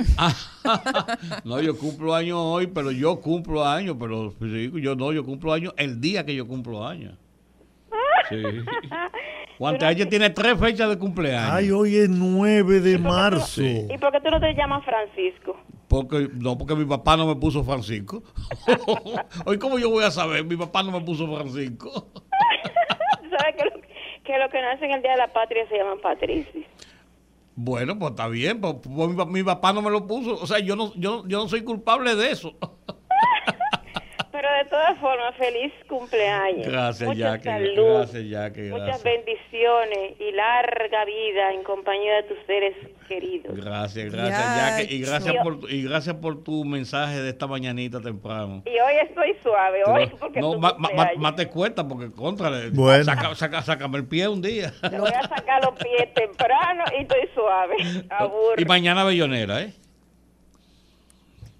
no, 1.45 1.61
yo 1.61 1.79
cumplo 1.79 2.15
años 2.15 2.39
hoy, 2.39 2.67
pero 2.67 2.91
yo 2.91 3.21
cumplo 3.21 3.65
años, 3.65 3.97
pero 3.99 4.35
yo 4.41 4.95
no, 4.97 5.13
yo 5.13 5.25
cumplo 5.25 5.53
años 5.53 5.73
el 5.77 6.01
día 6.01 6.27
que 6.27 6.35
yo 6.35 6.47
cumplo 6.47 6.87
años. 6.87 7.17
Sí. 8.31 8.43
Juan 9.59 9.79
TH 9.79 10.09
tiene 10.09 10.31
tres 10.31 10.59
fechas 10.59 10.89
de 10.89 10.99
cumpleaños. 10.99 11.53
Ay, 11.53 11.71
hoy 11.71 11.97
es 11.97 12.09
9 12.09 12.81
de 12.81 12.99
marzo. 12.99 13.63
¿Y 13.63 13.97
por 13.99 14.13
qué 14.13 14.21
tú 14.21 14.31
no 14.31 14.41
te 14.41 14.53
llamas 14.55 14.85
Francisco? 14.85 15.57
Porque, 15.89 16.29
no, 16.35 16.59
porque 16.59 16.75
mi 16.75 16.85
papá 16.85 17.17
no 17.17 17.27
me 17.27 17.37
puso 17.37 17.63
Francisco. 17.63 18.23
hoy, 19.45 19.59
¿cómo 19.59 19.79
yo 19.79 19.91
voy 19.91 20.05
a 20.05 20.11
saber? 20.11 20.45
Mi 20.45 20.57
papá 20.57 20.83
no 20.83 20.91
me 20.91 21.01
puso 21.01 21.33
Francisco. 21.33 22.09
¿Sabes 23.31 23.55
qué 23.57 23.85
que 24.25 24.39
los 24.39 24.51
que 24.51 24.61
nacen 24.61 24.91
el 24.91 25.03
Día 25.03 25.13
de 25.13 25.19
la 25.19 25.33
Patria 25.33 25.69
se 25.69 25.77
llaman 25.77 26.01
patricis. 26.01 26.67
Bueno, 27.57 27.97
pues 27.99 28.11
está 28.11 28.27
bien, 28.27 28.61
pues, 28.61 28.77
pues 28.83 29.09
mi, 29.11 29.25
mi, 29.27 29.43
papá 29.45 29.73
no 29.73 29.81
me 29.81 29.91
lo 29.91 30.09
puso, 30.09 30.35
o 30.35 30.47
sea, 30.47 30.59
yo 30.59 30.75
no, 30.75 30.93
yo, 30.97 31.25
yo 31.29 31.39
no 31.39 31.49
soy 31.49 31.63
culpable 31.63 32.17
de 32.17 32.33
eso. 32.33 32.57
Pero 34.45 34.57
de 34.57 34.65
todas 34.69 34.99
formas, 34.99 35.35
feliz 35.37 35.73
cumpleaños. 35.89 36.67
Gracias, 36.67 37.09
Mucha 37.09 37.41
salud, 37.41 37.97
gracias, 37.97 38.29
Jackie, 38.29 38.63
Muchas 38.69 39.03
bendiciones 39.03 40.21
y 40.21 40.33
larga 40.33 41.05
vida 41.07 41.53
en 41.53 41.63
compañía 41.63 42.17
de 42.17 42.23
tus 42.25 42.39
seres 42.47 42.77
queridos. 43.09 43.57
Gracias, 43.57 44.13
gracias, 44.13 44.57
Jackie. 44.57 44.95
Y 44.95 45.01
gracias, 45.01 45.35
por, 45.43 45.71
y 45.71 45.83
gracias 45.85 46.17
por 46.17 46.45
tu 46.45 46.63
mensaje 46.67 47.23
de 47.23 47.31
esta 47.31 47.47
mañanita 47.47 48.03
temprano. 48.03 48.63
Y 48.67 48.79
hoy 48.79 48.95
estoy 49.09 49.35
suave, 49.43 49.83
hoy 49.87 50.13
porque 50.21 50.41
No, 50.41 50.59
más 50.59 51.37
te 51.37 51.49
cuesta 51.49 51.89
porque 51.89 52.11
contra. 52.13 52.51
Bueno. 52.71 53.05
Saca, 53.05 53.35
saca, 53.35 53.63
sácame 53.63 53.97
el 53.97 54.07
pie 54.07 54.29
un 54.29 54.43
día. 54.43 54.75
Te 54.83 54.99
voy 54.99 55.09
a 55.11 55.23
sacar 55.23 55.65
los 55.65 55.75
pies 55.79 56.13
temprano 56.13 56.85
y 56.99 57.03
estoy 57.03 57.31
suave. 57.35 57.77
Aburro. 58.11 58.61
Y 58.61 58.65
mañana 58.67 59.05
bellonera, 59.05 59.63
¿eh? 59.63 59.73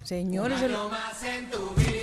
Señores, 0.03 0.61
más 0.91 1.23
en 1.23 1.49
tu 1.49 1.69
vida. 1.71 1.94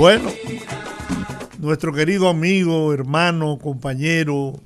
Bueno, 0.00 0.32
nuestro 1.58 1.92
querido 1.92 2.30
amigo, 2.30 2.94
hermano, 2.94 3.58
compañero 3.58 4.58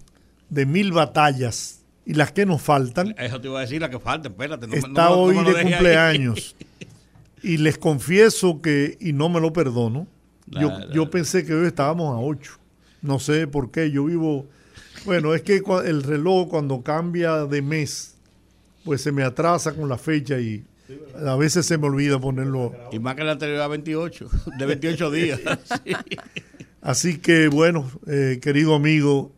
de 0.49 0.65
mil 0.65 0.93
batallas, 0.93 1.81
y 2.07 2.15
las 2.15 2.31
que 2.31 2.47
nos 2.47 2.63
faltan. 2.63 3.17
Eso 3.19 3.41
te 3.41 3.49
iba 3.49 3.59
a 3.59 3.63
decir, 3.63 3.81
las 3.81 3.91
que 3.91 3.99
faltan, 3.99 4.31
espérate. 4.31 4.69
No, 4.69 4.75
está 4.75 5.11
hoy 5.11 5.35
de 5.43 5.61
cumpleaños. 5.61 6.55
y 7.43 7.57
les 7.57 7.79
confieso 7.79 8.63
que, 8.63 8.97
y 9.01 9.13
no 9.13 9.29
me 9.29 9.41
lo 9.41 9.53
perdono, 9.53 10.07
yo, 10.47 10.71
yo 10.93 11.11
pensé 11.11 11.45
que 11.45 11.53
hoy 11.53 11.67
estábamos 11.67 12.15
a 12.15 12.21
8. 12.21 12.53
No 13.03 13.19
sé 13.19 13.49
por 13.49 13.73
qué, 13.73 13.91
yo 13.91 14.05
vivo... 14.05 14.47
Bueno, 15.05 15.35
es 15.35 15.43
que 15.43 15.61
el 15.85 16.05
reloj 16.05 16.49
cuando 16.49 16.81
cambia 16.83 17.45
de 17.47 17.61
mes, 17.61 18.15
pues 18.85 19.03
se 19.03 19.11
me 19.11 19.25
atrasa 19.25 19.73
con 19.73 19.89
la 19.89 19.99
fecha 19.99 20.39
y 20.39 20.65
a 21.27 21.37
veces 21.37 21.67
se 21.67 21.79
me 21.79 21.87
olvida 21.87 22.19
ponerlo. 22.19 22.75
Y 22.93 22.99
más 22.99 23.15
que 23.15 23.25
la 23.25 23.33
anterior 23.33 23.61
a 23.61 23.69
28, 23.69 24.29
de 24.59 24.67
28 24.67 25.11
días. 25.11 25.41
Así 26.81 27.19
que 27.19 27.49
bueno, 27.49 27.91
eh, 28.07 28.41
querido 28.43 28.75
amigo, 28.75 29.33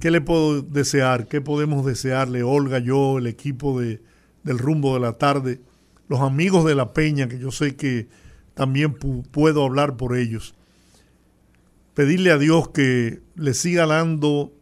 ¿qué 0.00 0.10
le 0.10 0.20
puedo 0.20 0.62
desear? 0.62 1.28
¿Qué 1.28 1.40
podemos 1.40 1.86
desearle, 1.86 2.42
Olga, 2.42 2.80
yo, 2.80 3.18
el 3.18 3.28
equipo 3.28 3.80
de, 3.80 4.02
del 4.42 4.58
rumbo 4.58 4.94
de 4.94 5.00
la 5.00 5.12
tarde, 5.12 5.60
los 6.08 6.20
amigos 6.20 6.64
de 6.64 6.74
la 6.74 6.92
Peña, 6.92 7.28
que 7.28 7.38
yo 7.38 7.52
sé 7.52 7.76
que 7.76 8.08
también 8.54 8.94
puedo 8.94 9.64
hablar 9.64 9.96
por 9.96 10.16
ellos? 10.16 10.54
Pedirle 11.94 12.32
a 12.32 12.38
Dios 12.38 12.70
que 12.70 13.20
le 13.36 13.54
siga 13.54 13.86
dando 13.86 14.52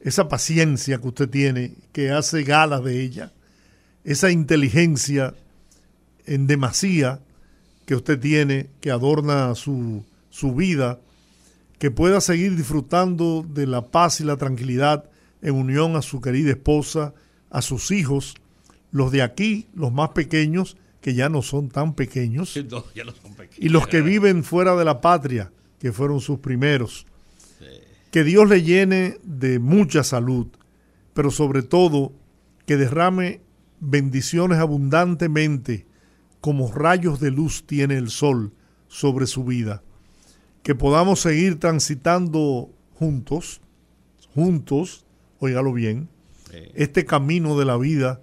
esa 0.00 0.28
paciencia 0.28 0.98
que 0.98 1.08
usted 1.08 1.28
tiene, 1.28 1.74
que 1.92 2.10
hace 2.10 2.42
gala 2.42 2.80
de 2.80 3.02
ella, 3.02 3.32
esa 4.04 4.30
inteligencia 4.30 5.34
en 6.26 6.46
demasía 6.46 7.20
que 7.86 7.94
usted 7.94 8.18
tiene, 8.20 8.70
que 8.80 8.90
adorna 8.90 9.54
su, 9.54 10.04
su 10.30 10.54
vida, 10.54 11.00
que 11.78 11.90
pueda 11.90 12.20
seguir 12.20 12.56
disfrutando 12.56 13.44
de 13.48 13.66
la 13.66 13.86
paz 13.86 14.20
y 14.20 14.24
la 14.24 14.36
tranquilidad 14.36 15.10
en 15.42 15.54
unión 15.54 15.96
a 15.96 16.02
su 16.02 16.20
querida 16.20 16.50
esposa, 16.50 17.14
a 17.50 17.62
sus 17.62 17.90
hijos, 17.90 18.34
los 18.92 19.10
de 19.10 19.22
aquí, 19.22 19.66
los 19.74 19.92
más 19.92 20.10
pequeños, 20.10 20.76
que 21.00 21.14
ya 21.14 21.28
no 21.28 21.42
son 21.42 21.68
tan 21.68 21.94
pequeños, 21.94 22.56
y 23.58 23.68
los 23.68 23.86
que 23.86 24.02
viven 24.02 24.44
fuera 24.44 24.76
de 24.76 24.84
la 24.84 25.00
patria, 25.00 25.50
que 25.78 25.92
fueron 25.92 26.20
sus 26.20 26.38
primeros. 26.38 27.06
Que 28.10 28.24
Dios 28.24 28.48
le 28.48 28.62
llene 28.62 29.18
de 29.22 29.58
mucha 29.58 30.02
salud, 30.04 30.48
pero 31.14 31.30
sobre 31.30 31.62
todo 31.62 32.12
que 32.66 32.76
derrame 32.76 33.40
bendiciones 33.80 34.58
abundantemente 34.58 35.86
como 36.40 36.72
rayos 36.72 37.20
de 37.20 37.30
luz 37.30 37.64
tiene 37.66 37.96
el 37.96 38.10
sol 38.10 38.52
sobre 38.88 39.26
su 39.26 39.44
vida. 39.44 39.82
Que 40.62 40.74
podamos 40.74 41.20
seguir 41.20 41.58
transitando 41.58 42.70
juntos, 42.94 43.60
juntos, 44.34 45.04
óigalo 45.38 45.72
bien, 45.72 46.08
este 46.74 47.04
camino 47.04 47.58
de 47.58 47.64
la 47.64 47.76
vida 47.76 48.20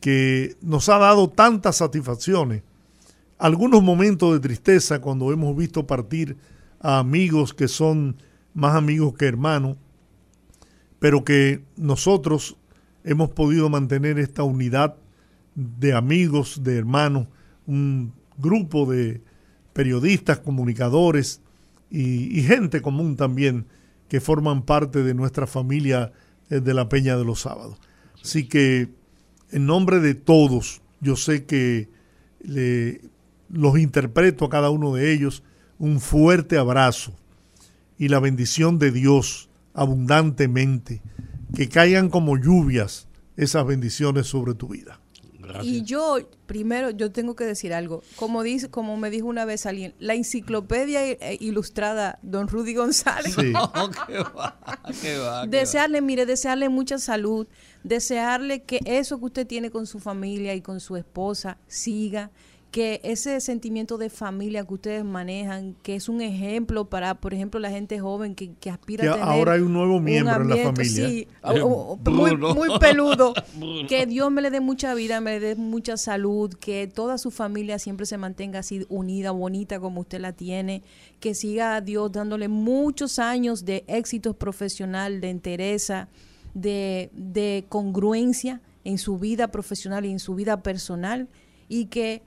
que 0.00 0.56
nos 0.60 0.88
ha 0.88 0.98
dado 0.98 1.28
tantas 1.28 1.76
satisfacciones. 1.76 2.62
Algunos 3.38 3.82
momentos 3.82 4.32
de 4.32 4.40
tristeza 4.40 5.00
cuando 5.00 5.32
hemos 5.32 5.56
visto 5.56 5.86
partir 5.86 6.36
a 6.80 6.98
amigos 6.98 7.54
que 7.54 7.68
son 7.68 8.16
más 8.54 8.74
amigos 8.74 9.14
que 9.14 9.26
hermanos, 9.26 9.76
pero 10.98 11.24
que 11.24 11.62
nosotros 11.76 12.56
hemos 13.04 13.30
podido 13.30 13.68
mantener 13.68 14.18
esta 14.18 14.42
unidad 14.42 14.96
de 15.54 15.94
amigos, 15.94 16.62
de 16.62 16.76
hermanos, 16.76 17.28
un 17.66 18.12
grupo 18.38 18.90
de 18.90 19.22
periodistas, 19.72 20.38
comunicadores 20.38 21.40
y, 21.90 22.42
gente 22.42 22.82
común 22.82 23.16
también 23.16 23.66
que 24.08 24.20
forman 24.20 24.62
parte 24.62 25.02
de 25.02 25.14
nuestra 25.14 25.46
familia 25.46 26.12
eh, 26.48 26.60
de 26.60 26.74
la 26.74 26.88
Peña 26.88 27.16
de 27.16 27.24
los 27.24 27.40
Sábados. 27.40 27.78
Así 28.22 28.46
que 28.46 28.88
en 29.50 29.66
nombre 29.66 30.00
de 30.00 30.14
todos, 30.14 30.82
yo 31.00 31.16
sé 31.16 31.44
que 31.44 31.88
los 33.48 33.78
interpreto 33.78 34.44
a 34.44 34.50
cada 34.50 34.70
uno 34.70 34.94
de 34.94 35.12
ellos 35.12 35.42
un 35.78 36.00
fuerte 36.00 36.58
abrazo 36.58 37.12
y 37.98 38.08
la 38.08 38.20
bendición 38.20 38.78
de 38.78 38.92
Dios 38.92 39.48
abundantemente, 39.74 41.02
que 41.54 41.68
caigan 41.68 42.08
como 42.08 42.36
lluvias 42.36 43.08
esas 43.36 43.66
bendiciones 43.66 44.26
sobre 44.26 44.54
tu 44.54 44.68
vida. 44.68 45.00
Y 45.62 45.82
yo, 45.82 46.18
primero, 46.46 46.90
yo 46.90 47.10
tengo 47.10 47.34
que 47.34 47.44
decir 47.44 47.74
algo. 47.74 48.02
Como 48.16 48.42
dice, 48.42 48.70
como 48.70 48.96
me 48.96 49.10
dijo 49.10 49.26
una 49.26 49.44
vez 49.44 49.66
alguien, 49.66 49.94
la 49.98 50.14
enciclopedia 50.14 51.04
eh, 51.04 51.36
ilustrada, 51.40 52.18
don 52.22 52.48
Rudy 52.48 52.74
González. 52.74 53.34
Sí. 53.34 53.52
desearle, 55.48 56.00
mire, 56.00 56.26
desearle 56.26 56.68
mucha 56.68 56.98
salud, 56.98 57.46
desearle 57.82 58.62
que 58.62 58.80
eso 58.84 59.18
que 59.18 59.24
usted 59.24 59.46
tiene 59.46 59.70
con 59.70 59.86
su 59.86 59.98
familia 59.98 60.54
y 60.54 60.60
con 60.60 60.80
su 60.80 60.96
esposa 60.96 61.58
siga, 61.66 62.30
que 62.70 63.00
ese 63.02 63.40
sentimiento 63.40 63.98
de 63.98 64.10
familia 64.10 64.64
que 64.64 64.74
ustedes 64.74 65.04
manejan, 65.04 65.74
que 65.82 65.96
es 65.96 66.08
un 66.08 66.20
ejemplo 66.20 66.88
para, 66.88 67.16
por 67.16 67.34
ejemplo, 67.34 67.58
la 67.58 67.70
gente 67.70 67.98
joven 67.98 68.36
que, 68.36 68.70
aspira 68.70 69.10
a 69.10 69.14
tener 69.14 69.28
ahora 69.28 69.52
hay 69.54 69.60
un 69.60 69.72
nuevo 69.72 69.98
miembro 69.98 70.42
en 70.42 70.48
la 70.48 70.56
familia. 70.56 71.08
Sí, 71.08 71.26
muy, 72.04 72.36
muy 72.36 72.78
peludo. 72.78 73.34
que 73.88 74.06
Dios 74.06 74.30
me 74.30 74.40
le 74.40 74.50
dé 74.50 74.60
mucha 74.60 74.94
vida, 74.94 75.20
me 75.20 75.32
le 75.32 75.40
dé 75.40 75.56
mucha 75.56 75.96
salud, 75.96 76.54
que 76.54 76.86
toda 76.86 77.18
su 77.18 77.32
familia 77.32 77.80
siempre 77.80 78.06
se 78.06 78.18
mantenga 78.18 78.60
así 78.60 78.86
unida, 78.88 79.32
bonita 79.32 79.80
como 79.80 80.02
usted 80.02 80.20
la 80.20 80.32
tiene, 80.32 80.82
que 81.18 81.34
siga 81.34 81.74
a 81.74 81.80
Dios 81.80 82.12
dándole 82.12 82.46
muchos 82.46 83.18
años 83.18 83.64
de 83.64 83.84
éxito 83.88 84.34
profesional, 84.34 85.20
de 85.20 85.30
entereza, 85.30 86.08
de, 86.54 87.10
de 87.14 87.64
congruencia 87.68 88.60
en 88.84 88.98
su 88.98 89.18
vida 89.18 89.48
profesional 89.48 90.06
y 90.06 90.12
en 90.12 90.20
su 90.20 90.36
vida 90.36 90.62
personal 90.62 91.28
y 91.68 91.86
que 91.86 92.22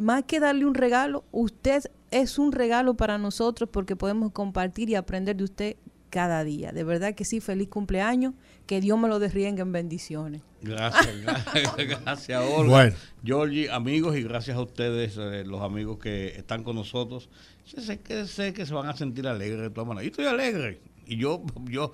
más 0.00 0.24
que 0.24 0.40
darle 0.40 0.64
un 0.64 0.74
regalo, 0.74 1.24
usted 1.30 1.82
es 2.10 2.38
un 2.38 2.52
regalo 2.52 2.94
para 2.94 3.18
nosotros 3.18 3.68
porque 3.70 3.96
podemos 3.96 4.32
compartir 4.32 4.88
y 4.88 4.94
aprender 4.94 5.36
de 5.36 5.44
usted 5.44 5.76
cada 6.08 6.42
día. 6.42 6.72
De 6.72 6.84
verdad 6.84 7.14
que 7.14 7.26
sí, 7.26 7.40
feliz 7.40 7.68
cumpleaños, 7.68 8.32
que 8.66 8.80
Dios 8.80 8.98
me 8.98 9.08
lo 9.08 9.18
derriengue 9.18 9.60
en 9.60 9.72
bendiciones. 9.72 10.40
Gracias, 10.62 11.20
gracias, 11.22 11.76
gracias 11.76 12.42
Olga. 12.42 12.70
Bueno. 12.70 12.96
Georgie, 13.22 13.70
amigos, 13.70 14.16
y 14.16 14.22
gracias 14.22 14.56
a 14.56 14.62
ustedes, 14.62 15.18
eh, 15.18 15.44
los 15.44 15.60
amigos 15.60 15.98
que 15.98 16.28
están 16.28 16.64
con 16.64 16.76
nosotros. 16.76 17.28
sé 17.64 18.00
que, 18.00 18.26
sé 18.26 18.54
que 18.54 18.64
se 18.64 18.72
van 18.72 18.88
a 18.88 18.96
sentir 18.96 19.28
alegres 19.28 19.60
de 19.60 19.70
todas 19.70 19.86
maneras. 19.86 20.04
Yo 20.04 20.10
estoy 20.10 20.26
alegre. 20.26 20.80
Y 21.06 21.16
yo, 21.16 21.42
yo, 21.64 21.92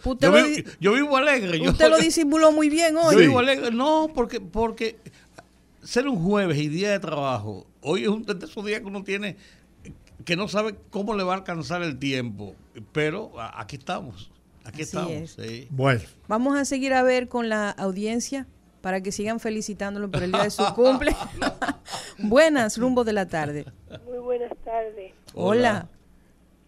yo, 0.78 0.92
vivo, 0.92 1.16
alegre. 1.16 1.58
Usted 1.66 1.88
lo 1.88 1.96
disimuló 1.98 2.52
muy 2.52 2.68
bien 2.68 2.96
hoy. 2.98 3.14
Yo 3.14 3.20
vivo 3.20 3.38
alegre. 3.38 3.70
No, 3.70 4.10
porque, 4.14 4.40
porque 4.40 4.98
ser 5.86 6.08
un 6.08 6.22
jueves 6.22 6.58
y 6.58 6.68
día 6.68 6.90
de 6.90 6.98
trabajo, 6.98 7.66
hoy 7.80 8.02
es 8.02 8.08
un 8.08 8.24
de 8.24 8.44
esos 8.44 8.64
días 8.64 8.80
que 8.80 8.86
uno 8.86 9.04
tiene 9.04 9.36
que 10.24 10.36
no 10.36 10.48
sabe 10.48 10.74
cómo 10.90 11.14
le 11.14 11.22
va 11.22 11.34
a 11.34 11.36
alcanzar 11.36 11.82
el 11.82 11.98
tiempo, 11.98 12.54
pero 12.92 13.32
aquí 13.36 13.76
estamos, 13.76 14.30
aquí 14.64 14.82
estamos. 14.82 15.36
Bueno. 15.70 16.00
Vamos 16.26 16.58
a 16.58 16.64
seguir 16.64 16.94
a 16.94 17.02
ver 17.02 17.28
con 17.28 17.48
la 17.48 17.70
audiencia 17.70 18.46
para 18.80 19.00
que 19.00 19.12
sigan 19.12 19.40
felicitándolo 19.40 20.10
por 20.10 20.22
el 20.22 20.32
día 20.32 20.44
de 20.44 20.50
su 20.50 20.64
cumple. 20.74 21.14
buenas, 22.18 22.78
rumbo 22.78 23.04
de 23.04 23.12
la 23.12 23.26
tarde. 23.26 23.66
Muy 24.06 24.18
buenas 24.18 24.52
tardes. 24.64 25.12
Hola. 25.34 25.88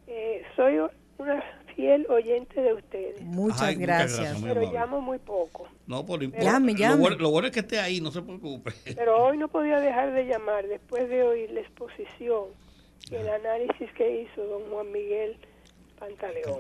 Eh, 0.07 0.43
soy 0.55 0.79
una 1.19 1.43
fiel 1.79 2.07
oyente 2.11 2.61
de 2.61 2.75
ustedes. 2.75 3.23
Muchas 3.23 3.79
gracias. 3.79 4.37
pero 4.43 4.61
llamo 4.73 5.01
muy 5.01 5.19
poco. 5.19 5.69
No, 5.87 6.05
por 6.05 6.21
llame, 6.21 6.75
llame. 6.75 7.11
Lo, 7.11 7.31
bueno, 7.31 7.47
es 7.47 7.55
que 7.55 7.61
esté 7.61 7.79
ahí, 7.79 8.01
no 8.01 8.11
se 8.11 8.21
preocupe. 8.21 8.73
Pero 8.97 9.17
hoy 9.25 9.39
no 9.39 9.47
podía 9.47 9.79
dejar 9.79 10.13
de 10.13 10.27
llamar 10.27 10.67
después 10.67 11.09
de 11.09 11.23
oír 11.23 11.53
la 11.53 11.61
exposición 11.61 12.47
y 13.13 13.15
el 13.15 13.29
análisis 13.29 13.93
que 13.93 14.23
hizo 14.23 14.45
don 14.45 14.69
Juan 14.71 14.91
Miguel 14.91 15.37
Pantaleón. 16.01 16.59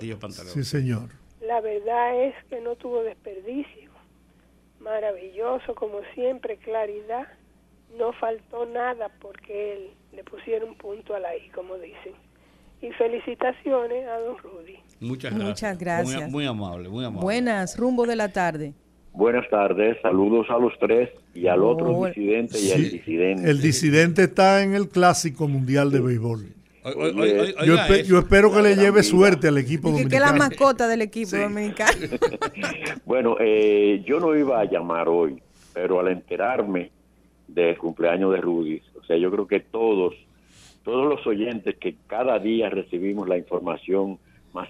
Sí, 0.54 0.62
señor. 0.62 1.08
La 1.40 1.60
verdad 1.60 2.22
es 2.22 2.34
que 2.48 2.60
no 2.60 2.76
tuvo 2.76 3.02
desperdicio. 3.02 3.90
Maravilloso, 4.78 5.74
como 5.74 6.00
siempre, 6.14 6.58
claridad. 6.58 7.26
No 7.98 8.12
faltó 8.12 8.66
nada 8.66 9.10
porque 9.20 9.72
él 9.72 9.90
le 10.12 10.22
pusiera 10.22 10.64
un 10.64 10.76
punto 10.76 11.16
a 11.16 11.18
la 11.18 11.36
I, 11.36 11.48
como 11.50 11.76
dicen. 11.76 12.12
Y 12.80 12.92
felicitaciones 12.92 14.06
a 14.06 14.20
don 14.20 14.38
Rudy. 14.38 14.78
Muchas 15.00 15.32
gracias. 15.32 15.48
Muchas 15.48 15.78
gracias. 15.78 16.30
Muy, 16.30 16.46
amable, 16.46 16.88
muy 16.88 17.04
amable. 17.04 17.22
Buenas, 17.22 17.76
rumbo 17.76 18.06
de 18.06 18.16
la 18.16 18.32
tarde. 18.32 18.74
Buenas 19.12 19.48
tardes, 19.48 19.96
saludos 20.00 20.46
a 20.48 20.58
los 20.58 20.72
tres 20.78 21.10
y 21.34 21.48
al 21.48 21.62
otro 21.62 22.06
disidente 22.06 22.60
y 22.60 22.70
al 22.70 22.90
disidente. 22.90 23.50
El 23.50 23.60
disidente 23.60 24.22
está 24.24 24.62
en 24.62 24.74
el 24.74 24.88
clásico 24.88 25.48
mundial 25.48 25.90
de 25.90 26.00
béisbol. 26.00 26.46
yo, 28.06 28.18
espero 28.18 28.52
que 28.52 28.62
le 28.62 28.76
lleve 28.76 29.02
suerte 29.02 29.48
al 29.48 29.58
equipo 29.58 29.88
dominicano. 29.88 30.10
Que 30.10 30.16
es 30.16 30.32
la 30.32 30.38
mascota 30.38 30.86
del 30.86 31.02
equipo 31.08 31.36
dominicano. 31.36 31.98
bueno, 33.04 33.36
eh, 33.40 34.04
yo 34.06 34.20
no 34.20 34.36
iba 34.36 34.60
a 34.60 34.64
llamar 34.64 35.08
hoy, 35.08 35.42
pero 35.74 35.98
al 35.98 36.08
enterarme 36.08 36.92
del 37.48 37.76
cumpleaños 37.76 38.32
de 38.32 38.40
Rudy, 38.40 38.82
o 39.00 39.04
sea, 39.04 39.16
yo 39.16 39.30
creo 39.32 39.48
que 39.48 39.60
todos, 39.60 40.14
todos 40.84 41.08
los 41.08 41.26
oyentes 41.26 41.76
que 41.76 41.96
cada 42.06 42.38
día 42.38 42.70
recibimos 42.70 43.28
la 43.28 43.36
información 43.36 44.18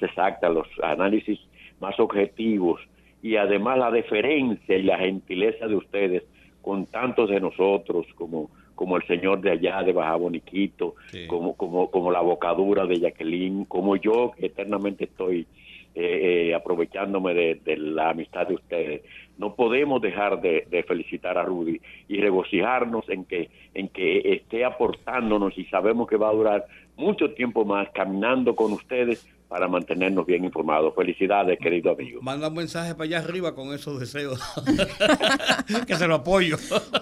más 0.01 0.11
exacta, 0.11 0.49
los 0.49 0.67
análisis 0.83 1.39
más 1.81 1.99
objetivos 2.01 2.81
y 3.23 3.37
además 3.37 3.79
la 3.79 3.91
deferencia 3.91 4.77
y 4.77 4.83
la 4.83 4.99
gentileza 4.99 5.67
de 5.67 5.77
ustedes 5.77 6.25
con 6.63 6.87
tantos 6.87 7.31
de 7.31 7.41
nosotros 7.41 8.07
como 8.15 8.51
como 8.75 8.97
el 8.97 9.05
señor 9.09 9.41
de 9.41 9.51
allá 9.51 9.83
de 9.83 9.93
Baja 9.93 10.15
Boniquito, 10.15 10.95
como, 11.27 11.57
como, 11.57 11.91
como 11.91 12.13
la 12.13 12.21
bocadura 12.21 12.87
de 12.87 13.01
Jacqueline, 13.01 13.65
como 13.65 13.97
yo 13.97 14.31
que 14.39 14.47
eternamente 14.47 15.07
estoy 15.07 15.49
eh, 15.97 16.51
eh, 16.51 16.55
aprovechándome 16.55 17.35
de, 17.35 17.77
la 17.77 18.11
amistad 18.11 18.47
de 18.47 18.55
ustedes. 18.55 19.03
No 19.37 19.57
podemos 19.57 20.01
dejar 20.01 20.41
de, 20.41 20.85
felicitar 20.87 21.37
a 21.39 21.43
Rudy 21.43 21.81
y 22.07 22.21
regocijarnos 22.21 23.09
en 23.09 23.25
que, 23.25 23.51
en 23.75 23.89
que 23.89 24.35
esté 24.35 24.65
aportándonos 24.65 25.59
y 25.59 25.65
sabemos 25.65 26.07
que 26.07 26.17
va 26.17 26.29
a 26.29 26.35
durar 26.35 26.67
mucho 26.97 27.33
tiempo 27.33 27.65
más 27.65 27.91
caminando 27.91 28.55
con 28.55 28.71
ustedes 28.71 29.27
para 29.49 29.67
mantenernos 29.67 30.27
bien 30.27 30.45
informados. 30.45 30.95
Felicidades, 30.95 31.59
querido 31.59 31.93
amigo. 31.93 32.21
Manda 32.21 32.49
un 32.49 32.55
mensaje 32.55 32.95
para 32.95 33.05
allá 33.05 33.19
arriba 33.19 33.55
con 33.55 33.73
esos 33.75 33.99
deseos. 33.99 34.41
que 35.87 35.95
se 35.95 36.07
lo 36.07 36.17
apoyo. 36.17 36.57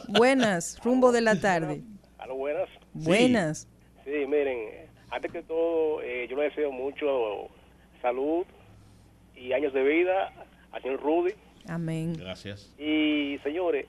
buenas, 0.08 0.80
rumbo 0.82 1.12
de 1.12 1.20
la 1.20 1.40
tarde. 1.40 1.82
¿Aló, 2.18 2.36
buenas? 2.36 2.68
Buenas. 2.92 3.68
Sí, 4.04 4.24
miren, 4.28 4.88
antes 5.10 5.32
que 5.32 5.42
todo, 5.42 6.00
eh, 6.02 6.26
yo 6.30 6.36
le 6.36 6.44
deseo 6.44 6.70
mucho 6.70 7.48
salud 8.00 8.46
y 9.34 9.52
años 9.52 9.72
de 9.72 9.82
vida 9.82 10.32
al 10.72 10.82
señor 10.82 11.02
Rudy. 11.02 11.32
Amén. 11.68 12.14
Gracias. 12.16 12.72
Y 12.78 13.38
señores, 13.42 13.86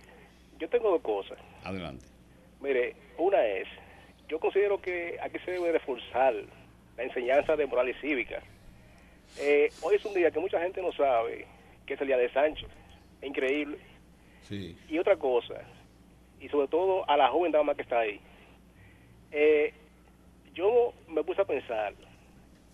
yo 0.60 0.68
tengo 0.70 0.90
dos 0.90 1.02
cosas. 1.02 1.38
Adelante. 1.64 2.06
Mire, 2.60 2.96
una 3.20 3.46
es, 3.46 3.68
yo 4.28 4.40
considero 4.40 4.82
que 4.82 5.18
aquí 5.22 5.38
se 5.46 5.52
debe 5.52 5.72
reforzar 5.72 6.34
la 6.98 7.04
enseñanza 7.04 7.56
de 7.56 7.66
moral 7.68 7.90
y 7.90 7.94
cívica. 7.96 8.42
Eh, 9.40 9.70
hoy 9.82 9.96
es 9.96 10.06
un 10.06 10.16
día 10.16 10.32
que 10.32 10.40
mucha 10.40 10.60
gente 10.60 10.82
no 10.82 10.92
sabe 10.92 11.46
que 11.86 11.94
es 11.94 12.02
el 12.02 12.08
día 12.08 12.18
de 12.18 12.32
Sancho. 12.32 12.68
Es 13.22 13.28
increíble. 13.30 13.78
Sí. 14.42 14.78
Y 14.90 14.98
otra 14.98 15.16
cosa, 15.16 15.62
y 16.40 16.50
sobre 16.50 16.68
todo 16.68 17.10
a 17.10 17.16
la 17.16 17.30
joven 17.30 17.52
dama 17.52 17.76
que 17.76 17.84
está 17.84 18.00
ahí, 18.00 18.20
eh, 19.32 19.74
yo 20.54 20.94
me 21.08 21.24
puse 21.24 21.42
a 21.42 21.46
pensar, 21.46 21.94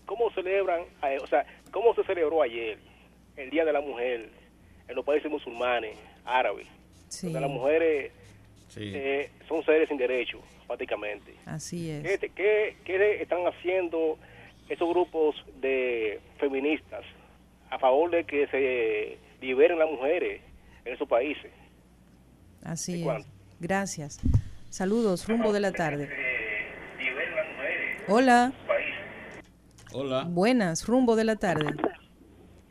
¿cómo 0.06 0.30
celebran, 0.30 0.82
o 1.22 1.26
sea, 1.26 1.44
cómo 1.70 1.94
se 1.94 2.04
celebró 2.04 2.42
ayer 2.42 2.78
el 3.36 3.50
Día 3.50 3.64
de 3.64 3.72
la 3.72 3.80
Mujer 3.80 4.30
en 4.88 4.94
los 4.94 5.04
países 5.04 5.30
musulmanes, 5.30 5.96
árabes? 6.24 6.66
Sí. 7.08 7.30
las 7.30 7.50
mujeres 7.50 8.12
eh, 8.76 9.30
son 9.46 9.64
seres 9.64 9.88
sin 9.88 9.98
derecho 9.98 10.40
prácticamente. 10.66 11.34
Así 11.46 11.90
es. 11.90 12.02
¿Qué, 12.34 12.76
qué, 12.84 13.22
están 13.22 13.46
haciendo 13.46 14.18
esos 14.68 14.88
grupos 14.88 15.36
de 15.60 16.20
feministas 16.38 17.02
a 17.70 17.78
favor 17.78 18.10
de 18.10 18.24
que 18.24 18.46
se 18.48 19.18
liberen 19.44 19.78
las 19.78 19.90
mujeres 19.90 20.40
en 20.84 20.94
esos 20.94 21.08
países? 21.08 21.50
Así 22.62 23.06
es. 23.08 23.26
Gracias. 23.60 24.20
Saludos, 24.70 25.28
rumbo 25.28 25.52
de 25.52 25.60
la 25.60 25.72
tarde. 25.72 26.08
Hola. 28.08 28.52
Hola. 29.92 30.26
Buenas, 30.28 30.86
rumbo 30.86 31.14
de 31.14 31.24
la 31.24 31.36
tarde. 31.36 31.66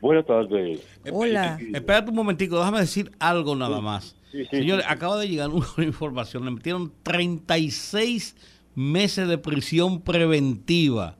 Buenas 0.00 0.26
tardes. 0.26 0.80
Hola. 1.10 1.58
Espérate 1.72 2.10
un 2.10 2.16
momentico, 2.16 2.58
déjame 2.58 2.80
decir 2.80 3.10
algo 3.18 3.56
nada 3.56 3.80
más. 3.80 4.16
Señores, 4.50 4.84
acaba 4.88 5.18
de 5.18 5.28
llegar 5.28 5.50
una 5.50 5.84
información. 5.84 6.44
Le 6.44 6.50
metieron 6.50 6.92
36 7.02 8.36
meses 8.74 9.28
de 9.28 9.38
prisión 9.38 10.02
preventiva 10.02 11.16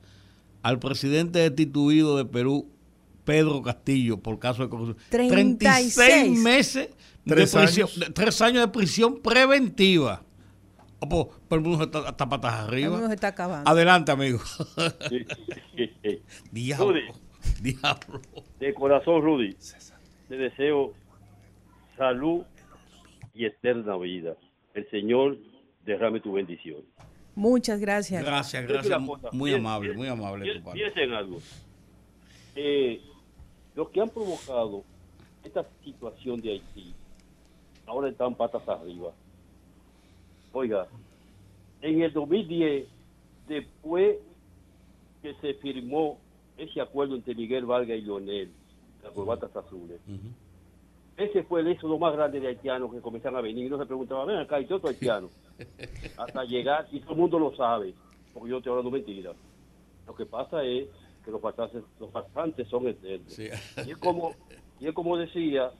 al 0.61 0.79
presidente 0.79 1.39
destituido 1.39 2.17
de 2.17 2.25
Perú, 2.25 2.67
Pedro 3.23 3.61
Castillo, 3.61 4.17
por 4.19 4.39
caso 4.39 4.63
de 4.63 4.69
corrupción. 4.69 4.97
36, 5.09 6.39
meses 6.39 6.89
de 7.23 7.35
prisión, 7.35 7.89
tres 8.13 8.41
años 8.41 8.65
de 8.65 8.67
prisión 8.67 9.21
preventiva. 9.21 10.23
Pero 10.99 11.31
el 11.51 11.61
mundo 11.61 11.83
está, 11.83 12.09
está 12.09 12.27
patas 12.27 12.53
arriba. 12.53 12.85
El 12.85 12.91
mundo 12.91 13.07
se 13.07 13.15
está 13.15 13.27
acabando. 13.29 13.69
Adelante, 13.69 14.11
amigo. 14.11 14.39
Diablo. 16.51 16.93
Diablo. 17.61 18.21
De 18.59 18.73
corazón, 18.73 19.21
Rudy, 19.21 19.55
te 20.27 20.35
deseo 20.35 20.93
salud 21.97 22.43
y 23.35 23.45
eterna 23.45 23.97
vida. 23.97 24.35
El 24.73 24.89
Señor 24.89 25.37
derrame 25.85 26.19
tu 26.19 26.33
bendición. 26.33 26.81
Muchas 27.35 27.79
gracias. 27.79 28.23
Gracias, 28.23 28.65
gracias. 28.67 29.01
Muy 29.33 29.53
amable, 29.53 29.93
muy 29.93 30.07
amable. 30.07 30.61
Piensen 30.73 31.11
algo. 31.11 31.39
Eh, 32.55 33.01
los 33.75 33.89
que 33.89 34.01
han 34.01 34.09
provocado 34.09 34.83
esta 35.43 35.65
situación 35.83 36.39
de 36.41 36.51
Haití 36.51 36.93
ahora 37.85 38.09
están 38.09 38.33
patas 38.35 38.67
arriba. 38.67 39.11
Oiga, 40.53 40.87
en 41.81 42.01
el 42.01 42.13
2010, 42.13 42.87
después 43.47 44.17
que 45.21 45.33
se 45.35 45.53
firmó 45.55 46.17
ese 46.57 46.79
acuerdo 46.79 47.15
entre 47.15 47.35
Miguel 47.35 47.65
Vargas 47.65 47.97
y 47.97 48.01
Lionel, 48.01 48.49
las 49.03 49.11
corbatas 49.11 49.53
azules, 49.55 49.99
ese 51.17 51.43
fue 51.43 51.61
el 51.61 51.67
éxodo 51.67 51.97
más 51.97 52.13
grande 52.13 52.39
de 52.39 52.47
haitianos 52.47 52.93
que 52.93 52.99
comenzaron 52.99 53.39
a 53.39 53.41
venir. 53.41 53.65
Y 53.65 53.69
no 53.69 53.77
se 53.77 53.85
preguntaba, 53.85 54.25
ven 54.25 54.37
acá, 54.37 54.59
¿y 54.59 54.65
otro 54.71 54.89
haitiano? 54.89 55.29
Hasta 56.17 56.43
llegar, 56.43 56.87
y 56.91 56.99
todo 56.99 57.13
el 57.13 57.19
mundo 57.19 57.39
lo 57.39 57.55
sabe, 57.55 57.93
porque 58.33 58.49
yo 58.49 58.57
estoy 58.57 58.71
hablando 58.71 58.91
mentira. 58.91 59.31
Lo 60.05 60.15
que 60.15 60.25
pasa 60.25 60.63
es 60.63 60.87
que 61.23 61.31
los 61.31 61.41
pasantes, 61.41 61.83
los 61.99 62.69
son 62.69 62.87
eternos. 62.87 63.39
Y, 63.39 63.91
es 63.91 63.97
como, 63.97 64.35
y 64.79 64.87
es 64.87 64.93
como 64.93 65.17
decía 65.17 65.71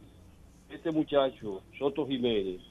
este 0.69 0.91
muchacho, 0.91 1.61
Soto 1.77 2.07
Jiménez, 2.07 2.61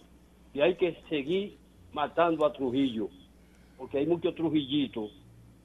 que 0.53 0.62
hay 0.62 0.74
que 0.77 0.97
seguir 1.09 1.57
matando 1.93 2.47
a 2.47 2.53
Trujillo, 2.53 3.09
porque 3.77 3.99
hay 3.99 4.07
muchos 4.07 4.35
trujillitos 4.35 5.12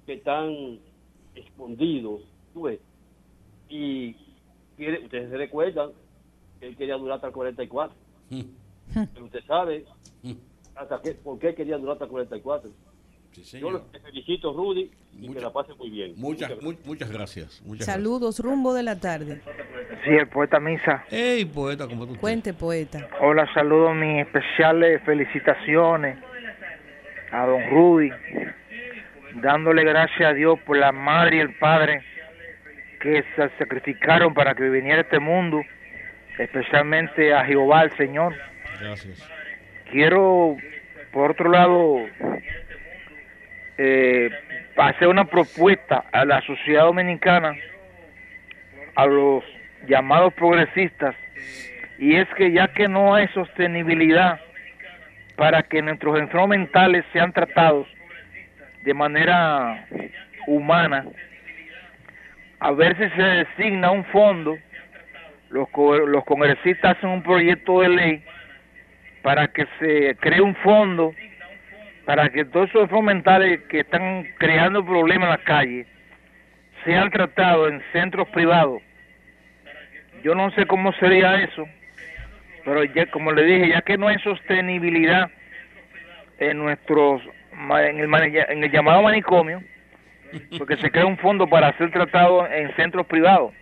que 0.06 0.14
están 0.14 0.80
escondidos, 1.34 2.22
¿tú 2.54 2.64
ves? 2.64 2.80
Y 3.70 4.16
ustedes 4.78 5.30
se 5.30 5.38
recuerdan 5.38 5.92
él 6.62 6.76
quería 6.76 6.96
durar 6.96 7.16
hasta 7.16 7.28
el 7.28 7.34
44. 7.34 7.96
Mm. 8.30 8.42
Pero 9.14 9.26
usted 9.26 9.44
sabe 9.46 9.86
hasta 10.76 11.02
qué, 11.02 11.12
por 11.12 11.40
qué 11.40 11.54
quería 11.56 11.78
durar 11.78 11.94
hasta 11.94 12.06
el 12.06 12.12
44. 12.12 12.72
Yo 13.60 13.82
te 13.92 14.00
felicito, 14.00 14.54
Rudy, 14.54 14.92
y 15.20 15.32
que 15.32 15.40
la 15.40 15.52
pase 15.52 15.74
muy 15.76 15.90
bien. 15.90 16.14
Muchas, 16.18 16.52
muchas, 16.84 17.12
gracias. 17.12 17.62
Saludos, 17.80 18.40
rumbo 18.40 18.74
de 18.74 18.84
la 18.84 19.00
tarde. 19.00 19.42
Sí, 20.04 20.10
el 20.10 20.28
poeta 20.28 20.60
Misa. 20.60 21.06
Hey, 21.10 21.46
poeta, 21.46 21.88
tú 21.88 22.18
Cuente, 22.20 22.54
poeta. 22.54 23.08
Hola, 23.22 23.48
saludos, 23.54 23.96
mis 23.96 24.26
especiales 24.26 25.02
felicitaciones 25.04 26.18
a 27.32 27.46
don 27.46 27.70
Rudy, 27.70 28.10
dándole 29.42 29.84
gracias 29.84 30.32
a 30.32 30.34
Dios 30.34 30.60
por 30.66 30.78
la 30.78 30.92
madre 30.92 31.38
y 31.38 31.40
el 31.42 31.56
padre 31.60 32.02
que 33.00 33.24
se 33.36 33.50
sacrificaron 33.58 34.34
para 34.34 34.56
que 34.56 34.68
viniera 34.70 35.02
este 35.02 35.20
mundo 35.20 35.62
especialmente 36.40 37.34
a 37.34 37.46
Jehová 37.46 37.84
el 37.84 37.92
Señor. 37.98 38.34
Gracias. 38.80 39.30
Quiero, 39.92 40.56
por 41.12 41.32
otro 41.32 41.50
lado, 41.50 42.06
eh, 43.78 44.30
hacer 44.78 45.10
una 45.10 45.26
propuesta 45.26 46.06
a 46.12 46.24
la 46.26 46.42
sociedad 46.42 46.84
dominicana, 46.84 47.56
a 48.96 49.06
los 49.06 49.44
llamados 49.88 50.34
progresistas, 50.34 51.16
y 51.98 52.16
es 52.16 52.28
que 52.36 52.52
ya 52.52 52.70
que 52.70 52.88
no 52.88 53.14
hay 53.14 53.28
sostenibilidad 53.30 54.40
para 55.36 55.64
que 55.64 55.82
nuestros 55.82 56.18
enfermos 56.18 56.50
mentales 56.50 57.04
sean 57.12 57.34
tratados 57.34 57.88
de 58.84 58.94
manera 58.94 59.86
humana, 60.48 61.06
a 62.62 62.72
ver 62.72 62.96
si 62.98 63.10
se 63.16 63.22
designa 63.22 63.92
un 63.92 64.06
fondo 64.06 64.58
los, 65.50 65.68
los 66.08 66.26
congresistas 66.26 66.98
hacen 66.98 67.10
un 67.10 67.24
proyecto 67.24 67.82
de 67.82 67.90
ley 67.90 68.24
para 69.22 69.48
que 69.50 69.66
se 69.80 70.16
cree 70.20 70.42
un 70.42 70.56
fondo 70.56 71.14
para 72.06 72.30
que 72.30 72.44
todos 72.46 72.70
esos 72.70 72.90
fomentales 72.90 73.62
que 73.70 73.82
están 73.82 74.26
creando 74.40 74.84
problemas 74.84 75.26
en 75.26 75.30
la 75.30 75.44
calle 75.44 75.86
sean 76.84 77.12
tratados 77.12 77.72
en 77.72 77.84
centros 77.92 78.28
privados. 78.30 78.82
Yo 80.24 80.34
no 80.34 80.50
sé 80.52 80.66
cómo 80.66 80.92
sería 80.94 81.36
eso, 81.36 81.68
pero 82.66 82.84
ya 82.84 83.06
como 83.12 83.32
le 83.32 83.44
dije, 83.44 83.70
ya 83.70 83.82
que 83.82 83.98
no 83.98 84.08
hay 84.08 84.18
sostenibilidad 84.20 85.30
en 86.40 86.58
nuestros 86.58 87.22
en 87.52 88.00
el, 88.00 88.14
en 88.14 88.64
el 88.64 88.72
llamado 88.72 89.04
manicomio, 89.04 89.62
porque 90.58 90.78
se 90.78 90.90
crea 90.90 91.06
un 91.06 91.18
fondo 91.18 91.48
para 91.48 91.78
ser 91.78 91.92
tratado 91.92 92.48
en 92.48 92.76
centros 92.76 93.06
privados. 93.06 93.54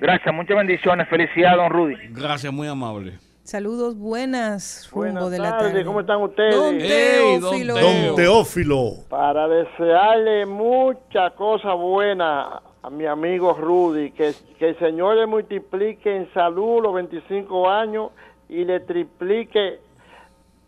Gracias, 0.00 0.34
muchas 0.34 0.56
bendiciones. 0.56 1.08
Felicidades, 1.08 1.56
don 1.56 1.70
Rudy. 1.70 1.94
Gracias, 2.10 2.52
muy 2.52 2.68
amable. 2.68 3.18
Saludos, 3.42 3.96
buenas. 3.96 4.88
Buenas 4.92 5.30
de 5.30 5.38
tardes, 5.38 5.74
la 5.74 5.84
¿cómo 5.84 6.00
están 6.00 6.20
ustedes? 6.22 6.54
Don 6.54 6.78
Teófilo. 6.78 7.74
don 7.78 8.14
Teófilo. 8.14 8.92
Para 9.08 9.48
desearle 9.48 10.44
mucha 10.44 11.30
cosa 11.30 11.72
buena 11.72 12.60
a 12.82 12.90
mi 12.90 13.06
amigo 13.06 13.54
Rudy, 13.54 14.10
que, 14.10 14.34
que 14.58 14.68
el 14.68 14.78
Señor 14.78 15.16
le 15.16 15.26
multiplique 15.26 16.14
en 16.14 16.32
salud 16.34 16.82
los 16.82 16.94
25 16.94 17.70
años 17.70 18.10
y 18.50 18.64
le 18.64 18.80
triplique 18.80 19.78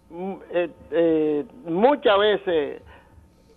mm, 0.09 0.33
eh, 0.51 0.71
eh, 0.91 1.45
muchas 1.67 2.19
veces 2.19 2.83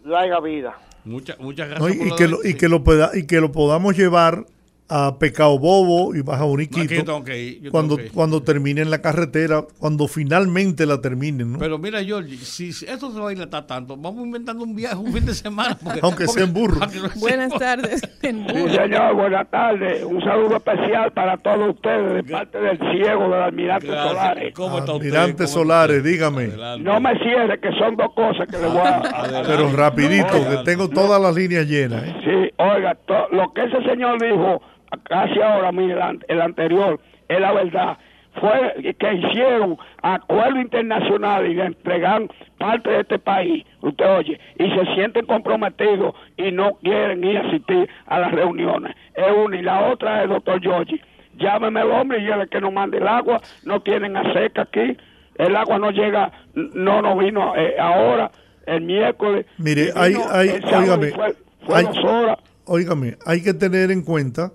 larga 0.04 0.40
vida. 0.42 0.78
Muchas 1.06 1.40
muchas 1.40 1.70
No, 1.70 1.86
gracias. 1.86 1.96
y, 1.96 1.98
por 1.98 2.08
y 2.08 2.16
que 2.16 2.28
lo, 2.28 2.38
y, 2.44 2.54
que 2.56 2.68
lo 2.70 2.84
y 3.14 3.26
que 3.26 3.42
lo 3.42 3.52
podamos 3.52 3.98
llevar 3.98 4.46
a 4.90 5.18
Pecado 5.18 5.58
Bobo 5.58 6.14
y 6.14 6.20
que 6.22 6.26
yo 6.26 6.46
Boniquito 6.46 7.24
yo 7.62 7.72
cuando, 7.72 7.98
cuando 8.14 8.44
terminen 8.44 8.92
la 8.92 9.02
carretera, 9.02 9.64
cuando 9.80 10.08
finalmente 10.08 10.86
la 10.86 11.00
terminen. 11.02 11.54
¿no? 11.54 11.60
Pero 11.60 11.78
mira, 11.78 12.04
George, 12.04 12.36
si 12.38 12.74
si 12.74 12.86
esto 12.86 13.12
se 13.12 13.20
va 13.20 13.28
a 13.28 13.30
dilatar 13.30 13.66
tanto, 13.66 13.96
vamos 13.98 14.26
inventando 14.26 14.64
un 14.64 14.76
viaje 14.76 14.96
un 14.96 15.12
fin 15.14 15.26
de 15.26 15.34
semana. 15.34 15.78
porque- 15.82 16.00
Aunque 16.04 16.28
sea 16.28 16.44
en 16.44 16.54
burro. 16.54 16.80
no 16.80 16.88
Buenas 17.20 17.54
tardes. 17.58 18.02
En 18.22 18.46
Sí, 18.48 18.54
burro. 18.54 18.74
señor, 18.74 19.16
buenas 19.16 19.50
tardes. 19.50 20.04
Un 20.04 20.22
saludo 20.22 20.58
especial 20.58 21.12
para 21.14 21.38
todos 21.38 21.76
ustedes 21.76 22.14
de 22.16 22.24
parte 22.32 22.60
del 22.60 22.78
ciego 22.92 23.24
del 23.30 23.42
almirante 23.42 23.88
Gracias. 23.88 24.10
Solares. 24.10 24.54
¿Cómo 24.54 24.80
está 24.80 24.92
usted? 24.94 25.08
Almirante 25.08 25.44
¿Cómo 25.46 25.48
Solares, 25.54 26.04
dígame. 26.04 26.44
Adelante. 26.44 26.84
No 26.84 27.00
me 27.00 27.18
cierre, 27.20 27.60
que 27.60 27.72
son 27.80 27.96
dos 27.96 28.14
cosas 28.14 28.48
que 28.48 28.58
le 28.58 28.68
voy 28.68 28.78
a... 28.80 28.98
Adelante. 29.22 29.50
Pero 29.50 29.72
rapidito, 29.72 30.34
que 30.50 30.58
tengo 30.66 30.90
todas 30.90 31.22
las 31.22 31.34
líneas 31.34 31.66
llenas. 31.68 32.04
¿eh? 32.04 32.16
Sí, 32.24 32.54
oiga, 32.58 32.96
to- 33.08 33.30
lo 33.32 33.52
que 33.54 33.64
ese 33.64 33.82
señor 33.90 34.22
dijo 34.22 34.62
casi 35.04 35.42
ahora, 35.42 35.72
mire, 35.72 35.94
el, 35.94 36.02
an- 36.02 36.24
el 36.28 36.42
anterior, 36.42 37.00
es 37.28 37.40
la 37.40 37.52
verdad. 37.54 37.98
Fue 38.40 38.96
que 38.98 39.14
hicieron 39.14 39.78
acuerdo 40.02 40.60
internacional 40.60 41.46
y 41.46 41.54
le 41.54 41.66
entregaron 41.66 42.30
parte 42.58 42.90
de 42.90 43.02
este 43.02 43.20
país, 43.20 43.64
usted 43.82 44.06
oye, 44.18 44.40
y 44.58 44.70
se 44.72 44.96
sienten 44.96 45.26
comprometidos 45.28 46.16
y 46.36 46.52
no 46.52 46.74
quieren 46.82 47.24
ir 47.24 47.38
a 47.38 47.48
asistir 47.48 47.88
a 48.08 48.20
las 48.20 48.32
reuniones. 48.32 48.96
Es 49.14 49.32
una. 49.38 49.56
Y 49.58 49.62
la 49.62 49.88
otra 49.92 50.24
es, 50.24 50.30
doctor 50.30 50.60
Giorgi, 50.62 51.00
llámeme 51.38 51.82
al 51.82 51.92
hombre 51.92 52.18
y 52.18 52.22
dígale 52.24 52.48
que 52.48 52.60
nos 52.60 52.74
mande 52.74 52.98
el 52.98 53.08
agua, 53.08 53.40
no 53.66 53.82
tienen 53.84 54.18
a 54.18 54.34
seca 54.34 54.64
aquí, 54.64 54.98
el 55.38 55.56
agua 55.56 55.78
no 55.78 55.92
llega, 55.92 56.32
no 56.56 57.04
nos 57.04 57.20
vino 57.20 57.56
eh, 57.56 57.76
ahora, 57.80 58.32
el 58.66 58.82
miércoles. 58.82 59.46
Mire, 59.60 59.92
hay, 59.96 60.16
hay, 60.32 60.48
y 60.50 61.12
fue- 61.12 61.36
fue 61.68 61.76
hay- 61.76 61.86
horas. 62.04 62.38
óigame, 62.66 63.16
hay 63.28 63.44
que 63.44 63.54
tener 63.54 63.92
en 63.92 64.02
cuenta, 64.04 64.52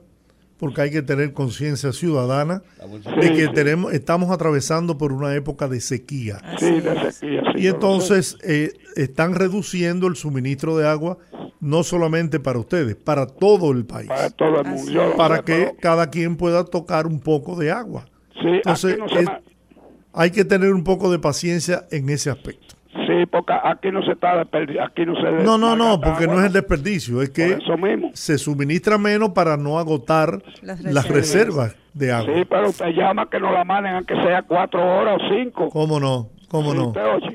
porque 0.59 0.81
hay 0.83 0.91
que 0.91 1.03
tener 1.03 1.33
conciencia 1.33 1.93
ciudadana, 1.93 2.63
de 3.21 3.33
que 3.33 3.49
tenemos, 3.49 3.93
estamos 3.93 4.31
atravesando 4.31 4.99
por 4.99 5.13
una 5.13 5.35
época 5.35 5.69
de 5.69 5.81
sequía. 5.81 6.41
Sí, 6.59 6.81
de 6.81 7.13
sequía, 7.13 7.43
sí, 7.55 7.63
Y 7.63 7.67
entonces 7.69 8.37
eh, 8.43 8.73
están 8.97 9.35
reduciendo 9.35 10.07
el 10.09 10.17
suministro 10.17 10.77
de 10.77 10.89
agua, 10.89 11.19
no 11.61 11.83
solamente 11.85 12.41
para 12.41 12.59
ustedes, 12.59 12.97
para 12.97 13.27
todo 13.27 13.73
el 13.73 13.85
país. 13.85 14.09
Para 14.09 14.31
todo 14.31 14.61
el 14.61 14.67
mundo. 14.69 15.15
Para 15.17 15.43
que 15.43 15.75
cada 15.81 16.11
quien 16.11 16.37
pueda 16.37 16.65
tocar 16.65 17.07
un 17.07 17.21
poco 17.21 17.57
de 17.57 17.71
agua. 17.71 18.07
Sí, 18.35 18.49
Entonces, 18.49 18.99
no 18.99 19.07
es- 19.07 19.29
hay 20.13 20.31
que 20.33 20.45
tener 20.45 20.73
un 20.73 20.83
poco 20.85 21.11
de 21.13 21.19
paciencia 21.19 21.87
en 21.91 22.09
ese 22.11 22.31
aspecto. 22.31 22.68
Sí, 23.07 23.27
porque 23.31 23.53
aquí 23.63 23.91
no 23.91 24.03
se 24.03 24.13
está 24.13 24.37
desperdiciando, 24.39 24.91
aquí 24.91 25.07
no 25.07 25.15
se 25.17 25.45
No, 25.45 25.57
no, 25.59 25.77
no, 25.77 26.01
porque 26.01 26.25
agua, 26.25 26.35
no 26.37 26.41
es 26.41 26.47
el 26.49 26.53
desperdicio, 26.53 27.23
es 27.23 27.31
que 27.31 27.53
eso 27.53 27.77
mismo. 27.77 28.11
se 28.15 28.39
suministra 28.39 28.99
menos 28.99 29.31
para 29.31 29.57
no 29.57 29.79
agotar 29.79 30.43
Las 30.63 30.81
las 30.83 31.09
reservas. 31.09 31.15
reservas 31.15 31.77
de 31.95 32.13
agua. 32.13 32.35
Sí, 32.35 32.45
pero 32.49 32.69
usted 32.71 32.87
llama 32.95 33.29
que 33.31 33.41
nos 33.41 33.53
la 33.53 33.65
manden 33.65 33.95
aunque 33.95 34.15
sea 34.15 34.43
cuatro 34.43 34.81
horas 34.85 35.17
o 35.21 35.35
cinco. 35.35 35.69
¿Cómo 35.71 35.99
no? 36.01 36.29
¿Cómo 36.49 36.73
no? 36.73 36.89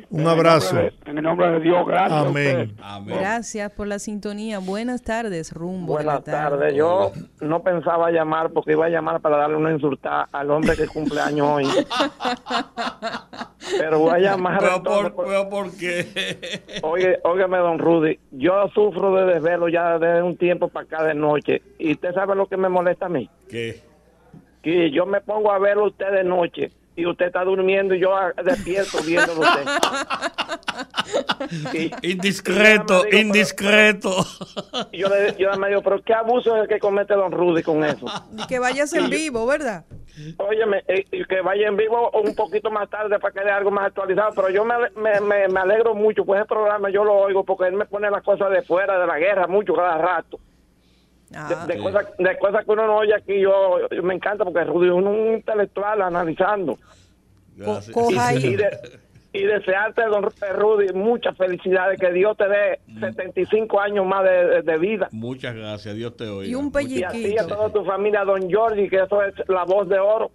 Un 0.10 0.19
En 0.22 0.22
el 0.22 0.27
abrazo. 0.27 0.73
nombre 0.76 0.94
de- 1.06 1.11
en 1.11 1.18
el 1.19 1.23
nombre 1.23 1.48
de 1.52 1.60
Dios, 1.60 1.85
gracias. 1.88 2.26
Amén. 2.26 2.76
Gracias 3.06 3.72
por 3.72 3.85
la 3.88 3.99
sintonía. 3.99 4.57
Buenas 4.60 5.03
tardes, 5.03 5.53
rumbo. 5.53 5.94
Buenas 5.94 6.23
tarde. 6.23 6.57
tardes. 6.57 6.73
Yo 6.76 7.11
no 7.41 7.61
pensaba 7.61 8.10
llamar 8.10 8.49
porque 8.52 8.72
iba 8.72 8.88
a 8.88 8.90
llamar 8.90 9.22
para 9.22 9.38
darle 9.38 9.57
una 9.57 9.72
insultada 9.72 10.27
al 10.31 10.49
hombre 10.49 10.76
que 10.76 10.88
cumple 10.88 11.22
años 11.22 11.48
hoy. 11.48 11.68
Pero 13.77 13.99
voy 13.99 14.11
a 14.11 14.19
llamar. 14.19 14.60
Pero 14.60 14.84
por, 14.84 15.15
pero 15.15 15.49
¿por 15.49 15.72
qué? 15.77 16.61
Oye, 16.84 17.19
óigame, 17.23 17.57
don 17.57 17.80
Rudy, 17.80 18.19
yo 18.31 18.68
sufro 18.73 19.15
de 19.15 19.34
desvelo 19.35 19.68
ya 19.69 19.98
desde 19.98 20.22
un 20.22 20.38
tiempo 20.38 20.68
para 20.68 20.85
acá 20.85 21.03
de 21.03 21.14
noche. 21.15 21.61
¿Y 21.80 21.94
usted 21.94 22.14
sabe 22.14 22.35
lo 22.35 22.48
que 22.48 22.57
me 22.57 22.69
molesta 22.69 23.06
a 23.06 23.10
mí? 23.10 23.30
¿Qué? 23.49 23.81
Que 24.61 24.91
yo 24.91 25.06
me 25.06 25.22
pongo 25.22 25.52
a 25.52 25.60
verlo 25.60 25.85
a 25.85 25.88
usted 25.88 26.11
de 26.11 26.23
noche 26.23 26.72
y 26.95 27.05
usted 27.05 27.27
está 27.27 27.43
durmiendo 27.43 27.95
y 27.95 27.99
yo 27.99 28.11
despierto 28.43 29.01
viéndolo 29.03 29.41
usted. 29.41 29.65
Y- 31.73 31.91
Indiscreto, 32.11 33.03
y 33.11 33.17
indiscreto. 33.17 34.25
pero- 34.71 34.91
yo 34.91 35.09
le 35.09 35.35
yo 35.37 35.51
más 35.57 35.69
digo, 35.69 35.81
pero 35.81 36.01
qué 36.01 36.13
abuso 36.13 36.55
es 36.55 36.63
el 36.63 36.67
que 36.67 36.79
comete 36.79 37.13
don 37.13 37.31
Rudy 37.31 37.63
con 37.63 37.83
eso. 37.83 38.05
Y 38.37 38.47
que 38.47 38.59
vayas 38.59 38.93
en 38.93 39.09
vivo, 39.09 39.45
¿verdad? 39.45 39.85
Óyeme, 40.37 40.83
eh, 40.87 41.05
y 41.11 41.25
que 41.25 41.41
vaya 41.41 41.67
en 41.67 41.77
vivo 41.77 42.09
un 42.11 42.35
poquito 42.35 42.69
más 42.71 42.89
tarde 42.89 43.19
para 43.19 43.33
que 43.33 43.43
dé 43.43 43.51
algo 43.51 43.71
más 43.71 43.87
actualizado, 43.87 44.31
pero 44.35 44.49
yo 44.49 44.63
me, 44.63 44.73
ale- 44.75 44.91
me, 44.95 45.19
me, 45.21 45.47
me 45.47 45.59
alegro 45.59 45.95
mucho, 45.95 46.23
pues 46.25 46.39
ese 46.39 46.47
programa 46.47 46.89
yo 46.89 47.03
lo 47.03 47.13
oigo 47.13 47.43
porque 47.43 47.67
él 47.67 47.73
me 47.73 47.85
pone 47.85 48.09
las 48.09 48.23
cosas 48.23 48.51
de 48.51 48.61
fuera 48.61 48.99
de 48.99 49.07
la 49.07 49.17
guerra 49.17 49.47
mucho 49.47 49.73
cada 49.73 49.97
rato. 49.97 50.39
De, 51.34 51.73
de 51.73 51.80
cosas, 51.81 52.05
de 52.18 52.38
cosas 52.38 52.64
que 52.64 52.72
uno 52.72 52.85
no 52.88 52.97
oye 52.97 53.15
aquí, 53.15 53.39
yo, 53.39 53.88
yo 53.89 54.03
me 54.03 54.14
encanta 54.14 54.43
porque 54.45 54.64
Rudy 54.64 54.88
es 54.88 54.93
un 54.93 55.34
intelectual 55.34 56.01
analizando. 56.01 56.77
Gracias. 57.55 57.95
Y, 58.41 58.47
y 58.47 58.55
de- 58.55 59.03
y 59.35 59.41
desearte, 59.45 60.03
don 60.03 60.23
Rudy, 60.55 60.93
muchas 60.93 61.35
felicidades, 61.35 61.99
que 61.99 62.11
Dios 62.11 62.38
te 62.38 62.47
dé 62.47 62.80
75 62.99 63.80
años 63.81 64.05
más 64.05 64.23
de, 64.23 64.30
de- 64.45 64.61
de 64.61 64.77
vida. 64.77 65.07
Muchas 65.11 65.55
gracias, 65.55 65.95
Dios 65.95 66.15
te 66.15 66.26
oiga. 66.27 66.51
Y 66.51 66.53
un 66.53 66.72
Y 66.88 67.03
a 67.03 67.10
ti 67.10 67.34
y 67.34 67.38
a 67.39 67.47
toda 67.47 67.72
tu 67.72 67.84
familia, 67.84 68.23
don 68.26 68.47
Jordi, 68.51 68.88
que 68.88 68.97
eso 68.97 69.23
es 69.23 69.34
la 69.47 69.64
voz 69.64 69.89
de 69.89 69.97
oro. 69.97 70.30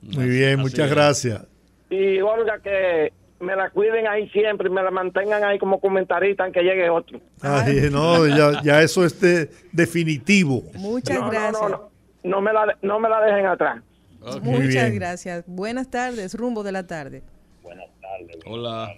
Muy 0.00 0.28
bien, 0.28 0.60
muchas 0.60 0.86
es. 0.86 0.90
gracias. 0.94 1.44
Y 1.90 2.20
Olga, 2.20 2.60
que 2.60 3.12
me 3.40 3.54
la 3.56 3.70
cuiden 3.70 4.06
ahí 4.06 4.28
siempre 4.30 4.68
y 4.68 4.70
me 4.70 4.82
la 4.82 4.90
mantengan 4.90 5.44
ahí 5.44 5.58
como 5.58 5.78
comentarista 5.80 6.44
aunque 6.44 6.62
llegue 6.62 6.88
otro. 6.90 7.20
Ay, 7.42 7.88
no, 7.90 8.26
ya, 8.26 8.62
ya 8.62 8.82
eso 8.82 9.04
es 9.04 9.20
de- 9.20 9.50
definitivo. 9.72 10.62
Muchas 10.74 11.18
No, 11.20 11.30
gracias. 11.30 11.52
No, 11.62 11.68
no, 11.68 11.90
no 12.24 12.40
me 12.40 12.52
la, 12.52 12.76
no 12.82 12.98
me 13.00 13.08
la 13.08 13.20
dejen 13.20 13.46
atrás. 13.46 13.82
Muchas 14.42 14.68
bien. 14.68 14.94
gracias. 14.96 15.44
Buenas 15.46 15.90
tardes, 15.90 16.34
rumbo 16.34 16.62
de 16.62 16.72
la 16.72 16.86
tarde. 16.86 17.22
Buenas 17.62 17.86
tardes. 18.00 18.36
Hola. 18.46 18.92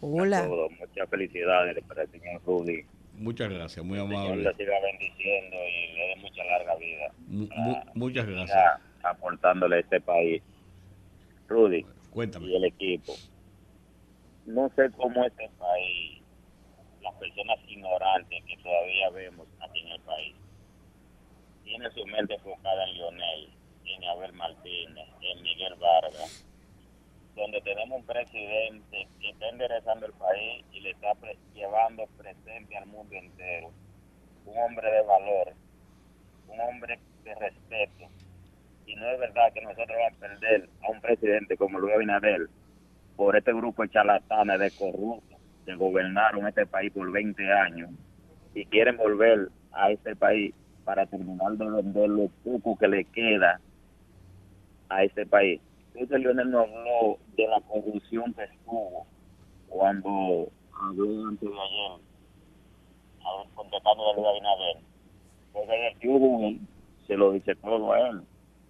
Hola. 0.00 0.46
Muchas 0.78 1.08
felicidades 1.08 1.82
para 1.88 2.02
el 2.02 2.10
señor 2.10 2.42
Rudy. 2.44 2.84
Muchas 3.18 3.48
gracias, 3.48 3.82
muy 3.84 3.98
amable. 3.98 4.42
le 4.42 4.54
siga 4.54 4.74
bendiciendo 4.82 5.56
y 5.56 5.96
le 5.96 6.06
dé 6.08 6.16
mucha 6.20 6.44
larga 6.44 6.74
vida. 6.76 7.12
Mu- 7.28 7.48
mu- 7.56 7.82
muchas 7.94 8.26
gracias. 8.26 8.58
Aportándole 9.02 9.76
a 9.76 9.78
este 9.80 10.00
país. 10.02 10.42
Rudy 11.48 11.86
Cuéntame. 12.10 12.46
y 12.48 12.56
el 12.56 12.64
equipo. 12.64 13.14
No 14.46 14.68
sé 14.76 14.90
cómo 14.96 15.24
este 15.24 15.48
país, 15.58 16.22
las 17.02 17.14
personas 17.14 17.58
ignorantes 17.66 18.44
que 18.44 18.56
todavía 18.58 19.10
vemos 19.10 19.46
aquí 19.60 19.80
en 19.80 19.88
el 19.88 20.00
país, 20.02 20.36
tiene 21.64 21.90
su 21.90 22.06
mente 22.06 22.34
enfocada 22.34 22.84
en 22.84 22.94
Lionel, 22.94 23.50
en 23.86 24.04
Abel 24.04 24.32
Martínez, 24.34 25.08
en 25.20 25.42
Miguel 25.42 25.74
Vargas, 25.74 26.46
donde 27.34 27.60
tenemos 27.62 27.98
un 27.98 28.06
presidente 28.06 29.08
que 29.20 29.30
está 29.30 29.48
enderezando 29.48 30.06
el 30.06 30.12
país 30.12 30.64
y 30.72 30.80
le 30.80 30.90
está 30.90 31.12
pre- 31.16 31.36
llevando 31.52 32.06
presente 32.16 32.76
al 32.76 32.86
mundo 32.86 33.14
entero. 33.16 33.72
Un 34.44 34.58
hombre 34.58 34.90
de 34.92 35.02
valor, 35.02 35.54
un 36.46 36.60
hombre 36.60 37.00
de 37.24 37.34
respeto. 37.34 38.04
Y 38.86 38.94
no 38.94 39.10
es 39.10 39.18
verdad 39.18 39.52
que 39.52 39.60
nosotros 39.60 39.88
vamos 39.88 40.12
a 40.12 40.20
perder 40.20 40.68
a 40.82 40.90
un 40.90 41.00
presidente 41.00 41.56
como 41.56 41.80
Luis 41.80 41.94
Abinader 41.96 42.48
por 43.16 43.36
este 43.36 43.52
grupo 43.52 43.82
de 43.82 43.88
charlatanes, 43.90 44.60
de 44.60 44.70
corruptos, 44.72 45.38
que 45.64 45.74
gobernaron 45.74 46.46
este 46.46 46.66
país 46.66 46.92
por 46.92 47.10
20 47.10 47.52
años 47.52 47.90
y 48.54 48.64
quieren 48.66 48.96
volver 48.96 49.48
a 49.72 49.90
este 49.90 50.14
país 50.14 50.54
para 50.84 51.06
terminar 51.06 51.52
de 51.52 51.70
vender 51.70 52.08
lo 52.08 52.28
poco 52.44 52.76
que 52.78 52.88
le 52.88 53.04
queda 53.04 53.60
a 54.88 55.02
este 55.02 55.26
país. 55.26 55.60
Entonces 55.94 56.20
Leonel 56.20 56.50
nos 56.50 56.68
habló 56.68 57.18
de 57.36 57.48
la 57.48 57.60
corrupción 57.62 58.32
que 58.34 58.44
estuvo 58.44 59.06
cuando 59.68 60.48
habló 60.72 61.26
antes 61.26 61.48
de 61.48 61.54
ayer, 61.54 62.00
a 63.20 63.54
contestando 63.54 64.08
de 64.08 64.14
Luis 64.14 64.26
Abinader. 64.26 64.76
Porque 65.52 65.88
el 65.88 66.08
Google 66.08 66.58
se 67.06 67.16
lo 67.16 67.32
dice 67.32 67.54
todo 67.56 67.92
a 67.92 68.10
él. 68.10 68.22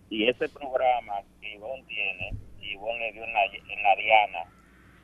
Y 0.09 0.29
ese 0.29 0.49
programa 0.49 1.15
que 1.41 1.55
Ivonne 1.55 1.85
tiene, 1.89 2.33
Ivonne 2.73 2.99
le 2.99 3.13
dio 3.13 3.25
en 3.25 3.33
la, 3.33 3.45
en 3.47 3.83
la 3.83 3.97
diana 3.97 4.39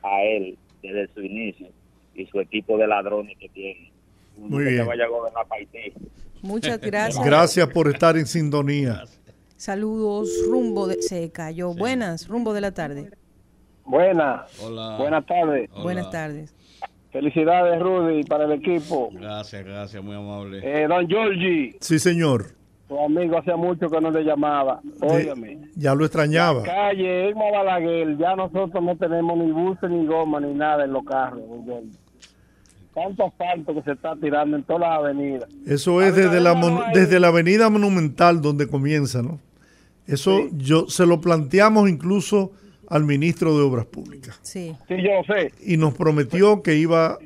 a 0.03 0.21
él 0.23 0.57
desde 0.81 1.13
su 1.13 1.21
inicio 1.21 1.67
y 2.15 2.25
su 2.27 2.39
equipo 2.39 2.77
de 2.77 2.87
ladrones 2.87 3.37
que 3.39 3.49
tiene. 3.49 3.91
Muy 4.37 4.63
Que 4.65 4.69
bien. 4.71 4.85
vaya 4.87 5.05
a. 5.05 5.09
Muchas 6.41 6.79
gracias. 6.81 7.23
Gracias 7.25 7.67
por 7.69 7.87
estar 7.87 8.17
en 8.17 8.25
sintonía. 8.25 9.03
Saludos, 9.55 10.29
rumbo 10.49 10.87
de... 10.87 11.01
Se 11.01 11.31
cayó. 11.31 11.73
Buenas, 11.73 12.27
rumbo 12.27 12.53
de 12.53 12.61
la 12.61 12.73
tarde. 12.73 13.11
Buenas. 13.85 14.59
Hola. 14.61 14.97
Buenas 14.97 15.25
tardes. 15.25 15.69
Buenas 15.71 16.09
tardes. 16.09 16.53
Felicidades, 17.11 17.79
Rudy, 17.79 18.23
para 18.23 18.45
el 18.45 18.53
equipo. 18.53 19.09
Gracias, 19.13 19.63
gracias, 19.63 20.03
muy 20.03 20.15
amable. 20.15 20.59
Eh, 20.63 20.87
don 20.87 21.07
Georgie, 21.07 21.77
Sí, 21.79 21.99
señor. 21.99 22.55
Tu 22.93 22.99
amigo 23.03 23.37
hacía 23.39 23.55
mucho 23.55 23.89
que 23.89 23.99
no 23.99 24.11
le 24.11 24.23
llamaba. 24.23 24.81
Óigame. 25.01 25.57
Ya 25.75 25.95
lo 25.95 26.05
extrañaba. 26.05 26.61
Calle 26.63 27.29
Irma 27.29 27.49
Balaguer, 27.51 28.17
ya 28.17 28.35
nosotros 28.35 28.83
no 28.83 28.95
tenemos 28.97 29.37
ni 29.37 29.51
buses, 29.51 29.89
ni 29.89 30.05
goma, 30.05 30.39
ni 30.39 30.53
nada 30.53 30.85
en 30.85 30.93
los 30.93 31.03
carros. 31.03 31.41
Georgie. 31.65 31.89
Tanto 32.93 33.25
asfalto 33.25 33.73
que 33.73 33.81
se 33.81 33.91
está 33.93 34.15
tirando 34.17 34.55
en 34.57 34.63
todas 34.63 34.81
las 34.81 34.99
avenidas. 34.99 35.49
Eso 35.65 36.01
es 36.03 36.15
desde 36.15 36.39
la, 36.39 36.53
desde 36.93 37.19
la 37.19 37.29
avenida 37.29 37.69
monumental 37.71 38.41
donde 38.41 38.67
comienza, 38.67 39.23
¿no? 39.23 39.39
Eso 40.05 40.41
yo 40.51 40.87
se 40.89 41.07
lo 41.07 41.19
planteamos 41.19 41.89
incluso 41.89 42.51
al 42.89 43.05
ministro 43.05 43.57
de 43.57 43.63
Obras 43.63 43.85
Públicas 43.85 44.37
Sí. 44.43 44.75
Sí, 44.87 44.95
yo 45.01 45.23
sé. 45.33 45.51
y 45.65 45.77
nos 45.77 45.95
prometió 45.95 46.61
que 46.61 46.75
iba 46.75 47.17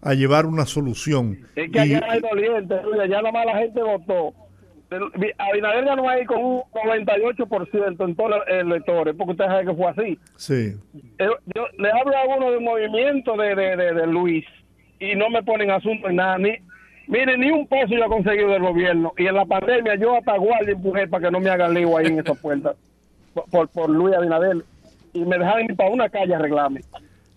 a 0.00 0.14
llevar 0.14 0.46
una 0.46 0.64
solución. 0.64 1.40
Es 1.56 1.70
que 1.70 1.78
Y- 1.78 1.80
allá 1.94 2.00
no 2.00 2.10
hay 2.12 2.20
dolientes, 2.20 2.82
Rudy, 2.82 3.00
allá 3.00 3.16
nada 3.22 3.32
más 3.32 3.44
la 3.46 3.58
gente 3.58 3.82
votó. 3.82 4.32
Abinader 5.38 5.84
no 5.96 6.08
hay 6.08 6.24
con 6.24 6.42
un 6.44 6.62
98% 6.72 8.04
en 8.08 8.14
todos 8.16 8.30
los 8.30 8.40
electores, 8.48 9.14
porque 9.16 9.32
usted 9.32 9.44
sabe 9.46 9.66
que 9.66 9.74
fue 9.74 9.86
así. 9.88 10.18
sí. 10.36 10.76
Eh, 11.18 11.28
Yo 11.54 11.66
le 11.78 11.90
hablo 11.90 12.16
a 12.16 12.36
uno 12.36 12.50
del 12.50 12.60
movimiento 12.60 13.36
de, 13.36 13.54
de, 13.54 13.76
de, 13.76 13.94
de 13.94 14.06
Luis 14.06 14.44
y 15.00 15.14
no 15.14 15.30
me 15.30 15.42
ponen 15.42 15.70
asunto 15.70 16.08
en 16.08 16.16
nada. 16.16 16.38
Ni, 16.38 16.52
mire, 17.08 17.36
ni 17.38 17.50
un 17.50 17.66
peso 17.66 17.88
yo 17.94 18.04
he 18.04 18.08
conseguido 18.08 18.48
del 18.50 18.62
gobierno. 18.62 19.12
Y 19.18 19.26
en 19.26 19.34
la 19.34 19.44
pandemia 19.44 19.94
yo 19.96 20.16
hasta 20.16 20.36
guardia 20.36 20.72
empujé 20.72 21.08
para 21.08 21.26
que 21.26 21.30
no 21.32 21.40
me 21.40 21.50
hagan 21.50 21.74
lío 21.74 21.96
ahí 21.96 22.06
en 22.06 22.18
esa 22.20 22.34
puerta 22.34 22.74
por, 23.34 23.44
por, 23.50 23.68
por 23.68 23.90
Luis 23.90 24.14
Abinader. 24.14 24.58
Y 25.12 25.24
me 25.24 25.36
dejaron 25.38 25.64
ir 25.64 25.76
para 25.76 25.90
una 25.90 26.08
calle 26.08 26.34
a 26.34 26.38
arreglarme. 26.38 26.80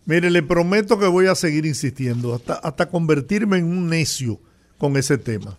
Mire, 0.05 0.29
le 0.29 0.43
prometo 0.43 0.99
que 0.99 1.07
voy 1.07 1.25
a 1.27 1.35
seguir 1.35 1.65
insistiendo 1.65 2.35
hasta, 2.35 2.53
hasta 2.53 2.85
convertirme 2.87 3.57
en 3.57 3.65
un 3.65 3.89
necio 3.89 4.39
con 4.77 4.95
ese 4.97 5.17
tema. 5.17 5.57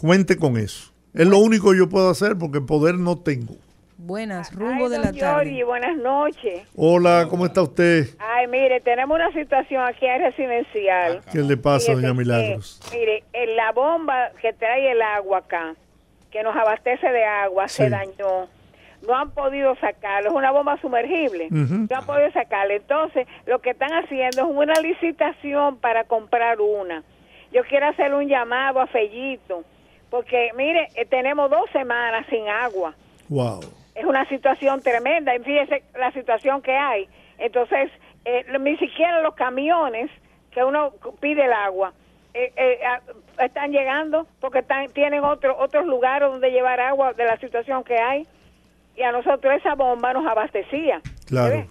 Cuente 0.00 0.36
con 0.36 0.56
eso. 0.56 0.92
Es 1.12 1.26
lo 1.26 1.38
único 1.38 1.72
que 1.72 1.78
yo 1.78 1.88
puedo 1.88 2.08
hacer 2.08 2.36
porque 2.38 2.60
poder 2.60 2.94
no 2.94 3.18
tengo. 3.18 3.56
Buenas, 3.96 4.54
rumbo 4.54 4.84
Ay, 4.84 4.90
de 4.92 4.98
la 5.00 5.12
tarde. 5.12 5.64
Buenas 5.64 5.96
noches. 5.96 6.62
Hola, 6.76 7.26
¿cómo 7.28 7.46
está 7.46 7.62
usted? 7.62 8.06
Ay, 8.20 8.46
mire, 8.46 8.80
tenemos 8.80 9.16
una 9.16 9.32
situación 9.32 9.82
aquí 9.82 10.06
en 10.06 10.22
residencial. 10.22 11.20
¿Qué 11.32 11.38
le 11.38 11.56
pasa, 11.56 11.94
doña 11.94 12.08
que, 12.08 12.14
Milagros? 12.14 12.80
mire, 12.92 13.24
en 13.32 13.56
la 13.56 13.72
bomba 13.72 14.30
que 14.40 14.52
trae 14.52 14.92
el 14.92 15.02
agua 15.02 15.38
acá, 15.38 15.74
que 16.30 16.44
nos 16.44 16.54
abastece 16.54 17.10
de 17.10 17.24
agua, 17.24 17.66
se 17.66 17.90
dañó. 17.90 18.46
No 19.04 19.16
han 19.16 19.32
podido 19.32 19.74
sacarlo, 19.80 20.30
es 20.30 20.36
una 20.36 20.52
bomba 20.52 20.80
sumergible. 20.80 21.48
No 21.50 21.88
han 21.96 22.06
podido 22.06 22.30
sacarlo. 22.30 22.72
Entonces, 22.72 23.26
lo 23.46 23.60
que 23.60 23.70
están 23.70 23.90
haciendo 23.92 24.42
es 24.42 24.48
una 24.48 24.74
licitación 24.80 25.78
para 25.78 26.04
comprar 26.04 26.60
una. 26.60 27.02
Yo 27.52 27.62
quiero 27.68 27.88
hacer 27.88 28.14
un 28.14 28.28
llamado 28.28 28.80
a 28.80 28.86
Fellito, 28.86 29.64
porque 30.10 30.50
mire, 30.56 30.88
eh, 30.94 31.04
tenemos 31.04 31.50
dos 31.50 31.70
semanas 31.72 32.26
sin 32.30 32.48
agua 32.48 32.94
Wow. 33.28 33.60
es 33.94 34.04
una 34.04 34.26
situación 34.28 34.80
tremenda. 34.80 35.34
Y 35.34 35.40
Fíjese 35.40 35.82
la 35.98 36.12
situación 36.12 36.62
que 36.62 36.72
hay. 36.72 37.08
Entonces, 37.38 37.90
eh, 38.24 38.44
ni 38.58 38.76
siquiera 38.78 39.20
los 39.22 39.34
camiones 39.34 40.10
que 40.50 40.64
uno 40.64 40.92
pide 41.20 41.44
el 41.44 41.52
agua 41.52 41.92
eh, 42.34 42.52
eh, 42.56 42.78
están 43.38 43.70
llegando 43.70 44.26
porque 44.40 44.60
están, 44.60 44.88
tienen 44.88 45.24
otro, 45.24 45.56
otros 45.58 45.86
lugares 45.86 46.28
donde 46.30 46.50
llevar 46.50 46.80
agua 46.80 47.12
de 47.12 47.24
la 47.24 47.36
situación 47.38 47.84
que 47.84 47.96
hay. 47.98 48.26
Y 48.96 49.02
a 49.02 49.12
nosotros 49.12 49.54
esa 49.54 49.74
bomba 49.74 50.12
nos 50.12 50.26
abastecía. 50.26 51.00
Claro. 51.26 51.64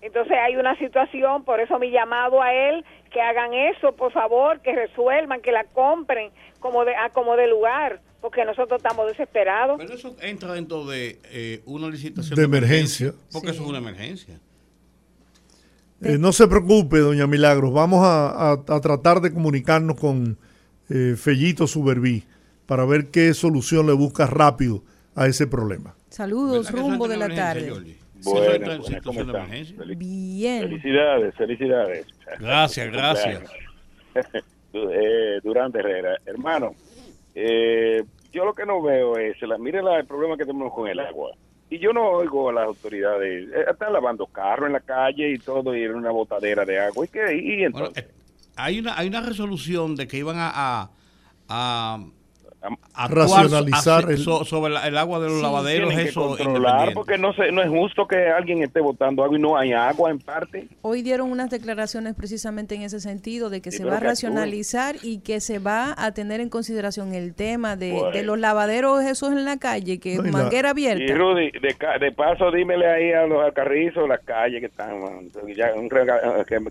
Entonces 0.00 0.36
hay 0.36 0.56
una 0.56 0.76
situación, 0.76 1.44
por 1.44 1.60
eso 1.60 1.78
mi 1.78 1.90
llamado 1.90 2.42
a 2.42 2.52
él, 2.52 2.84
que 3.12 3.20
hagan 3.20 3.52
eso, 3.54 3.92
por 3.96 4.12
favor, 4.12 4.60
que 4.60 4.74
resuelvan, 4.74 5.40
que 5.42 5.52
la 5.52 5.64
compren 5.64 6.30
como 6.60 6.84
de, 6.84 6.94
a 6.96 7.10
como 7.10 7.36
de 7.36 7.46
lugar, 7.48 8.00
porque 8.20 8.44
nosotros 8.44 8.80
estamos 8.82 9.06
desesperados. 9.08 9.76
Pero 9.78 9.94
eso 9.94 10.16
entra 10.20 10.52
dentro 10.54 10.84
de 10.86 11.18
eh, 11.24 11.60
una 11.66 11.88
licitación 11.88 12.36
De 12.36 12.44
emergencia. 12.44 13.12
Porque 13.32 13.50
eso 13.50 13.62
es 13.62 13.68
una 13.68 13.78
emergencia. 13.78 14.38
Eh, 16.00 16.18
no 16.18 16.32
se 16.32 16.48
preocupe, 16.48 16.98
doña 16.98 17.26
Milagros. 17.26 17.72
Vamos 17.72 18.04
a, 18.04 18.52
a- 18.52 18.52
a 18.52 18.80
tratar 18.80 19.20
de 19.20 19.32
comunicarnos 19.32 19.98
con 19.98 20.36
eh, 20.88 21.14
Fellito 21.16 21.66
Suberví 21.66 22.24
para 22.66 22.84
ver 22.84 23.08
qué 23.10 23.34
solución 23.34 23.86
le 23.86 23.92
busca 23.92 24.26
rápido 24.26 24.82
a 25.14 25.26
ese 25.26 25.46
problema. 25.46 25.94
Saludos, 26.10 26.70
rumbo 26.72 27.06
de 27.08 27.16
la 27.16 27.28
tarde. 27.34 27.96
Buenas, 28.24 28.78
buenas, 28.78 29.02
¿cómo 29.02 29.20
están? 29.20 29.48
Fel- 29.50 29.96
Bien. 29.96 30.62
Felicidades, 30.68 31.34
felicidades. 31.34 32.06
Gracias, 32.38 32.86
gracias. 32.92 33.42
Eh, 34.74 35.38
Durante 35.44 35.80
Herrera. 35.80 36.16
Hermano, 36.24 36.74
eh, 37.34 38.02
yo 38.32 38.46
lo 38.46 38.54
que 38.54 38.64
no 38.64 38.80
veo 38.80 39.18
es, 39.18 39.36
la, 39.42 39.58
mire 39.58 39.82
la- 39.82 39.98
el 39.98 40.06
problema 40.06 40.34
que 40.38 40.46
tenemos 40.46 40.72
con 40.72 40.88
el 40.88 40.98
agua. 40.98 41.32
Y 41.68 41.78
yo 41.78 41.92
no 41.92 42.08
oigo 42.08 42.48
a 42.48 42.54
las 42.54 42.64
autoridades, 42.68 43.48
eh, 43.50 43.64
están 43.70 43.92
lavando 43.92 44.26
carros 44.26 44.68
en 44.68 44.72
la 44.72 44.80
calle 44.80 45.30
y 45.30 45.38
todo, 45.38 45.76
y 45.76 45.84
en 45.84 45.94
una 45.94 46.10
botadera 46.10 46.64
de 46.64 46.78
agua. 46.78 47.04
¿Y 47.04 47.08
qué? 47.08 47.36
Y 47.36 47.64
entonces, 47.64 48.06
Hay 48.56 48.78
una, 48.78 48.96
hay 48.98 49.08
una 49.08 49.20
resolución 49.20 49.94
de 49.94 50.08
que 50.08 50.16
iban 50.16 50.36
a, 50.38 50.50
a, 50.54 50.90
a, 51.48 52.06
a 52.94 53.08
Racionalizar 53.08 54.16
so- 54.18 54.44
sobre 54.44 54.72
la- 54.72 54.86
el 54.86 54.96
agua 54.96 55.18
de 55.20 55.26
los 55.28 55.36
Sí, 55.38 55.42
lavaderos, 55.42 55.92
eso 55.94 56.28
controlar, 56.36 56.92
porque 56.94 57.18
no, 57.18 57.32
se, 57.32 57.50
no 57.52 57.62
es 57.62 57.68
justo 57.68 58.06
que 58.06 58.28
alguien 58.28 58.62
esté 58.62 58.80
botando 58.80 59.24
agua 59.24 59.36
y 59.36 59.40
no 59.40 59.56
hay 59.56 59.72
agua 59.72 60.10
en 60.10 60.18
parte. 60.18 60.68
Hoy 60.82 61.02
dieron 61.02 61.30
unas 61.30 61.50
declaraciones 61.50 62.14
precisamente 62.14 62.74
en 62.74 62.82
ese 62.82 63.00
sentido 63.00 63.50
de 63.50 63.60
que 63.60 63.70
Sí, 63.70 63.78
se 63.78 63.84
va 63.84 63.96
a 63.96 64.00
racionalizar 64.00 64.96
y 65.02 65.18
que 65.18 65.40
se 65.40 65.58
va 65.58 65.94
a 65.96 66.12
tener 66.12 66.40
en 66.40 66.48
consideración 66.48 67.14
el 67.14 67.34
tema 67.34 67.76
de, 67.76 68.00
de 68.12 68.22
los 68.22 68.38
lavaderos 68.38 69.02
esos 69.02 69.32
en 69.32 69.44
la 69.44 69.56
calle, 69.58 69.98
que 69.98 70.16
No, 70.16 70.22
y 70.22 70.26
la- 70.26 70.32
manguera 70.32 70.68
Y 70.68 70.70
abierta. 70.70 71.14
Rudy, 71.14 71.50
de, 71.50 72.12
paso, 72.12 72.50
dímele 72.50 72.86
ahí 72.86 73.12
a 73.12 73.26
los 73.26 73.42
alcarrizos, 73.44 74.08
las 74.08 74.20
calles 74.20 74.60
que 74.60 74.66
están, 74.66 75.00
ya, 75.56 75.72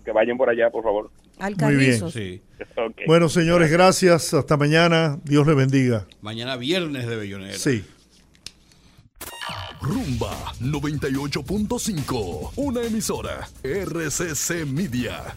que 0.04 0.12
vayan 0.12 0.36
por 0.36 0.48
allá, 0.48 0.70
por 0.70 0.82
favor. 0.82 1.10
Alcarrizos. 1.42 2.12
Sí. 2.12 2.40
Ok. 2.76 3.00
Bueno, 3.06 3.28
señores, 3.28 3.70
gracias. 3.70 4.32
Hasta 4.32 4.56
mañana. 4.56 5.18
Dios 5.24 5.46
les 5.46 5.56
bendiga. 5.56 6.06
Mañana 6.20 6.56
viernes 6.56 7.06
de 7.06 7.16
Bellonera. 7.16 7.58
Sí. 7.58 7.84
Rumba 9.80 10.32
98.5, 10.60 12.52
una 12.54 12.82
emisora 12.82 13.48
RCC 13.64 14.64
Media. 14.66 15.34